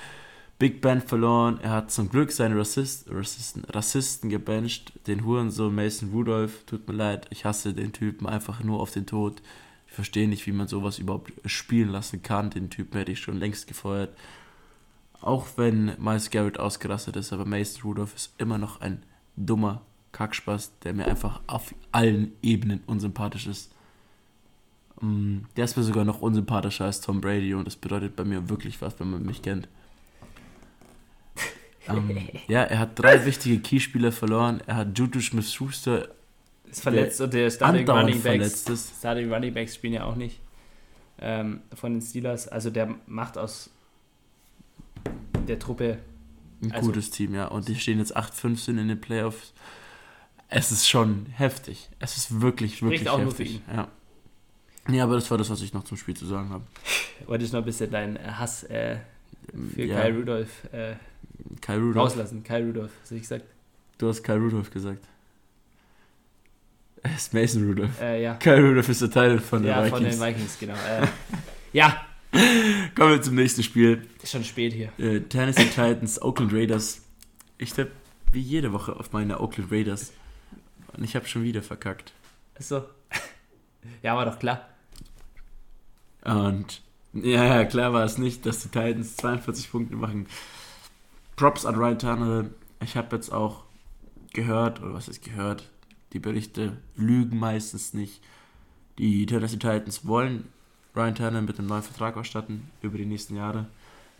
Big 0.61 0.79
Ben 0.79 1.01
verloren. 1.01 1.59
Er 1.63 1.71
hat 1.71 1.89
zum 1.89 2.07
Glück 2.07 2.31
seine 2.31 2.55
Rassist, 2.55 3.09
Rassisten, 3.09 3.65
Rassisten 3.65 4.29
gebencht. 4.29 4.93
Den 5.07 5.25
Hurensohn 5.25 5.73
Mason 5.73 6.11
Rudolph. 6.11 6.65
Tut 6.67 6.87
mir 6.87 6.93
leid, 6.93 7.25
ich 7.31 7.45
hasse 7.45 7.73
den 7.73 7.93
Typen 7.93 8.27
einfach 8.27 8.63
nur 8.63 8.79
auf 8.79 8.91
den 8.91 9.07
Tod. 9.07 9.41
Ich 9.87 9.93
verstehe 9.93 10.27
nicht, 10.27 10.45
wie 10.45 10.51
man 10.51 10.67
sowas 10.67 10.99
überhaupt 10.99 11.33
spielen 11.47 11.89
lassen 11.89 12.21
kann. 12.21 12.51
Den 12.51 12.69
Typen 12.69 12.95
hätte 12.95 13.11
ich 13.11 13.19
schon 13.19 13.39
längst 13.39 13.65
gefeuert. 13.65 14.15
Auch 15.19 15.47
wenn 15.55 15.93
Miles 15.97 16.29
Garrett 16.29 16.59
ausgerastet 16.59 17.15
ist, 17.15 17.33
aber 17.33 17.45
Mason 17.45 17.81
Rudolph 17.81 18.13
ist 18.13 18.35
immer 18.37 18.59
noch 18.59 18.81
ein 18.81 19.01
dummer 19.35 19.81
Kackspaß, 20.11 20.77
der 20.83 20.93
mir 20.93 21.07
einfach 21.07 21.41
auf 21.47 21.73
allen 21.91 22.33
Ebenen 22.43 22.81
unsympathisch 22.85 23.47
ist. 23.47 23.73
Mm, 25.01 25.37
Der 25.55 25.65
ist 25.65 25.75
mir 25.75 25.81
sogar 25.81 26.05
noch 26.05 26.21
unsympathischer 26.21 26.85
als 26.85 27.01
Tom 27.01 27.19
Brady 27.19 27.55
und 27.55 27.65
das 27.65 27.77
bedeutet 27.77 28.15
bei 28.15 28.25
mir 28.25 28.47
wirklich 28.47 28.79
was, 28.79 28.99
wenn 28.99 29.09
man 29.09 29.25
mich 29.25 29.41
kennt. 29.41 29.67
Ähm, 31.87 32.17
ja, 32.47 32.63
er 32.63 32.79
hat 32.79 32.99
drei 32.99 33.25
wichtige 33.25 33.59
Keyspieler 33.59 34.11
verloren. 34.11 34.61
Er 34.67 34.77
hat 34.77 34.97
Juju 34.97 35.19
Smith-Schuster 35.21 36.09
Ist 36.69 36.81
verletzt 36.81 37.21
und 37.21 37.33
der 37.33 37.49
Starting 37.49 37.89
Running 37.89 38.21
Backs, 38.21 38.63
ist. 38.69 38.97
Starting 38.99 39.31
Running 39.31 39.53
Backs 39.53 39.75
spielen 39.75 39.93
ja 39.93 40.05
auch 40.05 40.15
nicht 40.15 40.39
ähm, 41.19 41.61
von 41.73 41.93
den 41.93 42.01
Steelers. 42.01 42.47
Also 42.47 42.69
der 42.69 42.95
macht 43.07 43.37
aus 43.37 43.69
der 45.47 45.59
Truppe 45.59 45.99
Ein 46.63 46.71
Also- 46.71 46.87
gutes 46.87 47.09
Team, 47.11 47.33
ja. 47.33 47.47
Und 47.47 47.67
die 47.67 47.75
stehen 47.75 47.99
jetzt 47.99 48.15
8-15 48.15 48.79
in 48.79 48.87
den 48.87 49.01
Playoffs. 49.01 49.53
Es 50.49 50.71
ist 50.71 50.87
schon 50.87 51.27
heftig. 51.27 51.89
Es 51.99 52.17
ist 52.17 52.41
wirklich, 52.41 52.83
wirklich 52.83 53.09
auch 53.09 53.19
heftig. 53.19 53.61
Ja. 53.73 53.87
Nee, 54.87 54.99
aber 54.99 55.15
das 55.15 55.31
war 55.31 55.37
das, 55.37 55.49
was 55.49 55.61
ich 55.61 55.73
noch 55.73 55.83
zum 55.85 55.95
Spiel 55.97 56.15
zu 56.15 56.25
sagen 56.25 56.49
habe. 56.49 56.63
wollte 57.25 57.45
ich 57.45 57.51
noch 57.53 57.59
ein 57.59 57.65
bisschen 57.65 57.89
deinen 57.89 58.19
Hass 58.37 58.63
äh, 58.63 58.97
für 59.73 59.83
ja, 59.85 60.01
Kyle 60.01 60.17
Rudolph 60.17 60.65
äh, 60.73 60.95
Kyle 61.61 61.77
Rudolph. 61.77 61.97
rauslassen. 61.97 62.43
Kyle 62.43 62.65
Rudolph, 62.65 62.91
was 63.01 63.11
hab 63.11 63.15
ich 63.15 63.23
gesagt? 63.23 63.45
Du 63.97 64.07
hast 64.07 64.23
Kyle 64.23 64.37
Rudolph 64.37 64.71
gesagt. 64.71 65.07
Es 67.03 67.23
ist 67.23 67.33
Mason 67.33 67.67
Rudolph. 67.67 67.99
Äh, 67.99 68.23
ja. 68.23 68.35
Kyle 68.35 68.61
Rudolph 68.61 68.89
ist 68.89 69.01
der 69.01 69.09
Teil 69.09 69.39
von 69.39 69.63
den 69.63 69.71
ja, 69.71 69.83
Vikings. 69.83 69.91
von 69.91 70.03
den 70.03 70.19
Vikings, 70.19 70.59
genau. 70.59 70.73
Äh, 70.75 71.07
ja, 71.73 72.05
Kommen 72.31 73.11
wir 73.11 73.21
zum 73.21 73.35
nächsten 73.35 73.61
Spiel. 73.61 74.07
ist 74.21 74.31
schon 74.31 74.43
spät 74.43 74.73
hier. 74.73 74.91
Äh, 74.97 75.21
Tennessee 75.21 75.65
Titans, 75.65 76.21
Oakland 76.21 76.53
Raiders. 76.53 77.01
Ich 77.57 77.73
tippe 77.73 77.91
wie 78.31 78.39
jede 78.39 78.71
Woche 78.71 78.95
auf 78.95 79.11
meine 79.11 79.41
Oakland 79.41 79.71
Raiders. 79.71 80.13
Und 80.95 81.03
ich 81.03 81.15
habe 81.15 81.27
schon 81.27 81.43
wieder 81.43 81.61
verkackt. 81.61 82.13
Achso. 82.57 82.83
ja, 84.01 84.15
war 84.15 84.25
doch 84.25 84.39
klar. 84.39 84.69
Und 86.23 86.81
ja, 87.13 87.43
ja, 87.43 87.65
klar 87.65 87.91
war 87.91 88.05
es 88.05 88.17
nicht, 88.17 88.45
dass 88.45 88.61
die 88.61 88.69
Titans 88.69 89.17
42 89.17 89.69
Punkte 89.69 89.95
machen. 89.95 90.27
Props 91.41 91.65
an 91.65 91.73
Ryan 91.73 91.97
Tannehill. 91.97 92.53
Ich 92.83 92.95
habe 92.95 93.15
jetzt 93.15 93.33
auch 93.33 93.63
gehört, 94.31 94.79
oder 94.79 94.93
was 94.93 95.07
ist 95.07 95.23
gehört, 95.23 95.71
die 96.13 96.19
Berichte 96.19 96.77
lügen 96.95 97.39
meistens 97.39 97.95
nicht. 97.95 98.21
Die 98.99 99.25
Tennessee 99.25 99.57
Titans 99.57 100.05
wollen 100.05 100.49
Ryan 100.95 101.15
Tannehill 101.15 101.41
mit 101.41 101.57
einem 101.57 101.67
neuen 101.67 101.81
Vertrag 101.81 102.15
ausstatten 102.15 102.69
über 102.83 102.95
die 102.99 103.07
nächsten 103.07 103.35
Jahre. 103.35 103.65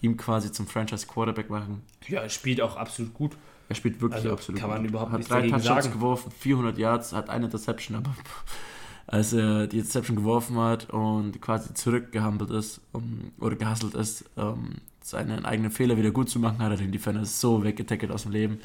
Ihm 0.02 0.18
quasi 0.18 0.52
zum 0.52 0.66
Franchise 0.66 1.06
Quarterback 1.06 1.52
machen. 1.52 1.84
Ja, 2.08 2.28
spielt 2.28 2.60
auch 2.60 2.76
absolut 2.76 3.14
gut. 3.14 3.38
Er 3.70 3.76
spielt 3.76 4.02
wirklich 4.02 4.24
Also 4.24 4.32
absolut 4.32 4.60
kann 4.60 4.72
man 4.72 4.82
gut. 4.82 4.90
überhaupt 4.90 5.12
hat 5.12 5.30
drei 5.30 5.42
Touchdowns 5.42 5.64
sagen. 5.64 5.92
geworfen, 5.92 6.32
400 6.32 6.76
Yards, 6.80 7.14
hat 7.14 7.30
eine 7.30 7.46
Interception, 7.46 7.98
aber 7.98 8.16
als 9.06 9.32
er 9.34 9.68
die 9.68 9.78
Interception 9.78 10.16
geworfen 10.16 10.58
hat 10.58 10.90
und 10.90 11.40
quasi 11.40 11.72
zurückgehampelt 11.76 12.50
ist 12.50 12.82
um, 12.94 13.32
oder 13.40 13.56
gehasselt 13.58 13.94
ist, 13.94 14.26
um, 14.36 14.78
seinen 15.02 15.46
eigenen 15.46 15.72
Fehler 15.72 15.98
wieder 15.98 16.12
gut 16.12 16.30
zu 16.30 16.40
machen, 16.40 16.60
hat 16.60 16.72
er 16.72 16.78
den 16.78 16.92
Defender 16.92 17.26
so 17.26 17.64
weggetackelt 17.64 18.12
aus 18.12 18.24
dem 18.24 18.32
Leben. 18.32 18.60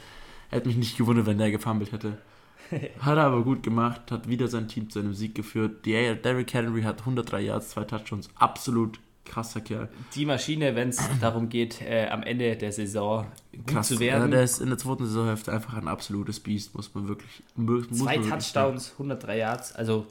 Hätte 0.51 0.68
mich 0.68 0.76
nicht 0.76 0.97
gewundert, 0.97 1.26
wenn 1.26 1.39
der 1.39 1.51
gefummelt 1.51 1.93
hätte. 1.93 2.18
Hat 3.01 3.16
er 3.16 3.24
aber 3.24 3.43
gut 3.45 3.62
gemacht, 3.62 4.11
hat 4.11 4.28
wieder 4.28 4.49
sein 4.49 4.66
Team 4.66 4.91
zu 4.91 4.99
einem 4.99 5.14
Sieg 5.14 5.37
geführt. 5.37 5.87
Die 5.87 5.93
Derrick 5.93 6.53
Henry 6.53 6.82
hat 6.82 7.01
103 7.01 7.41
Yards, 7.41 7.70
zwei 7.70 7.84
Touchdowns, 7.84 8.28
absolut 8.34 8.99
krasser 9.24 9.61
Kerl. 9.61 9.89
Die 10.14 10.24
Maschine, 10.24 10.74
wenn 10.74 10.89
es 10.89 11.01
darum 11.20 11.49
geht, 11.49 11.82
äh, 11.82 12.09
am 12.09 12.22
Ende 12.22 12.57
der 12.57 12.72
Saison 12.72 13.26
gut 13.53 13.66
Krass. 13.66 13.89
zu 13.89 14.01
werden. 14.01 14.22
Ja, 14.22 14.28
der 14.28 14.45
ist 14.45 14.61
in 14.61 14.68
der 14.68 14.78
zweiten 14.78 15.05
Saisonhälfte 15.05 15.53
einfach 15.53 15.74
ein 15.74 15.89
absolutes 15.89 16.41
Biest, 16.41 16.74
muss 16.74 16.95
man 16.95 17.09
wirklich. 17.09 17.43
Muss 17.55 17.89
Zwei 17.89 18.16
man 18.16 18.24
wirklich 18.24 18.53
Touchdowns, 18.53 18.93
103 18.93 19.39
Yards. 19.39 19.72
Also. 19.74 20.07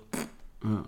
Ja, 0.64 0.84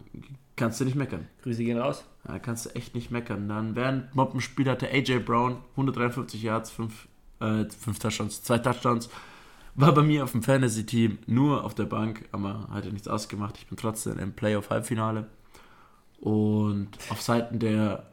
kannst 0.58 0.82
du 0.82 0.86
nicht 0.86 0.96
meckern. 0.96 1.28
Grüße 1.44 1.64
gehen 1.64 1.78
raus. 1.78 2.04
Ja, 2.28 2.38
kannst 2.40 2.66
du 2.66 2.76
echt 2.76 2.94
nicht 2.94 3.10
meckern. 3.10 3.48
Dann 3.48 3.78
während 3.78 4.14
Mob 4.14 4.34
im 4.34 4.42
Spiel 4.42 4.70
hatte 4.70 4.90
AJ 4.90 5.20
Brown 5.20 5.58
153 5.78 6.44
Yards, 6.44 6.72
5 6.72 7.08
äh, 7.40 7.66
fünf 7.70 8.00
Touchdowns, 8.00 8.44
zwei 8.44 8.58
Touchdowns. 8.58 9.10
War 9.76 9.94
bei 9.94 10.02
mir 10.02 10.24
auf 10.24 10.32
dem 10.32 10.42
Fantasy-Team 10.42 11.20
nur 11.28 11.64
auf 11.64 11.76
der 11.76 11.86
Bank, 11.86 12.28
aber 12.32 12.68
hat 12.72 12.86
ja 12.86 12.92
nichts 12.92 13.08
ausgemacht. 13.08 13.58
Ich 13.58 13.68
bin 13.68 13.78
trotzdem 13.78 14.18
im 14.18 14.34
Playoff-Halbfinale. 14.34 15.28
Und 16.20 16.90
auf 17.10 17.22
Seiten 17.22 17.60
der 17.60 18.08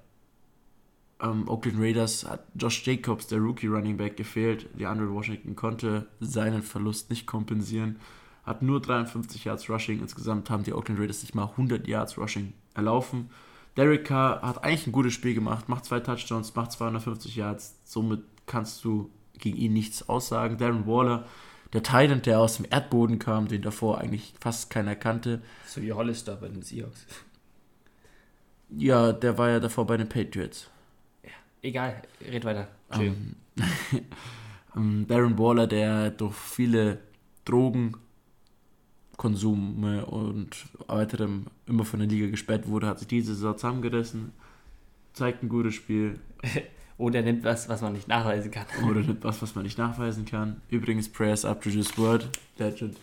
ähm, 1.22 1.48
Oakland 1.48 1.80
Raiders 1.80 2.28
hat 2.28 2.44
Josh 2.54 2.86
Jacobs, 2.86 3.28
der 3.28 3.38
Rookie 3.38 3.68
Running 3.68 3.96
Back, 3.96 4.18
gefehlt. 4.18 4.68
Die 4.78 4.84
Andrew 4.84 5.14
Washington 5.14 5.56
konnte 5.56 6.06
seinen 6.20 6.62
Verlust 6.62 7.08
nicht 7.08 7.26
kompensieren. 7.26 7.96
Hat 8.44 8.62
nur 8.62 8.80
53 8.80 9.44
Yards 9.44 9.68
Rushing. 9.70 10.00
Insgesamt 10.00 10.50
haben 10.50 10.64
die 10.64 10.72
Oakland 10.72 11.00
Raiders 11.00 11.22
nicht 11.22 11.34
mal 11.34 11.46
100 11.46 11.86
Yards 11.86 12.18
Rushing 12.18 12.52
erlaufen. 12.74 13.30
Derek 13.76 14.04
Carr 14.04 14.42
hat 14.42 14.62
eigentlich 14.62 14.86
ein 14.86 14.92
gutes 14.92 15.14
Spiel 15.14 15.34
gemacht, 15.34 15.68
macht 15.68 15.84
zwei 15.84 16.00
Touchdowns, 16.00 16.54
macht 16.54 16.72
250 16.72 17.34
Yards. 17.36 17.76
Somit 17.84 18.22
kannst 18.46 18.84
du 18.84 19.10
gegen 19.38 19.56
ihn 19.56 19.72
nichts 19.72 20.08
aussagen. 20.08 20.58
Darren 20.58 20.86
Waller, 20.86 21.26
der 21.72 21.82
Titan, 21.82 22.22
der 22.22 22.38
aus 22.38 22.56
dem 22.56 22.66
Erdboden 22.70 23.18
kam, 23.18 23.48
den 23.48 23.62
davor 23.62 23.98
eigentlich 23.98 24.34
fast 24.40 24.70
keiner 24.70 24.94
kannte. 24.94 25.42
So 25.66 25.82
wie 25.82 25.92
Hollister 25.92 26.36
bei 26.36 26.48
den 26.48 26.62
Seahawks. 26.62 27.06
Ja, 28.70 29.12
der 29.12 29.38
war 29.38 29.50
ja 29.50 29.60
davor 29.60 29.86
bei 29.86 29.96
den 29.96 30.08
Patriots. 30.08 30.70
Egal, 31.62 32.02
red 32.20 32.44
weiter. 32.44 32.68
Entschuldigung. 32.90 33.36
Ähm, 33.56 33.66
ähm, 34.76 35.06
Darren 35.08 35.38
Waller, 35.38 35.66
der 35.66 36.10
durch 36.10 36.34
viele 36.34 37.00
Drogenkonsume 39.16 40.06
und 40.06 40.50
weiterem 40.86 41.46
immer 41.66 41.84
von 41.84 42.00
der 42.00 42.08
Liga 42.08 42.28
gesperrt 42.28 42.66
wurde, 42.68 42.86
hat 42.86 42.98
sich 42.98 43.08
diese 43.08 43.34
Saison 43.34 43.56
zusammengerissen, 43.56 44.32
zeigt 45.12 45.42
ein 45.42 45.48
gutes 45.48 45.74
Spiel 45.74 46.18
Oder 46.96 47.22
nimmt 47.22 47.42
was, 47.42 47.68
was 47.68 47.80
man 47.80 47.92
nicht 47.92 48.06
nachweisen 48.06 48.52
kann. 48.52 48.66
oder 48.88 49.00
nimmt 49.00 49.24
was, 49.24 49.42
was 49.42 49.56
man 49.56 49.64
nicht 49.64 49.76
nachweisen 49.78 50.26
kann. 50.26 50.60
Übrigens, 50.70 51.08
Prayers 51.08 51.44
up 51.44 51.60
to 51.60 51.68
this 51.68 51.98
word. 51.98 52.28
Legend. 52.56 52.96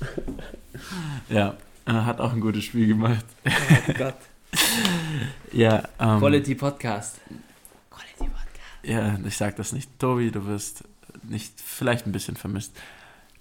ja, 1.30 1.56
hat 1.86 2.20
auch 2.20 2.34
ein 2.34 2.40
gutes 2.40 2.64
Spiel 2.64 2.88
gemacht. 2.88 3.24
Oh 3.88 3.92
Gott. 3.96 4.16
Ja, 5.52 5.88
ähm, 5.98 6.18
Quality 6.18 6.54
Podcast. 6.56 7.20
Quality 7.90 8.30
Podcast. 8.30 8.84
Ja, 8.84 9.18
ich 9.24 9.36
sag 9.36 9.56
das 9.56 9.72
nicht. 9.72 9.98
Tobi, 9.98 10.30
du 10.30 10.46
wirst 10.46 10.84
nicht, 11.22 11.60
vielleicht 11.60 12.06
ein 12.06 12.12
bisschen 12.12 12.36
vermisst. 12.36 12.76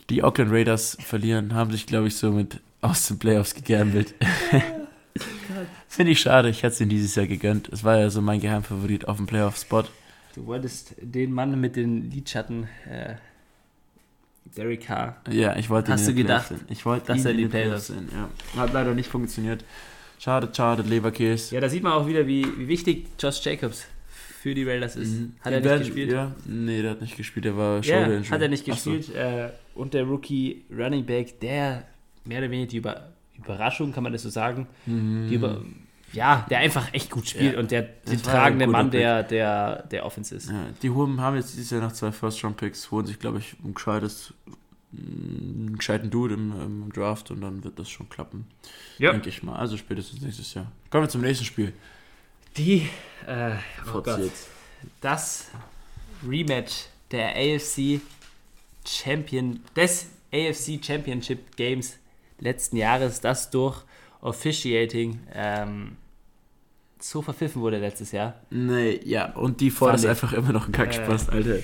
Die 0.10 0.24
Oakland 0.24 0.52
Raiders 0.52 0.98
verlieren, 1.00 1.54
haben 1.54 1.72
sich, 1.72 1.86
glaube 1.86 2.08
ich, 2.08 2.16
somit 2.16 2.60
aus 2.82 3.08
den 3.08 3.20
Playoffs 3.20 3.56
gegambelt. 3.56 4.14
Finde 5.88 6.12
ich 6.12 6.20
schade, 6.20 6.50
ich 6.50 6.64
hätte 6.64 6.74
es 6.74 6.82
ihnen 6.82 6.90
dieses 6.90 7.16
Jahr 7.16 7.28
gegönnt. 7.28 7.70
Es 7.70 7.84
war 7.84 7.98
ja 7.98 8.10
so 8.10 8.22
mein 8.22 8.40
Geheimfavorit 8.40 9.08
auf 9.08 9.18
dem 9.18 9.28
Playoff-Spot. 9.28 9.84
Du 10.36 10.46
wolltest 10.48 10.96
den 11.00 11.32
Mann 11.32 11.60
mit 11.62 11.76
den 11.76 12.10
Lidschatten, 12.10 12.68
äh, 12.90 13.16
Derek 14.58 14.88
Carr. 14.88 15.18
Ja, 15.30 15.56
ich 15.56 15.70
wollte 15.70 15.92
Hast 15.92 16.08
du 16.08 16.14
gedacht. 16.14 16.52
Ich 16.70 16.86
wollte 16.86 17.08
dass 17.08 17.26
er 17.26 17.34
die 17.34 17.44
den 17.44 17.52
Playoffs 17.52 17.88
sehen, 17.88 18.10
ja. 18.12 18.30
Hat 18.60 18.74
leider 18.74 18.94
nicht 18.94 19.10
funktioniert. 19.10 19.64
Schade, 20.20 20.50
schade, 20.52 20.84
Leberkäse. 20.84 21.54
Ja, 21.54 21.62
da 21.62 21.70
sieht 21.70 21.84
man 21.84 21.94
auch 21.94 22.08
wieder, 22.08 22.26
wie, 22.28 22.46
wie 22.58 22.68
wichtig 22.68 23.08
Josh 23.20 23.44
Jacobs 23.44 23.86
für 24.40 24.54
die 24.56 24.64
Raiders 24.64 24.96
ist. 24.96 25.12
Mhm. 25.14 25.34
Hat 25.42 25.52
er 25.54 25.60
nicht 25.60 25.70
werden- 25.70 25.80
gespielt? 25.84 26.12
Ja, 26.12 26.32
nee, 26.46 26.82
der 26.82 26.92
hat 26.92 27.02
nicht 27.02 27.16
gespielt, 27.18 27.46
der 27.46 27.58
war 27.58 27.78
Ja, 27.78 27.84
Shoulder 27.84 28.06
Injury. 28.18 28.26
hat 28.28 28.42
er 28.42 28.48
nicht 28.50 28.70
Ach 28.72 28.78
so. 28.78 28.92
gespielt. 28.92 29.16
Äh, 29.16 29.50
und 29.76 29.94
der 29.94 30.04
Rookie 30.04 30.64
Running 30.76 31.06
Back, 31.06 31.40
der 31.40 31.86
mehr 32.26 32.40
oder 32.40 32.50
weniger 32.52 32.70
die 32.70 32.78
Über 32.78 33.10
Überraschung, 33.38 33.92
kann 33.94 34.04
man 34.04 34.14
das 34.14 34.22
so 34.24 34.30
sagen, 34.30 34.68
Mhm. 34.86 35.28
die 35.30 35.36
über, 35.36 35.62
ja, 36.14 36.46
der 36.50 36.60
einfach 36.60 36.94
echt 36.94 37.10
gut 37.10 37.28
spielt 37.28 37.54
Ja, 37.54 37.60
und 37.60 37.72
der 37.72 37.90
ein 38.08 38.22
tragende 38.22 38.68
Mann 38.68 38.90
Pick. 38.92 39.00
der, 39.02 39.24
der, 39.24 39.84
der 39.88 40.06
Offense 40.06 40.36
ist. 40.36 40.50
Ja, 40.50 40.68
die 40.82 40.90
Huben 40.90 41.20
haben 41.20 41.36
jetzt 41.36 41.54
dieses 41.56 41.72
Jahr 41.72 41.82
noch 41.82 41.92
zwei 41.92 42.12
First-Round-Picks, 42.12 42.92
holen 42.92 43.06
sich, 43.06 43.20
glaube 43.20 43.40
ich, 43.40 43.56
ein 43.64 43.74
gescheites, 43.74 44.34
einen 44.96 45.76
gescheiten 45.78 46.10
Dude 46.12 46.36
im, 46.36 46.54
im 46.62 46.94
Draft 46.94 47.32
und 47.32 47.42
dann 47.42 47.64
wird 47.64 47.80
das 47.80 47.90
schon 47.90 48.10
klappen. 48.10 48.46
Denke 49.00 49.30
ich 49.30 49.42
mal. 49.42 49.56
Also 49.56 49.76
spätestens 49.78 50.22
nächstes 50.22 50.54
Jahr. 50.54 50.72
Kommen 50.92 51.06
wir 51.06 51.10
zum 51.10 51.22
nächsten 51.22 51.46
Spiel. 51.46 51.74
Die, 52.58 52.90
äh, 53.28 53.52
oh 53.94 54.02
Gott, 54.02 54.32
das 55.02 55.48
Rematch 56.28 56.86
der 57.12 57.30
AFC 57.36 58.00
Champion, 58.88 59.62
des 59.76 60.08
AFC 60.32 60.84
Championship 60.84 61.56
Games 61.56 61.98
letzten 62.40 62.78
Jahres, 62.78 63.22
das 63.22 63.50
durch 63.50 63.82
Officiating 64.22 65.20
ähm, 65.34 65.98
so 67.00 67.22
verpfiffen 67.22 67.62
wurde 67.62 67.80
letztes 67.80 68.12
Jahr. 68.14 68.36
Nee, 68.50 69.00
ja, 69.04 69.34
und 69.36 69.60
die 69.60 69.70
Ford 69.70 69.96
ist 69.96 70.06
einfach 70.06 70.32
immer 70.34 70.54
noch 70.54 70.68
ein 70.68 70.72
Kackspaß, 70.72 71.30
Äh. 71.30 71.32
Alter. 71.32 71.56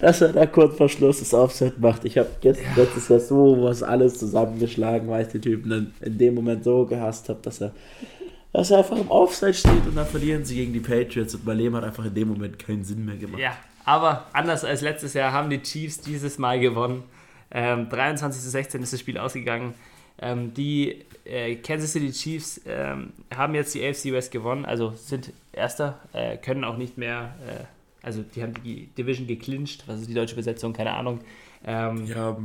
Dass 0.00 0.20
er 0.20 0.32
da 0.32 0.46
kurz 0.46 0.76
vor 0.76 0.88
Schluss 0.88 1.18
das 1.18 1.34
Offset 1.34 1.80
macht. 1.80 2.04
Ich 2.04 2.16
habe 2.18 2.28
gestern 2.40 2.76
letztes 2.76 3.08
Jahr 3.08 3.20
so 3.20 3.62
was 3.62 3.82
alles 3.82 4.18
zusammengeschlagen, 4.18 5.08
weil 5.08 5.26
ich 5.26 5.32
den 5.32 5.42
Typen 5.42 5.70
dann 5.70 5.94
in 6.00 6.18
dem 6.18 6.34
Moment 6.34 6.62
so 6.62 6.84
gehasst 6.86 7.28
habe, 7.28 7.40
dass 7.42 7.60
er, 7.60 7.72
dass 8.52 8.70
er 8.70 8.78
einfach 8.78 8.96
im 8.96 9.10
Offside 9.10 9.54
steht 9.54 9.86
und 9.86 9.96
dann 9.96 10.06
verlieren 10.06 10.44
sie 10.44 10.56
gegen 10.56 10.72
die 10.72 10.80
Patriots 10.80 11.34
und 11.34 11.44
mein 11.44 11.58
Leben 11.58 11.76
hat 11.76 11.84
einfach 11.84 12.04
in 12.04 12.14
dem 12.14 12.28
Moment 12.28 12.58
keinen 12.58 12.84
Sinn 12.84 13.04
mehr 13.04 13.16
gemacht. 13.16 13.40
Ja, 13.40 13.56
aber 13.84 14.26
anders 14.32 14.64
als 14.64 14.80
letztes 14.80 15.14
Jahr 15.14 15.32
haben 15.32 15.50
die 15.50 15.62
Chiefs 15.62 16.00
dieses 16.00 16.38
Mal 16.38 16.58
gewonnen. 16.58 17.02
Ähm, 17.50 17.88
23 17.88 18.42
zu 18.42 18.50
16 18.50 18.82
ist 18.82 18.92
das 18.92 19.00
Spiel 19.00 19.18
ausgegangen. 19.18 19.74
Ähm, 20.18 20.54
die 20.54 21.04
äh, 21.24 21.56
Kansas 21.56 21.92
City 21.92 22.10
Chiefs 22.10 22.60
ähm, 22.66 23.12
haben 23.34 23.54
jetzt 23.54 23.74
die 23.74 23.86
AFC 23.86 24.12
West 24.12 24.30
gewonnen, 24.32 24.64
also 24.64 24.92
sind 24.96 25.32
Erster, 25.52 25.98
äh, 26.12 26.36
können 26.38 26.64
auch 26.64 26.76
nicht 26.76 26.96
mehr, 26.98 27.34
äh, 27.46 27.64
also 28.04 28.22
die 28.22 28.42
haben 28.42 28.54
die 28.64 28.86
Division 28.96 29.26
geclincht, 29.26 29.86
was 29.86 30.00
ist 30.00 30.08
die 30.08 30.14
deutsche 30.14 30.36
Besetzung, 30.36 30.72
keine 30.72 30.92
Ahnung. 30.94 31.20
Ähm, 31.66 32.06
Die 32.06 32.14
haben 32.14 32.44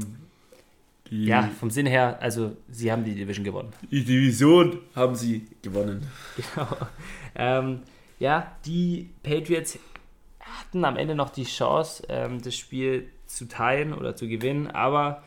die, 1.12 1.26
ja, 1.26 1.49
vom 1.59 1.70
Sinn 1.70 1.86
her, 1.86 2.18
also 2.22 2.55
sie 2.70 2.91
haben 2.91 3.03
die 3.03 3.14
Division 3.14 3.43
gewonnen. 3.43 3.72
die 3.91 4.03
Division 4.03 4.80
haben 4.95 5.16
sie 5.16 5.45
gewonnen. 5.62 6.07
Genau. 6.38 6.68
Ähm, 7.36 7.82
ja, 8.20 8.51
die 8.66 9.09
Patriots 9.24 9.78
hatten 10.39 10.84
am 10.86 10.97
Ende 10.97 11.16
noch 11.16 11.30
die 11.30 11.43
Chance, 11.43 12.03
ähm, 12.09 12.41
das 12.41 12.55
Spiel 12.55 13.09
zu 13.26 13.47
teilen 13.47 13.93
oder 13.93 14.16
zu 14.16 14.28
gewinnen, 14.28 14.68
aber 14.68 15.24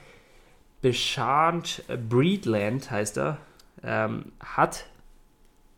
Beshant 0.83 1.83
Breedland 2.09 2.91
heißt 2.91 3.19
er, 3.19 3.39
ähm, 3.83 4.33
hat 4.41 4.87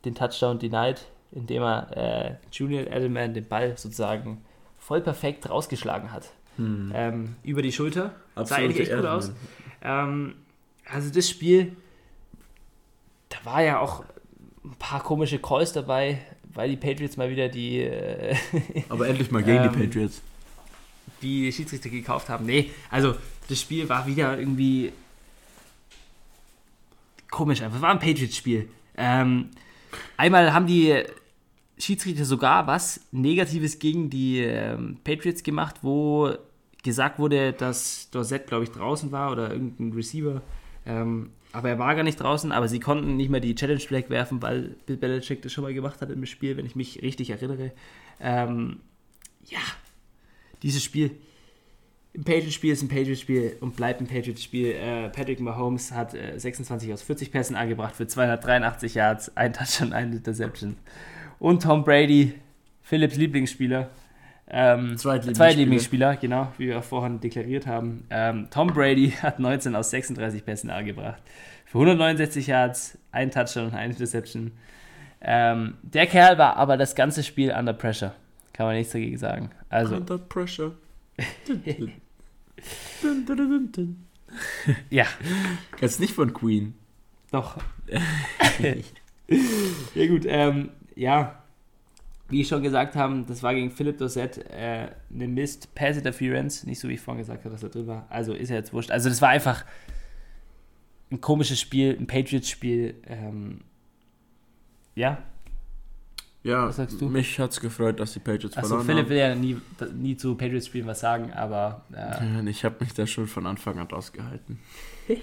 den 0.05 0.15
Touchdown 0.15 0.59
denied, 0.59 1.05
indem 1.33 1.63
er 1.63 1.97
äh, 1.97 2.35
Julian 2.51 2.87
Edelman 2.87 3.35
den 3.35 3.47
Ball 3.47 3.77
sozusagen 3.77 4.45
voll 4.79 5.01
perfekt 5.01 5.49
rausgeschlagen 5.49 6.13
hat. 6.13 6.31
Hm. 6.57 6.93
Ähm, 6.95 7.37
über 7.43 7.63
die 7.63 7.73
Schulter. 7.73 8.15
Sah 8.35 8.41
Absolute 8.43 8.65
eigentlich 8.65 8.81
echt 8.89 8.97
gut 8.97 9.07
aus. 9.07 9.33
Ähm, 9.87 10.35
also 10.85 11.11
das 11.11 11.31
Spiel, 11.31 11.77
da 13.29 13.39
war 13.45 13.63
ja 13.63 13.79
auch 13.81 14.05
ein 14.65 14.75
paar 14.79 15.03
komische 15.03 15.39
Calls 15.39 15.73
dabei, 15.73 16.19
weil 16.53 16.71
die 16.71 16.77
Patriots 16.77 17.17
mal 17.17 17.31
wieder 17.31 17.49
die, 17.49 17.81
äh, 17.81 18.37
Aber 18.89 19.09
endlich 19.09 19.31
mal 19.31 19.43
gegen 19.43 19.65
Ähm, 19.65 19.73
die 19.73 19.79
Patriots. 19.79 20.21
die 21.23 21.53
Schiedsrichter 21.53 21.89
gekauft 21.89 22.29
haben. 22.29 22.45
Nee, 22.47 22.71
also 22.91 23.15
das 23.49 23.61
Spiel 23.61 23.89
war 23.89 24.07
wieder 24.07 24.39
irgendwie 24.39 24.93
komisch 27.31 27.63
einfach. 27.63 27.77
Es 27.77 27.83
war 27.83 27.91
ein 27.91 27.99
Patriots-Spiel. 28.01 28.69
Ähm, 28.97 29.51
einmal 30.17 30.53
haben 30.53 30.67
die 30.67 31.03
Schiedsrichter 31.79 32.25
sogar 32.25 32.67
was 32.67 33.01
Negatives 33.13 33.79
gegen 33.79 34.11
die 34.11 34.41
ähm, 34.41 34.97
Patriots 35.05 35.43
gemacht, 35.43 35.77
wo 35.83 36.35
gesagt 36.87 37.19
wurde, 37.19 37.53
dass 37.53 38.09
Dorsett, 38.11 38.47
glaube 38.47 38.65
ich, 38.65 38.71
draußen 38.71 39.13
war 39.13 39.31
oder 39.33 39.53
irgendein 39.53 39.93
Receiver. 39.93 40.41
Ähm, 40.87 41.31
aber 41.53 41.69
er 41.69 41.79
war 41.79 41.95
gar 41.95 42.03
nicht 42.03 42.21
draußen, 42.21 42.53
aber 42.53 42.69
sie 42.69 42.81
konnten 42.81 43.17
nicht 43.17 43.31
mehr 43.31 43.41
die 43.41 43.55
Challenge 43.55 43.81
Flag 43.81 44.09
werfen, 44.09 44.43
weil 44.43 44.77
Bill 44.87 44.97
Belichick 44.97 45.43
das 45.43 45.53
schon 45.53 45.65
mal 45.65 45.75
gemacht 45.75 46.01
hat 46.01 46.11
im 46.11 46.25
Spiel, 46.27 46.57
wenn 46.57 46.67
ich 46.67 46.77
mich 46.77 47.03
richtig 47.03 47.31
erinnere. 47.31 47.73
Ähm, 48.21 48.81
ja, 49.45 49.61
dieses 50.63 50.83
Spiel 50.83 51.13
Ein 52.15 52.25
Patriots-Spiel 52.25 52.73
ist 52.73 52.83
ein 52.83 52.89
Patriots-Spiel 52.89 53.57
und 53.61 53.77
bleibt 53.77 54.01
ein 54.01 54.07
Patriots-Spiel. 54.07 54.73
Äh, 54.73 55.09
Patrick 55.11 55.41
Mahomes 55.41 55.93
hat 55.93 56.15
äh, 56.15 56.39
26 56.39 56.93
aus 56.93 57.03
40 57.03 57.31
Pässen 57.31 57.57
angebracht 57.57 57.95
für 57.95 58.07
283 58.07 58.95
Yards, 58.95 59.37
ein 59.37 59.53
Touchdown, 59.53 59.93
ein 59.93 60.13
Interception. 60.13 60.77
Und 61.39 61.63
Tom 61.63 61.85
Brady, 61.85 62.35
Philipps 62.83 63.17
Lieblingsspieler, 63.17 63.91
ähm, 64.49 64.97
Zweitlieblingsspieler. 64.97 66.17
Genau, 66.17 66.53
wie 66.59 66.69
wir 66.69 66.83
vorhin 66.83 67.21
deklariert 67.21 67.67
haben. 67.67 68.07
Ähm, 68.11 68.49
Tom 68.51 68.69
Brady 68.69 69.11
hat 69.23 69.39
19 69.39 69.75
aus 69.75 69.91
36 69.91 70.45
Pässen 70.45 70.71
angebracht. 70.71 71.23
Für 71.67 71.79
169 71.79 72.47
Yards, 72.47 72.99
ein 73.11 73.31
Touchdown 73.31 73.67
und 73.67 73.75
ein 73.75 73.91
Interception. 73.91 74.53
Ähm, 75.21 75.75
der 75.83 76.07
Kerl 76.07 76.39
war 76.39 76.57
aber 76.57 76.77
das 76.77 76.95
ganze 76.95 77.23
Spiel 77.23 77.51
under 77.51 77.73
pressure. 77.73 78.15
Kann 78.53 78.67
man 78.67 78.77
nichts 78.77 78.93
dagegen 78.93 79.19
sagen. 79.19 79.51
Also, 79.69 79.97
Under 79.97 80.19
pressure. 80.19 80.73
ja, 84.91 85.07
Jetzt 85.81 86.01
nicht 86.01 86.15
von 86.15 86.33
Queen. 86.33 86.75
doch. 87.31 87.59
ja, 89.95 90.07
gut, 90.07 90.25
ähm, 90.27 90.71
ja. 90.95 91.43
Wie 92.29 92.41
ich 92.41 92.49
schon 92.49 92.63
gesagt 92.63 92.97
haben, 92.97 93.25
das 93.27 93.43
war 93.43 93.55
gegen 93.55 93.71
Philipp 93.71 93.99
Dossett 93.99 94.39
äh, 94.51 94.89
eine 95.15 95.29
Mist 95.29 95.75
Pass 95.75 95.97
Interference. 95.97 96.65
Nicht 96.65 96.81
so, 96.81 96.89
wie 96.89 96.95
ich 96.95 97.01
vorhin 97.01 97.21
gesagt 97.23 97.45
habe, 97.45 97.51
dass 97.55 97.63
er 97.63 97.69
drin 97.69 97.87
war. 97.87 98.07
Also 98.11 98.33
ist 98.35 98.51
er 98.51 98.57
jetzt 98.57 98.73
wurscht. 98.73 98.91
Also, 98.91 99.09
das 99.09 99.23
war 99.23 99.29
einfach 99.29 99.65
ein 101.13 101.21
komisches 101.21 101.61
Spiel, 101.61 101.97
ein 101.97 102.07
Patriots-Spiel. 102.09 102.95
Ähm, 103.07 103.61
ja, 104.97 105.19
Ja, 106.43 106.67
Was 106.69 106.77
sagst 106.77 107.01
du? 107.01 107.09
mich 107.09 107.39
hat's 107.39 107.61
gefreut, 107.61 108.01
dass 108.01 108.13
die 108.15 108.19
Patriots 108.19 108.57
also 108.57 108.71
verloren 108.81 108.87
Philipp 108.87 109.05
haben. 109.05 109.11
will 109.11 109.19
ja 109.19 109.35
nie, 109.35 109.57
nie 109.95 110.17
zu 110.17 110.35
Patriots-Spielen 110.35 110.87
was 110.87 110.99
sagen, 111.01 111.33
aber 111.33 111.85
äh, 111.93 111.97
Ja, 111.97 112.43
Ich 112.45 112.65
habe 112.65 112.77
mich 112.81 112.93
da 112.95 113.07
schon 113.07 113.27
von 113.29 113.47
Anfang 113.47 113.79
an 113.79 113.89
ausgehalten. 113.93 114.59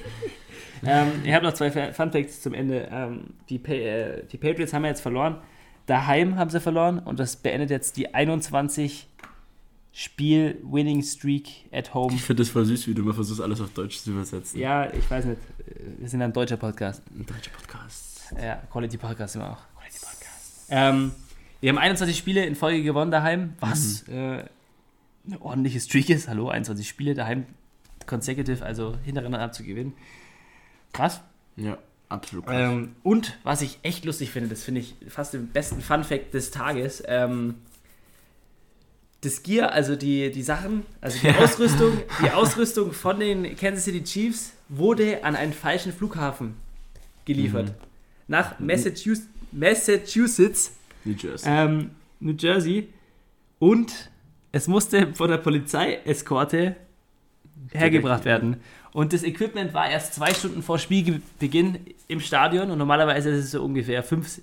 Ähm, 0.85 1.07
ich 1.23 1.31
habe 1.33 1.45
noch 1.45 1.53
zwei 1.53 1.71
Fa- 1.71 1.93
Fun 1.93 2.11
Facts 2.11 2.41
zum 2.41 2.53
Ende. 2.53 2.89
Ähm, 2.91 3.27
die, 3.49 3.57
Pa- 3.57 3.71
äh, 3.71 4.25
die 4.25 4.37
Patriots 4.37 4.73
haben 4.73 4.83
ja 4.83 4.89
jetzt 4.89 4.99
verloren. 4.99 5.37
Daheim 5.85 6.37
haben 6.37 6.49
sie 6.49 6.61
verloren 6.61 6.99
und 6.99 7.19
das 7.19 7.35
beendet 7.35 7.69
jetzt 7.69 7.97
die 7.97 8.13
21 8.13 9.07
Spiel 9.91 10.59
Winning 10.63 11.03
Streak 11.03 11.67
at 11.71 11.93
Home. 11.93 12.13
Ich 12.15 12.23
finde 12.23 12.41
das 12.41 12.49
voll 12.49 12.65
süß, 12.65 12.87
wie 12.87 12.93
du 12.93 13.03
immer 13.03 13.13
versuchst, 13.13 13.41
alles 13.41 13.61
auf 13.61 13.71
Deutsch 13.73 13.99
zu 13.99 14.11
übersetzen. 14.11 14.59
Ja, 14.59 14.91
ich 14.91 15.09
weiß 15.09 15.25
nicht. 15.25 15.41
Wir 15.99 16.09
sind 16.09 16.21
ein 16.21 16.33
deutscher 16.33 16.57
Podcast. 16.57 17.03
Ein 17.11 17.25
deutscher 17.25 17.51
Podcast. 17.51 18.33
Ja, 18.41 18.55
Quality 18.71 18.97
Podcast 18.97 19.33
sind 19.33 19.41
wir 19.43 19.51
auch. 19.51 19.61
Quality 19.77 19.99
Podcast. 19.99 20.67
Ähm, 20.69 21.11
wir 21.61 21.69
haben 21.69 21.77
21 21.77 22.17
Spiele 22.17 22.45
in 22.45 22.55
Folge 22.55 22.81
gewonnen 22.81 23.11
daheim, 23.11 23.53
was 23.59 24.07
äh, 24.07 24.45
eine 25.27 25.41
ordentliche 25.41 25.79
Streak 25.79 26.09
ist. 26.09 26.27
Hallo, 26.27 26.49
21 26.49 26.87
Spiele 26.87 27.13
daheim 27.13 27.45
consecutive, 28.07 28.65
also 28.65 28.97
hintereinander 29.03 29.51
zu 29.51 29.63
gewinnen. 29.63 29.93
Krass. 30.91 31.21
Ja, 31.55 31.77
absolut. 32.13 32.45
Ähm, 32.47 32.95
und 33.03 33.37
was 33.43 33.61
ich 33.61 33.79
echt 33.83 34.05
lustig 34.05 34.31
finde, 34.31 34.49
das 34.49 34.63
finde 34.63 34.81
ich 34.81 34.95
fast 35.07 35.33
den 35.33 35.47
besten 35.47 35.81
Fun 35.81 36.03
Fact 36.03 36.33
des 36.33 36.51
Tages. 36.51 37.03
Ähm, 37.07 37.55
das 39.21 39.41
Gear, 39.43 39.71
also 39.71 39.95
die, 39.95 40.31
die 40.31 40.43
Sachen, 40.43 40.85
also 41.01 41.17
die 41.19 41.33
Ausrüstung, 41.35 41.97
die 42.23 42.29
Ausrüstung 42.29 42.91
von 42.91 43.19
den 43.19 43.55
Kansas 43.55 43.85
City 43.85 44.03
Chiefs 44.03 44.53
wurde 44.69 45.23
an 45.23 45.35
einen 45.35 45.53
falschen 45.53 45.93
Flughafen 45.93 46.55
geliefert. 47.25 47.69
Mhm. 47.69 47.73
Nach 48.27 48.59
Massachusetts, 48.59 49.27
Massachusetts 49.51 50.71
New 51.05 51.13
Jersey. 51.13 51.49
ähm, 51.49 51.91
New 52.19 52.33
Jersey. 52.37 52.89
Und 53.59 54.09
es 54.51 54.67
musste 54.67 55.13
von 55.13 55.29
der 55.29 55.37
Polizeieskorte 55.37 56.75
hergebracht 57.71 58.25
werden. 58.25 58.57
Und 58.93 59.11
das 59.13 59.23
Equipment 59.23 59.73
war 59.73 59.89
erst 59.89 60.13
zwei 60.13 60.33
Stunden 60.33 60.61
vor 60.61 60.77
Spielbeginn 60.79 61.79
im 62.07 62.19
Stadion 62.19 62.69
und 62.71 62.77
normalerweise 62.77 63.29
ist 63.31 63.45
es 63.45 63.51
so 63.51 63.63
ungefähr 63.63 64.03
fünf, 64.03 64.39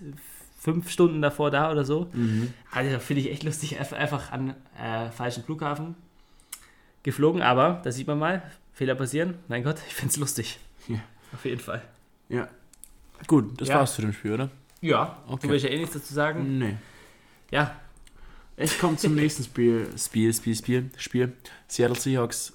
fünf 0.59 0.91
Stunden 0.91 1.23
davor 1.23 1.51
da 1.53 1.71
oder 1.71 1.85
so. 1.85 2.09
Mhm. 2.13 2.53
Also 2.73 2.99
finde 2.99 3.21
ich 3.23 3.31
echt 3.31 3.45
lustig, 3.45 3.79
einfach- 3.79 4.33
an 4.33 4.55
äh, 4.79 5.11
falschen 5.13 5.45
Flughafen 5.45 5.95
geflogen, 7.03 7.43
aber 7.43 7.81
da 7.85 7.93
sieht 7.93 8.07
man 8.07 8.19
mal, 8.19 8.43
Fehler 8.73 8.95
passieren. 8.95 9.35
Mein 9.49 9.63
Gott, 9.63 9.77
ich 9.89 9.95
finde 9.95 10.11
es 10.13 10.17
lustig. 10.17 10.59
Ja. 10.89 10.99
Auf 11.33 11.45
jeden 11.45 11.61
Fall. 11.61 11.83
Ja. 12.29 12.49
Gut, 13.27 13.61
das 13.61 13.69
Ja. 13.69 13.77
war's 13.77 13.95
zu 13.95 14.03
dem 14.03 14.13
Spiel, 14.13 14.33
oder? 14.33 14.51
Ja, 14.81 15.19
Okay. 15.29 15.47
du 15.47 15.53
willst 15.53 15.65
ja 15.65 15.71
eh 15.71 15.79
nichts 15.79 15.93
dazu 15.95 16.13
sagen. 16.15 16.59
Nee. 16.59 16.77
Ja, 17.51 17.77
Ich 18.57 18.79
komme 18.79 18.97
zum 18.97 19.15
nächsten 19.15 19.45
Spiel. 19.45 19.87
Spiel, 19.97 20.35
Spiel, 20.35 20.55
Spiel, 20.57 20.91
Spiel. 20.97 21.33
Seattle 21.69 21.97
Seahawks 21.99 22.53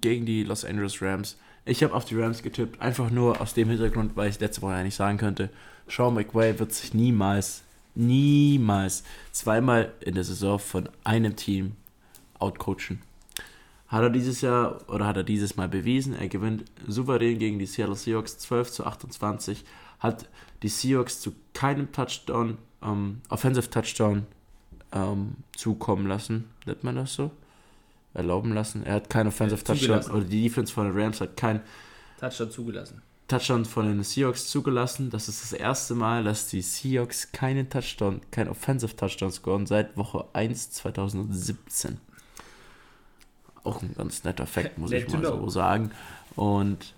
gegen 0.00 0.26
die 0.26 0.44
Los 0.44 0.64
Angeles 0.64 1.00
Rams. 1.02 1.36
Ich 1.64 1.82
habe 1.82 1.94
auf 1.94 2.04
die 2.04 2.18
Rams 2.18 2.42
getippt, 2.42 2.80
einfach 2.80 3.10
nur 3.10 3.40
aus 3.40 3.54
dem 3.54 3.68
Hintergrund, 3.68 4.16
weil 4.16 4.30
ich 4.30 4.40
letzte 4.40 4.62
Woche 4.62 4.74
eigentlich 4.74 4.96
sagen 4.96 5.18
könnte, 5.18 5.50
Sean 5.88 6.14
McVay 6.14 6.58
wird 6.58 6.72
sich 6.72 6.94
niemals, 6.94 7.62
niemals 7.94 9.04
zweimal 9.30 9.92
in 10.00 10.14
der 10.14 10.24
Saison 10.24 10.58
von 10.58 10.88
einem 11.04 11.36
Team 11.36 11.72
outcoachen. 12.38 13.00
Hat 13.88 14.02
er 14.02 14.10
dieses 14.10 14.40
Jahr 14.40 14.80
oder 14.88 15.06
hat 15.06 15.18
er 15.18 15.22
dieses 15.22 15.56
Mal 15.56 15.68
bewiesen, 15.68 16.14
er 16.14 16.28
gewinnt 16.28 16.64
souverän 16.86 17.38
gegen 17.38 17.58
die 17.58 17.66
Seattle 17.66 17.94
Seahawks 17.94 18.38
12 18.38 18.70
zu 18.70 18.86
28, 18.86 19.64
hat 20.00 20.28
die 20.62 20.68
Seahawks 20.68 21.20
zu 21.20 21.34
keinem 21.52 21.92
Touchdown, 21.92 22.56
ähm, 22.82 23.20
Offensive 23.28 23.68
Touchdown 23.68 24.26
ähm, 24.92 25.36
zukommen 25.54 26.06
lassen, 26.06 26.48
nennt 26.64 26.82
man 26.84 26.96
das 26.96 27.14
so? 27.14 27.30
Erlauben 28.14 28.52
lassen. 28.52 28.84
Er 28.84 28.94
hat 28.94 29.10
keinen 29.10 29.28
Offensive 29.28 29.60
Äh, 29.60 29.64
Touchdown, 29.64 30.10
oder 30.10 30.24
die 30.24 30.42
Defense 30.42 30.72
von 30.72 30.86
den 30.86 30.98
Rams 30.98 31.20
hat 31.20 31.36
keinen 31.36 31.60
Touchdown 32.20 32.50
zugelassen. 32.50 33.02
Touchdown 33.28 33.64
von 33.64 33.86
den 33.86 34.02
Seahawks 34.02 34.46
zugelassen. 34.48 35.08
Das 35.10 35.28
ist 35.28 35.42
das 35.42 35.52
erste 35.52 35.94
Mal, 35.94 36.22
dass 36.24 36.48
die 36.48 36.60
Seahawks 36.60 37.32
keinen 37.32 37.70
Touchdown, 37.70 38.20
keinen 38.30 38.48
Offensive 38.48 38.94
Touchdown 38.94 39.32
scoren 39.32 39.66
seit 39.66 39.96
Woche 39.96 40.26
1 40.34 40.70
2017. 40.72 41.98
Auch 43.64 43.80
ein 43.80 43.94
ganz 43.96 44.24
netter 44.24 44.46
Fact, 44.46 44.76
muss 44.76 44.90
ich 44.90 45.08
mal 45.08 45.24
so 45.24 45.36
know. 45.38 45.48
sagen. 45.48 45.92
Und 46.36 46.94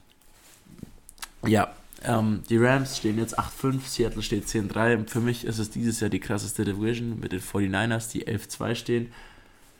ja, 1.46 1.72
ähm, 2.02 2.42
die 2.48 2.56
Rams 2.56 2.96
stehen 2.98 3.18
jetzt 3.18 3.38
8-5, 3.38 3.80
Seattle 3.86 4.22
steht 4.22 4.46
10-3. 4.46 4.96
Und 4.96 5.10
Für 5.10 5.20
mich 5.20 5.44
ist 5.44 5.58
es 5.58 5.70
dieses 5.70 6.00
Jahr 6.00 6.10
die 6.10 6.20
krasseste 6.20 6.64
Division 6.64 7.20
mit 7.20 7.32
den 7.32 7.40
49ers, 7.40 8.10
die 8.10 8.26
11-2 8.26 8.74
stehen. 8.74 9.12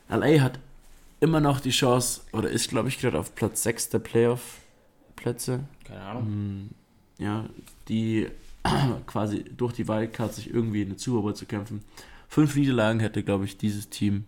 LA 0.09 0.41
hat 0.41 0.59
immer 1.19 1.39
noch 1.39 1.59
die 1.59 1.71
Chance, 1.71 2.21
oder 2.33 2.49
ist, 2.49 2.69
glaube 2.69 2.89
ich, 2.89 2.99
gerade 2.99 3.19
auf 3.19 3.35
Platz 3.35 3.63
6 3.63 3.89
der 3.89 3.99
Playoff-Plätze. 3.99 5.65
Keine 5.83 6.01
Ahnung. 6.01 6.23
Mm, 6.27 6.69
Ja, 7.17 7.45
die 7.87 8.27
quasi 9.07 9.43
durch 9.55 9.73
die 9.73 9.87
Wildcard 9.87 10.33
sich 10.33 10.49
irgendwie 10.53 10.81
in 10.81 10.89
eine 10.89 10.99
Super 10.99 11.21
Bowl 11.21 11.35
zu 11.35 11.45
kämpfen. 11.45 11.83
Fünf 12.27 12.55
Niederlagen 12.55 12.99
hätte, 12.99 13.23
glaube 13.23 13.45
ich, 13.45 13.57
dieses 13.57 13.89
Team 13.89 14.25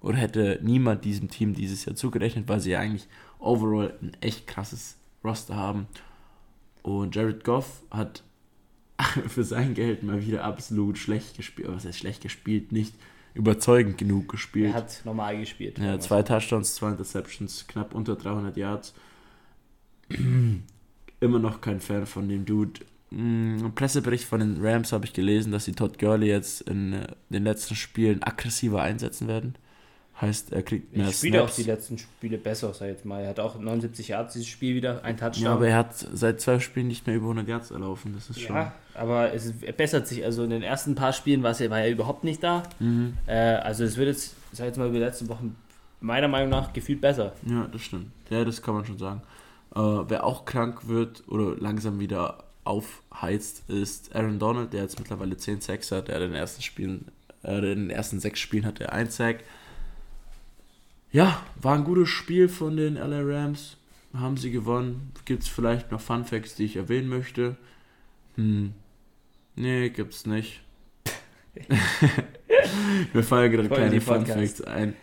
oder 0.00 0.16
hätte 0.16 0.60
niemand 0.62 1.04
diesem 1.04 1.28
Team 1.28 1.54
dieses 1.54 1.84
Jahr 1.84 1.96
zugerechnet, 1.96 2.48
weil 2.48 2.60
sie 2.60 2.70
ja 2.70 2.80
eigentlich 2.80 3.08
overall 3.38 3.94
ein 4.02 4.12
echt 4.20 4.46
krasses 4.46 4.96
Roster 5.24 5.56
haben. 5.56 5.86
Und 6.82 7.14
Jared 7.14 7.44
Goff 7.44 7.82
hat 7.90 8.22
für 9.28 9.44
sein 9.44 9.74
Geld 9.74 10.02
mal 10.02 10.24
wieder 10.24 10.44
absolut 10.44 10.98
schlecht 10.98 11.36
gespielt. 11.36 11.68
Was 11.70 11.84
heißt 11.84 11.98
schlecht 11.98 12.22
gespielt? 12.22 12.72
Nicht 12.72 12.94
überzeugend 13.34 13.98
genug 13.98 14.28
gespielt. 14.28 14.72
Er 14.72 14.74
hat 14.74 15.02
normal 15.04 15.38
gespielt. 15.38 15.78
Ja, 15.78 15.98
zwei 15.98 16.22
Touchdowns, 16.22 16.74
zwei 16.74 16.90
Interceptions, 16.90 17.66
knapp 17.66 17.94
unter 17.94 18.16
300 18.16 18.56
Yards. 18.56 18.94
Immer 21.20 21.38
noch 21.38 21.60
kein 21.60 21.80
Fan 21.80 22.06
von 22.06 22.28
dem 22.28 22.44
Dude. 22.44 22.80
Mm, 23.10 23.58
Im 23.58 23.74
Pressebericht 23.74 24.24
von 24.24 24.40
den 24.40 24.64
Rams 24.64 24.92
habe 24.92 25.04
ich 25.04 25.12
gelesen, 25.12 25.52
dass 25.52 25.64
sie 25.64 25.72
Todd 25.72 25.98
Gurley 25.98 26.28
jetzt 26.28 26.62
in 26.62 26.92
äh, 26.94 27.06
den 27.28 27.44
letzten 27.44 27.74
Spielen 27.74 28.22
aggressiver 28.22 28.82
einsetzen 28.82 29.28
werden. 29.28 29.54
Heißt, 30.20 30.52
er 30.52 30.62
kriegt 30.62 30.94
mehr 30.94 31.08
Ich 31.08 31.16
spiele 31.16 31.38
auch 31.42 31.48
Snaps. 31.48 31.56
die 31.56 31.62
letzten 31.62 31.98
Spiele 31.98 32.36
besser, 32.36 32.74
sag 32.74 32.86
ich 32.88 32.92
jetzt 32.92 33.04
mal. 33.06 33.22
Er 33.22 33.30
hat 33.30 33.40
auch 33.40 33.58
79 33.58 34.08
Yards 34.08 34.34
dieses 34.34 34.48
Spiel 34.48 34.74
wieder, 34.74 35.02
ein 35.02 35.16
Touchdown. 35.16 35.42
Ja, 35.44 35.52
aber 35.54 35.68
er 35.68 35.76
hat 35.76 35.96
seit 35.96 36.40
zwei 36.42 36.58
Spielen 36.58 36.88
nicht 36.88 37.06
mehr 37.06 37.16
über 37.16 37.26
100 37.26 37.48
Yards 37.48 37.70
erlaufen. 37.70 38.12
Das 38.14 38.28
ist 38.28 38.40
schon. 38.40 38.54
Ja, 38.54 38.72
aber 38.94 39.32
es 39.32 39.54
er 39.62 39.72
bessert 39.72 40.06
sich. 40.06 40.22
Also 40.24 40.44
in 40.44 40.50
den 40.50 40.62
ersten 40.62 40.94
paar 40.94 41.14
Spielen 41.14 41.42
war, 41.42 41.52
es, 41.52 41.70
war 41.70 41.80
er 41.80 41.90
überhaupt 41.90 42.24
nicht 42.24 42.42
da. 42.42 42.64
Mhm. 42.80 43.16
Äh, 43.26 43.32
also 43.34 43.82
es 43.84 43.96
wird 43.96 44.08
jetzt, 44.08 44.34
ich 44.52 44.58
sag 44.58 44.66
jetzt 44.66 44.76
mal, 44.76 44.88
über 44.88 44.98
die 44.98 45.04
letzten 45.04 45.28
Wochen 45.30 45.56
meiner 46.00 46.28
Meinung 46.28 46.50
nach 46.50 46.72
gefühlt 46.74 47.00
besser. 47.00 47.32
Ja, 47.46 47.66
das 47.72 47.80
stimmt. 47.80 48.08
Ja, 48.28 48.44
das 48.44 48.60
kann 48.60 48.74
man 48.74 48.84
schon 48.84 48.98
sagen. 48.98 49.22
Äh, 49.74 49.78
wer 49.80 50.24
auch 50.24 50.44
krank 50.44 50.86
wird 50.86 51.22
oder 51.28 51.56
langsam 51.56 51.98
wieder 51.98 52.44
aufheizt, 52.64 53.68
ist 53.70 54.14
Aaron 54.14 54.38
Donald, 54.38 54.72
der 54.72 54.82
jetzt 54.82 54.98
mittlerweile 54.98 55.36
10 55.36 55.60
Sacks 55.60 55.90
hat. 55.92 56.08
Der 56.08 56.16
hat 56.16 56.22
in 56.22 56.30
den 56.32 56.38
ersten 56.38 56.62
Spielen, 56.62 57.06
äh, 57.42 57.56
in 57.58 57.88
den 57.88 57.90
ersten 57.90 58.20
sechs 58.20 58.40
Spielen 58.40 58.66
hat 58.66 58.80
er 58.80 58.92
1 58.92 59.16
Sack. 59.16 59.38
Ja, 61.12 61.42
war 61.60 61.74
ein 61.74 61.84
gutes 61.84 62.08
Spiel 62.08 62.48
von 62.48 62.76
den 62.76 62.94
LA 62.94 63.20
Rams. 63.22 63.76
Haben 64.14 64.36
sie 64.36 64.50
gewonnen. 64.50 65.12
Gibt 65.24 65.42
es 65.42 65.48
vielleicht 65.48 65.92
noch 65.92 66.00
Fun 66.00 66.24
Facts, 66.24 66.54
die 66.54 66.64
ich 66.64 66.76
erwähnen 66.76 67.08
möchte? 67.08 67.56
Hm. 68.36 68.74
Nee, 69.56 69.90
gibt's 69.90 70.26
nicht. 70.26 70.62
Mir 73.12 73.22
fallen 73.22 73.52
gerade 73.52 73.68
keine 73.68 74.00
Fun. 74.00 74.26
Facts 74.26 74.62
ein. 74.62 74.94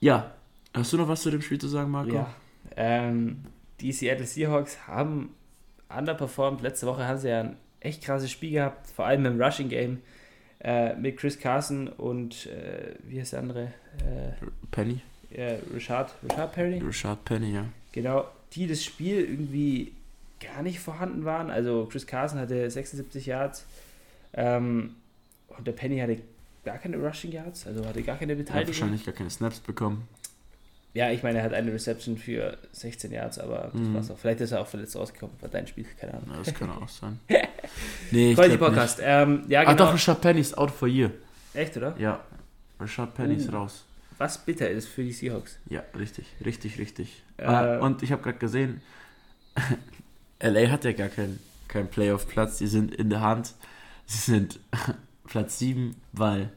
Ja, 0.00 0.32
Hast 0.74 0.92
du 0.92 0.96
noch 0.96 1.08
was 1.08 1.22
zu 1.22 1.30
dem 1.30 1.42
Spiel 1.42 1.58
zu 1.58 1.68
sagen, 1.68 1.90
Marco? 1.90 2.14
Ja. 2.14 2.34
Ähm, 2.76 3.44
die 3.80 3.92
Seattle 3.92 4.26
Seahawks 4.26 4.86
haben 4.86 5.34
underperformed. 5.88 6.62
Letzte 6.62 6.86
Woche 6.86 7.06
haben 7.06 7.18
sie 7.18 7.30
ja 7.30 7.40
ein 7.40 7.56
echt 7.80 8.04
krasses 8.04 8.30
Spiel 8.30 8.52
gehabt, 8.52 8.86
vor 8.86 9.06
allem 9.06 9.24
im 9.26 9.40
Rushing 9.40 9.68
Game 9.68 10.02
äh, 10.60 10.94
mit 10.94 11.16
Chris 11.16 11.38
Carson 11.38 11.88
und 11.88 12.46
äh, 12.46 12.94
wie 13.04 13.20
heißt 13.20 13.32
der 13.34 13.40
andere? 13.40 13.62
Äh, 13.98 14.32
Penny? 14.70 15.00
Richard, 15.74 16.14
Richard 16.24 16.52
Perry? 16.54 16.80
Rashad 16.82 17.22
Penny, 17.24 17.52
ja. 17.52 17.66
Genau, 17.92 18.24
die 18.54 18.66
das 18.66 18.82
Spiel 18.82 19.20
irgendwie 19.20 19.92
gar 20.40 20.62
nicht 20.62 20.80
vorhanden 20.80 21.24
waren. 21.24 21.50
Also 21.50 21.86
Chris 21.90 22.06
Carson 22.06 22.38
hatte 22.38 22.70
76 22.70 23.26
Yards 23.26 23.66
ähm, 24.32 24.94
und 25.48 25.66
der 25.66 25.72
Penny 25.72 25.98
hatte 25.98 26.18
gar 26.64 26.78
keine 26.78 26.96
Rushing 26.96 27.32
Yards, 27.32 27.66
also 27.66 27.84
hatte 27.84 28.02
gar 28.02 28.16
keine 28.16 28.32
Er 28.32 28.38
hat 28.38 28.46
Beteiligung. 28.46 28.74
wahrscheinlich 28.74 29.04
gar 29.04 29.14
keine 29.14 29.30
Snaps 29.30 29.60
bekommen. 29.60 30.08
Ja, 30.94 31.10
ich 31.10 31.22
meine, 31.22 31.38
er 31.38 31.44
hat 31.44 31.52
eine 31.52 31.72
Reception 31.72 32.16
für 32.16 32.56
16 32.72 33.12
Yards, 33.12 33.38
aber 33.38 33.70
das 33.72 33.80
Mhm. 33.80 33.94
war's 33.94 34.10
auch. 34.10 34.18
Vielleicht 34.18 34.40
ist 34.40 34.52
er 34.52 34.60
auch 34.62 34.66
verletzt 34.66 34.96
rausgekommen, 34.96 35.36
war 35.40 35.48
dein 35.48 35.66
Spiel, 35.66 35.84
keine 36.00 36.14
Ahnung. 36.14 36.30
Ja, 36.32 36.38
das 36.42 36.54
kann 36.54 36.70
auch 36.70 36.88
sein. 36.88 37.20
Nee, 38.10 38.30
ich 38.30 38.36
Quality 38.36 38.56
glaub 38.56 38.70
nicht. 38.70 38.78
Podcast. 38.78 39.00
Ähm, 39.02 39.42
ja, 39.48 39.60
Ah, 39.60 39.64
genau. 39.64 39.76
doch, 39.76 39.92
Rashad 39.94 40.20
Penny 40.22 40.40
ist 40.40 40.56
out 40.56 40.70
for 40.70 40.88
year. 40.88 41.10
Echt, 41.52 41.76
oder? 41.76 41.94
Ja. 41.98 42.20
Rashad 42.80 43.14
Penny 43.14 43.34
ist 43.34 43.48
Uh. 43.50 43.56
raus. 43.56 43.84
Was 44.16 44.38
bitter 44.38 44.68
ist 44.70 44.88
für 44.88 45.02
die 45.04 45.12
Seahawks. 45.12 45.58
Ja, 45.68 45.82
richtig, 45.96 46.26
richtig, 46.44 46.78
richtig. 46.78 47.22
Äh, 47.36 47.44
Ah, 47.44 47.78
und 47.80 48.02
ich 48.02 48.10
habe 48.10 48.22
gerade 48.22 48.38
gesehen, 48.38 48.80
LA 50.40 50.70
hat 50.70 50.84
ja 50.84 50.92
gar 50.92 51.08
keinen 51.08 51.38
kein 51.68 51.88
Playoff-Platz. 51.88 52.58
Die 52.58 52.66
sind 52.66 52.94
in 52.94 53.10
der 53.10 53.20
Hand. 53.20 53.54
Sie 54.06 54.18
sind 54.18 54.58
Platz 55.26 55.58
7, 55.58 55.94
weil, 56.12 56.50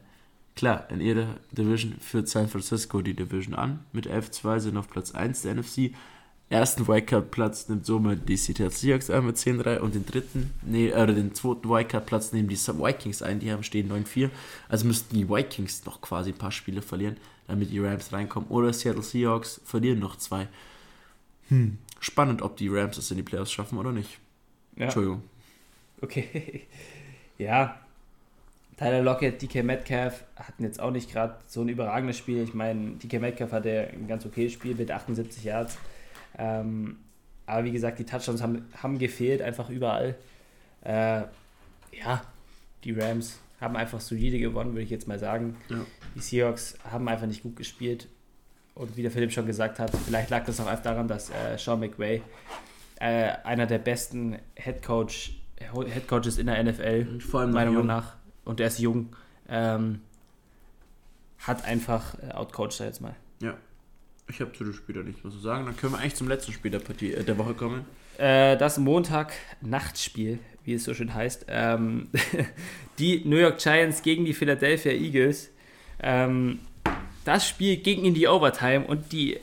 klar, 0.62 0.88
in 0.90 1.00
ihrer 1.00 1.26
Division 1.50 1.94
führt 1.98 2.28
San 2.28 2.46
Francisco 2.46 3.02
die 3.02 3.14
Division 3.14 3.52
an. 3.52 3.80
Mit 3.92 4.06
11-2 4.06 4.60
sind 4.60 4.76
auf 4.76 4.88
Platz 4.88 5.10
1 5.12 5.42
der 5.42 5.56
NFC. 5.56 5.90
Ersten 6.50 6.86
Wildcard-Platz 6.86 7.68
nimmt 7.68 7.84
somit 7.84 8.28
die 8.28 8.36
Seattle 8.36 8.70
Seahawks 8.70 9.10
ein 9.10 9.26
mit 9.26 9.36
10-3 9.36 9.78
und 9.78 9.96
den 9.96 10.06
dritten, 10.06 10.52
nee, 10.62 10.92
oder 10.92 11.14
den 11.14 11.34
zweiten 11.34 11.68
Wildcard-Platz 11.68 12.32
nehmen 12.32 12.46
die 12.46 12.54
Vikings 12.54 13.22
ein, 13.22 13.40
die 13.40 13.50
haben 13.50 13.64
stehen 13.64 13.90
9-4. 13.90 14.30
Also 14.68 14.86
müssten 14.86 15.16
die 15.16 15.28
Vikings 15.28 15.84
noch 15.84 16.00
quasi 16.00 16.30
ein 16.30 16.38
paar 16.38 16.52
Spiele 16.52 16.80
verlieren, 16.80 17.16
damit 17.48 17.72
die 17.72 17.80
Rams 17.80 18.12
reinkommen. 18.12 18.48
Oder 18.48 18.72
Seattle 18.72 19.02
Seahawks 19.02 19.60
verlieren 19.64 19.98
noch 19.98 20.14
zwei. 20.14 20.46
Hm. 21.48 21.78
Spannend, 21.98 22.40
ob 22.40 22.56
die 22.56 22.68
Rams 22.68 22.98
es 22.98 23.10
in 23.10 23.16
die 23.16 23.24
Playoffs 23.24 23.50
schaffen 23.50 23.78
oder 23.78 23.90
nicht. 23.90 24.20
Ja, 24.76 24.84
Entschuldigung. 24.84 25.24
okay. 26.00 26.68
ja. 27.38 27.81
Tyler 28.76 29.02
Lockett, 29.02 29.40
DK 29.42 29.62
Metcalf 29.62 30.24
hatten 30.36 30.64
jetzt 30.64 30.80
auch 30.80 30.90
nicht 30.90 31.10
gerade 31.12 31.36
so 31.46 31.60
ein 31.60 31.68
überragendes 31.68 32.16
Spiel. 32.16 32.42
Ich 32.42 32.54
meine, 32.54 32.92
DK 32.92 33.20
Metcalf 33.20 33.52
hatte 33.52 33.88
ein 33.92 34.08
ganz 34.08 34.24
okayes 34.24 34.52
Spiel 34.52 34.74
mit 34.74 34.90
78 34.90 35.44
Yards. 35.44 35.78
Ähm, 36.38 36.96
aber 37.46 37.64
wie 37.64 37.72
gesagt, 37.72 37.98
die 37.98 38.04
Touchdowns 38.04 38.42
haben, 38.42 38.66
haben 38.82 38.98
gefehlt, 38.98 39.42
einfach 39.42 39.68
überall. 39.68 40.16
Äh, 40.84 41.22
ja, 41.92 42.22
die 42.84 42.92
Rams 42.92 43.38
haben 43.60 43.76
einfach 43.76 44.00
solide 44.00 44.38
gewonnen, 44.38 44.72
würde 44.72 44.82
ich 44.82 44.90
jetzt 44.90 45.06
mal 45.06 45.18
sagen. 45.18 45.56
Ja. 45.68 45.76
Die 46.14 46.20
Seahawks 46.20 46.76
haben 46.90 47.08
einfach 47.08 47.26
nicht 47.26 47.42
gut 47.42 47.56
gespielt. 47.56 48.08
Und 48.74 48.96
wie 48.96 49.02
der 49.02 49.10
Philipp 49.10 49.32
schon 49.32 49.46
gesagt 49.46 49.78
hat, 49.78 49.92
vielleicht 50.06 50.30
lag 50.30 50.44
das 50.44 50.58
auch 50.60 50.66
einfach 50.66 50.82
daran, 50.82 51.06
dass 51.06 51.30
äh, 51.30 51.58
Sean 51.58 51.78
McVay 51.80 52.22
äh, 53.00 53.32
einer 53.44 53.66
der 53.66 53.78
besten 53.78 54.38
Head, 54.54 54.82
Coach, 54.82 55.34
Head 55.58 56.08
Coaches 56.08 56.38
in 56.38 56.46
der 56.46 56.62
NFL, 56.62 57.20
Vor 57.20 57.40
allem 57.40 57.52
meiner 57.52 57.70
Meinung 57.70 57.86
nach, 57.86 58.16
und 58.44 58.60
der 58.60 58.68
ist 58.68 58.78
jung, 58.78 59.14
ähm, 59.48 60.00
hat 61.38 61.64
einfach 61.64 62.14
äh, 62.22 62.32
outcoached, 62.32 62.80
ich 62.80 62.86
jetzt 62.86 63.00
mal. 63.00 63.16
Ich 64.28 64.40
habe 64.40 64.52
zu 64.52 64.64
dem 64.64 64.72
Spiel 64.72 64.94
da 64.94 65.02
nichts 65.02 65.22
mehr 65.22 65.32
zu 65.32 65.38
sagen. 65.38 65.66
Dann 65.66 65.76
können 65.76 65.92
wir 65.92 65.98
eigentlich 65.98 66.14
zum 66.14 66.28
letzten 66.28 66.52
Spiel 66.52 66.70
der, 66.70 66.78
Partie, 66.78 67.12
äh, 67.12 67.24
der 67.24 67.36
Woche 67.38 67.54
kommen. 67.54 67.84
Äh, 68.18 68.56
das 68.56 68.78
Montag-Nachtspiel, 68.78 70.38
wie 70.64 70.74
es 70.74 70.84
so 70.84 70.94
schön 70.94 71.12
heißt. 71.12 71.46
Ähm, 71.48 72.08
die 72.98 73.22
New 73.24 73.36
York 73.36 73.58
Giants 73.58 74.02
gegen 74.02 74.24
die 74.24 74.32
Philadelphia 74.32 74.92
Eagles. 74.92 75.50
Ähm, 76.00 76.60
das 77.24 77.46
Spiel 77.46 77.76
ging 77.76 78.04
in 78.04 78.14
die 78.14 78.26
Overtime 78.26 78.86
und 78.86 79.12
die 79.12 79.38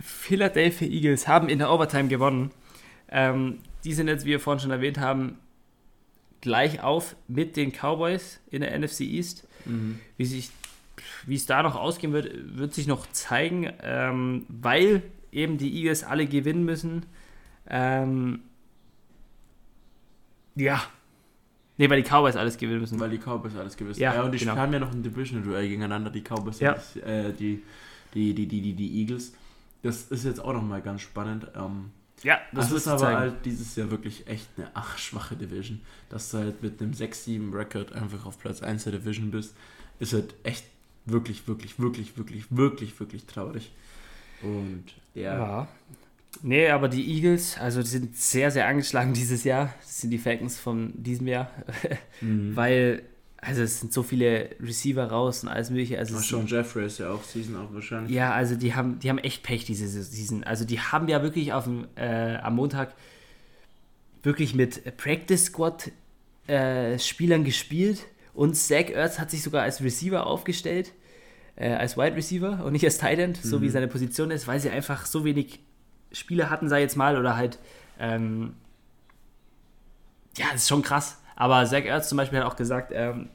Philadelphia 0.00 0.88
Eagles 0.88 1.28
haben 1.28 1.48
in 1.48 1.58
der 1.58 1.70
Overtime 1.70 2.08
gewonnen. 2.08 2.50
Ähm, 3.10 3.58
die 3.84 3.92
sind 3.92 4.08
jetzt, 4.08 4.24
wie 4.24 4.30
wir 4.30 4.40
vorhin 4.40 4.60
schon 4.60 4.70
erwähnt 4.70 4.98
haben, 4.98 5.38
gleich 6.42 6.82
auf 6.82 7.16
mit 7.28 7.56
den 7.56 7.72
Cowboys 7.72 8.38
in 8.50 8.60
der 8.60 8.78
NFC 8.78 9.00
East. 9.00 9.48
Wie, 10.16 10.24
sich, 10.26 10.50
wie 11.26 11.36
es 11.36 11.46
da 11.46 11.62
noch 11.62 11.76
ausgehen 11.76 12.12
wird, 12.12 12.30
wird 12.58 12.74
sich 12.74 12.86
noch 12.86 13.06
zeigen, 13.12 13.72
ähm, 13.82 14.44
weil 14.48 15.02
eben 15.30 15.56
die 15.56 15.74
Eagles 15.78 16.04
alle 16.04 16.26
gewinnen 16.26 16.64
müssen. 16.64 17.06
Ähm, 17.68 18.40
ja. 20.56 20.82
Nee, 21.78 21.88
weil 21.88 22.02
die 22.02 22.08
Cowboys 22.08 22.36
alles 22.36 22.58
gewinnen 22.58 22.80
müssen. 22.80 23.00
Weil 23.00 23.10
die 23.10 23.18
Cowboys 23.18 23.56
alles 23.56 23.76
gewiss 23.76 23.98
Ja, 23.98 24.14
Ja, 24.14 24.22
und 24.24 24.32
die 24.32 24.38
genau. 24.38 24.56
haben 24.56 24.72
ja 24.72 24.78
noch 24.78 24.92
ein 24.92 25.02
Division-Duell 25.02 25.68
gegeneinander, 25.68 26.10
die 26.10 26.20
Cowboys 26.22 26.60
Ja. 26.60 26.74
und 26.74 26.82
die, 26.94 27.00
äh, 27.00 27.32
die, 27.32 27.62
die, 28.14 28.34
die, 28.34 28.46
die, 28.46 28.60
die, 28.60 28.74
die 28.74 29.00
Eagles. 29.00 29.32
Das 29.82 30.02
ist 30.10 30.24
jetzt 30.24 30.40
auch 30.40 30.52
nochmal 30.52 30.82
ganz 30.82 31.00
spannend. 31.02 31.46
Ähm, 31.56 31.90
ja, 32.22 32.40
das, 32.52 32.70
wird 32.70 32.80
ist 32.80 32.88
aber 32.88 32.98
zeigen. 32.98 33.18
halt 33.18 33.44
dieses 33.44 33.74
Jahr 33.76 33.90
wirklich 33.90 34.26
echt 34.26 34.48
eine 34.56 34.70
ach, 34.74 34.98
schwache 34.98 35.36
Division. 35.36 35.80
Dass 36.08 36.30
du 36.30 36.38
halt 36.38 36.62
mit 36.62 36.80
einem 36.80 36.92
6-7-Record 36.92 37.92
einfach 37.92 38.26
auf 38.26 38.38
Platz 38.38 38.62
1 38.62 38.84
der 38.84 38.92
Division 38.94 39.30
bist, 39.30 39.54
ist 39.98 40.12
halt 40.12 40.34
echt 40.42 40.64
wirklich, 41.04 41.46
wirklich, 41.48 41.78
wirklich, 41.78 42.16
wirklich, 42.16 42.44
wirklich, 42.50 42.98
wirklich 43.00 43.26
traurig. 43.26 43.72
Und 44.42 44.84
ja, 45.14 45.38
Ja. 45.38 45.68
Nee, 46.42 46.68
aber 46.70 46.88
die 46.88 47.06
Eagles, 47.14 47.58
also 47.58 47.82
die 47.82 47.88
sind 47.88 48.16
sehr, 48.16 48.50
sehr 48.50 48.66
angeschlagen 48.66 49.12
dieses 49.14 49.44
Jahr. 49.44 49.74
Das 49.80 50.00
sind 50.00 50.10
die 50.10 50.18
Falcons 50.18 50.58
von 50.58 50.92
diesem 50.94 51.28
Jahr. 51.28 51.50
Mhm. 52.20 52.56
Weil, 52.56 53.02
also 53.44 53.62
es 53.62 53.80
sind 53.80 53.92
so 53.92 54.04
viele 54.04 54.50
Receiver 54.60 55.04
raus 55.04 55.42
und 55.42 55.48
alles 55.48 55.68
mögliche. 55.68 55.98
Also 55.98 56.16
Sean 56.18 56.46
Jeffrey 56.46 56.86
ist 56.86 56.98
ja 56.98 57.10
auch 57.10 57.24
Season 57.24 57.56
auch 57.56 57.74
wahrscheinlich. 57.74 58.14
Ja, 58.14 58.32
also 58.32 58.54
die 58.54 58.72
haben, 58.74 59.00
die 59.00 59.10
haben 59.10 59.18
echt 59.18 59.42
Pech 59.42 59.64
diese 59.64 59.88
Season. 59.88 60.44
Also 60.44 60.64
die 60.64 60.78
haben 60.78 61.08
ja 61.08 61.24
wirklich 61.24 61.52
auf 61.52 61.64
dem, 61.64 61.88
äh, 61.96 62.36
am 62.36 62.54
Montag 62.54 62.94
wirklich 64.22 64.54
mit 64.54 64.96
Practice 64.96 65.46
Squad 65.46 65.90
äh, 66.46 66.96
Spielern 67.00 67.42
gespielt 67.42 68.06
und 68.32 68.54
Zach 68.54 68.90
Ertz 68.90 69.18
hat 69.18 69.32
sich 69.32 69.42
sogar 69.42 69.64
als 69.64 69.82
Receiver 69.82 70.24
aufgestellt, 70.24 70.92
äh, 71.56 71.72
als 71.72 71.96
Wide 71.96 72.14
Receiver 72.14 72.64
und 72.64 72.72
nicht 72.72 72.84
als 72.84 72.98
Tight 72.98 73.18
End, 73.18 73.38
so 73.42 73.60
wie 73.60 73.70
seine 73.70 73.88
Position 73.88 74.30
ist, 74.30 74.46
weil 74.46 74.60
sie 74.60 74.70
einfach 74.70 75.04
so 75.04 75.24
wenig 75.24 75.58
Spieler 76.12 76.48
hatten, 76.48 76.68
sei 76.68 76.80
jetzt 76.80 76.96
mal, 76.96 77.18
oder 77.18 77.36
halt, 77.36 77.58
ähm, 77.98 78.54
ja, 80.38 80.46
das 80.52 80.62
ist 80.62 80.68
schon 80.68 80.82
krass. 80.82 81.18
Aber 81.42 81.66
Zach 81.66 81.84
Ertz 81.84 82.08
zum 82.08 82.18
Beispiel 82.18 82.38
hat 82.38 82.46
auch 82.46 82.54
gesagt, 82.54 82.92
ähm, 82.94 83.28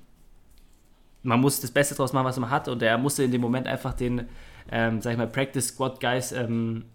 man 1.24 1.42
muss 1.42 1.60
das 1.60 1.72
Beste 1.72 1.94
draus 1.94 2.14
machen, 2.14 2.24
was 2.24 2.40
man 2.40 2.50
hat. 2.50 2.70
Und 2.70 2.82
er 2.82 2.98
musste 2.98 3.22
in 3.24 3.32
dem 3.32 3.42
Moment 3.42 3.68
einfach 3.68 3.94
den, 3.94 4.30
ähm, 4.72 5.02
sag 5.02 5.12
ich 5.12 5.18
mal, 5.18 5.28
Practice 5.28 5.68
Squad 5.68 6.00
Guys 6.00 6.32
ähm, 6.32 6.86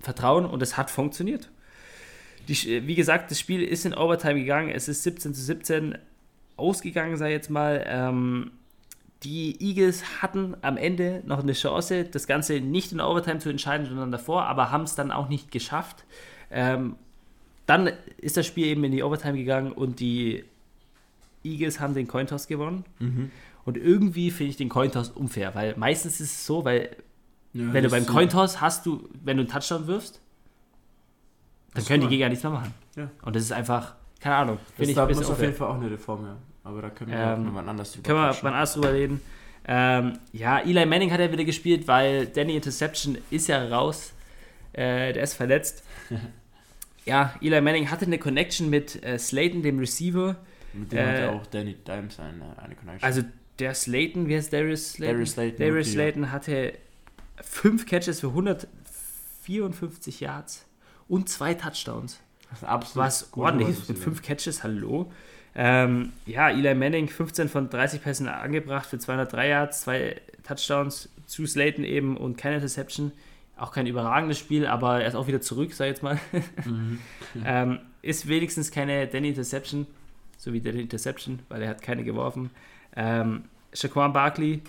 vertrauen 0.00 0.44
und 0.44 0.60
es 0.60 0.76
hat 0.76 0.90
funktioniert. 0.90 1.48
Die, 2.48 2.88
wie 2.88 2.96
gesagt, 2.96 3.30
das 3.30 3.38
Spiel 3.38 3.62
ist 3.62 3.86
in 3.86 3.94
Overtime 3.94 4.34
gegangen. 4.34 4.70
Es 4.70 4.88
ist 4.88 5.04
17 5.04 5.32
zu 5.32 5.40
17 5.40 5.96
ausgegangen, 6.56 7.16
sei 7.16 7.30
jetzt 7.30 7.50
mal. 7.50 7.84
Ähm, 7.86 8.50
die 9.22 9.62
Eagles 9.64 10.22
hatten 10.22 10.56
am 10.62 10.76
Ende 10.76 11.22
noch 11.24 11.38
eine 11.40 11.52
Chance, 11.52 12.02
das 12.02 12.26
Ganze 12.26 12.58
nicht 12.58 12.90
in 12.90 13.00
Overtime 13.00 13.38
zu 13.38 13.48
entscheiden, 13.48 13.86
sondern 13.86 14.10
davor, 14.10 14.46
aber 14.46 14.72
haben 14.72 14.82
es 14.82 14.96
dann 14.96 15.12
auch 15.12 15.28
nicht 15.28 15.52
geschafft. 15.52 16.04
Ähm, 16.50 16.96
dann 17.68 17.90
ist 18.16 18.38
das 18.38 18.46
Spiel 18.46 18.66
eben 18.66 18.82
in 18.82 18.92
die 18.92 19.02
Overtime 19.02 19.36
gegangen 19.36 19.72
und 19.72 20.00
die 20.00 20.44
Eagles 21.44 21.80
haben 21.80 21.94
den 21.94 22.08
Cointoss 22.08 22.46
gewonnen. 22.46 22.84
Mhm. 22.98 23.30
Und 23.64 23.76
irgendwie 23.76 24.30
finde 24.30 24.50
ich 24.50 24.56
den 24.56 24.68
Cointoss 24.68 25.10
unfair, 25.10 25.54
weil 25.54 25.74
meistens 25.76 26.20
ist 26.20 26.32
es 26.32 26.46
so, 26.46 26.64
weil 26.64 26.96
Ja, 27.52 27.72
wenn 27.72 27.84
du 27.84 27.90
beim 27.90 28.06
Cointoss 28.06 28.60
hast 28.60 28.86
du, 28.86 29.08
wenn 29.24 29.36
du 29.36 29.42
einen 29.42 29.50
Touchdown 29.50 29.86
wirfst, 29.86 30.20
dann 31.74 31.84
können 31.84 32.00
die 32.00 32.06
so. 32.06 32.10
Gegner 32.10 32.28
nichts 32.30 32.42
mehr 32.44 32.52
machen. 32.52 32.74
Ja. 32.96 33.10
Und 33.22 33.36
das 33.36 33.42
ist 33.44 33.52
einfach, 33.52 33.94
keine 34.20 34.36
Ahnung, 34.36 34.58
Das 34.78 34.88
ich 34.88 34.94
da 34.94 35.06
muss 35.06 35.28
auf 35.30 35.40
jeden. 35.40 35.54
Fall 35.54 35.68
auch 35.68 35.74
eine 35.74 35.90
Reform 35.90 36.24
her. 36.24 36.36
Aber 36.64 36.82
da 36.82 36.90
können 36.90 37.10
wir 37.12 37.18
Ähm, 37.18 37.44
nochmal 37.44 37.68
anders 37.68 37.92
drüber 37.92 38.02
Können 38.04 38.18
wir 38.18 38.42
mal 38.42 38.52
anders 38.54 38.72
drüber 38.74 38.92
reden. 38.92 39.20
Ähm, 39.66 40.14
ja, 40.32 40.60
Eli 40.60 40.86
Manning 40.86 41.12
hat 41.12 41.20
ja 41.20 41.30
wieder 41.30 41.44
gespielt, 41.44 41.86
weil 41.86 42.26
Danny 42.26 42.56
Interception 42.56 43.18
ist 43.30 43.48
ja 43.48 43.62
raus. 43.68 44.12
Äh, 44.72 45.12
der 45.12 45.22
ist 45.22 45.34
verletzt. 45.34 45.84
ja, 47.04 47.34
Eli 47.42 47.60
Manning 47.60 47.90
hatte 47.90 48.06
eine 48.06 48.18
Connection 48.18 48.70
mit 48.70 49.02
äh, 49.04 49.18
Slayton, 49.18 49.62
dem 49.62 49.78
Receiver. 49.78 50.36
Mit 50.72 50.92
dem 50.92 50.98
äh, 50.98 51.06
hat 51.06 51.18
ja 51.18 51.30
auch 51.32 51.46
Danny 51.46 51.74
Dimes 51.74 52.20
eine, 52.20 52.58
eine 52.58 52.74
Connection. 52.74 53.04
Also 53.04 53.22
der 53.58 53.74
Slayton, 53.74 54.28
wie 54.28 54.36
heißt 54.36 54.52
Darius 54.52 54.92
Slayton? 54.92 55.14
Darius 55.14 55.32
Slayton, 55.32 55.58
Darius 55.58 55.92
Slayton 55.92 56.32
hatte 56.32 56.74
fünf 57.42 57.86
Catches 57.86 58.20
für 58.20 58.28
154 58.28 60.20
Yards 60.20 60.66
und 61.08 61.28
zwei 61.28 61.54
Touchdowns. 61.54 62.20
das 62.50 62.58
ist 62.62 62.64
absolut 62.68 63.06
Was 63.06 63.32
ordentlich 63.32 63.70
ist 63.70 63.88
mit 63.88 63.98
fünf 63.98 64.22
Catches, 64.22 64.62
hallo. 64.62 65.10
Ähm, 65.54 66.12
ja, 66.26 66.50
Eli 66.50 66.74
Manning 66.74 67.08
15 67.08 67.48
von 67.48 67.68
30 67.68 68.02
Pässen 68.02 68.28
angebracht 68.28 68.86
für 68.86 68.98
203 68.98 69.48
Yards, 69.48 69.80
zwei 69.80 70.20
Touchdowns 70.46 71.08
zu 71.26 71.46
Slayton 71.46 71.84
eben 71.84 72.16
und 72.16 72.36
keine 72.36 72.56
Interception. 72.56 73.12
Auch 73.56 73.72
kein 73.72 73.86
überragendes 73.86 74.38
Spiel, 74.38 74.66
aber 74.66 75.00
er 75.02 75.08
ist 75.08 75.16
auch 75.16 75.26
wieder 75.26 75.40
zurück, 75.40 75.72
sag 75.72 75.86
ich 75.86 75.90
jetzt 75.90 76.02
mal. 76.04 76.18
Mhm. 76.64 77.00
ähm, 77.44 77.80
ist 78.02 78.28
wenigstens 78.28 78.70
keine 78.70 79.08
Danny 79.08 79.30
Interception, 79.30 79.88
so 80.38 80.52
wie 80.54 80.60
Danny 80.62 80.80
Interception, 80.80 81.40
weil 81.50 81.60
er 81.62 81.68
hat 81.68 81.82
keine 81.82 82.02
geworfen. 82.04 82.48
Ähm, 82.96 83.44
Shaquan 83.74 84.12
Barkley, 84.14 84.62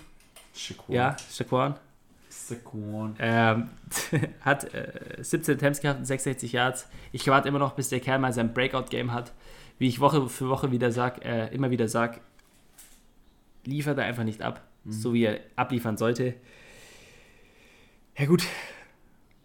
Shaquan. 0.53 0.93
ja, 0.95 1.15
Shaquan, 1.31 1.75
Shaquan. 2.29 3.15
ähm, 3.19 3.69
hat 4.41 4.73
äh, 4.73 5.17
17 5.23 5.55
Attempts 5.55 5.79
gehabt 5.79 5.99
und 5.99 6.05
66 6.05 6.51
Yards. 6.51 6.87
Ich 7.13 7.25
warte 7.27 7.47
immer 7.47 7.59
noch, 7.59 7.73
bis 7.75 7.87
der 7.89 8.01
Kerl 8.01 8.19
mal 8.19 8.33
sein 8.33 8.53
Breakout-Game 8.53 9.13
hat. 9.13 9.31
Wie 9.77 9.87
ich 9.87 10.01
Woche 10.01 10.27
für 10.27 10.49
Woche 10.49 10.71
wieder 10.71 10.91
sag, 10.91 11.23
äh, 11.23 11.47
immer 11.53 11.71
wieder 11.71 11.87
sag, 11.87 12.19
liefert 13.65 13.97
er 13.97 14.03
einfach 14.05 14.23
nicht 14.25 14.41
ab, 14.41 14.61
Mhm. 14.83 14.91
so 14.91 15.13
wie 15.13 15.23
er 15.25 15.39
abliefern 15.55 15.95
sollte. 15.97 16.33
Ja 18.17 18.25
gut, 18.25 18.43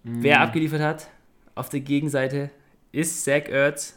Mhm. 0.03 0.23
wer 0.23 0.41
abgeliefert 0.41 0.81
hat 0.81 1.09
auf 1.55 1.69
der 1.69 1.81
Gegenseite 1.81 2.51
ist 2.91 3.25
Zach 3.25 3.49
Ertz. 3.49 3.97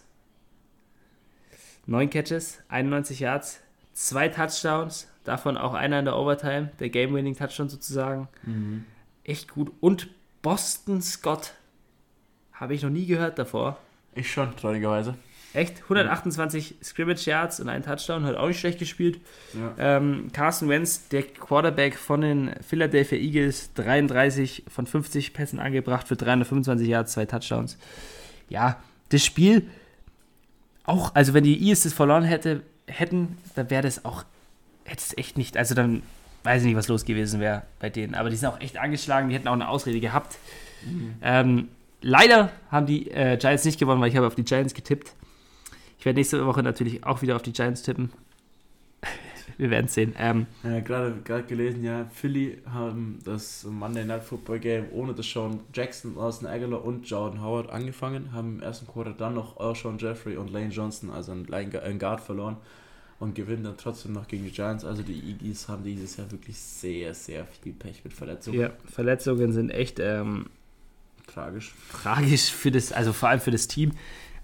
9 1.88 2.10
Catches, 2.10 2.60
91 2.70 3.20
Yards, 3.20 3.62
zwei 3.94 4.28
Touchdowns, 4.28 5.08
davon 5.24 5.58
auch 5.58 5.74
einer 5.74 6.00
in 6.00 6.06
der 6.06 6.18
Overtime, 6.18 6.72
der 6.80 6.90
Game-Winning-Touchdown 6.90 7.70
sozusagen. 7.70 8.28
Mhm. 8.44 8.86
Echt 9.24 9.50
gut. 9.50 9.72
Und 9.80 10.10
Boston 10.42 11.02
Scott 11.02 11.54
habe 12.54 12.74
ich 12.74 12.84
noch 12.84 12.90
nie 12.90 13.06
gehört 13.06 13.40
davor. 13.40 13.78
Ich 14.16 14.32
schon, 14.32 14.56
traurigerweise. 14.56 15.16
Echt? 15.54 15.84
128 15.84 16.76
Scrimmage 16.84 17.26
Yards 17.26 17.60
und 17.60 17.70
ein 17.70 17.84
Touchdown, 17.84 18.26
hat 18.26 18.36
auch 18.36 18.48
nicht 18.48 18.60
schlecht 18.60 18.80
gespielt. 18.80 19.22
Ja. 19.54 19.98
Ähm, 19.98 20.28
Carson 20.34 20.70
Wentz, 20.70 21.08
der 21.08 21.24
Quarterback 21.24 21.96
von 21.96 22.22
den 22.22 22.52
Philadelphia 22.62 23.18
Eagles, 23.18 23.74
33 23.74 24.66
von 24.68 24.86
50 24.86 25.34
Pässen 25.34 25.60
angebracht 25.60 26.08
für 26.08 26.16
325 26.16 26.88
Yards, 26.88 27.14
zwei 27.14 27.26
Touchdowns. 27.26 27.78
Ja, 28.50 28.82
das 29.10 29.26
Spiel 29.26 29.68
auch, 30.88 31.14
also 31.14 31.34
wenn 31.34 31.44
die 31.44 31.60
Eagles 31.62 31.84
das 31.84 31.94
verloren 31.94 32.24
hätte, 32.24 32.64
hätten, 32.88 33.38
dann 33.56 33.70
wäre 33.70 33.84
das 33.84 34.04
auch, 34.06 34.24
hätte 34.86 35.04
es 35.06 35.18
echt 35.18 35.38
nicht, 35.38 35.58
also 35.58 35.76
dann 35.76 36.02
weiß 36.44 36.62
ich 36.62 36.68
nicht, 36.68 36.78
was 36.78 36.88
los 36.88 37.06
gewesen 37.06 37.40
wäre 37.40 37.64
bei 37.80 37.90
denen. 37.90 38.16
Aber 38.16 38.30
die 38.30 38.38
sind 38.38 38.50
auch 38.50 38.60
echt 38.60 38.78
angeschlagen, 38.78 39.30
die 39.30 39.36
hätten 39.36 39.48
auch 39.48 39.54
eine 39.54 39.68
Ausrede 39.68 40.00
gehabt. 40.00 40.38
Ähm, 41.22 41.68
leider 42.02 42.52
haben 42.72 42.86
die 42.86 43.12
äh, 43.12 43.38
Giants 43.38 43.66
nicht 43.66 43.80
gewonnen, 43.80 44.00
weil 44.02 44.10
ich 44.10 44.16
habe 44.16 44.26
auf 44.26 44.36
die 44.36 44.46
Giants 44.46 44.74
getippt. 44.74 45.14
Ich 46.00 46.06
werde 46.06 46.18
nächste 46.18 46.46
Woche 46.46 46.64
natürlich 46.64 47.04
auch 47.04 47.22
wieder 47.22 47.36
auf 47.36 47.42
die 47.42 47.52
Giants 47.52 47.82
tippen. 47.84 48.12
Wir 49.58 49.72
werden 49.72 49.88
sehen. 49.88 50.14
Ähm, 50.18 50.46
Ja, 50.64 50.80
gerade 50.80 51.16
gerade 51.24 51.44
gelesen, 51.44 51.84
ja, 51.84 52.06
Philly 52.14 52.60
haben 52.72 53.20
das 53.26 53.66
Monday 53.70 54.06
Night 54.06 54.24
Football 54.24 54.60
Game 54.60 54.86
ohne 54.92 55.14
das 55.14 55.30
Sean 55.30 55.62
Jackson, 55.74 56.18
Austin 56.18 56.48
Aguilar 56.48 56.86
und 56.86 57.10
Jordan 57.10 57.42
Howard 57.42 57.70
angefangen, 57.70 58.32
haben 58.34 58.58
im 58.58 58.62
ersten 58.62 58.88
Quarter 58.88 59.14
dann 59.14 59.34
noch 59.34 59.58
Sean 59.76 59.98
Jeffrey 59.98 60.38
und 60.38 60.52
Lane 60.52 60.70
Johnson, 60.70 61.10
also 61.10 61.32
einen 61.32 62.00
Guard 62.00 62.22
verloren 62.22 62.58
und 63.20 63.34
gewinnen 63.34 63.64
dann 63.64 63.78
trotzdem 63.78 64.14
noch 64.14 64.28
gegen 64.28 64.44
die 64.44 64.52
Giants. 64.52 64.86
Also 64.86 65.02
die 65.02 65.20
Eagles 65.20 65.68
haben 65.68 65.84
dieses 65.84 66.18
Jahr 66.18 66.32
wirklich 66.32 66.58
sehr, 66.58 67.14
sehr 67.14 67.46
viel 67.46 67.74
Pech 67.74 68.04
mit 68.04 68.14
Verletzungen. 68.14 68.60
ja, 68.60 68.72
Verletzungen 68.86 69.52
sind 69.52 69.72
echt 69.72 70.00
ähm, 70.00 70.46
Tragisch. 71.26 71.74
tragisch 71.92 72.52
für 72.52 72.72
das, 72.72 72.92
also 72.92 73.12
vor 73.14 73.30
allem 73.30 73.42
für 73.42 73.52
das 73.52 73.68
Team. 73.68 73.92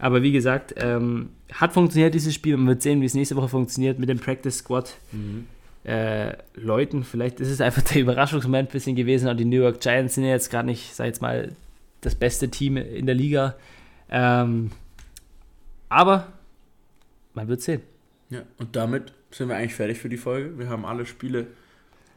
Aber 0.03 0.21
wie 0.21 0.33
gesagt, 0.33 0.73
ähm, 0.75 1.29
hat 1.53 1.71
funktioniert 1.71 2.13
dieses 2.13 2.33
Spiel. 2.33 2.57
Man 2.57 2.67
wird 2.67 2.81
sehen, 2.81 2.99
wie 2.99 3.05
es 3.05 3.13
nächste 3.13 3.37
Woche 3.37 3.47
funktioniert 3.47 3.99
mit 3.99 4.09
dem 4.09 4.19
Practice 4.19 4.57
Squad. 4.57 4.97
Mhm. 5.13 5.45
äh, 5.85 6.33
Leuten. 6.55 7.05
Vielleicht 7.05 7.39
ist 7.39 7.47
es 7.47 7.61
einfach 7.61 7.81
der 7.93 8.01
Überraschungsmoment 8.01 8.67
ein 8.67 8.71
bisschen 8.73 8.97
gewesen. 8.97 9.29
Und 9.29 9.37
die 9.37 9.45
New 9.45 9.61
York 9.61 9.79
Giants 9.79 10.15
sind 10.15 10.25
ja 10.25 10.31
jetzt 10.31 10.51
gerade 10.51 10.65
nicht, 10.65 10.93
sag 10.93 11.05
ich 11.05 11.11
jetzt 11.11 11.21
mal, 11.21 11.53
das 12.01 12.15
beste 12.15 12.49
Team 12.49 12.75
in 12.75 13.05
der 13.05 13.15
Liga. 13.15 13.55
Ähm, 14.09 14.71
aber 15.87 16.33
man 17.33 17.47
wird 17.47 17.61
sehen. 17.61 17.81
Ja, 18.29 18.41
und 18.57 18.75
damit 18.75 19.13
sind 19.31 19.47
wir 19.47 19.55
eigentlich 19.55 19.75
fertig 19.75 19.99
für 19.99 20.09
die 20.09 20.17
Folge. 20.17 20.59
Wir 20.59 20.67
haben 20.67 20.83
alle 20.83 21.05
Spiele 21.05 21.47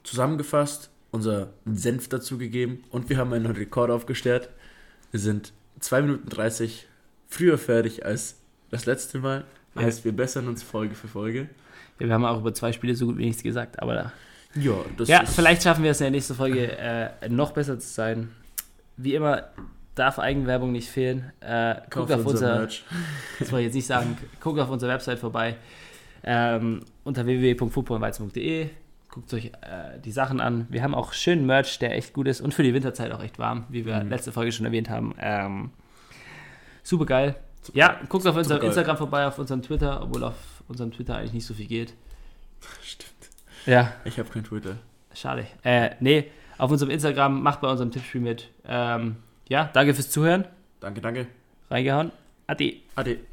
zusammengefasst, 0.02 0.90
unser 1.12 1.50
Senf 1.66 2.08
dazu 2.08 2.36
gegeben 2.36 2.82
und 2.90 3.10
wir 3.10 3.16
haben 3.16 3.32
einen 3.32 3.46
Rekord 3.46 3.92
aufgestellt. 3.92 4.48
Wir 5.12 5.20
sind 5.20 5.52
2 5.78 6.02
Minuten 6.02 6.28
30 6.28 6.88
früher 7.28 7.58
fertig 7.58 8.04
als 8.04 8.36
das 8.70 8.86
letzte 8.86 9.18
Mal. 9.18 9.44
Heißt, 9.76 10.04
wir 10.04 10.12
bessern 10.12 10.48
uns 10.48 10.62
Folge 10.62 10.94
für 10.94 11.08
Folge. 11.08 11.48
Ja, 11.98 12.06
wir 12.06 12.14
haben 12.14 12.24
auch 12.24 12.38
über 12.40 12.54
zwei 12.54 12.72
Spiele 12.72 12.94
so 12.94 13.06
gut 13.06 13.18
wie 13.18 13.26
nichts 13.26 13.42
gesagt. 13.42 13.80
Aber 13.82 13.94
da, 13.94 14.12
Ja, 14.54 14.72
das 14.96 15.08
ja, 15.08 15.24
vielleicht 15.26 15.62
schaffen 15.62 15.84
wir 15.84 15.90
es 15.90 16.00
in 16.00 16.04
der 16.04 16.10
nächsten 16.12 16.34
Folge 16.34 16.78
äh, 16.78 17.28
noch 17.28 17.52
besser 17.52 17.78
zu 17.78 17.86
sein. 17.88 18.30
Wie 18.96 19.14
immer 19.14 19.44
darf 19.94 20.18
Eigenwerbung 20.18 20.72
nicht 20.72 20.88
fehlen. 20.88 21.30
Äh, 21.40 21.74
guckt 21.74 21.90
Kauft 21.90 22.12
auf 22.12 22.26
unser, 22.26 22.58
Merch. 22.60 22.84
das 23.38 23.50
wollte 23.52 23.60
ich 23.62 23.66
jetzt 23.66 23.74
nicht 23.74 23.86
sagen, 23.86 24.16
guckt 24.40 24.58
auf 24.60 24.70
unserer 24.70 24.92
Website 24.94 25.18
vorbei. 25.18 25.56
Ähm, 26.24 26.80
unter 27.04 27.24
www.footballweizen.de. 27.26 28.68
Guckt 29.10 29.32
euch 29.34 29.46
äh, 29.46 29.98
die 30.04 30.10
Sachen 30.12 30.40
an. 30.40 30.66
Wir 30.70 30.82
haben 30.82 30.94
auch 30.94 31.12
schönen 31.12 31.46
Merch, 31.46 31.78
der 31.78 31.94
echt 31.96 32.12
gut 32.12 32.28
ist 32.28 32.40
und 32.40 32.52
für 32.54 32.62
die 32.62 32.74
Winterzeit 32.74 33.12
auch 33.12 33.22
echt 33.22 33.38
warm, 33.38 33.64
wie 33.68 33.86
wir 33.86 34.02
Mhm. 34.02 34.10
letzte 34.10 34.32
Folge 34.32 34.52
schon 34.52 34.66
erwähnt 34.66 34.90
haben. 34.90 35.14
Ähm, 35.18 35.70
super 36.86 37.06
geil. 37.06 37.36
Ja, 37.74 38.00
guckt 38.08 38.26
auf 38.26 38.36
unserem. 38.36 38.62
Instagram 38.62 38.96
vorbei, 38.96 39.26
auf 39.26 39.38
unserem 39.38 39.62
Twitter, 39.62 40.00
obwohl 40.02 40.22
auf 40.24 40.36
unserem 40.68 40.92
Twitter 40.92 41.16
eigentlich 41.16 41.32
nicht 41.32 41.46
so 41.46 41.54
viel 41.54 41.66
geht. 41.66 41.94
Stimmt. 42.82 43.12
Ja, 43.66 43.92
Ich 44.04 44.18
habe 44.18 44.28
kein 44.28 44.44
Twitter. 44.44 44.76
schade. 45.12 45.46
Äh, 45.64 45.90
nee, 46.00 46.30
auf 46.58 46.70
unserem 46.70 46.90
Instagram, 46.90 47.42
macht 47.42 47.60
bei 47.60 47.68
unserem 47.68 47.90
Tippspiel 47.90 48.20
mit. 48.20 48.48
Ähm, 48.66 49.16
ja, 49.48 49.68
danke 49.72 49.94
fürs 49.94 50.10
Zuhören. 50.10 50.44
Danke, 50.80 51.00
danke. 51.00 51.26
Reingehauen. 51.70 52.12
Ade. 52.46 52.76
Ade. 52.94 53.18